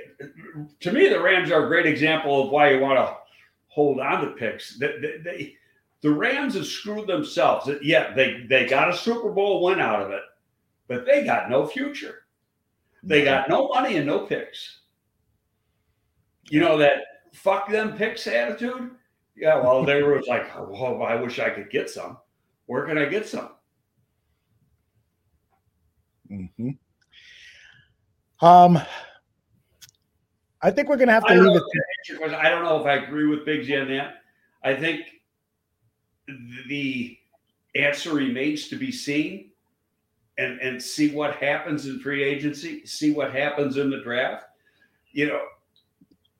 to 0.82 0.92
me, 0.92 1.08
the 1.08 1.22
Rams 1.22 1.50
are 1.50 1.66
a 1.66 1.68
great 1.68 1.86
example 1.86 2.44
of 2.44 2.50
why 2.50 2.72
you 2.72 2.80
want 2.80 3.00
to 3.00 3.16
hold 3.68 4.00
on 4.00 4.26
to 4.26 4.32
picks. 4.32 4.78
They, 4.78 4.98
they, 5.00 5.18
they, 5.24 5.56
the 6.02 6.12
Rams 6.12 6.56
have 6.56 6.68
screwed 6.68 7.08
themselves. 7.08 7.70
Yeah, 7.82 8.14
they, 8.14 8.46
they 8.50 8.68
got 8.68 8.90
a 8.90 8.98
Super 8.98 9.32
Bowl 9.32 9.64
win 9.64 9.80
out 9.80 10.02
of 10.02 10.12
it, 10.12 10.22
but 10.88 11.06
they 11.06 11.24
got 11.24 11.50
no 11.50 11.66
future. 11.66 12.26
They 13.04 13.24
got 13.24 13.50
no 13.50 13.68
money 13.68 13.98
and 13.98 14.08
no 14.08 14.20
picks. 14.20 14.82
You 16.50 16.60
know 16.60 16.78
that 16.78 16.98
fuck 17.34 17.70
them 17.70 17.96
picks 17.96 18.28
attitude? 18.28 18.92
Yeah, 19.36 19.60
well, 19.60 19.84
they 19.84 20.02
were 20.02 20.22
like, 20.28 20.56
oh, 20.56 21.02
I 21.02 21.16
wish 21.16 21.40
I 21.40 21.50
could 21.50 21.70
get 21.70 21.90
some. 21.90 22.18
Where 22.66 22.86
can 22.86 22.98
I 22.98 23.06
get 23.06 23.28
some? 23.28 23.50
Mm-hmm. 26.32 26.70
Um, 28.46 28.82
I 30.62 30.72
think 30.72 30.90
we're 30.90 30.98
going 30.98 31.08
to 31.08 31.14
have 31.14 31.26
to 31.28 31.34
leave 31.36 31.62
it. 31.62 32.34
I 32.34 32.50
don't 32.50 32.64
know 32.64 32.80
if 32.80 32.86
I 32.86 32.96
agree 32.96 33.28
with 33.28 33.46
Biggs 33.46 33.70
on 33.72 33.88
that. 33.90 34.16
I 34.64 34.76
think 34.76 35.02
the 36.68 37.18
answer 37.76 38.14
remains 38.14 38.68
to 38.70 38.76
be 38.76 38.92
seen 38.92 39.52
and, 40.38 40.60
and 40.60 40.82
see 40.82 41.14
what 41.14 41.36
happens 41.36 41.86
in 41.86 42.00
free 42.00 42.24
agency, 42.24 42.86
see 42.86 43.14
what 43.14 43.34
happens 43.34 43.78
in 43.78 43.90
the 43.90 44.02
draft. 44.02 44.46
You 45.12 45.28
know, 45.28 45.42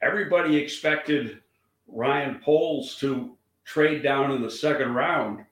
everybody 0.02 0.58
expected 0.58 1.42
Ryan 1.88 2.40
Poles 2.44 2.96
to 2.98 3.38
trade 3.64 4.04
down 4.04 4.32
in 4.32 4.42
the 4.42 4.52
second 4.52 4.94
round. 4.94 5.46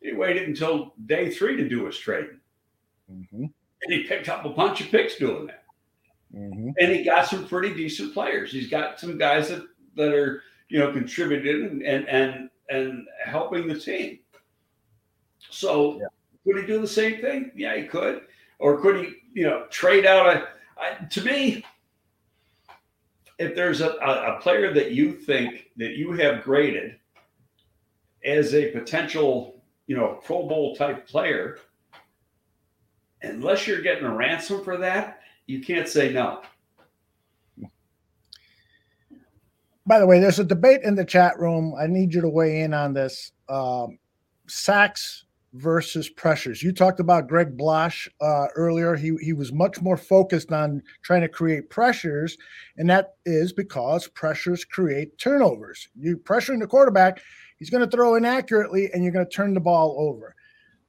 He 0.00 0.12
waited 0.12 0.48
until 0.48 0.94
day 1.06 1.30
three 1.30 1.56
to 1.56 1.68
do 1.68 1.86
his 1.86 1.98
trading. 1.98 2.40
Mm-hmm. 3.12 3.44
And 3.44 3.92
he 3.92 4.04
picked 4.04 4.28
up 4.28 4.44
a 4.44 4.50
bunch 4.50 4.80
of 4.80 4.90
picks 4.90 5.16
doing 5.16 5.46
that. 5.46 5.64
Mm-hmm. 6.34 6.70
And 6.80 6.92
he 6.92 7.04
got 7.04 7.26
some 7.26 7.46
pretty 7.46 7.74
decent 7.74 8.14
players. 8.14 8.50
He's 8.50 8.68
got 8.68 8.98
some 8.98 9.18
guys 9.18 9.48
that, 9.50 9.66
that 9.96 10.14
are, 10.14 10.42
you 10.68 10.78
know, 10.78 10.92
contributing 10.92 11.82
and 11.84 12.08
and 12.08 12.48
and 12.70 13.06
helping 13.24 13.68
the 13.68 13.78
team. 13.78 14.20
So 15.50 15.98
yeah. 16.00 16.06
Could 16.44 16.60
he 16.60 16.66
do 16.66 16.80
the 16.80 16.88
same 16.88 17.20
thing? 17.20 17.52
Yeah, 17.54 17.76
he 17.76 17.84
could. 17.84 18.22
Or 18.58 18.80
could 18.80 19.04
he, 19.04 19.14
you 19.32 19.44
know, 19.44 19.66
trade 19.70 20.06
out 20.06 20.36
a 20.36 20.48
I, 20.82 21.04
to 21.04 21.22
me, 21.22 21.64
if 23.38 23.54
there's 23.54 23.80
a, 23.80 23.90
a, 23.90 24.40
player 24.40 24.72
that 24.74 24.92
you 24.92 25.12
think 25.12 25.70
that 25.76 25.92
you 25.92 26.12
have 26.12 26.42
graded 26.42 26.96
as 28.24 28.54
a 28.54 28.70
potential, 28.70 29.62
you 29.86 29.96
know, 29.96 30.20
Pro 30.24 30.46
Bowl 30.48 30.74
type 30.74 31.06
player, 31.06 31.58
unless 33.22 33.66
you're 33.66 33.82
getting 33.82 34.04
a 34.04 34.14
ransom 34.14 34.62
for 34.64 34.76
that, 34.78 35.20
you 35.46 35.60
can't 35.60 35.88
say 35.88 36.12
no. 36.12 36.42
By 39.86 39.98
the 39.98 40.06
way, 40.06 40.20
there's 40.20 40.38
a 40.38 40.44
debate 40.44 40.82
in 40.82 40.94
the 40.94 41.04
chat 41.04 41.38
room. 41.38 41.74
I 41.78 41.86
need 41.88 42.14
you 42.14 42.20
to 42.20 42.28
weigh 42.28 42.62
in 42.62 42.72
on 42.72 42.94
this. 42.94 43.32
Um, 43.48 43.98
sacks 44.46 45.21
versus 45.54 46.08
pressures. 46.08 46.62
You 46.62 46.72
talked 46.72 47.00
about 47.00 47.28
Greg 47.28 47.56
Blache 47.56 48.08
uh, 48.20 48.46
earlier. 48.54 48.96
He 48.96 49.14
he 49.20 49.32
was 49.32 49.52
much 49.52 49.80
more 49.80 49.96
focused 49.96 50.52
on 50.52 50.82
trying 51.02 51.20
to 51.22 51.28
create 51.28 51.70
pressures, 51.70 52.36
and 52.76 52.88
that 52.90 53.14
is 53.26 53.52
because 53.52 54.08
pressures 54.08 54.64
create 54.64 55.18
turnovers. 55.18 55.88
You 55.98 56.16
pressuring 56.16 56.60
the 56.60 56.66
quarterback, 56.66 57.20
he's 57.58 57.70
going 57.70 57.84
to 57.84 57.96
throw 57.96 58.14
inaccurately, 58.14 58.90
and 58.92 59.02
you're 59.02 59.12
going 59.12 59.26
to 59.26 59.30
turn 59.30 59.54
the 59.54 59.60
ball 59.60 59.96
over. 59.98 60.34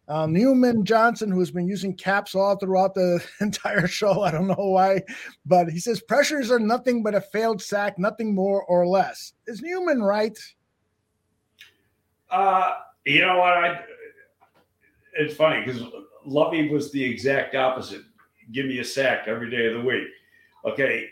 Um, 0.09 0.33
Newman 0.33 0.83
Johnson, 0.83 1.31
who 1.31 1.39
has 1.39 1.51
been 1.51 1.67
using 1.67 1.95
caps 1.95 2.35
all 2.35 2.57
throughout 2.57 2.93
the 2.93 3.23
entire 3.41 3.87
show, 3.87 4.21
I 4.21 4.31
don't 4.31 4.47
know 4.47 4.55
why, 4.57 5.01
but 5.45 5.69
he 5.69 5.79
says 5.79 6.01
pressures 6.01 6.51
are 6.51 6.59
nothing 6.59 7.03
but 7.03 7.15
a 7.15 7.21
failed 7.21 7.61
sack, 7.61 7.97
nothing 7.97 8.35
more 8.35 8.63
or 8.65 8.85
less. 8.85 9.33
Is 9.47 9.61
Newman 9.61 10.01
right? 10.01 10.37
Uh, 12.29 12.73
you 13.05 13.21
know 13.21 13.37
what? 13.37 13.53
I 13.53 13.79
it's 15.13 15.35
funny 15.35 15.63
because 15.63 15.81
Lovie 16.25 16.69
was 16.69 16.91
the 16.91 17.03
exact 17.03 17.55
opposite. 17.55 18.01
Give 18.51 18.65
me 18.65 18.79
a 18.79 18.83
sack 18.83 19.27
every 19.27 19.49
day 19.49 19.67
of 19.67 19.73
the 19.73 19.87
week. 19.87 20.07
Okay, 20.65 21.09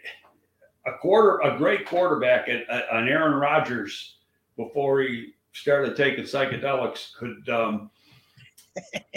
a 0.86 0.94
quarter, 1.00 1.40
a 1.42 1.58
great 1.58 1.86
quarterback, 1.86 2.48
an 2.48 3.08
Aaron 3.08 3.34
Rodgers 3.34 4.16
before 4.58 5.02
he 5.02 5.34
started 5.54 5.96
taking 5.96 6.24
psychedelics 6.24 7.14
could, 7.16 7.48
um, 7.50 7.90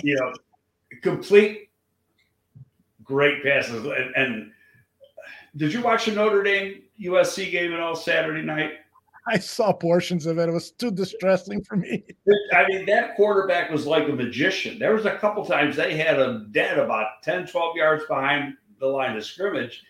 you 0.03 0.17
know, 0.17 0.33
complete 1.03 1.71
great 3.03 3.43
passes. 3.43 3.85
And, 3.85 4.15
and 4.17 4.53
did 5.57 5.73
you 5.73 5.83
watch 5.83 6.07
the 6.07 6.13
Notre 6.13 6.43
Dame 6.43 6.83
USC 7.01 7.51
game 7.51 7.73
at 7.73 7.81
all 7.81 7.95
Saturday 7.95 8.43
night? 8.43 8.73
I 9.27 9.39
saw 9.39 9.73
portions 9.73 10.27
of 10.27 10.39
it. 10.39 10.49
It 10.49 10.53
was 10.53 10.71
too 10.71 10.91
distressing 10.91 11.63
for 11.63 11.77
me. 11.77 12.05
I 12.53 12.67
mean, 12.69 12.87
that 12.87 13.17
quarterback 13.17 13.71
was 13.71 13.87
like 13.87 14.09
a 14.09 14.13
magician. 14.13 14.79
There 14.79 14.95
was 14.95 15.07
a 15.07 15.17
couple 15.17 15.45
times 15.45 15.77
they 15.77 15.97
had 15.97 16.19
him 16.19 16.49
dead 16.53 16.79
about 16.79 17.23
10, 17.23 17.47
12 17.47 17.77
yards 17.77 18.05
behind 18.07 18.55
the 18.81 18.87
line 18.87 19.17
of 19.17 19.25
scrimmage. 19.25 19.83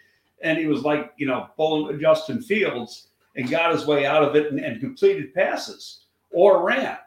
And 0.43 0.59
he 0.59 0.67
was 0.67 0.83
like, 0.83 1.13
you 1.17 1.27
know, 1.27 1.49
pulling 1.57 1.99
Justin 2.01 2.43
Fields 2.43 3.09
and 3.37 3.51
got 3.51 3.73
his 3.73 3.87
way 3.87 4.07
out 4.07 4.23
of 4.23 4.37
it 4.37 4.53
and, 4.53 4.61
and 4.61 4.81
completed 4.81 5.35
passes 5.35 6.05
or 6.31 6.65
ran. 6.65 6.99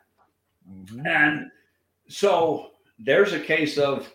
Mm-hmm. 0.69 1.07
And 1.07 1.51
so 2.09 2.71
there's 2.99 3.33
a 3.33 3.39
case 3.39 3.77
of 3.77 4.11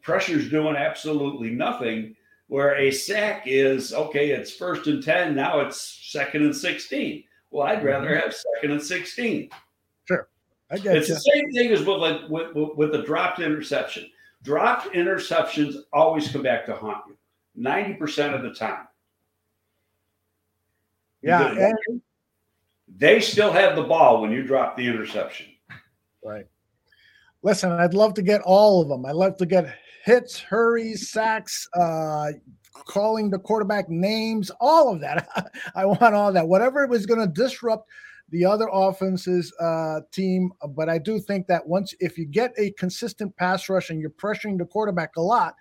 pressure's 0.00 0.48
doing 0.48 0.76
absolutely 0.76 1.50
nothing, 1.50 2.16
where 2.48 2.76
a 2.76 2.90
sack 2.90 3.44
is 3.46 3.92
okay, 3.92 4.30
it's 4.30 4.52
first 4.52 4.86
and 4.86 5.02
10, 5.02 5.34
now 5.34 5.60
it's 5.60 5.80
second 5.80 6.42
and 6.42 6.56
16. 6.56 7.24
Well, 7.52 7.66
I'd 7.68 7.84
rather 7.84 8.08
mm-hmm. 8.08 8.20
have 8.20 8.34
second 8.34 8.72
and 8.72 8.82
16. 8.82 9.50
Sure. 10.08 10.28
I 10.70 10.78
get 10.78 10.96
It's 10.96 11.08
you. 11.08 11.14
the 11.14 11.20
same 11.20 11.52
thing 11.52 11.70
as 11.70 11.80
with, 11.80 11.98
like, 11.98 12.28
with, 12.28 12.54
with, 12.54 12.76
with 12.76 12.92
the 12.92 13.02
dropped 13.02 13.40
interception. 13.40 14.10
Dropped 14.42 14.92
interceptions 14.94 15.76
always 15.92 16.28
come 16.32 16.42
back 16.42 16.66
to 16.66 16.74
haunt 16.74 17.04
you 17.06 17.16
90% 17.62 18.34
of 18.34 18.42
the 18.42 18.54
time. 18.54 18.88
Yeah. 21.20 21.52
And- 21.52 22.02
they 22.94 23.20
still 23.20 23.52
have 23.52 23.76
the 23.76 23.82
ball 23.82 24.20
when 24.20 24.30
you 24.32 24.42
drop 24.42 24.76
the 24.76 24.86
interception. 24.86 25.46
Right. 26.24 26.46
Listen, 27.42 27.72
I'd 27.72 27.94
love 27.94 28.14
to 28.14 28.22
get 28.22 28.40
all 28.42 28.80
of 28.80 28.88
them. 28.88 29.06
I'd 29.06 29.14
love 29.14 29.36
to 29.38 29.46
get 29.46 29.74
hits, 30.04 30.38
hurries, 30.38 31.10
sacks, 31.10 31.66
uh, 31.74 32.32
calling 32.72 33.30
the 33.30 33.38
quarterback 33.38 33.88
names, 33.88 34.50
all 34.60 34.92
of 34.92 35.00
that. 35.00 35.28
I 35.74 35.84
want 35.84 36.14
all 36.14 36.32
that. 36.32 36.48
Whatever 36.48 36.82
it 36.82 36.90
was 36.90 37.06
going 37.06 37.20
to 37.20 37.26
disrupt 37.26 37.88
the 38.30 38.44
other 38.44 38.68
offense's 38.72 39.52
uh, 39.60 40.00
team. 40.10 40.50
But 40.70 40.88
I 40.88 40.98
do 40.98 41.20
think 41.20 41.46
that 41.46 41.66
once, 41.66 41.94
if 42.00 42.18
you 42.18 42.24
get 42.24 42.52
a 42.58 42.72
consistent 42.72 43.36
pass 43.36 43.68
rush 43.68 43.90
and 43.90 44.00
you're 44.00 44.10
pressuring 44.10 44.58
the 44.58 44.64
quarterback 44.64 45.16
a 45.16 45.20
lot, 45.20 45.54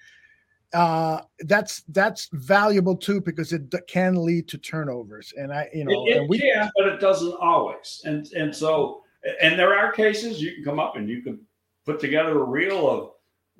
uh, 0.73 1.21
that's 1.39 1.83
that's 1.89 2.29
valuable 2.31 2.95
too 2.95 3.19
because 3.19 3.51
it 3.51 3.73
can 3.87 4.15
lead 4.23 4.47
to 4.47 4.57
turnovers. 4.57 5.33
And 5.35 5.51
I, 5.51 5.69
you 5.73 5.83
know, 5.83 6.07
it, 6.07 6.17
it 6.17 6.29
we, 6.29 6.39
can, 6.39 6.71
but 6.77 6.87
it 6.87 7.01
doesn't 7.01 7.35
always. 7.41 8.01
And 8.05 8.25
and 8.27 8.55
so, 8.55 9.03
and 9.41 9.59
there 9.59 9.77
are 9.77 9.91
cases 9.91 10.41
you 10.41 10.55
can 10.55 10.63
come 10.63 10.79
up 10.79 10.95
and 10.95 11.09
you 11.09 11.21
can 11.21 11.41
put 11.85 11.99
together 11.99 12.39
a 12.39 12.43
reel 12.43 12.89
of 12.89 13.11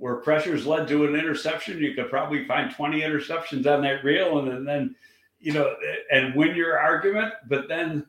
where 0.01 0.15
pressures 0.15 0.65
led 0.65 0.87
to 0.87 1.05
an 1.05 1.13
interception, 1.13 1.77
you 1.77 1.93
could 1.93 2.09
probably 2.09 2.43
find 2.45 2.73
20 2.73 3.01
interceptions 3.01 3.67
on 3.67 3.83
that 3.83 4.03
reel 4.03 4.39
and, 4.39 4.47
and 4.47 4.67
then, 4.67 4.95
you 5.39 5.53
know, 5.53 5.75
and 6.11 6.33
win 6.33 6.55
your 6.55 6.79
argument. 6.79 7.31
But 7.47 7.67
then 7.67 8.07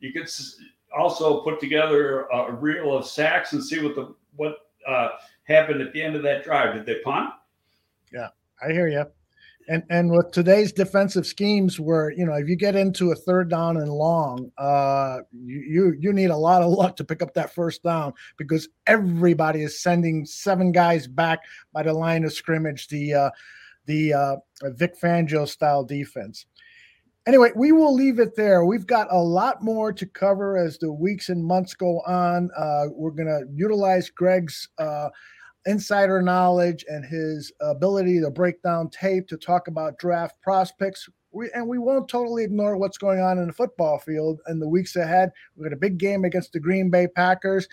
you 0.00 0.14
could 0.14 0.30
also 0.96 1.42
put 1.42 1.60
together 1.60 2.22
a 2.28 2.52
reel 2.52 2.96
of 2.96 3.06
sacks 3.06 3.52
and 3.52 3.62
see 3.62 3.82
what 3.82 3.94
the 3.94 4.14
what 4.36 4.70
uh, 4.88 5.10
happened 5.44 5.82
at 5.82 5.92
the 5.92 6.02
end 6.02 6.16
of 6.16 6.22
that 6.22 6.42
drive. 6.42 6.72
Did 6.72 6.86
they 6.86 7.00
punt? 7.00 7.34
Yeah, 8.10 8.28
I 8.66 8.72
hear 8.72 8.88
you. 8.88 9.04
And 9.68 9.82
and 9.90 10.10
with 10.10 10.30
today's 10.30 10.72
defensive 10.72 11.26
schemes, 11.26 11.80
where 11.80 12.10
you 12.12 12.24
know 12.24 12.34
if 12.34 12.48
you 12.48 12.56
get 12.56 12.76
into 12.76 13.10
a 13.10 13.16
third 13.16 13.50
down 13.50 13.76
and 13.76 13.90
long, 13.90 14.52
uh, 14.58 15.18
you 15.32 15.94
you, 15.98 16.12
need 16.12 16.30
a 16.30 16.36
lot 16.36 16.62
of 16.62 16.70
luck 16.70 16.96
to 16.96 17.04
pick 17.04 17.20
up 17.22 17.34
that 17.34 17.52
first 17.52 17.82
down 17.82 18.12
because 18.36 18.68
everybody 18.86 19.62
is 19.62 19.82
sending 19.82 20.24
seven 20.24 20.70
guys 20.70 21.08
back 21.08 21.40
by 21.72 21.82
the 21.82 21.92
line 21.92 22.24
of 22.24 22.32
scrimmage. 22.32 22.86
The 22.88 23.14
uh, 23.14 23.30
the 23.86 24.12
uh, 24.12 24.36
Vic 24.62 25.00
Fangio 25.00 25.48
style 25.48 25.84
defense. 25.84 26.46
Anyway, 27.26 27.50
we 27.56 27.72
will 27.72 27.92
leave 27.92 28.20
it 28.20 28.36
there. 28.36 28.64
We've 28.64 28.86
got 28.86 29.08
a 29.10 29.20
lot 29.20 29.60
more 29.60 29.92
to 29.92 30.06
cover 30.06 30.56
as 30.56 30.78
the 30.78 30.92
weeks 30.92 31.28
and 31.28 31.44
months 31.44 31.74
go 31.74 32.00
on. 32.06 32.50
Uh, 32.56 32.84
we're 32.92 33.10
going 33.10 33.26
to 33.26 33.42
utilize 33.52 34.10
Greg's 34.10 34.68
uh, 34.78 35.08
insider 35.66 36.22
knowledge 36.22 36.84
and 36.88 37.04
his 37.04 37.52
ability 37.60 38.20
to 38.20 38.30
break 38.30 38.62
down 38.62 38.88
tape 38.90 39.28
to 39.28 39.36
talk 39.36 39.68
about 39.68 39.98
draft 39.98 40.40
prospects. 40.40 41.08
We, 41.32 41.50
and 41.54 41.68
we 41.68 41.78
won't 41.78 42.08
totally 42.08 42.44
ignore 42.44 42.78
what's 42.78 42.98
going 42.98 43.20
on 43.20 43.38
in 43.38 43.48
the 43.48 43.52
football 43.52 43.98
field 43.98 44.40
in 44.48 44.58
the 44.58 44.68
weeks 44.68 44.96
ahead. 44.96 45.30
We've 45.54 45.68
got 45.68 45.74
a 45.74 45.80
big 45.80 45.98
game 45.98 46.24
against 46.24 46.52
the 46.52 46.60
Green 46.60 46.88
Bay 46.88 47.08
Packers. 47.08 47.68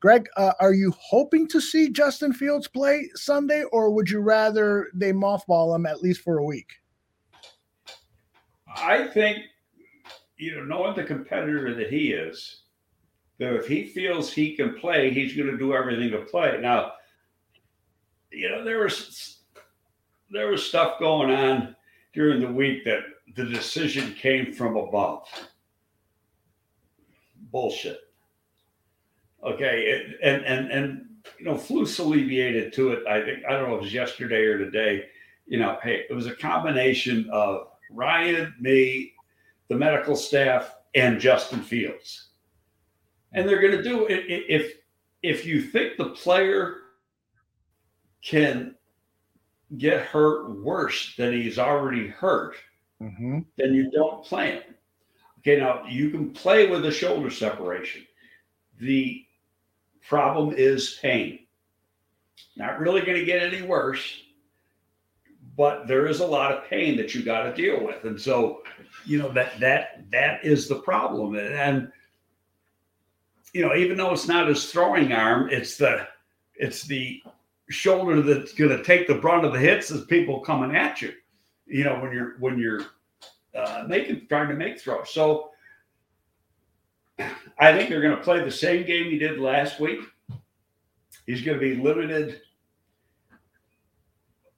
Greg, 0.00 0.28
uh, 0.36 0.52
are 0.60 0.74
you 0.74 0.94
hoping 1.00 1.48
to 1.48 1.60
see 1.60 1.90
Justin 1.90 2.32
Fields 2.32 2.68
play 2.68 3.08
Sunday, 3.14 3.64
or 3.72 3.90
would 3.90 4.08
you 4.08 4.20
rather 4.20 4.88
they 4.94 5.12
mothball 5.12 5.74
him 5.74 5.86
at 5.86 6.02
least 6.02 6.20
for 6.20 6.38
a 6.38 6.44
week? 6.44 6.70
I 8.76 9.08
think, 9.08 9.38
you 10.36 10.54
know, 10.54 10.64
knowing 10.64 10.94
the 10.94 11.02
competitor 11.02 11.74
that 11.74 11.90
he 11.90 12.12
is, 12.12 12.62
that 13.38 13.54
if 13.54 13.66
he 13.66 13.86
feels 13.86 14.32
he 14.32 14.54
can 14.54 14.74
play, 14.74 15.10
he's 15.10 15.34
going 15.34 15.50
to 15.50 15.58
do 15.58 15.74
everything 15.74 16.10
to 16.10 16.18
play. 16.18 16.58
Now, 16.60 16.92
you 18.30 18.48
know, 18.50 18.64
there 18.64 18.80
was 18.80 19.38
there 20.30 20.48
was 20.48 20.64
stuff 20.64 20.98
going 20.98 21.30
on 21.30 21.74
during 22.12 22.40
the 22.40 22.52
week 22.52 22.84
that 22.84 23.00
the 23.36 23.44
decision 23.44 24.14
came 24.14 24.52
from 24.52 24.76
above. 24.76 25.26
Bullshit. 27.50 28.00
Okay, 29.44 30.14
and 30.22 30.44
and 30.44 30.70
and 30.70 31.06
you 31.38 31.44
know, 31.44 31.54
Flus 31.54 31.98
alleviated 31.98 32.72
to 32.74 32.92
it. 32.92 33.06
I 33.06 33.22
think 33.22 33.44
I 33.48 33.52
don't 33.52 33.68
know 33.68 33.76
if 33.76 33.80
it 33.80 33.84
was 33.84 33.94
yesterday 33.94 34.44
or 34.44 34.58
today. 34.58 35.06
You 35.46 35.58
know, 35.58 35.78
hey, 35.82 36.04
it 36.08 36.12
was 36.12 36.26
a 36.26 36.34
combination 36.34 37.28
of 37.32 37.68
Ryan, 37.90 38.54
me, 38.60 39.14
the 39.68 39.76
medical 39.76 40.16
staff, 40.16 40.74
and 40.94 41.20
Justin 41.20 41.62
Fields, 41.62 42.30
and 43.32 43.48
they're 43.48 43.60
going 43.60 43.76
to 43.76 43.82
do 43.82 44.06
it 44.06 44.24
if 44.28 44.74
if 45.22 45.46
you 45.46 45.62
think 45.62 45.96
the 45.96 46.10
player 46.10 46.78
can 48.22 48.74
get 49.76 50.06
hurt 50.06 50.50
worse 50.50 51.14
than 51.16 51.32
he's 51.32 51.58
already 51.58 52.08
hurt, 52.08 52.54
mm-hmm. 53.02 53.40
then 53.56 53.74
you 53.74 53.90
don't 53.90 54.24
play 54.24 54.52
him. 54.52 54.62
Okay, 55.40 55.60
now 55.60 55.84
you 55.86 56.10
can 56.10 56.30
play 56.30 56.68
with 56.68 56.84
a 56.84 56.90
shoulder 56.90 57.30
separation. 57.30 58.02
The 58.80 59.24
problem 60.06 60.54
is 60.56 60.98
pain. 61.00 61.40
Not 62.56 62.80
really 62.80 63.02
going 63.02 63.18
to 63.18 63.24
get 63.24 63.42
any 63.42 63.62
worse, 63.62 64.22
but 65.56 65.86
there 65.86 66.06
is 66.06 66.20
a 66.20 66.26
lot 66.26 66.52
of 66.52 66.64
pain 66.64 66.96
that 66.96 67.14
you 67.14 67.22
got 67.22 67.42
to 67.42 67.54
deal 67.54 67.84
with, 67.84 68.04
and 68.04 68.20
so 68.20 68.62
you 69.04 69.18
know 69.18 69.32
that 69.32 69.58
that 69.60 70.10
that 70.10 70.44
is 70.44 70.68
the 70.68 70.76
problem. 70.76 71.36
And 71.36 71.92
you 73.52 73.62
know, 73.62 73.74
even 73.74 73.96
though 73.96 74.12
it's 74.12 74.28
not 74.28 74.48
his 74.48 74.70
throwing 74.70 75.12
arm, 75.12 75.50
it's 75.50 75.76
the 75.76 76.06
it's 76.54 76.82
the 76.82 77.22
shoulder 77.70 78.22
that's 78.22 78.52
going 78.52 78.76
to 78.76 78.82
take 78.82 79.06
the 79.06 79.14
brunt 79.14 79.44
of 79.44 79.52
the 79.52 79.58
hits 79.58 79.90
as 79.90 80.04
people 80.04 80.40
coming 80.40 80.76
at 80.76 81.02
you. 81.02 81.12
You 81.66 81.84
know, 81.84 82.00
when 82.00 82.12
you're 82.12 82.38
when 82.38 82.58
you're 82.58 82.82
uh, 83.54 83.84
making 83.86 84.26
trying 84.28 84.48
to 84.48 84.54
make 84.54 84.80
throws. 84.80 85.10
So 85.10 85.50
I 87.18 87.72
think 87.72 87.90
they're 87.90 88.00
going 88.00 88.16
to 88.16 88.22
play 88.22 88.42
the 88.42 88.50
same 88.50 88.86
game 88.86 89.10
he 89.10 89.18
did 89.18 89.38
last 89.38 89.80
week. 89.80 90.00
He's 91.26 91.42
going 91.42 91.58
to 91.58 91.60
be 91.60 91.80
limited 91.80 92.40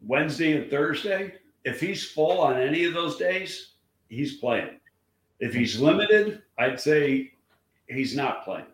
Wednesday 0.01 0.57
and 0.57 0.71
Thursday. 0.71 1.35
If 1.65 1.81
he's 1.81 2.11
full 2.11 2.41
on 2.41 2.59
any 2.59 2.85
of 2.85 2.95
those 2.95 3.17
days, 3.17 3.73
he's 4.09 4.37
playing. 4.37 4.79
If 5.41 5.55
he's 5.55 5.81
limited, 5.81 6.43
I'd 6.59 6.81
say 6.81 7.33
he's 7.89 8.15
not 8.15 8.45
playing. 8.45 8.67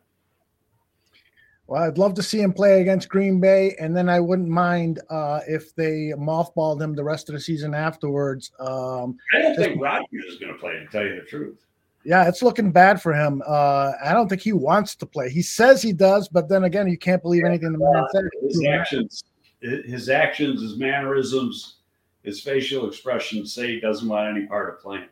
Well, 1.68 1.82
I'd 1.82 1.98
love 1.98 2.14
to 2.14 2.22
see 2.22 2.40
him 2.40 2.52
play 2.52 2.80
against 2.80 3.09
Green 3.09 3.40
Bay, 3.40 3.74
and 3.80 3.97
then 3.97 4.09
I 4.09 4.20
wouldn't 4.20 4.48
mind 4.48 5.01
uh, 5.10 5.40
if 5.48 5.74
they 5.74 6.12
mothballed 6.16 6.80
him 6.80 6.94
the 6.94 7.02
rest 7.02 7.28
of 7.28 7.34
the 7.34 7.40
season 7.40 7.74
afterwards. 7.74 8.52
Um, 8.60 9.18
I 9.34 9.43
don't 9.43 9.56
think 9.56 9.82
Rodgers 9.82 10.24
is 10.28 10.38
going 10.38 10.52
to 10.52 10.59
play, 10.59 10.74
to 10.74 10.86
tell 10.86 11.05
you 11.05 11.16
the 11.16 11.26
truth. 11.26 11.66
Yeah, 12.05 12.28
it's 12.28 12.40
looking 12.40 12.70
bad 12.70 13.02
for 13.02 13.12
him. 13.12 13.43
Uh, 13.44 13.93
I 14.05 14.12
don't 14.12 14.28
think 14.28 14.43
he 14.43 14.52
wants 14.52 14.94
to 14.94 15.06
play. 15.06 15.28
He 15.28 15.43
says 15.43 15.82
he 15.82 15.93
does, 15.93 16.28
but 16.28 16.48
then 16.48 16.62
again, 16.64 16.86
you 16.86 16.97
can't 16.97 17.20
believe 17.20 17.43
anything 17.44 17.72
the 17.72 17.78
man 17.78 18.06
said. 18.12 18.24
His 18.43 18.64
actions, 18.64 19.24
his 19.60 20.09
actions, 20.09 20.62
his 20.62 20.78
mannerisms, 20.78 21.78
his 22.22 22.40
facial 22.40 22.86
expressions 22.86 23.52
say 23.52 23.66
he 23.66 23.80
doesn't 23.80 24.09
want 24.09 24.36
any 24.36 24.47
part 24.47 24.72
of 24.72 24.80
playing. 24.80 25.09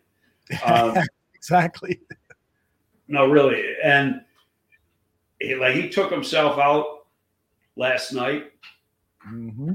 Um, 0.65 0.97
exactly. 1.35 2.01
No, 3.09 3.27
really, 3.27 3.75
and 3.83 4.24
he, 5.47 5.55
like 5.55 5.75
he 5.75 5.89
took 5.89 6.11
himself 6.11 6.59
out 6.59 7.07
last 7.77 8.13
night, 8.13 8.53
mm-hmm. 9.29 9.73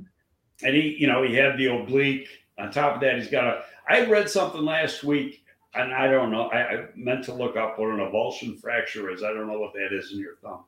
and 0.63 0.75
he, 0.75 0.95
you 0.99 1.07
know, 1.07 1.23
he 1.23 1.35
had 1.35 1.57
the 1.57 1.67
oblique. 1.67 2.27
On 2.57 2.69
top 2.71 2.95
of 2.95 3.01
that, 3.01 3.17
he's 3.17 3.29
got 3.29 3.45
a. 3.45 3.63
I 3.87 4.05
read 4.05 4.29
something 4.29 4.63
last 4.63 5.03
week, 5.03 5.43
and 5.73 5.93
I 5.93 6.07
don't 6.07 6.31
know. 6.31 6.49
I, 6.49 6.59
I 6.59 6.85
meant 6.95 7.23
to 7.25 7.33
look 7.33 7.55
up 7.55 7.79
what 7.79 7.89
an 7.89 7.99
avulsion 7.99 8.59
fracture 8.59 9.09
is. 9.11 9.23
I 9.23 9.33
don't 9.33 9.47
know 9.47 9.59
what 9.59 9.73
that 9.73 9.93
is 9.93 10.11
in 10.11 10.19
your 10.19 10.35
thumb. 10.35 10.65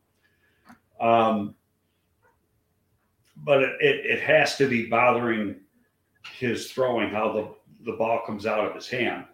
Um, 0.99 1.55
but 3.43 3.63
it, 3.63 3.75
it, 3.81 4.05
it 4.05 4.21
has 4.21 4.55
to 4.57 4.67
be 4.67 4.85
bothering 4.85 5.55
his 6.37 6.71
throwing, 6.71 7.09
how 7.09 7.31
the, 7.33 7.91
the 7.91 7.97
ball 7.97 8.21
comes 8.25 8.45
out 8.45 8.65
of 8.65 8.75
his 8.75 8.87
hand, 8.87 9.25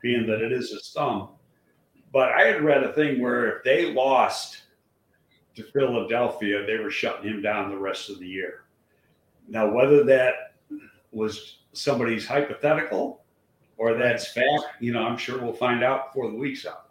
being 0.00 0.26
that 0.26 0.40
it 0.40 0.52
is 0.52 0.70
his 0.70 0.92
thumb. 0.94 1.30
But 2.12 2.30
I 2.32 2.42
had 2.42 2.62
read 2.62 2.84
a 2.84 2.92
thing 2.92 3.20
where 3.20 3.58
if 3.58 3.64
they 3.64 3.92
lost 3.92 4.62
to 5.56 5.62
Philadelphia, 5.64 6.64
they 6.66 6.78
were 6.78 6.90
shutting 6.90 7.28
him 7.28 7.42
down 7.42 7.70
the 7.70 7.78
rest 7.78 8.10
of 8.10 8.20
the 8.20 8.26
year. 8.26 8.64
Now, 9.48 9.70
whether 9.72 10.04
that 10.04 10.54
was 11.12 11.58
somebody's 11.72 12.26
hypothetical 12.26 13.22
or 13.78 13.94
that's 13.94 14.32
fact, 14.32 14.64
you 14.80 14.92
know, 14.92 15.02
I'm 15.02 15.18
sure 15.18 15.40
we'll 15.42 15.52
find 15.52 15.82
out 15.82 16.12
before 16.12 16.30
the 16.30 16.36
week's 16.36 16.66
out. 16.66 16.86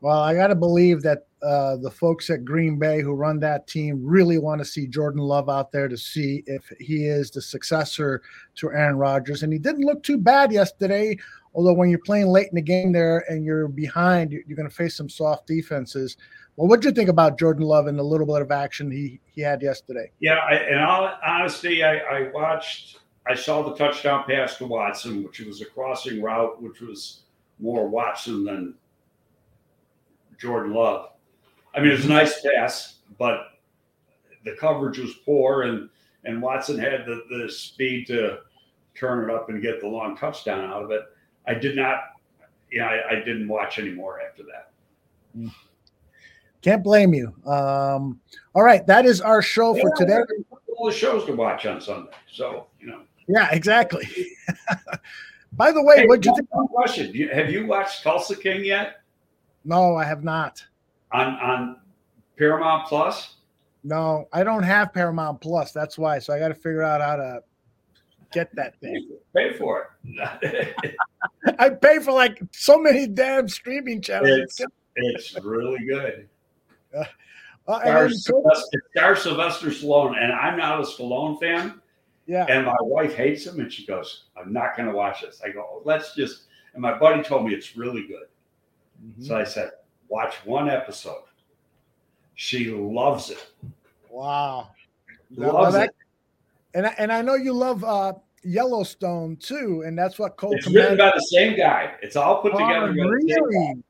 Well, 0.00 0.18
I 0.18 0.34
got 0.34 0.48
to 0.48 0.56
believe 0.56 1.02
that 1.02 1.26
uh, 1.42 1.76
the 1.76 1.90
folks 1.90 2.28
at 2.28 2.44
Green 2.44 2.76
Bay 2.76 3.00
who 3.00 3.12
run 3.14 3.38
that 3.40 3.68
team 3.68 4.00
really 4.04 4.38
want 4.38 4.60
to 4.60 4.64
see 4.64 4.88
Jordan 4.88 5.20
Love 5.20 5.48
out 5.48 5.70
there 5.70 5.86
to 5.86 5.96
see 5.96 6.42
if 6.46 6.64
he 6.80 7.06
is 7.06 7.30
the 7.30 7.40
successor 7.40 8.22
to 8.56 8.72
Aaron 8.72 8.96
Rodgers. 8.96 9.44
And 9.44 9.52
he 9.52 9.60
didn't 9.60 9.84
look 9.84 10.02
too 10.02 10.18
bad 10.18 10.50
yesterday. 10.52 11.16
Although 11.54 11.74
when 11.74 11.90
you're 11.90 11.98
playing 11.98 12.28
late 12.28 12.48
in 12.48 12.54
the 12.54 12.62
game 12.62 12.92
there 12.92 13.24
and 13.30 13.44
you're 13.44 13.68
behind, 13.68 14.32
you're 14.32 14.56
going 14.56 14.68
to 14.68 14.74
face 14.74 14.96
some 14.96 15.08
soft 15.08 15.46
defenses. 15.46 16.16
Well, 16.56 16.68
what 16.68 16.80
did 16.80 16.88
you 16.88 16.94
think 16.94 17.08
about 17.08 17.38
Jordan 17.38 17.64
Love 17.64 17.86
and 17.86 17.98
the 17.98 18.02
little 18.02 18.26
bit 18.26 18.42
of 18.42 18.50
action 18.50 18.90
he 18.90 19.20
he 19.26 19.40
had 19.40 19.62
yesterday? 19.62 20.10
Yeah, 20.20 20.36
I, 20.36 20.66
in 20.68 20.78
all 20.78 21.04
I, 21.84 21.98
I 21.98 22.30
watched, 22.32 22.98
I 23.26 23.34
saw 23.34 23.62
the 23.62 23.74
touchdown 23.74 24.24
pass 24.26 24.56
to 24.58 24.66
Watson, 24.66 25.22
which 25.22 25.40
was 25.40 25.60
a 25.60 25.66
crossing 25.66 26.22
route, 26.22 26.62
which 26.62 26.80
was 26.80 27.22
more 27.58 27.88
Watson 27.88 28.44
than 28.44 28.74
Jordan 30.38 30.74
Love. 30.74 31.10
I 31.74 31.80
mean, 31.80 31.88
it 31.88 31.96
was 31.96 32.04
a 32.04 32.08
nice 32.08 32.42
pass, 32.42 32.96
but 33.18 33.44
the 34.44 34.56
coverage 34.56 34.98
was 34.98 35.14
poor, 35.24 35.62
and 35.62 35.88
and 36.24 36.40
Watson 36.40 36.78
had 36.78 37.06
the, 37.06 37.24
the 37.30 37.50
speed 37.50 38.06
to 38.08 38.40
turn 38.94 39.28
it 39.28 39.34
up 39.34 39.48
and 39.48 39.62
get 39.62 39.80
the 39.80 39.88
long 39.88 40.16
touchdown 40.16 40.70
out 40.70 40.82
of 40.82 40.90
it. 40.90 41.02
I 41.46 41.54
did 41.54 41.76
not, 41.76 41.98
you 42.70 42.80
know, 42.80 42.86
I, 42.86 43.12
I 43.12 43.14
didn't 43.16 43.48
watch 43.48 43.78
anymore 43.78 44.20
after 44.20 44.42
that. 44.44 44.72
Can't 46.62 46.84
blame 46.84 47.12
you. 47.12 47.34
Um, 47.44 48.20
all 48.54 48.62
right, 48.62 48.86
that 48.86 49.04
is 49.04 49.20
our 49.20 49.42
show 49.42 49.74
yeah, 49.74 49.82
for 49.82 49.96
today. 49.96 50.18
All 50.76 50.86
the 50.86 50.92
shows 50.92 51.24
to 51.26 51.34
watch 51.34 51.66
on 51.66 51.80
Sunday, 51.80 52.12
so 52.30 52.66
you 52.80 52.86
know. 52.86 53.02
Yeah, 53.28 53.48
exactly. 53.52 54.08
By 55.52 55.70
the 55.70 55.82
way, 55.82 55.98
hey, 55.98 56.06
what 56.06 56.24
you 56.24 56.34
think? 56.34 56.48
Question: 56.50 57.14
Have 57.28 57.50
you 57.50 57.66
watched 57.66 58.02
Tulsa 58.02 58.36
King 58.36 58.64
yet? 58.64 59.00
No, 59.64 59.96
I 59.96 60.04
have 60.04 60.24
not. 60.24 60.64
On 61.12 61.34
on 61.34 61.76
Paramount 62.38 62.86
Plus? 62.86 63.36
No, 63.84 64.28
I 64.32 64.44
don't 64.44 64.62
have 64.62 64.92
Paramount 64.92 65.40
Plus. 65.40 65.72
That's 65.72 65.98
why. 65.98 66.18
So 66.20 66.32
I 66.32 66.38
got 66.38 66.48
to 66.48 66.54
figure 66.54 66.82
out 66.82 67.00
how 67.00 67.16
to 67.16 67.42
get 68.32 68.54
that 68.56 68.78
thing. 68.80 69.08
Pay 69.34 69.52
for 69.54 69.88
it. 70.04 70.84
I 71.58 71.70
pay 71.70 71.98
for 71.98 72.12
like 72.12 72.42
so 72.52 72.78
many 72.78 73.06
damn 73.06 73.48
streaming 73.48 74.00
channels. 74.00 74.30
It's, 74.30 74.60
it's 74.96 75.44
really 75.44 75.84
good. 75.86 76.28
Uh, 76.94 77.04
uh, 77.68 78.08
Sylvester, 78.08 78.82
star 78.96 79.16
Sylvester 79.16 79.68
Stallone, 79.68 80.16
and 80.20 80.32
I'm 80.32 80.56
not 80.58 80.80
a 80.80 80.82
Stallone 80.82 81.38
fan. 81.38 81.80
Yeah. 82.26 82.46
And 82.48 82.66
my 82.66 82.76
wife 82.80 83.14
hates 83.14 83.46
him, 83.46 83.60
and 83.60 83.72
she 83.72 83.86
goes, 83.86 84.24
"I'm 84.36 84.52
not 84.52 84.76
going 84.76 84.88
to 84.88 84.94
watch 84.94 85.22
this." 85.22 85.40
I 85.44 85.50
go, 85.50 85.60
oh, 85.60 85.82
"Let's 85.84 86.14
just." 86.14 86.44
And 86.74 86.82
my 86.82 86.98
buddy 86.98 87.22
told 87.22 87.46
me 87.46 87.54
it's 87.54 87.76
really 87.76 88.06
good, 88.06 88.26
mm-hmm. 89.04 89.22
so 89.22 89.36
I 89.36 89.44
said, 89.44 89.70
"Watch 90.08 90.34
one 90.44 90.68
episode." 90.68 91.24
She 92.34 92.70
loves 92.70 93.30
it. 93.30 93.46
Wow. 94.10 94.70
Loves 95.36 95.74
that, 95.74 95.90
it. 95.90 95.94
And 96.74 96.86
I, 96.86 96.94
and 96.98 97.12
I 97.12 97.22
know 97.22 97.34
you 97.34 97.52
love 97.52 97.84
uh, 97.84 98.14
Yellowstone 98.44 99.36
too, 99.36 99.82
and 99.86 99.96
that's 99.98 100.18
what 100.18 100.36
Cole. 100.36 100.54
It's 100.56 100.66
written 100.68 100.96
by 100.96 101.12
the 101.14 101.20
same 101.20 101.56
guy. 101.56 101.94
It's 102.02 102.16
all 102.16 102.40
put 102.42 102.52
Oh, 102.54 102.58
together. 102.58 102.88
by 102.88 102.92
the 102.92 103.20
same 103.28 103.28
guy. 103.28 103.40
really? 103.44 103.82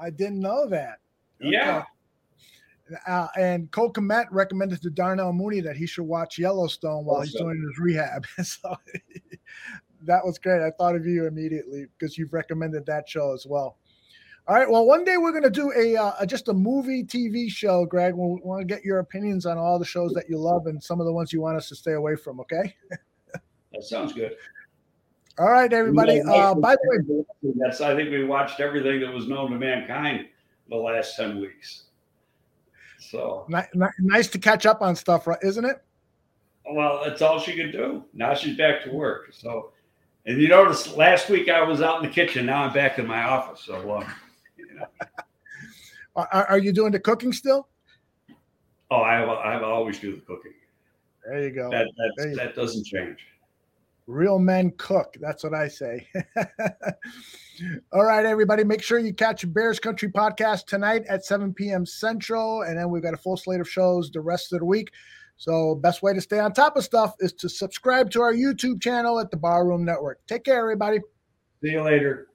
I 0.00 0.10
didn't 0.10 0.40
know 0.40 0.66
that. 0.68 0.98
Yeah. 1.40 1.84
Uh, 3.06 3.26
and 3.38 3.70
Cole 3.70 3.92
Kmet 3.92 4.26
recommended 4.30 4.82
to 4.82 4.90
Darnell 4.90 5.32
Mooney 5.32 5.60
that 5.60 5.76
he 5.76 5.86
should 5.86 6.04
watch 6.04 6.38
Yellowstone 6.38 7.04
while 7.04 7.22
he's 7.22 7.34
doing 7.34 7.56
his 7.60 7.78
rehab. 7.78 8.26
so 8.42 8.76
that 10.02 10.24
was 10.24 10.38
great. 10.38 10.62
I 10.62 10.70
thought 10.72 10.94
of 10.96 11.06
you 11.06 11.26
immediately 11.26 11.86
because 11.98 12.18
you've 12.18 12.32
recommended 12.32 12.84
that 12.86 13.08
show 13.08 13.32
as 13.32 13.46
well. 13.46 13.76
All 14.48 14.56
right. 14.56 14.68
Well, 14.68 14.86
one 14.86 15.04
day 15.04 15.16
we're 15.18 15.30
going 15.30 15.44
to 15.44 15.50
do 15.50 15.72
a 15.76 15.96
uh, 15.96 16.26
just 16.26 16.48
a 16.48 16.52
movie 16.52 17.04
TV 17.04 17.48
show, 17.48 17.86
Greg. 17.86 18.14
We 18.14 18.40
want 18.42 18.60
to 18.60 18.64
get 18.64 18.84
your 18.84 18.98
opinions 18.98 19.46
on 19.46 19.56
all 19.56 19.78
the 19.78 19.84
shows 19.84 20.12
that 20.14 20.28
you 20.28 20.38
love 20.38 20.66
and 20.66 20.82
some 20.82 21.00
of 21.00 21.06
the 21.06 21.12
ones 21.12 21.32
you 21.32 21.40
want 21.40 21.56
us 21.56 21.68
to 21.68 21.76
stay 21.76 21.92
away 21.92 22.16
from. 22.16 22.40
Okay. 22.40 22.74
That 23.72 23.84
sounds 23.84 24.12
good. 24.12 24.36
All 25.38 25.50
right, 25.50 25.72
everybody. 25.72 26.20
Uh, 26.20 26.54
by 26.54 26.74
the 26.74 27.04
way, 27.08 27.52
that's 27.56 27.80
I 27.80 27.96
think 27.96 28.10
we 28.10 28.24
watched 28.24 28.60
everything 28.60 29.00
that 29.00 29.12
was 29.12 29.28
known 29.28 29.50
to 29.52 29.58
mankind 29.58 30.26
the 30.68 30.76
last 30.76 31.16
ten 31.16 31.40
weeks. 31.40 31.84
So 32.98 33.46
ni- 33.48 33.60
ni- 33.74 33.86
nice 34.00 34.28
to 34.28 34.38
catch 34.38 34.66
up 34.66 34.82
on 34.82 34.94
stuff, 34.94 35.26
right? 35.26 35.38
Isn't 35.42 35.64
it? 35.64 35.82
well, 36.70 37.02
that's 37.04 37.22
all 37.22 37.38
she 37.40 37.54
could 37.56 37.72
do. 37.72 38.04
Now 38.12 38.34
she's 38.34 38.56
back 38.56 38.82
to 38.84 38.90
work. 38.90 39.32
So, 39.32 39.72
and 40.26 40.40
you 40.40 40.48
notice 40.48 40.94
last 40.96 41.28
week 41.28 41.48
I 41.48 41.62
was 41.62 41.82
out 41.82 42.02
in 42.02 42.08
the 42.08 42.14
kitchen. 42.14 42.46
Now 42.46 42.64
I'm 42.64 42.72
back 42.72 42.98
in 42.98 43.06
my 43.06 43.22
office. 43.22 43.62
So, 43.64 43.90
uh, 43.90 44.08
Are, 46.16 46.28
are 46.30 46.58
you 46.58 46.72
doing 46.72 46.92
the 46.92 47.00
cooking 47.00 47.32
still? 47.32 47.68
oh, 48.90 48.96
I 48.96 49.22
I 49.22 49.62
always 49.62 49.98
do 49.98 50.14
the 50.14 50.20
cooking. 50.20 50.52
There 51.24 51.42
you 51.42 51.50
go. 51.50 51.70
That 51.70 51.86
that 52.18 52.28
you- 52.28 52.36
that 52.36 52.54
doesn't 52.54 52.84
change. 52.84 53.18
Real 54.08 54.38
men 54.38 54.72
cook. 54.78 55.16
That's 55.20 55.44
what 55.44 55.54
I 55.54 55.68
say. 55.68 56.06
All 57.92 58.04
right, 58.04 58.26
everybody. 58.26 58.64
Make 58.64 58.82
sure 58.82 58.98
you 58.98 59.14
catch 59.14 59.50
Bears 59.54 59.78
Country 59.78 60.10
podcast 60.10 60.66
tonight 60.66 61.04
at 61.08 61.24
7 61.24 61.54
p.m. 61.54 61.86
Central. 61.86 62.62
And 62.62 62.76
then 62.76 62.90
we've 62.90 63.02
got 63.02 63.14
a 63.14 63.16
full 63.16 63.36
slate 63.36 63.60
of 63.60 63.70
shows 63.70 64.10
the 64.10 64.20
rest 64.20 64.52
of 64.52 64.58
the 64.58 64.64
week. 64.66 64.90
So, 65.36 65.76
best 65.76 66.02
way 66.02 66.12
to 66.14 66.20
stay 66.20 66.40
on 66.40 66.52
top 66.52 66.76
of 66.76 66.82
stuff 66.84 67.14
is 67.20 67.32
to 67.34 67.48
subscribe 67.48 68.10
to 68.10 68.20
our 68.20 68.34
YouTube 68.34 68.82
channel 68.82 69.20
at 69.20 69.30
the 69.30 69.36
Barroom 69.36 69.84
Network. 69.84 70.18
Take 70.26 70.44
care, 70.44 70.58
everybody. 70.60 70.98
See 71.62 71.70
you 71.70 71.82
later. 71.82 72.26